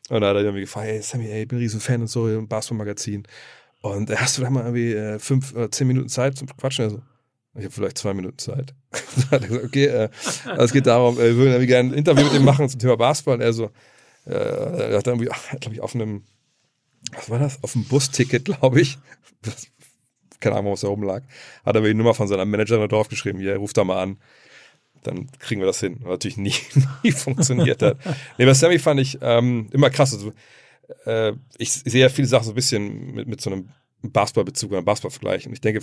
Und 0.09 0.21
dann 0.21 0.29
hat 0.29 0.35
er 0.35 0.41
irgendwie 0.41 0.61
gefragt, 0.61 0.87
hey, 0.87 1.01
Sammy, 1.01 1.27
ey, 1.27 1.43
ich 1.43 1.47
bin 1.47 1.57
ein 1.57 1.61
riesen 1.61 1.79
Fan 1.79 2.01
und 2.01 2.07
so, 2.07 2.27
im 2.29 2.47
Basketball-Magazin. 2.47 3.27
Und 3.81 4.09
hast 4.17 4.37
du 4.37 4.41
da 4.41 4.49
mal 4.49 4.61
irgendwie 4.61 4.93
äh, 4.93 5.19
fünf 5.19 5.53
oder 5.53 5.69
zehn 5.69 5.87
Minuten 5.87 6.09
Zeit 6.09 6.37
zum 6.37 6.47
Quatschen? 6.47 6.85
Also, 6.85 7.01
ich 7.55 7.65
habe 7.65 7.71
vielleicht 7.71 7.97
zwei 7.97 8.13
Minuten 8.13 8.37
Zeit. 8.37 8.73
okay, 9.65 9.85
äh, 9.85 10.09
also 10.45 10.63
es 10.63 10.73
geht 10.73 10.87
darum, 10.87 11.17
äh, 11.17 11.23
wir 11.23 11.37
würden 11.37 11.67
gerne 11.67 11.89
ein 11.89 11.93
Interview 11.93 12.25
mit 12.25 12.33
ihm 12.33 12.45
machen 12.45 12.69
zum 12.69 12.79
Thema 12.79 12.97
Basketball. 12.97 13.35
Und 13.35 13.41
er 13.41 13.53
so, 13.53 13.71
äh, 14.25 14.31
er 14.33 14.97
hat 14.97 15.07
irgendwie, 15.07 15.29
glaube 15.59 15.73
ich, 15.75 15.81
auf 15.81 15.95
einem, 15.95 16.23
was 17.13 17.29
war 17.29 17.39
das? 17.39 17.63
Auf 17.63 17.75
einem 17.75 17.85
Busticket, 17.85 18.45
glaube 18.45 18.81
ich. 18.81 18.97
Das, 19.41 19.67
keine 20.39 20.57
Ahnung, 20.57 20.73
was 20.73 20.81
da 20.81 20.89
oben 20.89 21.03
lag. 21.03 21.23
Hat 21.65 21.75
er 21.75 21.81
mir 21.81 21.87
die 21.87 21.93
Nummer 21.93 22.13
von 22.13 22.27
seiner 22.27 22.45
Managerin 22.45 22.87
drauf 22.89 23.07
geschrieben, 23.07 23.39
hier, 23.39 23.55
ruft 23.57 23.77
da 23.77 23.83
mal 23.83 24.01
an. 24.01 24.17
Dann 25.03 25.29
kriegen 25.39 25.61
wir 25.61 25.65
das 25.65 25.79
hin. 25.79 25.97
Was 26.01 26.11
natürlich 26.11 26.37
nie, 26.37 26.53
nie 27.03 27.11
funktioniert 27.11 27.81
hat. 27.81 27.97
Nee, 28.37 28.45
bei 28.45 28.53
Sammy 28.53 28.79
fand 28.79 28.99
ich 28.99 29.17
ähm, 29.21 29.69
immer 29.71 29.89
krass. 29.89 30.13
Also, 30.13 30.33
äh, 31.05 31.33
ich 31.57 31.71
sehe 31.71 32.01
ja 32.01 32.09
viele 32.09 32.27
Sachen 32.27 32.45
so 32.45 32.51
ein 32.51 32.55
bisschen 32.55 33.13
mit, 33.13 33.27
mit 33.27 33.41
so 33.41 33.49
einem 33.49 33.69
Basketballbezug 34.01 34.71
oder 34.71 34.81
Basketballvergleich. 34.81 35.47
Und 35.47 35.53
ich 35.53 35.61
denke, 35.61 35.81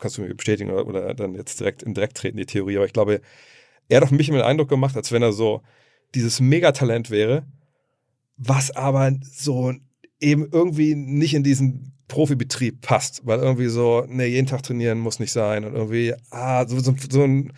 kannst 0.00 0.18
du 0.18 0.22
mir 0.22 0.34
bestätigen 0.34 0.70
oder, 0.70 0.86
oder 0.86 1.14
dann 1.14 1.34
jetzt 1.34 1.60
direkt 1.60 1.82
in 1.82 1.94
direkt 1.94 2.16
treten, 2.16 2.36
die 2.36 2.46
Theorie, 2.46 2.76
aber 2.76 2.86
ich 2.86 2.92
glaube, 2.92 3.20
er 3.88 3.96
hat 3.98 4.04
auf 4.04 4.10
mich 4.10 4.28
immer 4.28 4.38
den 4.38 4.46
Eindruck 4.46 4.68
gemacht, 4.68 4.96
als 4.96 5.12
wenn 5.12 5.22
er 5.22 5.32
so 5.32 5.62
dieses 6.14 6.40
Megatalent 6.40 7.10
wäre, 7.10 7.44
was 8.36 8.70
aber 8.74 9.12
so 9.22 9.74
eben 10.20 10.48
irgendwie 10.50 10.94
nicht 10.94 11.34
in 11.34 11.42
diesen 11.42 11.92
Profibetrieb 12.08 12.80
passt, 12.80 13.26
weil 13.26 13.38
irgendwie 13.38 13.68
so, 13.68 14.04
ne, 14.08 14.26
jeden 14.26 14.46
Tag 14.46 14.62
trainieren 14.62 14.98
muss 14.98 15.20
nicht 15.20 15.32
sein 15.32 15.64
und 15.64 15.74
irgendwie, 15.74 16.14
ah, 16.30 16.66
so, 16.66 16.78
so, 16.80 16.94
so 17.08 17.22
ein 17.22 17.52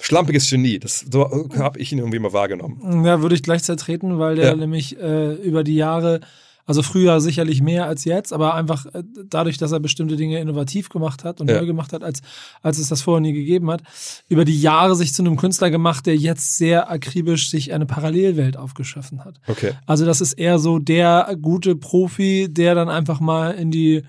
schlampiges 0.00 0.48
Genie. 0.48 0.78
Das, 0.78 1.04
so 1.10 1.48
habe 1.56 1.78
ich 1.78 1.92
ihn 1.92 1.98
irgendwie 1.98 2.18
mal 2.18 2.32
wahrgenommen. 2.32 3.04
Ja, 3.04 3.20
würde 3.20 3.34
ich 3.34 3.42
gleich 3.42 3.62
zertreten, 3.62 4.18
weil 4.18 4.36
der 4.36 4.46
ja. 4.46 4.56
nämlich 4.56 4.98
äh, 4.98 5.34
über 5.34 5.62
die 5.62 5.76
Jahre 5.76 6.20
also 6.66 6.82
früher 6.82 7.20
sicherlich 7.20 7.60
mehr 7.60 7.86
als 7.86 8.04
jetzt, 8.04 8.32
aber 8.32 8.54
einfach 8.54 8.86
äh, 8.86 9.02
dadurch, 9.28 9.58
dass 9.58 9.72
er 9.72 9.80
bestimmte 9.80 10.16
Dinge 10.16 10.40
innovativ 10.40 10.88
gemacht 10.88 11.24
hat 11.24 11.40
und 11.40 11.50
ja. 11.50 11.58
neu 11.60 11.66
gemacht 11.66 11.92
hat, 11.92 12.04
als, 12.04 12.20
als 12.62 12.78
es 12.78 12.88
das 12.88 13.02
vorher 13.02 13.20
nie 13.20 13.32
gegeben 13.32 13.70
hat, 13.70 13.82
über 14.28 14.44
die 14.44 14.60
Jahre 14.60 14.94
sich 14.94 15.12
zu 15.12 15.22
einem 15.22 15.36
Künstler 15.36 15.70
gemacht, 15.70 16.06
der 16.06 16.16
jetzt 16.16 16.56
sehr 16.56 16.90
akribisch 16.90 17.50
sich 17.50 17.72
eine 17.72 17.86
Parallelwelt 17.86 18.56
aufgeschaffen 18.56 19.24
hat. 19.24 19.40
Okay. 19.46 19.72
Also 19.86 20.04
das 20.04 20.20
ist 20.20 20.34
eher 20.34 20.58
so 20.58 20.78
der 20.78 21.36
gute 21.40 21.74
Profi, 21.76 22.48
der 22.50 22.74
dann 22.74 22.88
einfach 22.88 23.20
mal 23.20 23.52
in 23.52 23.70
die 23.70 24.02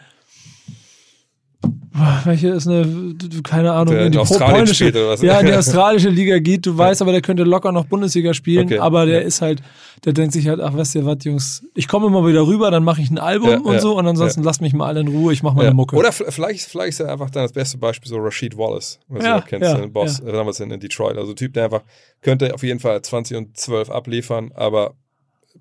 welche 2.25 2.49
ist 2.49 2.67
eine, 2.67 3.15
keine 3.43 3.71
Ahnung, 3.71 3.93
der 3.93 4.07
in 4.07 4.11
die 4.11 4.17
Australien 4.17 4.67
spielt 4.67 4.95
oder 4.95 5.09
was? 5.09 5.21
Ja, 5.21 5.39
in 5.39 5.45
die 5.45 5.53
australische 5.57 6.09
Liga 6.09 6.39
geht, 6.39 6.65
du 6.65 6.77
weißt 6.77 7.01
aber, 7.01 7.11
der 7.11 7.21
könnte 7.21 7.43
locker 7.43 7.71
noch 7.71 7.85
Bundesliga 7.85 8.33
spielen, 8.33 8.65
okay. 8.65 8.79
aber 8.79 9.05
der 9.05 9.21
ja. 9.21 9.27
ist 9.27 9.41
halt, 9.41 9.61
der 10.03 10.13
denkt 10.13 10.33
sich 10.33 10.47
halt, 10.47 10.59
ach, 10.59 10.75
weißt 10.75 10.95
du 10.95 11.05
was, 11.05 11.17
Jungs, 11.23 11.65
ich 11.75 11.87
komme 11.87 12.07
immer 12.07 12.25
wieder 12.27 12.45
rüber, 12.47 12.71
dann 12.71 12.83
mache 12.83 13.01
ich 13.01 13.11
ein 13.11 13.19
Album 13.19 13.49
ja, 13.49 13.57
und 13.59 13.73
ja, 13.73 13.79
so 13.79 13.97
und 13.97 14.07
ansonsten 14.07 14.43
lasst 14.43 14.61
mich 14.61 14.73
mal 14.73 14.87
alle 14.87 15.01
in 15.01 15.07
Ruhe, 15.07 15.33
ich 15.33 15.43
mache 15.43 15.55
meine 15.55 15.73
Mucke. 15.73 15.95
Oder 15.95 16.11
vielleicht, 16.11 16.63
vielleicht 16.63 16.89
ist 16.89 16.99
er 16.99 17.11
einfach 17.11 17.29
dann 17.29 17.43
das 17.43 17.53
beste 17.53 17.77
Beispiel 17.77 18.09
so 18.09 18.17
Rashid 18.17 18.57
Wallace, 18.57 18.99
was 19.07 19.23
du 19.23 19.41
kennst, 19.47 19.77
den 19.77 19.93
Boss, 19.93 20.19
äh, 20.19 20.31
damals 20.31 20.59
in, 20.59 20.71
in 20.71 20.79
Detroit, 20.79 21.17
also 21.17 21.33
Typ, 21.33 21.53
der 21.53 21.65
einfach, 21.65 21.83
könnte 22.21 22.53
auf 22.53 22.63
jeden 22.63 22.79
Fall 22.79 23.01
20 23.01 23.37
und 23.37 23.57
12 23.57 23.89
abliefern, 23.89 24.51
aber 24.55 24.95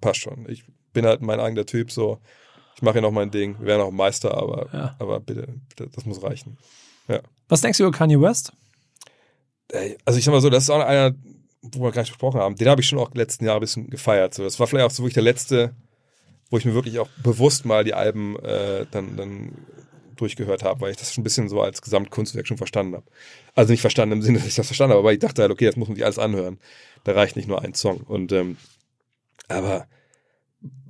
passt 0.01 0.21
schon. 0.21 0.47
Ich 0.49 0.65
bin 0.93 1.07
halt 1.07 1.23
mein 1.23 1.41
eigener 1.41 1.67
Typ, 1.67 1.91
so, 1.91 2.19
ich 2.83 2.85
mache 2.85 2.95
hier 2.95 3.03
noch 3.03 3.13
mein 3.13 3.31
Ding. 3.31 3.61
Wir 3.61 3.67
werden 3.67 3.83
auch 3.83 3.93
Meister, 3.93 4.37
aber, 4.37 4.69
ja. 4.73 4.97
aber 4.99 5.21
bitte, 5.21 5.47
bitte, 5.69 5.89
das 5.95 6.05
muss 6.05 6.21
reichen. 6.21 6.59
Ja. 7.07 7.21
Was 7.49 7.61
denkst 7.61 7.79
du 7.79 7.85
über 7.85 7.97
Kanye 7.97 8.21
West? 8.21 8.53
Also 10.05 10.19
ich 10.19 10.25
sag 10.25 10.33
mal 10.33 10.41
so, 10.41 10.51
das 10.51 10.65
ist 10.65 10.71
auch 10.71 10.81
einer, 10.81 11.15
wo 11.63 11.85
wir 11.85 11.93
gar 11.93 12.03
nicht 12.03 12.11
gesprochen 12.11 12.41
haben. 12.41 12.57
Den 12.57 12.69
habe 12.69 12.81
ich 12.81 12.89
schon 12.89 12.99
auch 12.99 13.15
letzten 13.15 13.45
Jahr 13.45 13.55
ein 13.55 13.61
bisschen 13.61 13.89
gefeiert. 13.89 14.35
So, 14.35 14.43
das 14.43 14.59
war 14.59 14.67
vielleicht 14.67 14.85
auch 14.85 14.91
so 14.91 15.05
wirklich 15.05 15.15
der 15.15 15.23
letzte, 15.23 15.77
wo 16.51 16.59
ich 16.59 16.65
mir 16.65 16.75
wirklich 16.75 16.99
auch 16.99 17.09
bewusst 17.23 17.65
mal 17.65 17.85
die 17.85 17.95
Alben 17.95 18.37
äh, 18.41 18.85
dann, 18.91 19.17
dann 19.17 19.53
durchgehört 20.17 20.65
habe, 20.65 20.81
weil 20.81 20.91
ich 20.91 20.97
das 20.97 21.15
schon 21.15 21.23
ein 21.23 21.25
bisschen 21.25 21.49
so 21.49 21.63
als 21.63 21.83
Gesamtkunstwerk 21.83 22.49
schon 22.49 22.59
verstanden 22.59 22.97
habe. 22.97 23.07
Also 23.55 23.71
nicht 23.71 23.81
verstanden 23.81 24.17
im 24.17 24.23
Sinne, 24.23 24.39
dass 24.39 24.49
ich 24.49 24.57
das 24.57 24.67
verstanden 24.67 24.95
habe, 24.95 25.03
aber 25.03 25.13
ich 25.13 25.21
dachte 25.21 25.41
halt, 25.41 25.53
okay, 25.53 25.67
das 25.67 25.77
muss 25.77 25.87
man 25.87 25.95
sich 25.95 26.05
alles 26.05 26.19
anhören. 26.19 26.59
Da 27.05 27.13
reicht 27.13 27.37
nicht 27.37 27.47
nur 27.47 27.63
ein 27.63 27.75
Song. 27.75 27.99
Und 27.99 28.33
ähm, 28.33 28.57
aber 29.47 29.87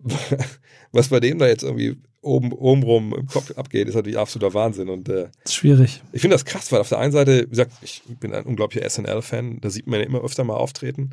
was 0.92 1.08
bei 1.08 1.20
dem 1.20 1.38
da 1.38 1.46
jetzt 1.46 1.62
irgendwie 1.62 1.96
oben, 2.20 2.52
oben 2.52 2.82
rum 2.82 3.14
im 3.16 3.26
Kopf 3.26 3.50
abgeht, 3.56 3.88
ist 3.88 3.94
natürlich 3.94 4.18
absoluter 4.18 4.54
Wahnsinn. 4.54 4.88
Und 4.88 5.08
äh, 5.08 5.28
das 5.42 5.52
ist 5.52 5.54
schwierig. 5.54 6.02
Ich 6.12 6.20
finde 6.20 6.34
das 6.34 6.44
krass, 6.44 6.70
weil 6.72 6.80
auf 6.80 6.88
der 6.88 6.98
einen 6.98 7.12
Seite, 7.12 7.42
wie 7.46 7.50
gesagt, 7.50 7.72
ich 7.82 8.02
bin 8.20 8.32
ein 8.32 8.44
unglaublicher 8.44 8.88
SNL-Fan, 8.88 9.60
da 9.60 9.70
sieht 9.70 9.86
man 9.86 10.00
ja 10.00 10.06
immer 10.06 10.22
öfter 10.22 10.44
mal 10.44 10.56
auftreten. 10.56 11.10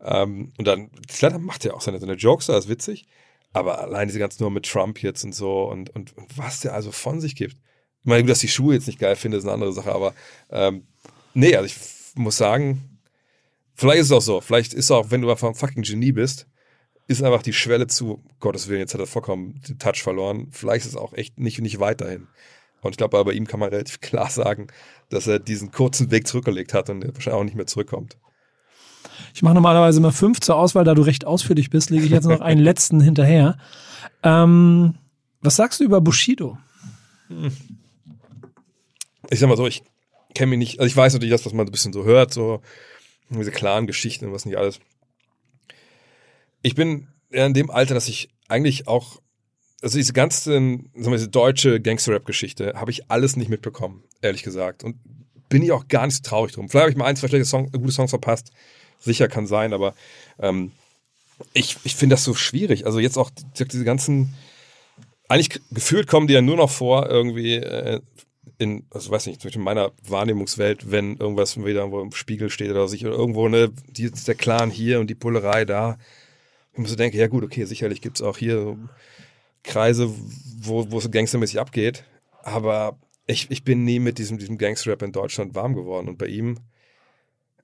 Ähm, 0.00 0.52
und 0.56 0.66
dann, 0.66 0.90
klar, 1.08 1.38
macht 1.38 1.64
ja 1.64 1.74
auch 1.74 1.80
seine, 1.80 1.98
seine 1.98 2.14
Jokes, 2.14 2.46
das 2.46 2.64
ist 2.64 2.70
witzig. 2.70 3.06
Aber 3.52 3.80
allein 3.80 4.08
diese 4.08 4.18
ganzen 4.18 4.42
nur 4.42 4.50
mit 4.50 4.66
Trump 4.66 5.02
jetzt 5.02 5.24
und 5.24 5.34
so 5.34 5.64
und, 5.64 5.90
und, 5.90 6.16
und 6.16 6.38
was 6.38 6.60
der 6.60 6.74
also 6.74 6.92
von 6.92 7.20
sich 7.20 7.34
gibt. 7.34 7.54
Ich 7.54 8.04
meine, 8.04 8.26
dass 8.26 8.40
die 8.40 8.48
Schuhe 8.48 8.74
jetzt 8.74 8.86
nicht 8.86 8.98
geil 8.98 9.16
finde, 9.16 9.38
ist 9.38 9.44
eine 9.44 9.54
andere 9.54 9.72
Sache, 9.72 9.92
aber 9.92 10.14
ähm, 10.50 10.86
nee, 11.34 11.56
also 11.56 11.66
ich 11.66 11.76
muss 12.14 12.36
sagen, 12.36 13.00
vielleicht 13.74 14.00
ist 14.00 14.06
es 14.06 14.12
auch 14.12 14.22
so. 14.22 14.40
Vielleicht 14.40 14.74
ist 14.74 14.84
es 14.86 14.90
auch, 14.90 15.10
wenn 15.10 15.22
du 15.22 15.30
einfach 15.30 15.48
ein 15.48 15.54
fucking 15.54 15.82
Genie 15.82 16.12
bist, 16.12 16.46
ist 17.08 17.22
einfach 17.22 17.42
die 17.42 17.54
Schwelle 17.54 17.86
zu, 17.86 18.22
Gottes 18.38 18.68
Willen, 18.68 18.80
jetzt 18.80 18.94
hat 18.94 19.00
er 19.00 19.06
vollkommen 19.06 19.60
den 19.66 19.78
Touch 19.78 20.02
verloren. 20.02 20.48
Vielleicht 20.52 20.84
ist 20.84 20.92
es 20.92 20.96
auch 20.96 21.14
echt 21.14 21.38
nicht, 21.38 21.60
nicht 21.60 21.80
weiterhin. 21.80 22.28
Und 22.82 22.92
ich 22.92 22.96
glaube, 22.98 23.24
bei 23.24 23.32
ihm 23.32 23.46
kann 23.46 23.58
man 23.58 23.70
relativ 23.70 24.00
klar 24.00 24.30
sagen, 24.30 24.68
dass 25.08 25.26
er 25.26 25.38
diesen 25.38 25.72
kurzen 25.72 26.10
Weg 26.10 26.28
zurückgelegt 26.28 26.74
hat 26.74 26.90
und 26.90 27.02
wahrscheinlich 27.02 27.40
auch 27.40 27.44
nicht 27.44 27.56
mehr 27.56 27.66
zurückkommt. 27.66 28.18
Ich 29.34 29.42
mache 29.42 29.54
normalerweise 29.54 29.98
immer 29.98 30.12
fünf 30.12 30.40
zur 30.40 30.56
Auswahl, 30.56 30.84
da 30.84 30.94
du 30.94 31.02
recht 31.02 31.24
ausführlich 31.24 31.70
bist, 31.70 31.90
lege 31.90 32.04
ich 32.04 32.10
jetzt 32.10 32.26
noch 32.26 32.40
einen 32.40 32.60
letzten 32.62 33.00
hinterher. 33.00 33.56
Ähm, 34.22 34.94
was 35.40 35.56
sagst 35.56 35.80
du 35.80 35.84
über 35.84 36.00
Bushido? 36.00 36.58
Ich 39.30 39.38
sag 39.38 39.48
mal 39.48 39.56
so, 39.56 39.66
ich 39.66 39.82
kenne 40.34 40.50
mich 40.50 40.58
nicht, 40.58 40.80
also 40.80 40.88
ich 40.88 40.96
weiß 40.96 41.14
natürlich 41.14 41.32
das, 41.32 41.46
was 41.46 41.52
man 41.52 41.66
ein 41.66 41.72
bisschen 41.72 41.92
so 41.92 42.04
hört, 42.04 42.32
so 42.32 42.60
diese 43.30 43.50
klaren 43.50 43.86
Geschichten 43.86 44.26
und 44.26 44.32
was 44.32 44.44
nicht 44.44 44.58
alles. 44.58 44.80
Ich 46.62 46.74
bin 46.74 47.08
in 47.30 47.54
dem 47.54 47.70
Alter, 47.70 47.94
dass 47.94 48.08
ich 48.08 48.30
eigentlich 48.48 48.88
auch, 48.88 49.20
also 49.82 49.96
diese 49.98 50.12
ganze, 50.12 50.52
sagen 50.52 50.90
wir, 50.94 51.12
diese 51.12 51.28
deutsche 51.28 51.80
Gangster-Rap-Geschichte 51.80 52.74
habe 52.76 52.90
ich 52.90 53.10
alles 53.10 53.36
nicht 53.36 53.48
mitbekommen, 53.48 54.02
ehrlich 54.22 54.42
gesagt. 54.42 54.82
Und 54.82 54.96
bin 55.48 55.62
ich 55.62 55.72
auch 55.72 55.88
gar 55.88 56.06
nicht 56.06 56.16
so 56.16 56.22
traurig 56.22 56.52
drum. 56.52 56.68
Vielleicht 56.68 56.82
habe 56.82 56.90
ich 56.90 56.96
mal 56.96 57.06
ein, 57.06 57.16
zwei 57.16 57.28
schlechte 57.28 57.46
Song, 57.46 57.70
gute 57.72 57.92
Songs 57.92 58.10
verpasst. 58.10 58.50
Sicher 59.00 59.28
kann 59.28 59.46
sein, 59.46 59.72
aber 59.72 59.94
ähm, 60.38 60.72
ich, 61.52 61.76
ich 61.84 61.94
finde 61.94 62.14
das 62.14 62.24
so 62.24 62.34
schwierig. 62.34 62.86
Also 62.86 62.98
jetzt 62.98 63.16
auch 63.16 63.30
diese 63.58 63.84
ganzen, 63.84 64.34
eigentlich 65.28 65.60
gefühlt 65.70 66.08
kommen 66.08 66.26
die 66.26 66.34
ja 66.34 66.42
nur 66.42 66.56
noch 66.56 66.70
vor, 66.70 67.08
irgendwie 67.08 67.54
äh, 67.54 68.00
in, 68.58 68.84
also 68.90 69.10
weiß 69.10 69.26
nicht, 69.26 69.44
in 69.44 69.62
meiner 69.62 69.92
Wahrnehmungswelt, 70.06 70.90
wenn 70.90 71.16
irgendwas 71.16 71.56
wieder 71.56 71.80
irgendwo 71.80 72.00
im 72.00 72.12
Spiegel 72.12 72.50
steht 72.50 72.70
oder 72.70 72.88
sich 72.88 73.06
oder 73.06 73.14
irgendwo, 73.14 73.48
ne, 73.48 73.70
die, 73.86 74.10
der 74.10 74.34
Clan 74.34 74.70
hier 74.70 75.00
und 75.00 75.08
die 75.08 75.14
Pullerei 75.14 75.64
da. 75.64 75.98
Ich 76.78 76.82
muss 76.82 76.90
so 76.90 76.96
denken, 76.96 77.18
ja 77.18 77.26
gut, 77.26 77.42
okay, 77.42 77.64
sicherlich 77.64 78.00
gibt 78.00 78.20
es 78.20 78.22
auch 78.22 78.38
hier 78.38 78.78
Kreise, 79.64 80.08
wo, 80.60 80.88
wo 80.92 80.98
es 80.98 81.10
gangstermäßig 81.10 81.58
abgeht, 81.58 82.04
aber 82.44 82.96
ich, 83.26 83.50
ich 83.50 83.64
bin 83.64 83.82
nie 83.82 83.98
mit 83.98 84.18
diesem, 84.18 84.38
diesem 84.38 84.58
Gangster-Rap 84.58 85.02
in 85.02 85.10
Deutschland 85.10 85.56
warm 85.56 85.74
geworden 85.74 86.08
und 86.08 86.18
bei 86.18 86.26
ihm, 86.26 86.60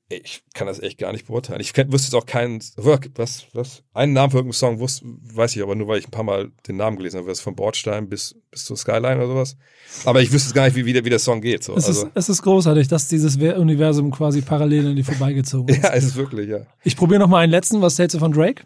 ich 0.08 0.42
kann 0.52 0.66
das 0.66 0.80
echt 0.80 0.98
gar 0.98 1.12
nicht 1.12 1.28
beurteilen. 1.28 1.60
Ich 1.60 1.72
kenn, 1.72 1.92
wüsste 1.92 2.08
jetzt 2.08 2.20
auch 2.20 2.26
keinen, 2.26 2.58
was, 2.76 3.46
was, 3.52 3.84
einen 3.92 4.14
Namen 4.14 4.32
für 4.32 4.38
irgendeinen 4.38 4.58
Song 4.58 4.80
wusste, 4.80 5.06
weiß 5.06 5.54
ich 5.54 5.62
aber 5.62 5.76
nur, 5.76 5.86
weil 5.86 6.00
ich 6.00 6.08
ein 6.08 6.10
paar 6.10 6.24
Mal 6.24 6.50
den 6.66 6.76
Namen 6.76 6.96
gelesen 6.96 7.18
habe, 7.18 7.28
was 7.28 7.38
von 7.38 7.54
Bordstein 7.54 8.08
bis, 8.08 8.34
bis 8.50 8.64
zur 8.64 8.76
Skyline 8.76 9.18
oder 9.18 9.28
sowas. 9.28 9.56
Aber 10.04 10.22
ich 10.22 10.32
wüsste 10.32 10.48
jetzt 10.48 10.54
gar 10.56 10.64
nicht, 10.64 10.74
wie, 10.74 10.86
wie, 10.86 10.92
der, 10.92 11.04
wie 11.04 11.10
der 11.10 11.20
Song 11.20 11.40
geht. 11.40 11.62
So. 11.62 11.76
Es, 11.76 11.86
also, 11.86 12.06
ist, 12.06 12.12
es 12.14 12.28
ist 12.30 12.42
großartig, 12.42 12.88
dass 12.88 13.06
dieses 13.06 13.36
Universum 13.36 14.10
quasi 14.10 14.40
parallel 14.40 14.88
an 14.88 14.96
die 14.96 15.04
vorbeigezogen 15.04 15.68
ist. 15.76 15.84
ja, 15.84 15.92
es 15.92 16.04
ist 16.04 16.16
wirklich, 16.16 16.50
ja. 16.50 16.66
Ich 16.82 16.96
probiere 16.96 17.20
noch 17.20 17.28
mal 17.28 17.38
einen 17.38 17.52
letzten. 17.52 17.80
Was 17.80 17.96
hältst 17.96 18.16
du 18.16 18.18
von 18.18 18.32
Drake? 18.32 18.64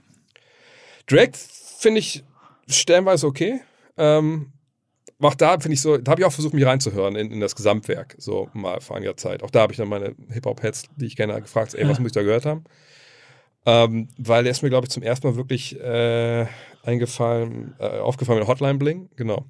Drake 1.08 1.32
finde 1.78 2.00
ich 2.00 2.24
stellenweise 2.68 3.26
okay. 3.26 3.60
Ähm, 3.96 4.52
auch 5.20 5.34
da 5.34 5.58
finde 5.58 5.74
ich 5.74 5.80
so, 5.80 5.96
da 5.96 6.12
habe 6.12 6.20
ich 6.20 6.24
auch 6.24 6.32
versucht, 6.32 6.54
mich 6.54 6.64
reinzuhören 6.64 7.16
in, 7.16 7.32
in, 7.32 7.40
das 7.40 7.56
Gesamtwerk, 7.56 8.14
so 8.18 8.48
mal 8.52 8.80
vor 8.80 8.96
einiger 8.96 9.16
Zeit. 9.16 9.42
Auch 9.42 9.50
da 9.50 9.62
habe 9.62 9.72
ich 9.72 9.76
dann 9.78 9.88
meine 9.88 10.14
Hip-Hop-Heads, 10.30 10.84
die 10.96 11.06
ich 11.06 11.16
kenne, 11.16 11.40
gefragt, 11.40 11.74
ey, 11.74 11.88
was 11.88 11.98
muss 11.98 12.08
ich 12.08 12.14
da 12.14 12.22
gehört 12.22 12.46
haben? 12.46 12.64
Ähm, 13.66 14.08
weil 14.16 14.44
der 14.44 14.52
ist 14.52 14.62
mir, 14.62 14.68
glaube 14.68 14.86
ich, 14.86 14.90
zum 14.90 15.02
ersten 15.02 15.26
Mal 15.26 15.36
wirklich 15.36 15.78
äh, 15.80 16.46
eingefallen, 16.84 17.74
äh, 17.80 17.98
aufgefallen 17.98 18.38
mit 18.38 18.48
Hotline 18.48 18.78
Bling, 18.78 19.10
genau. 19.16 19.46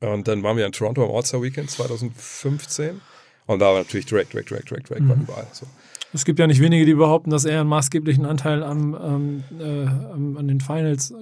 Und 0.00 0.26
dann 0.26 0.42
waren 0.42 0.56
wir 0.56 0.64
in 0.64 0.72
Toronto 0.72 1.04
am 1.04 1.14
All-Star 1.14 1.42
Weekend 1.42 1.70
2015 1.70 3.00
und 3.46 3.58
da 3.58 3.66
war 3.66 3.78
natürlich 3.78 4.06
Drake, 4.06 4.28
Drake, 4.30 4.46
Drake, 4.46 4.64
Drake, 4.64 4.82
Drake, 4.84 5.02
mhm. 5.02 5.08
war 5.08 5.16
überall. 5.16 5.46
So. 5.52 5.66
Es 6.14 6.24
gibt 6.24 6.38
ja 6.38 6.46
nicht 6.46 6.60
wenige, 6.60 6.84
die 6.84 6.94
behaupten, 6.94 7.30
dass 7.30 7.44
er 7.44 7.60
einen 7.60 7.68
maßgeblichen 7.68 8.26
Anteil 8.26 8.62
am, 8.62 8.94
ähm, 8.94 9.44
äh, 9.58 10.38
an 10.38 10.46
den 10.46 10.60
Finals 10.60 11.14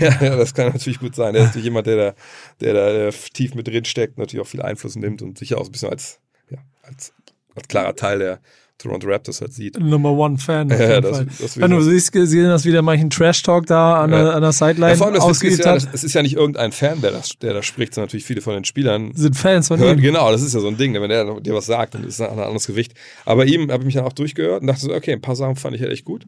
ja, 0.00 0.20
ja, 0.20 0.36
das 0.36 0.54
kann 0.54 0.72
natürlich 0.72 1.00
gut 1.00 1.14
sein. 1.14 1.34
Er 1.34 1.42
ist 1.42 1.46
natürlich 1.48 1.64
jemand, 1.64 1.86
der 1.86 1.96
da, 1.96 2.14
der 2.60 2.74
da 2.74 3.10
tief 3.32 3.54
mit 3.54 3.66
drin 3.66 3.84
steckt, 3.84 4.18
natürlich 4.18 4.44
auch 4.44 4.48
viel 4.48 4.62
Einfluss 4.62 4.96
nimmt 4.96 5.22
und 5.22 5.38
sicher 5.38 5.58
auch 5.58 5.66
ein 5.66 5.72
bisschen 5.72 5.90
als, 5.90 6.20
ja, 6.50 6.58
als, 6.82 7.14
als 7.54 7.68
klarer 7.68 7.96
Teil 7.96 8.18
der, 8.18 8.40
Toronto 8.78 9.08
Raptors 9.08 9.40
halt 9.40 9.54
sieht. 9.54 9.78
Number 9.78 10.10
One 10.10 10.38
Fan. 10.38 10.68
Ja, 10.76 11.00
das, 11.00 11.24
das 11.40 11.58
Wenn 11.58 11.70
du 11.70 11.80
siehst, 11.80 12.12
gesehen 12.12 12.48
hast, 12.48 12.64
wie 12.64 12.70
der 12.70 12.82
manchen 12.82 13.08
Trash 13.08 13.42
Talk 13.42 13.66
da 13.66 14.02
an, 14.02 14.12
ja. 14.12 14.22
der, 14.22 14.34
an 14.34 14.42
der 14.42 14.52
Sideline 14.52 14.90
ja, 14.90 14.96
vor 14.96 15.06
allem 15.06 15.14
das 15.14 15.24
ausgeübt 15.24 15.64
ja, 15.64 15.72
hat. 15.72 15.88
Es 15.92 16.04
ist 16.04 16.14
ja 16.14 16.22
nicht 16.22 16.36
irgendein 16.36 16.72
Fan, 16.72 17.00
der 17.00 17.12
das, 17.12 17.38
der 17.38 17.54
da 17.54 17.62
spricht, 17.62 17.94
sondern 17.94 18.08
natürlich 18.08 18.26
viele 18.26 18.42
von 18.42 18.54
den 18.54 18.64
Spielern 18.64 19.12
sind 19.14 19.36
Fans 19.36 19.68
von 19.68 19.78
hören, 19.78 19.98
ihm. 19.98 20.02
Genau, 20.02 20.30
das 20.30 20.42
ist 20.42 20.54
ja 20.54 20.60
so 20.60 20.68
ein 20.68 20.76
Ding. 20.76 20.94
Wenn 20.94 21.08
der 21.08 21.40
dir 21.40 21.54
was 21.54 21.66
sagt, 21.66 21.94
dann 21.94 22.04
ist 22.04 22.14
es 22.14 22.20
ein 22.20 22.38
anderes 22.38 22.66
Gewicht. 22.66 22.94
Aber 23.24 23.46
ihm 23.46 23.70
habe 23.70 23.82
ich 23.82 23.86
mich 23.86 23.94
dann 23.94 24.04
auch 24.04 24.12
durchgehört 24.12 24.60
und 24.60 24.66
dachte 24.66 24.82
so, 24.82 24.94
okay, 24.94 25.12
ein 25.12 25.22
paar 25.22 25.36
Sachen 25.36 25.56
fand 25.56 25.74
ich 25.74 25.82
halt 25.82 25.92
echt 25.92 26.04
gut. 26.04 26.26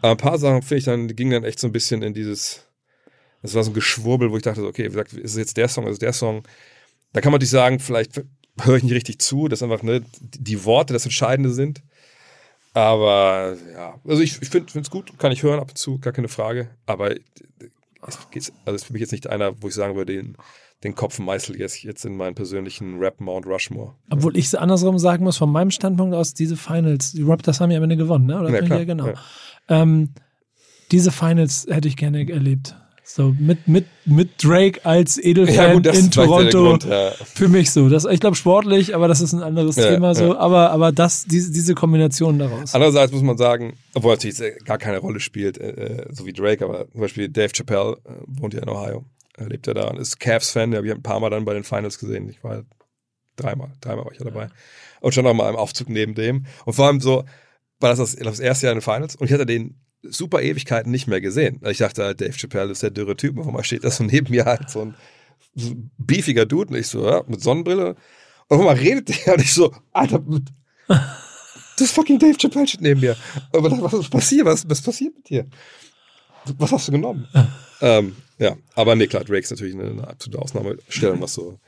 Aber 0.00 0.12
ein 0.12 0.16
paar 0.16 0.38
Sachen 0.38 0.62
finde 0.62 0.78
ich 0.78 0.84
dann, 0.84 1.08
gingen 1.08 1.32
dann 1.32 1.44
echt 1.44 1.58
so 1.58 1.66
ein 1.66 1.72
bisschen 1.72 2.02
in 2.02 2.14
dieses, 2.14 2.66
das 3.42 3.54
war 3.54 3.62
so 3.62 3.70
ein 3.70 3.74
Geschwurbel, 3.74 4.30
wo 4.30 4.36
ich 4.36 4.42
dachte, 4.42 4.60
so, 4.60 4.66
okay, 4.66 4.84
wie 4.84 4.88
gesagt, 4.88 5.12
ist 5.12 5.32
es 5.32 5.36
jetzt 5.36 5.56
der 5.56 5.68
Song, 5.68 5.86
ist 5.86 5.94
es 5.94 5.98
der 5.98 6.12
Song? 6.12 6.42
Da 7.12 7.20
kann 7.20 7.30
man 7.30 7.38
natürlich 7.38 7.50
sagen, 7.50 7.78
vielleicht 7.78 8.22
höre 8.60 8.76
ich 8.76 8.82
nicht 8.82 8.94
richtig 8.94 9.18
zu, 9.20 9.48
dass 9.48 9.62
einfach 9.62 9.82
ne, 9.82 10.02
die 10.20 10.64
Worte 10.64 10.92
das 10.92 11.04
Entscheidende 11.04 11.50
sind. 11.50 11.82
Aber 12.72 13.56
ja, 13.72 14.00
also 14.06 14.20
ich, 14.20 14.42
ich 14.42 14.48
finde 14.48 14.80
es 14.80 14.90
gut, 14.90 15.16
kann 15.18 15.32
ich 15.32 15.42
hören 15.42 15.60
ab 15.60 15.70
und 15.70 15.78
zu, 15.78 15.98
gar 15.98 16.12
keine 16.12 16.28
Frage. 16.28 16.70
Aber 16.86 17.12
es 17.12 18.52
also 18.64 18.74
ist 18.74 18.84
für 18.84 18.92
mich 18.92 19.00
jetzt 19.00 19.12
nicht 19.12 19.28
einer, 19.28 19.62
wo 19.62 19.68
ich 19.68 19.74
sagen 19.74 19.94
würde, 19.94 20.12
den, 20.12 20.36
den 20.82 20.94
Kopf 20.94 21.18
meißel 21.18 21.56
jetzt, 21.56 21.82
jetzt 21.82 22.04
in 22.04 22.16
meinen 22.16 22.34
persönlichen 22.34 22.98
Rap 22.98 23.20
Mount 23.20 23.46
Rushmore. 23.46 23.94
Obwohl 24.10 24.36
ich 24.36 24.46
es 24.46 24.54
andersrum 24.54 24.98
sagen 24.98 25.24
muss, 25.24 25.36
von 25.36 25.50
meinem 25.50 25.70
Standpunkt 25.70 26.14
aus, 26.14 26.34
diese 26.34 26.56
Finals, 26.56 27.12
die 27.12 27.22
Raptors 27.22 27.60
haben 27.60 27.70
ja 27.70 27.78
am 27.78 27.84
Ende 27.84 27.96
gewonnen, 27.96 28.26
ne? 28.26 28.40
Oder 28.40 28.50
ja, 28.50 28.62
klar, 28.62 28.78
ja, 28.80 28.84
genau. 28.84 29.06
Ja. 29.08 29.14
Ähm, 29.68 30.10
diese 30.90 31.10
Finals 31.10 31.66
hätte 31.70 31.88
ich 31.88 31.96
gerne 31.96 32.28
erlebt. 32.28 32.76
So 33.06 33.34
mit, 33.38 33.68
mit, 33.68 33.84
mit 34.06 34.42
Drake 34.42 34.84
als 34.84 35.18
Edelfan 35.22 35.84
ja, 35.84 35.92
in 35.92 36.10
Toronto. 36.10 36.64
Grund, 36.64 36.84
ja. 36.84 37.10
Für 37.10 37.48
mich 37.48 37.70
so. 37.70 37.90
Das, 37.90 38.06
ich 38.06 38.18
glaube 38.18 38.34
sportlich, 38.34 38.94
aber 38.94 39.08
das 39.08 39.20
ist 39.20 39.34
ein 39.34 39.42
anderes 39.42 39.76
ja, 39.76 39.90
Thema 39.90 40.14
so. 40.14 40.38
Aber, 40.38 40.70
aber 40.70 40.90
das, 40.90 41.26
diese, 41.26 41.52
diese 41.52 41.74
Kombination 41.74 42.38
daraus. 42.38 42.74
Andererseits 42.74 43.12
muss 43.12 43.22
man 43.22 43.36
sagen, 43.36 43.74
obwohl 43.92 44.12
natürlich 44.12 44.40
gar 44.64 44.78
keine 44.78 44.98
Rolle 44.98 45.20
spielt, 45.20 45.58
äh, 45.58 45.70
äh, 45.70 46.06
so 46.12 46.24
wie 46.24 46.32
Drake, 46.32 46.64
aber 46.64 46.90
zum 46.90 47.02
Beispiel 47.02 47.28
Dave 47.28 47.52
Chappelle 47.52 47.98
äh, 48.04 48.12
wohnt 48.26 48.54
ja 48.54 48.62
in 48.62 48.70
Ohio. 48.70 49.04
Er 49.36 49.48
lebt 49.48 49.66
ja 49.66 49.74
da 49.74 49.88
und 49.88 49.98
ist 49.98 50.18
Cavs-Fan. 50.18 50.70
Den 50.70 50.78
habe 50.78 50.86
ich 50.86 50.92
ein 50.94 51.02
paar 51.02 51.20
Mal 51.20 51.28
dann 51.28 51.44
bei 51.44 51.52
den 51.52 51.64
Finals 51.64 51.98
gesehen. 51.98 52.28
Ich 52.30 52.42
war 52.42 52.64
dreimal, 53.36 53.72
dreimal 53.82 54.06
war 54.06 54.12
ich 54.12 54.18
ja 54.18 54.24
dabei. 54.24 54.48
Und 55.00 55.12
schon 55.12 55.24
noch 55.24 55.34
mal 55.34 55.50
im 55.50 55.56
Aufzug 55.56 55.90
neben 55.90 56.14
dem. 56.14 56.46
Und 56.64 56.72
vor 56.72 56.86
allem 56.86 57.00
so, 57.00 57.24
war 57.80 57.90
das 57.90 57.98
das, 57.98 58.16
das 58.16 58.40
erste 58.40 58.66
Jahr 58.66 58.72
in 58.72 58.78
den 58.78 58.82
Finals 58.82 59.16
und 59.16 59.26
ich 59.26 59.32
hatte 59.32 59.46
den 59.46 59.78
super 60.10 60.42
Ewigkeiten 60.42 60.90
nicht 60.90 61.06
mehr 61.06 61.20
gesehen. 61.20 61.60
Ich 61.64 61.78
dachte 61.78 62.04
halt, 62.04 62.20
Dave 62.20 62.32
Chappelle 62.32 62.72
ist 62.72 62.82
der 62.82 62.90
dürre 62.90 63.16
Typ, 63.16 63.36
warum 63.36 63.62
steht 63.62 63.84
das 63.84 63.96
so 63.96 64.04
neben 64.04 64.30
mir 64.30 64.44
halt 64.44 64.70
so 64.70 64.82
ein, 64.82 64.94
so 65.54 65.70
ein 65.70 65.90
beefiger 65.98 66.46
Dude 66.46 66.72
und 66.72 66.78
ich 66.78 66.88
so, 66.88 67.06
ja, 67.06 67.22
mit 67.26 67.42
Sonnenbrille. 67.42 67.96
Und 68.48 68.58
einmal 68.58 68.76
redet 68.76 69.26
der 69.26 69.34
und 69.34 69.40
ich 69.40 69.52
so, 69.52 69.72
Alter, 69.92 70.22
das 71.78 71.90
fucking 71.90 72.18
Dave 72.18 72.36
Chappelle 72.38 72.66
steht 72.66 72.82
neben 72.82 73.00
mir. 73.00 73.16
Aber 73.52 73.70
was 73.70 73.92
ist 73.94 74.10
passiert? 74.10 74.46
Was, 74.46 74.68
was 74.68 74.82
passiert 74.82 75.14
mit 75.16 75.28
dir? 75.28 75.46
Was 76.58 76.72
hast 76.72 76.88
du 76.88 76.92
genommen? 76.92 77.26
ähm, 77.80 78.16
ja, 78.38 78.56
aber 78.74 78.96
nee, 78.96 79.06
klar, 79.06 79.24
Drake 79.24 79.40
ist 79.40 79.50
natürlich 79.50 79.74
eine, 79.74 79.90
eine 79.90 80.08
absolute 80.08 80.42
Ausnahmestellung, 80.42 81.20
was 81.20 81.34
so 81.34 81.58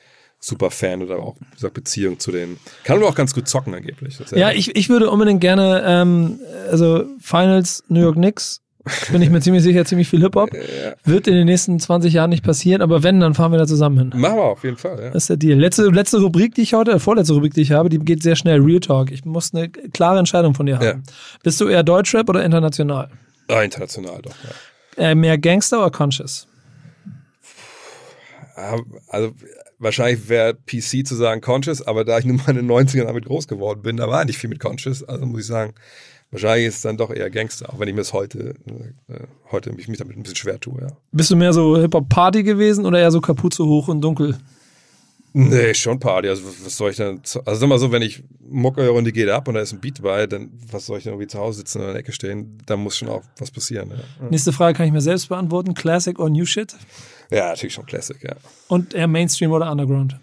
super 0.41 0.71
Fan 0.71 1.03
oder 1.03 1.19
auch 1.19 1.37
gesagt, 1.53 1.75
Beziehung 1.75 2.19
zu 2.19 2.31
den. 2.31 2.59
Kann 2.85 2.99
aber 2.99 3.09
auch 3.09 3.15
ganz 3.15 3.35
gut 3.35 3.49
zocken 3.49 3.75
angeblich. 3.75 4.19
Ja, 4.33 4.51
ich, 4.51 4.77
ich 4.77 4.89
würde 4.89 5.11
unbedingt 5.11 5.41
gerne, 5.41 5.83
ähm, 5.87 6.39
also 6.71 7.05
Finals 7.21 7.83
New 7.89 8.01
York 8.01 8.17
Knicks, 8.17 8.63
bin 9.11 9.21
ich 9.21 9.31
mir 9.31 9.41
ziemlich 9.41 9.65
sicher, 9.65 9.85
ziemlich 9.85 10.09
viel 10.09 10.21
Hip-Hop. 10.21 10.55
Ja. 10.55 10.95
Wird 11.05 11.27
in 11.27 11.35
den 11.35 11.47
nächsten 11.47 11.79
20 11.81 12.13
Jahren 12.13 12.31
nicht 12.31 12.45
passieren, 12.45 12.83
aber 12.83 13.03
wenn, 13.03 13.19
dann 13.19 13.35
fahren 13.35 13.51
wir 13.51 13.59
da 13.59 13.67
zusammen 13.67 13.99
hin. 13.99 14.21
Machen 14.21 14.37
wir 14.37 14.45
auf 14.45 14.63
jeden 14.63 14.77
Fall, 14.77 14.99
ja. 15.01 15.11
Das 15.11 15.25
ist 15.25 15.31
der 15.31 15.37
Deal. 15.37 15.59
Letzte, 15.59 15.89
letzte 15.89 16.21
Rubrik, 16.21 16.55
die 16.55 16.63
ich 16.63 16.75
heute, 16.75 16.93
äh, 16.93 16.99
vorletzte 17.01 17.35
Rubrik, 17.35 17.55
die 17.55 17.63
ich 17.63 17.73
habe, 17.73 17.89
die 17.89 17.99
geht 17.99 18.23
sehr 18.23 18.37
schnell. 18.37 18.61
Real 18.61 18.79
Talk. 18.79 19.11
Ich 19.11 19.25
muss 19.25 19.53
eine 19.53 19.69
klare 19.69 20.21
Entscheidung 20.21 20.55
von 20.55 20.67
dir 20.67 20.77
haben. 20.77 20.85
Ja. 20.85 20.95
Bist 21.43 21.61
du 21.61 21.67
eher 21.67 21.83
Deutschrap 21.83 22.29
oder 22.29 22.45
international? 22.45 23.11
Ah, 23.49 23.63
international 23.63 24.23
doch, 24.23 24.35
ja. 24.97 25.11
Äh, 25.11 25.15
mehr 25.15 25.37
Gangster 25.37 25.79
oder 25.79 25.91
Conscious? 25.91 26.47
Also 29.09 29.33
wahrscheinlich 29.79 30.29
wäre 30.29 30.55
PC 30.55 31.07
zu 31.07 31.15
sagen 31.15 31.41
Conscious, 31.41 31.83
aber 31.83 32.05
da 32.05 32.19
ich 32.19 32.25
nun 32.25 32.37
mal 32.37 32.51
in 32.51 32.57
den 32.57 32.71
90ern 32.71 33.05
damit 33.05 33.27
groß 33.27 33.49
geworden 33.49 33.83
bin, 33.83 33.97
da 33.97 34.09
war 34.09 34.25
nicht 34.25 34.39
viel 34.39 34.51
mit 34.51 34.61
Conscious. 34.61 35.03
Also 35.05 35.27
muss 35.27 35.41
ich 35.41 35.47
sagen, 35.47 35.75
wahrscheinlich 36.31 36.69
ist 36.69 36.77
es 36.77 36.83
dann 36.83 36.97
doch 36.97 37.11
eher 37.11 37.31
Gangster, 37.31 37.73
auch 37.73 37.79
wenn 37.79 37.89
ich 37.89 37.95
mir 37.95 38.01
das 38.01 38.13
heute, 38.13 38.55
äh, 39.09 39.21
heute 39.51 39.73
mich, 39.73 39.89
mich 39.89 39.99
damit 39.99 40.17
ein 40.17 40.23
bisschen 40.23 40.37
schwer 40.37 40.61
tue, 40.61 40.81
ja. 40.81 40.89
Bist 41.13 41.31
du 41.31 41.37
mehr 41.37 41.53
so 41.53 41.77
Hip-Hop-Party 41.79 42.43
gewesen 42.43 42.87
oder 42.87 42.99
eher 42.99 43.11
so 43.11 43.21
Kapuze 43.21 43.65
hoch 43.65 43.89
und 43.89 44.01
dunkel? 44.01 44.37
Nee, 45.39 45.75
schon 45.75 46.01
Party. 46.01 46.31
Also 46.31 46.45
was 46.47 46.79
soll 46.79 46.93
ich 46.93 46.97
denn? 46.97 47.21
Also 47.45 47.61
sag 47.61 47.69
mal 47.69 47.79
so, 47.79 47.93
wenn 47.93 48.01
ich 48.01 48.25
Mucke 48.49 48.83
höre 48.83 48.95
und 48.95 49.05
die 49.05 49.13
geht 49.13 49.29
ab 49.29 49.47
und 49.49 49.55
da 49.55 49.61
ist 49.61 49.71
ein 49.71 49.81
Beat 49.81 50.01
bei, 50.01 50.27
dann 50.27 50.51
was 50.73 50.87
soll 50.87 50.97
ich 50.97 51.05
denn 51.05 51.13
irgendwie 51.13 51.27
zu 51.27 51.39
Hause 51.39 51.59
sitzen 51.59 51.81
und 51.81 51.89
in 51.89 51.93
der 51.93 52.01
Ecke 52.01 52.13
stehen? 52.13 52.57
Da 52.65 52.79
muss 52.79 52.97
schon 52.97 53.11
auch 53.11 53.23
was 53.37 53.51
passieren. 53.51 53.91
Ja. 53.91 54.29
Nächste 54.31 54.55
Frage 54.55 54.79
kann 54.79 54.87
ich 54.87 54.93
mir 54.93 55.03
selbst 55.03 55.29
beantworten. 55.29 55.75
Classic 55.75 56.19
or 56.19 56.31
New 56.31 56.47
Shit? 56.47 56.75
Ja, 57.31 57.49
natürlich 57.49 57.75
schon 57.75 57.87
Classic, 57.87 58.23
ja. 58.23 58.37
Und 58.69 58.95
eher 58.95 59.07
Mainstream 59.07 59.51
oder 59.53 59.71
Underground? 59.71 60.19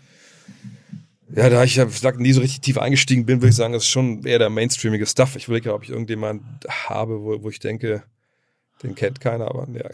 Ja, 1.36 1.50
da 1.50 1.64
ich 1.64 1.76
ja 1.76 1.86
gesagt, 1.86 2.20
nie 2.20 2.32
so 2.32 2.42
richtig 2.42 2.62
tief 2.62 2.78
eingestiegen 2.78 3.26
bin, 3.26 3.42
würde 3.42 3.50
ich 3.50 3.56
sagen, 3.56 3.74
das 3.74 3.84
ist 3.84 3.90
schon 3.90 4.24
eher 4.24 4.40
der 4.40 4.50
mainstreamige 4.50 5.06
Stuff. 5.06 5.36
Ich 5.36 5.50
will 5.50 5.64
ja, 5.64 5.74
ob 5.74 5.84
ich 5.84 5.90
irgendjemand 5.90 6.44
habe, 6.70 7.22
wo, 7.24 7.42
wo 7.42 7.50
ich 7.50 7.60
denke, 7.60 8.04
den 8.84 8.96
kennt 8.96 9.20
keiner, 9.20 9.48
aber 9.48 9.68
ja, 9.72 9.90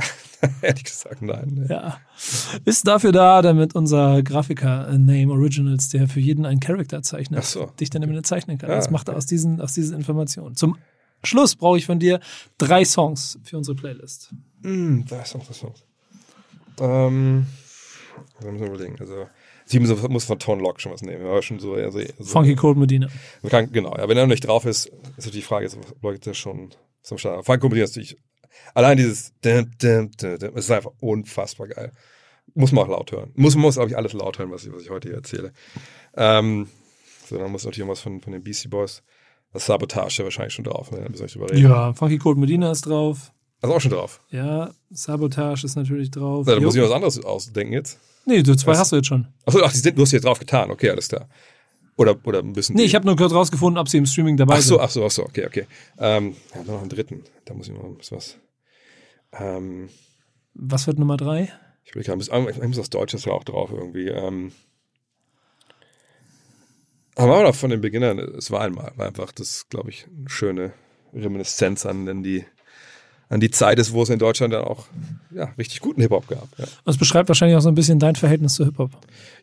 ehrlich 0.62 0.84
gesagt, 0.84 1.22
nein. 1.22 1.51
Nee. 1.62 1.74
Ja. 1.74 1.99
Ist 2.66 2.88
dafür 2.88 3.12
da, 3.12 3.41
damit 3.41 3.76
unser 3.76 4.22
Grafiker 4.24 4.91
Name 4.97 5.32
Originals, 5.32 5.89
der 5.89 6.07
für 6.07 6.20
jeden 6.20 6.45
einen 6.45 6.60
Charakter 6.60 7.01
zeichnet, 7.03 7.43
so. 7.45 7.68
dich 7.80 7.89
dann 7.89 8.03
immer 8.03 8.22
zeichnen 8.24 8.57
kann. 8.57 8.70
Ja, 8.70 8.76
das 8.76 8.89
macht 8.89 9.07
er 9.07 9.16
aus 9.16 9.26
diesen, 9.26 9.62
aus 9.62 9.74
diesen 9.74 9.95
Informationen. 9.95 10.55
Zum 10.55 10.78
Schluss 11.24 11.55
brauche 11.55 11.78
ich 11.78 11.86
von 11.86 11.99
dir 11.99 12.20
drei 12.57 12.84
Songs 12.84 13.39
für 13.43 13.57
unsere 13.57 13.76
Playlist. 13.76 14.34
Mm, 14.62 15.03
drei 15.05 15.24
Songs, 15.24 15.47
drei 15.47 15.53
Songs. 15.53 15.84
Ähm, 16.80 17.47
wir 18.39 18.51
müssen 18.51 18.67
überlegen. 18.67 18.95
Also, 18.99 19.27
sie 19.65 19.80
muss 19.80 20.25
von 20.25 20.39
Tone 20.39 20.61
Lock 20.61 20.82
schon 20.82 20.91
was 20.91 21.01
nehmen. 21.01 21.25
Aber 21.25 21.41
schon 21.41 21.59
so, 21.59 21.73
also, 21.73 21.99
so 21.99 22.23
Funky 22.23 22.55
Cold 22.55 22.77
Medina. 22.77 23.07
Kann, 23.49 23.71
genau, 23.71 23.95
ja, 23.97 24.07
wenn 24.07 24.17
er 24.17 24.23
noch 24.23 24.32
nicht 24.32 24.47
drauf 24.47 24.65
ist, 24.65 24.91
ist 25.17 25.34
die 25.34 25.41
Frage, 25.41 25.65
ist, 25.65 25.77
Leute 26.01 26.34
schon 26.34 26.69
zum 27.01 27.17
Start. 27.17 27.45
Funky 27.45 27.59
Cold 27.59 27.73
Medina 27.73 27.86
ist 27.86 27.95
natürlich 27.95 28.17
Allein 28.73 28.97
dieses 28.97 29.34
dim, 29.43 29.71
dim, 29.82 30.11
dim, 30.11 30.39
dim, 30.39 30.55
ist 30.55 30.71
einfach 30.71 30.91
unfassbar 30.99 31.67
geil. 31.67 31.91
Muss 32.55 32.71
man 32.71 32.86
auch 32.86 32.89
laut 32.89 33.11
hören. 33.11 33.32
Muss, 33.36 33.55
muss 33.55 33.75
glaube 33.75 33.89
ich, 33.89 33.97
alles 33.97 34.13
laut 34.13 34.39
hören, 34.39 34.51
was 34.51 34.65
ich, 34.65 34.73
was 34.73 34.84
ich 34.84 34.89
heute 34.89 35.09
hier 35.09 35.17
erzähle. 35.17 35.53
Ähm, 36.15 36.67
so, 37.27 37.38
dann 37.38 37.51
muss 37.51 37.63
natürlich 37.63 37.80
irgendwas 37.80 38.01
von, 38.01 38.21
von 38.21 38.34
den 38.34 38.43
BC 38.43 38.69
Boys. 38.69 39.03
Das 39.53 39.65
Sabotage 39.65 40.19
ja 40.19 40.23
wahrscheinlich 40.25 40.53
schon 40.53 40.65
drauf, 40.65 40.91
ne? 40.91 40.99
Da 41.01 41.09
müssen 41.09 41.21
wir 41.21 41.27
drüber 41.27 41.49
reden. 41.49 41.63
Ja, 41.63 41.93
Funky 41.93 42.17
Cold 42.17 42.38
Medina 42.38 42.71
ist 42.71 42.86
drauf. 42.86 43.32
Also 43.62 43.76
auch 43.76 43.82
schon 43.82 43.91
drauf. 43.91 44.22
Ja, 44.30 44.72
Sabotage 44.89 45.66
ist 45.66 45.76
natürlich 45.76 46.12
drauf. 46.12 46.47
Ja, 46.47 46.55
da 46.55 46.62
muss 46.62 46.76
ich 46.76 46.82
was 46.82 46.91
anderes 46.91 47.24
ausdenken 47.24 47.74
jetzt. 47.74 47.99
Nee, 48.26 48.43
du 48.43 48.55
zwei 48.55 48.72
das, 48.72 48.80
hast 48.80 48.91
du 48.91 48.97
jetzt 48.97 49.07
schon. 49.07 49.28
Achso, 49.45 49.60
ach, 49.64 49.72
die 49.72 49.80
sind, 49.80 49.97
du 49.97 50.03
hast 50.03 50.12
jetzt 50.12 50.26
drauf 50.26 50.39
getan. 50.39 50.72
Okay, 50.72 50.89
alles 50.89 51.10
klar. 51.10 51.28
Oder, 51.97 52.16
oder 52.24 52.39
ein 52.39 52.53
bisschen. 52.53 52.76
Nee, 52.76 52.84
ich 52.84 52.95
habe 52.95 53.05
nur 53.05 53.18
kurz 53.18 53.34
rausgefunden, 53.34 53.78
ob 53.78 53.89
sie 53.89 53.97
im 53.97 54.05
Streaming 54.05 54.38
dabei 54.38 54.55
ach 54.55 54.62
so, 54.62 54.76
sind. 54.76 54.82
Ach 54.82 54.89
so, 54.89 55.05
ach 55.05 55.12
so, 55.12 55.24
okay, 55.24 55.45
okay. 55.45 55.68
Ähm, 55.97 56.36
ja, 56.55 56.64
noch 56.64 56.80
einen 56.80 56.89
dritten. 56.89 57.24
Da 57.43 57.53
muss 57.53 57.68
ich 57.68 57.74
noch 57.74 57.84
was. 58.12 58.38
Ähm, 59.34 59.89
Was 60.53 60.88
wird 60.88 60.97
Nummer 60.97 61.18
drei? 61.18 61.51
Ich 61.84 61.95
will 61.95 62.03
gerade, 62.03 62.22
ich 62.22 62.68
muss 62.68 62.78
das 62.78 62.89
Deutsche 62.89 63.18
ja 63.18 63.32
auch 63.34 63.43
drauf 63.43 63.72
irgendwie. 63.74 64.07
Ähm, 64.07 64.51
aber 67.16 67.38
auch 67.38 67.43
noch 67.43 67.55
von 67.55 67.70
den 67.70 67.82
Beginnern, 67.82 68.20
es 68.20 68.49
war 68.51 68.62
einmal, 68.62 68.93
war 68.95 69.07
einfach 69.07 69.34
das, 69.34 69.68
glaube 69.70 69.89
ich, 69.89 70.05
eine 70.07 70.30
schöne 70.30 70.74
Reminiszenz 71.14 71.86
an, 71.86 72.07
an 72.07 72.24
die 72.24 72.45
an 73.30 73.39
die 73.39 73.51
Zeit 73.51 73.77
ist, 73.77 73.93
wo 73.93 74.01
es 74.01 74.09
in 74.09 74.19
Deutschland 74.19 74.53
dann 74.53 74.63
auch 74.63 74.88
ja, 75.32 75.45
richtig 75.57 75.80
guten 75.82 76.01
Hip-Hop 76.01 76.27
gab. 76.27 76.47
Ja. 76.57 76.65
Das 76.84 76.97
beschreibt 76.97 77.30
wahrscheinlich 77.30 77.55
auch 77.55 77.61
so 77.61 77.69
ein 77.69 77.75
bisschen 77.75 77.99
dein 77.99 78.15
Verhältnis 78.15 78.55
zu 78.55 78.65
Hip-Hop. 78.65 78.91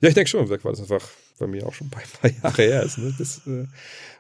Ja, 0.01 0.09
ich 0.09 0.15
denke 0.15 0.29
schon, 0.29 0.49
weil 0.49 0.59
das 0.59 0.81
einfach 0.81 1.09
bei 1.39 1.47
mir 1.47 1.67
auch 1.67 1.73
schon 1.73 1.87
ein 1.87 1.91
paar 1.91 2.31
Jahre 2.43 2.63
her 2.63 2.83
ist. 2.83 2.99
Ne? 2.99 3.15
Das, 3.17 3.47
äh, 3.47 3.67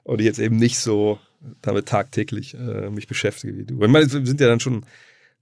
und 0.04 0.20
ich 0.20 0.26
jetzt 0.26 0.38
eben 0.38 0.56
nicht 0.56 0.78
so 0.78 1.18
damit 1.62 1.86
tagtäglich 1.86 2.54
äh, 2.54 2.90
mich 2.90 3.08
beschäftige 3.08 3.56
wie 3.58 3.64
du. 3.64 3.74
Ich 3.82 3.88
meine, 3.88 4.10
wir 4.10 4.26
sind 4.26 4.40
ja 4.40 4.46
dann 4.46 4.60
schon 4.60 4.86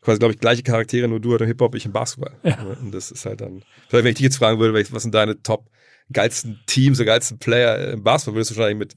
quasi, 0.01 0.19
glaube 0.19 0.35
ich, 0.35 0.41
gleiche 0.41 0.63
Charaktere, 0.63 1.07
nur 1.07 1.21
du 1.21 1.35
oder 1.35 1.47
Hip-Hop, 1.47 1.75
ich 1.75 1.85
im 1.85 1.93
Basketball. 1.93 2.35
Ja. 2.43 2.63
Und 2.81 2.93
das 2.93 3.11
ist 3.11 3.27
halt 3.27 3.43
dann, 3.43 3.63
vielleicht 3.89 4.05
wenn 4.05 4.11
ich 4.11 4.17
dich 4.17 4.25
jetzt 4.25 4.37
fragen 4.37 4.59
würde, 4.59 4.75
was 4.91 5.03
sind 5.03 5.15
deine 5.15 5.43
top 5.43 5.69
geilsten 6.13 6.61
Teams, 6.67 6.99
oder 6.99 7.07
geilsten 7.07 7.39
Player 7.39 7.93
im 7.93 8.03
Basketball, 8.03 8.37
würdest 8.37 8.53
du 8.53 8.57
wahrscheinlich 8.57 8.79
mit 8.79 8.95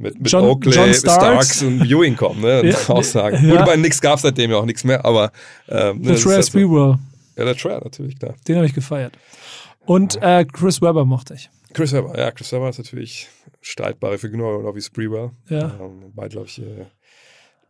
mit, 0.00 0.18
mit 0.18 0.30
John, 0.30 0.44
Oakley, 0.44 0.72
John 0.72 0.94
Starks. 0.94 1.58
Starks. 1.58 1.62
und 1.62 1.84
Ewing 1.84 2.16
kommen, 2.16 2.40
ne? 2.40 2.62
Und 2.62 2.68
ja, 2.68 2.88
aussagen. 2.88 3.46
Ja. 3.46 3.56
Gut, 3.56 3.66
bei 3.66 3.76
Nix 3.76 4.00
gab 4.00 4.16
es 4.16 4.22
seitdem 4.22 4.50
ja 4.50 4.56
auch 4.56 4.64
nichts 4.64 4.82
mehr, 4.82 5.04
aber 5.04 5.30
ähm, 5.68 6.00
ne, 6.00 6.08
der 6.08 6.16
Trey 6.16 6.42
Sprewell. 6.42 6.96
Ja, 7.36 7.44
der 7.44 7.56
Trey, 7.56 7.78
natürlich, 7.78 8.18
klar. 8.18 8.34
Den 8.48 8.56
habe 8.56 8.66
ich 8.66 8.74
gefeiert. 8.74 9.12
Und 9.84 10.20
äh, 10.22 10.44
Chris 10.44 10.80
Webber 10.82 11.04
mochte 11.04 11.34
ich. 11.34 11.50
Chris 11.72 11.92
Webber, 11.92 12.18
ja, 12.18 12.30
Chris 12.30 12.50
Webber 12.52 12.70
ist 12.70 12.78
natürlich 12.78 13.28
streitbare 13.60 14.18
Figur, 14.18 14.58
genau 14.58 14.74
wie 14.74 14.80
Sprewell. 14.80 15.30
Ja. 15.48 15.78
Ähm, 15.80 16.12
beide, 16.14 16.30
glaube 16.30 16.46
ich, 16.46 16.60
äh, 16.60 16.86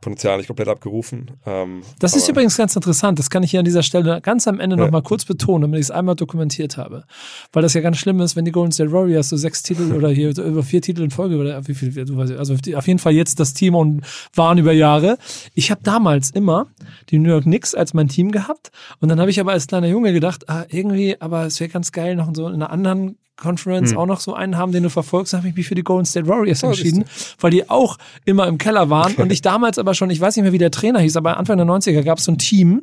Potenzial 0.00 0.38
nicht 0.38 0.46
komplett 0.46 0.68
abgerufen. 0.68 1.30
Ähm, 1.44 1.82
das 1.98 2.16
ist 2.16 2.28
übrigens 2.28 2.56
ganz 2.56 2.74
interessant. 2.74 3.18
Das 3.18 3.28
kann 3.28 3.42
ich 3.42 3.50
hier 3.50 3.60
an 3.60 3.64
dieser 3.64 3.82
Stelle 3.82 4.20
ganz 4.22 4.48
am 4.48 4.58
Ende 4.58 4.76
ja. 4.76 4.84
noch 4.84 4.90
mal 4.90 5.02
kurz 5.02 5.24
betonen, 5.24 5.62
damit 5.62 5.80
ich 5.80 5.86
es 5.86 5.90
einmal 5.90 6.16
dokumentiert 6.16 6.76
habe. 6.76 7.04
Weil 7.52 7.62
das 7.62 7.74
ja 7.74 7.80
ganz 7.80 7.98
schlimm 7.98 8.20
ist, 8.20 8.34
wenn 8.34 8.44
die 8.44 8.52
Golden 8.52 8.72
State 8.72 8.92
Warriors 8.92 9.28
so 9.28 9.36
sechs 9.36 9.62
Titel 9.62 9.92
oder 9.96 10.08
hier 10.08 10.36
über 10.38 10.62
vier 10.62 10.80
Titel 10.80 11.02
in 11.02 11.10
Folge 11.10 11.36
oder 11.36 11.66
wie 11.68 11.74
viel, 11.74 11.92
also 12.38 12.54
auf 12.54 12.86
jeden 12.86 12.98
Fall 12.98 13.12
jetzt 13.12 13.40
das 13.40 13.52
Team 13.52 13.74
und 13.74 14.02
waren 14.34 14.58
über 14.58 14.72
Jahre. 14.72 15.18
Ich 15.54 15.70
habe 15.70 15.82
damals 15.82 16.30
immer 16.30 16.68
die 17.10 17.18
New 17.18 17.30
York 17.30 17.44
Knicks 17.44 17.74
als 17.74 17.92
mein 17.92 18.08
Team 18.08 18.30
gehabt 18.30 18.70
und 19.00 19.08
dann 19.08 19.20
habe 19.20 19.30
ich 19.30 19.40
aber 19.40 19.52
als 19.52 19.66
kleiner 19.66 19.88
Junge 19.88 20.12
gedacht, 20.12 20.48
ah, 20.48 20.64
irgendwie, 20.68 21.20
aber 21.20 21.46
es 21.46 21.60
wäre 21.60 21.70
ganz 21.70 21.92
geil, 21.92 22.16
noch 22.16 22.30
so 22.34 22.48
in 22.48 22.54
einer 22.54 22.70
anderen 22.70 23.16
Conference 23.40 23.90
hm. 23.90 23.98
auch 23.98 24.06
noch 24.06 24.20
so 24.20 24.34
einen 24.34 24.56
haben, 24.56 24.72
den 24.72 24.84
du 24.84 24.90
verfolgst, 24.90 25.32
habe 25.34 25.48
ich 25.48 25.56
mich 25.56 25.66
für 25.66 25.74
die 25.74 25.82
Golden 25.82 26.06
State 26.06 26.28
Warriors 26.28 26.62
oh, 26.62 26.68
entschieden, 26.68 27.04
weil 27.40 27.50
die 27.50 27.68
auch 27.68 27.98
immer 28.24 28.46
im 28.46 28.58
Keller 28.58 28.90
waren 28.90 29.14
und 29.16 29.32
ich 29.32 29.42
damals 29.42 29.78
aber 29.78 29.94
schon, 29.94 30.10
ich 30.10 30.20
weiß 30.20 30.36
nicht 30.36 30.44
mehr, 30.44 30.52
wie 30.52 30.58
der 30.58 30.70
Trainer 30.70 31.00
hieß, 31.00 31.16
aber 31.16 31.36
Anfang 31.36 31.56
der 31.56 31.66
90er 31.66 32.02
gab 32.02 32.18
es 32.18 32.24
so 32.24 32.32
ein 32.32 32.38
Team, 32.38 32.82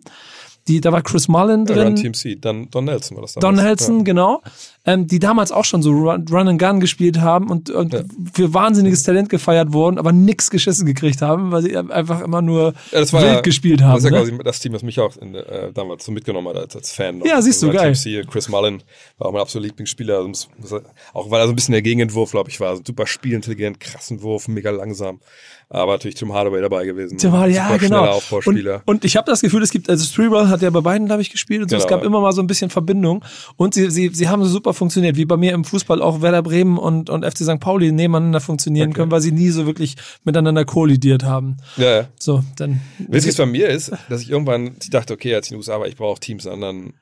die, 0.68 0.82
da 0.82 0.92
war 0.92 1.02
Chris 1.02 1.28
Mullen 1.28 1.66
drin. 1.66 1.78
Ja, 1.78 1.84
Run 1.84 1.96
Team 1.96 2.14
C, 2.14 2.36
dann 2.36 2.70
Don 2.70 2.86
Nelson 2.86 3.18
war 3.18 3.22
das 3.22 3.34
damals. 3.34 3.58
Don 3.58 3.66
Nelson, 3.66 3.98
ja. 4.00 4.04
genau. 4.04 4.42
Ähm, 4.86 5.08
die 5.08 5.20
damals 5.20 5.52
auch 5.52 5.66
schon 5.66 5.82
so 5.82 5.92
Run, 5.92 6.26
Run 6.30 6.48
and 6.48 6.62
Gun 6.62 6.80
gespielt 6.80 7.20
haben 7.20 7.50
und, 7.50 7.70
und 7.70 7.94
ja. 7.94 8.04
für 8.34 8.54
wahnsinniges 8.54 9.04
Talent 9.04 9.30
gefeiert 9.30 9.74
wurden, 9.74 9.98
aber 9.98 10.12
nichts 10.12 10.50
geschissen 10.50 10.86
gekriegt 10.86 11.22
haben, 11.22 11.52
weil 11.52 11.62
sie 11.62 11.76
einfach 11.76 12.22
immer 12.22 12.42
nur 12.42 12.74
wild 12.92 13.12
ja, 13.12 13.42
gespielt 13.42 13.82
haben. 13.82 13.96
Das 13.96 14.06
ist 14.06 14.12
ja 14.12 14.12
ne? 14.12 14.18
quasi 14.18 14.44
das 14.44 14.60
Team, 14.60 14.74
das 14.74 14.84
mich 14.84 15.00
auch 15.00 15.18
in, 15.18 15.36
äh, 15.36 15.74
damals 15.74 16.06
so 16.06 16.12
mitgenommen 16.12 16.48
hat 16.50 16.58
als, 16.58 16.76
als 16.76 16.92
Fan. 16.92 17.22
Ja, 17.26 17.42
siehst 17.42 17.62
du, 17.64 17.72
geil. 17.72 17.94
Team 17.94 17.96
C, 17.96 18.24
Chris 18.30 18.48
Mullen 18.48 18.84
war 19.18 19.28
auch 19.28 19.32
mein 19.34 19.42
absoluter 19.42 19.68
Lieblingsspieler. 19.68 20.26
Also, 20.62 20.82
auch 21.14 21.30
weil 21.30 21.42
er 21.42 21.48
so 21.48 21.54
ein 21.54 21.56
bisschen 21.56 21.74
der 21.74 21.82
Gegenentwurf, 21.82 22.32
glaube 22.32 22.50
ich, 22.50 22.60
war. 22.60 22.78
Super 22.78 23.08
spielintelligent, 23.08 23.80
krassen 23.80 24.22
Wurf, 24.22 24.48
mega 24.48 24.72
langsam 24.72 25.20
aber 25.70 25.94
natürlich 25.94 26.16
Tim 26.16 26.34
Hardaway 26.34 26.62
dabei 26.62 26.86
gewesen. 26.86 27.18
Tim 27.18 27.34
Hardaway, 27.34 27.56
ja, 27.56 27.78
genau. 27.78 28.22
Und, 28.46 28.82
und, 28.86 29.06
ich 29.06 29.18
habe 29.18 29.30
das 29.30 29.42
Gefühl, 29.42 29.62
es 29.64 29.72
gibt, 29.72 29.90
also 29.90 30.06
Streetball 30.06 30.48
hat 30.48 30.62
ja 30.62 30.70
bei 30.70 30.80
beiden, 30.80 31.08
glaube 31.08 31.22
ich, 31.22 31.30
gespielt 31.30 31.62
und 31.62 31.70
so. 31.70 31.76
Genau. 31.76 31.86
Es 31.86 31.90
gab 31.90 32.04
immer 32.04 32.22
mal 32.22 32.32
so 32.32 32.42
ein 32.42 32.48
bisschen 32.48 32.70
Verbindung 32.70 33.24
und 33.58 33.74
sie, 33.74 33.92
sie, 33.92 34.10
sie 34.14 34.30
haben 34.30 34.44
so 34.44 34.50
super 34.50 34.74
funktioniert, 34.74 35.18
wie 35.18 35.26
bei 35.26 35.36
mir 35.36 35.52
im 35.54 35.66
Fußball 35.66 36.02
auch 36.02 36.22
Werder 36.22 36.42
Bremen 36.42 36.78
und, 36.78 37.10
und 37.10 37.26
FC 37.26 37.40
St. 37.40 37.60
Pauli 37.60 37.92
nebeneinander 37.92 38.40
funktionieren 38.40 38.90
okay. 38.90 38.98
können, 38.98 39.12
weil 39.12 39.22
sie 39.22 39.34
nie 39.34 39.50
so 39.50 39.66
wirklich 39.66 39.96
miteinander 40.24 40.64
kollidiert 40.64 41.24
haben. 41.24 41.58
Ja, 41.76 41.98
ja. 41.98 42.08
So, 42.18 42.44
dann. 42.56 42.80
Witzig 43.00 43.36
bei 43.36 43.46
mir 43.46 43.68
ist, 43.68 43.92
dass 44.10 44.22
ich 44.22 44.30
irgendwann 44.30 44.78
ich 44.82 44.90
dachte, 44.90 45.14
okay, 45.14 45.36
als 45.36 45.48
in 45.48 45.56
den 45.56 45.58
USA 45.58 45.80
war, 45.80 45.88
ich 45.88 45.98
brauche 45.98 46.20
Teams 46.20 46.46
in 46.46 46.52
anderen 46.54 46.94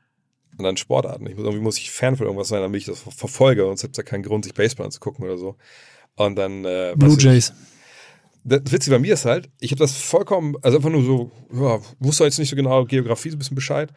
anderen 0.58 0.78
Sportarten. 0.78 1.28
Ich 1.28 1.36
muss, 1.36 1.44
irgendwie 1.44 1.64
muss 1.64 1.78
ich 1.78 1.92
Fan 1.92 2.16
von 2.16 2.26
irgendwas 2.26 2.48
sein, 2.48 2.62
damit 2.62 2.80
ich 2.80 2.88
das 2.88 3.04
verfolge. 3.16 3.64
Sonst 3.64 3.82
gibt 3.82 3.96
es 3.96 3.98
ja 3.98 4.04
keinen 4.04 4.24
Grund, 4.24 4.46
sich 4.46 4.54
Baseball 4.54 4.86
anzugucken 4.86 5.26
oder 5.26 5.38
so. 5.38 5.56
Und 6.16 6.38
dann. 6.38 6.64
Äh, 6.64 6.94
Blue 6.96 7.18
Jays. 7.20 7.50
Ich, 7.50 7.75
das 8.46 8.72
Witzige 8.72 8.96
bei 8.96 9.00
mir 9.00 9.14
ist 9.14 9.26
halt, 9.26 9.50
ich 9.60 9.72
habe 9.72 9.80
das 9.80 9.98
vollkommen, 9.98 10.56
also 10.62 10.78
einfach 10.78 10.92
nur 10.92 11.04
so, 11.04 11.32
ja, 11.52 11.80
wusste 12.00 12.24
jetzt 12.24 12.38
nicht 12.38 12.50
so 12.50 12.56
genau 12.56 12.86
Geografie, 12.86 13.32
so 13.32 13.36
ein 13.36 13.40
bisschen 13.40 13.56
Bescheid. 13.56 13.92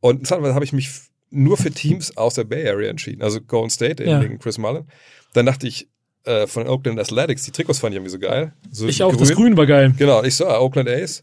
Und 0.00 0.26
zeitweise 0.26 0.54
habe 0.54 0.64
ich 0.64 0.72
mich 0.72 0.90
nur 1.28 1.58
für 1.58 1.70
Teams 1.70 2.16
aus 2.16 2.34
der 2.34 2.44
Bay 2.44 2.66
Area 2.66 2.90
entschieden, 2.90 3.22
also 3.22 3.40
Golden 3.40 3.70
State 3.70 4.02
ja. 4.02 4.20
wegen 4.20 4.38
Chris 4.38 4.58
Mullen. 4.58 4.88
Dann 5.34 5.46
dachte 5.46 5.68
ich, 5.68 5.88
äh, 6.24 6.46
von 6.46 6.66
Oakland 6.66 6.98
Athletics, 6.98 7.44
die 7.44 7.50
Trikots 7.50 7.78
fand 7.78 7.92
ich 7.92 7.96
irgendwie 7.96 8.10
so 8.10 8.18
geil. 8.18 8.52
So 8.70 8.88
ich 8.88 9.02
auch, 9.02 9.10
grün. 9.10 9.20
das 9.20 9.32
Grün 9.32 9.56
war 9.56 9.66
geil. 9.66 9.94
Genau, 9.96 10.22
ich 10.22 10.34
so, 10.34 10.46
ah, 10.46 10.58
Oakland 10.58 10.88
Ace. 10.88 11.20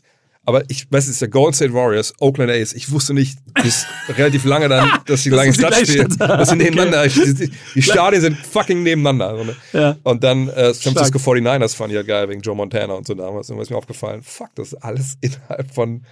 Aber 0.47 0.63
ich 0.69 0.89
weiß, 0.89 1.03
es 1.03 1.09
ist 1.09 1.21
der 1.21 1.27
Golden 1.27 1.53
State 1.53 1.73
Warriors, 1.73 2.13
Oakland 2.21 2.49
A's. 2.49 2.71
Ich 2.71 2.89
wusste 2.89 3.13
nicht 3.13 3.37
bis 3.61 3.85
relativ 4.07 4.45
lange 4.45 4.69
dann, 4.69 4.89
dass 5.05 5.23
die 5.23 5.29
lange 5.29 5.53
Stadt 5.53 5.75
spielen. 5.75 6.07
Dass 6.17 6.51
sie 6.51 6.55
nebeneinander, 6.55 7.01
okay. 7.01 7.33
die, 7.33 7.51
die 7.75 7.81
Stadien 7.81 8.21
sind 8.21 8.37
fucking 8.37 8.81
nebeneinander. 8.81 9.43
Ne? 9.43 9.55
Ja. 9.73 9.97
Und 10.03 10.23
dann 10.23 10.47
äh, 10.47 10.73
San 10.73 10.93
Francisco 10.93 11.19
49ers 11.19 11.75
fand 11.75 11.91
ich 11.91 11.97
halt 11.97 12.07
geil 12.07 12.29
wegen 12.29 12.39
Joe 12.39 12.55
Montana 12.55 12.93
und 12.93 13.05
so 13.05 13.13
damals. 13.13 13.49
Und 13.49 13.57
was 13.57 13.69
mir 13.69 13.75
aufgefallen, 13.75 14.21
fuck, 14.23 14.47
das 14.55 14.69
ist 14.69 14.75
alles 14.75 15.17
innerhalb 15.21 15.69
von 15.73 16.05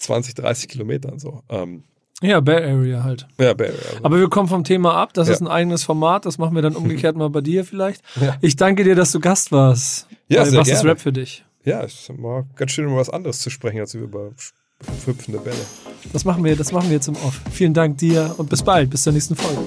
20, 0.00 0.34
30 0.34 0.68
Kilometern 0.68 1.18
so. 1.18 1.42
Ähm, 1.48 1.84
ja, 2.20 2.40
Bay 2.40 2.62
Area 2.62 3.02
halt. 3.02 3.28
Ja, 3.38 3.54
Bay 3.54 3.68
Area. 3.68 3.80
Also. 3.92 4.04
Aber 4.04 4.18
wir 4.18 4.28
kommen 4.28 4.48
vom 4.48 4.62
Thema 4.62 4.92
ab. 4.92 5.14
Das 5.14 5.28
ja. 5.28 5.32
ist 5.32 5.40
ein 5.40 5.48
eigenes 5.48 5.84
Format. 5.84 6.26
Das 6.26 6.36
machen 6.36 6.54
wir 6.54 6.60
dann 6.60 6.76
umgekehrt 6.76 7.16
mal 7.16 7.30
bei 7.30 7.40
dir 7.40 7.64
vielleicht. 7.64 8.02
Ja. 8.20 8.36
Ich 8.42 8.56
danke 8.56 8.84
dir, 8.84 8.94
dass 8.94 9.10
du 9.12 9.20
Gast 9.20 9.52
warst. 9.52 10.06
Ja, 10.28 10.44
sehr 10.44 10.60
Was 10.60 10.66
gerne. 10.66 10.80
ist 10.80 10.84
Rap 10.84 11.00
für 11.00 11.14
dich? 11.14 11.46
Ja, 11.64 11.82
es 11.82 12.10
war 12.16 12.46
ganz 12.56 12.72
schön, 12.72 12.86
über 12.86 12.96
was 12.96 13.10
anderes 13.10 13.40
zu 13.40 13.50
sprechen, 13.50 13.80
als 13.80 13.94
über 13.94 14.32
hüpfende 15.06 15.40
Bälle. 15.40 15.56
Das 16.12 16.24
machen 16.24 16.42
wir, 16.44 16.56
das 16.56 16.72
machen 16.72 16.88
wir 16.88 16.96
jetzt 16.96 17.08
im 17.08 17.16
Off. 17.16 17.40
Vielen 17.52 17.74
Dank 17.74 17.98
dir 17.98 18.34
und 18.38 18.48
bis 18.48 18.62
bald, 18.62 18.90
bis 18.90 19.02
zur 19.02 19.12
nächsten 19.12 19.36
Folge. 19.36 19.60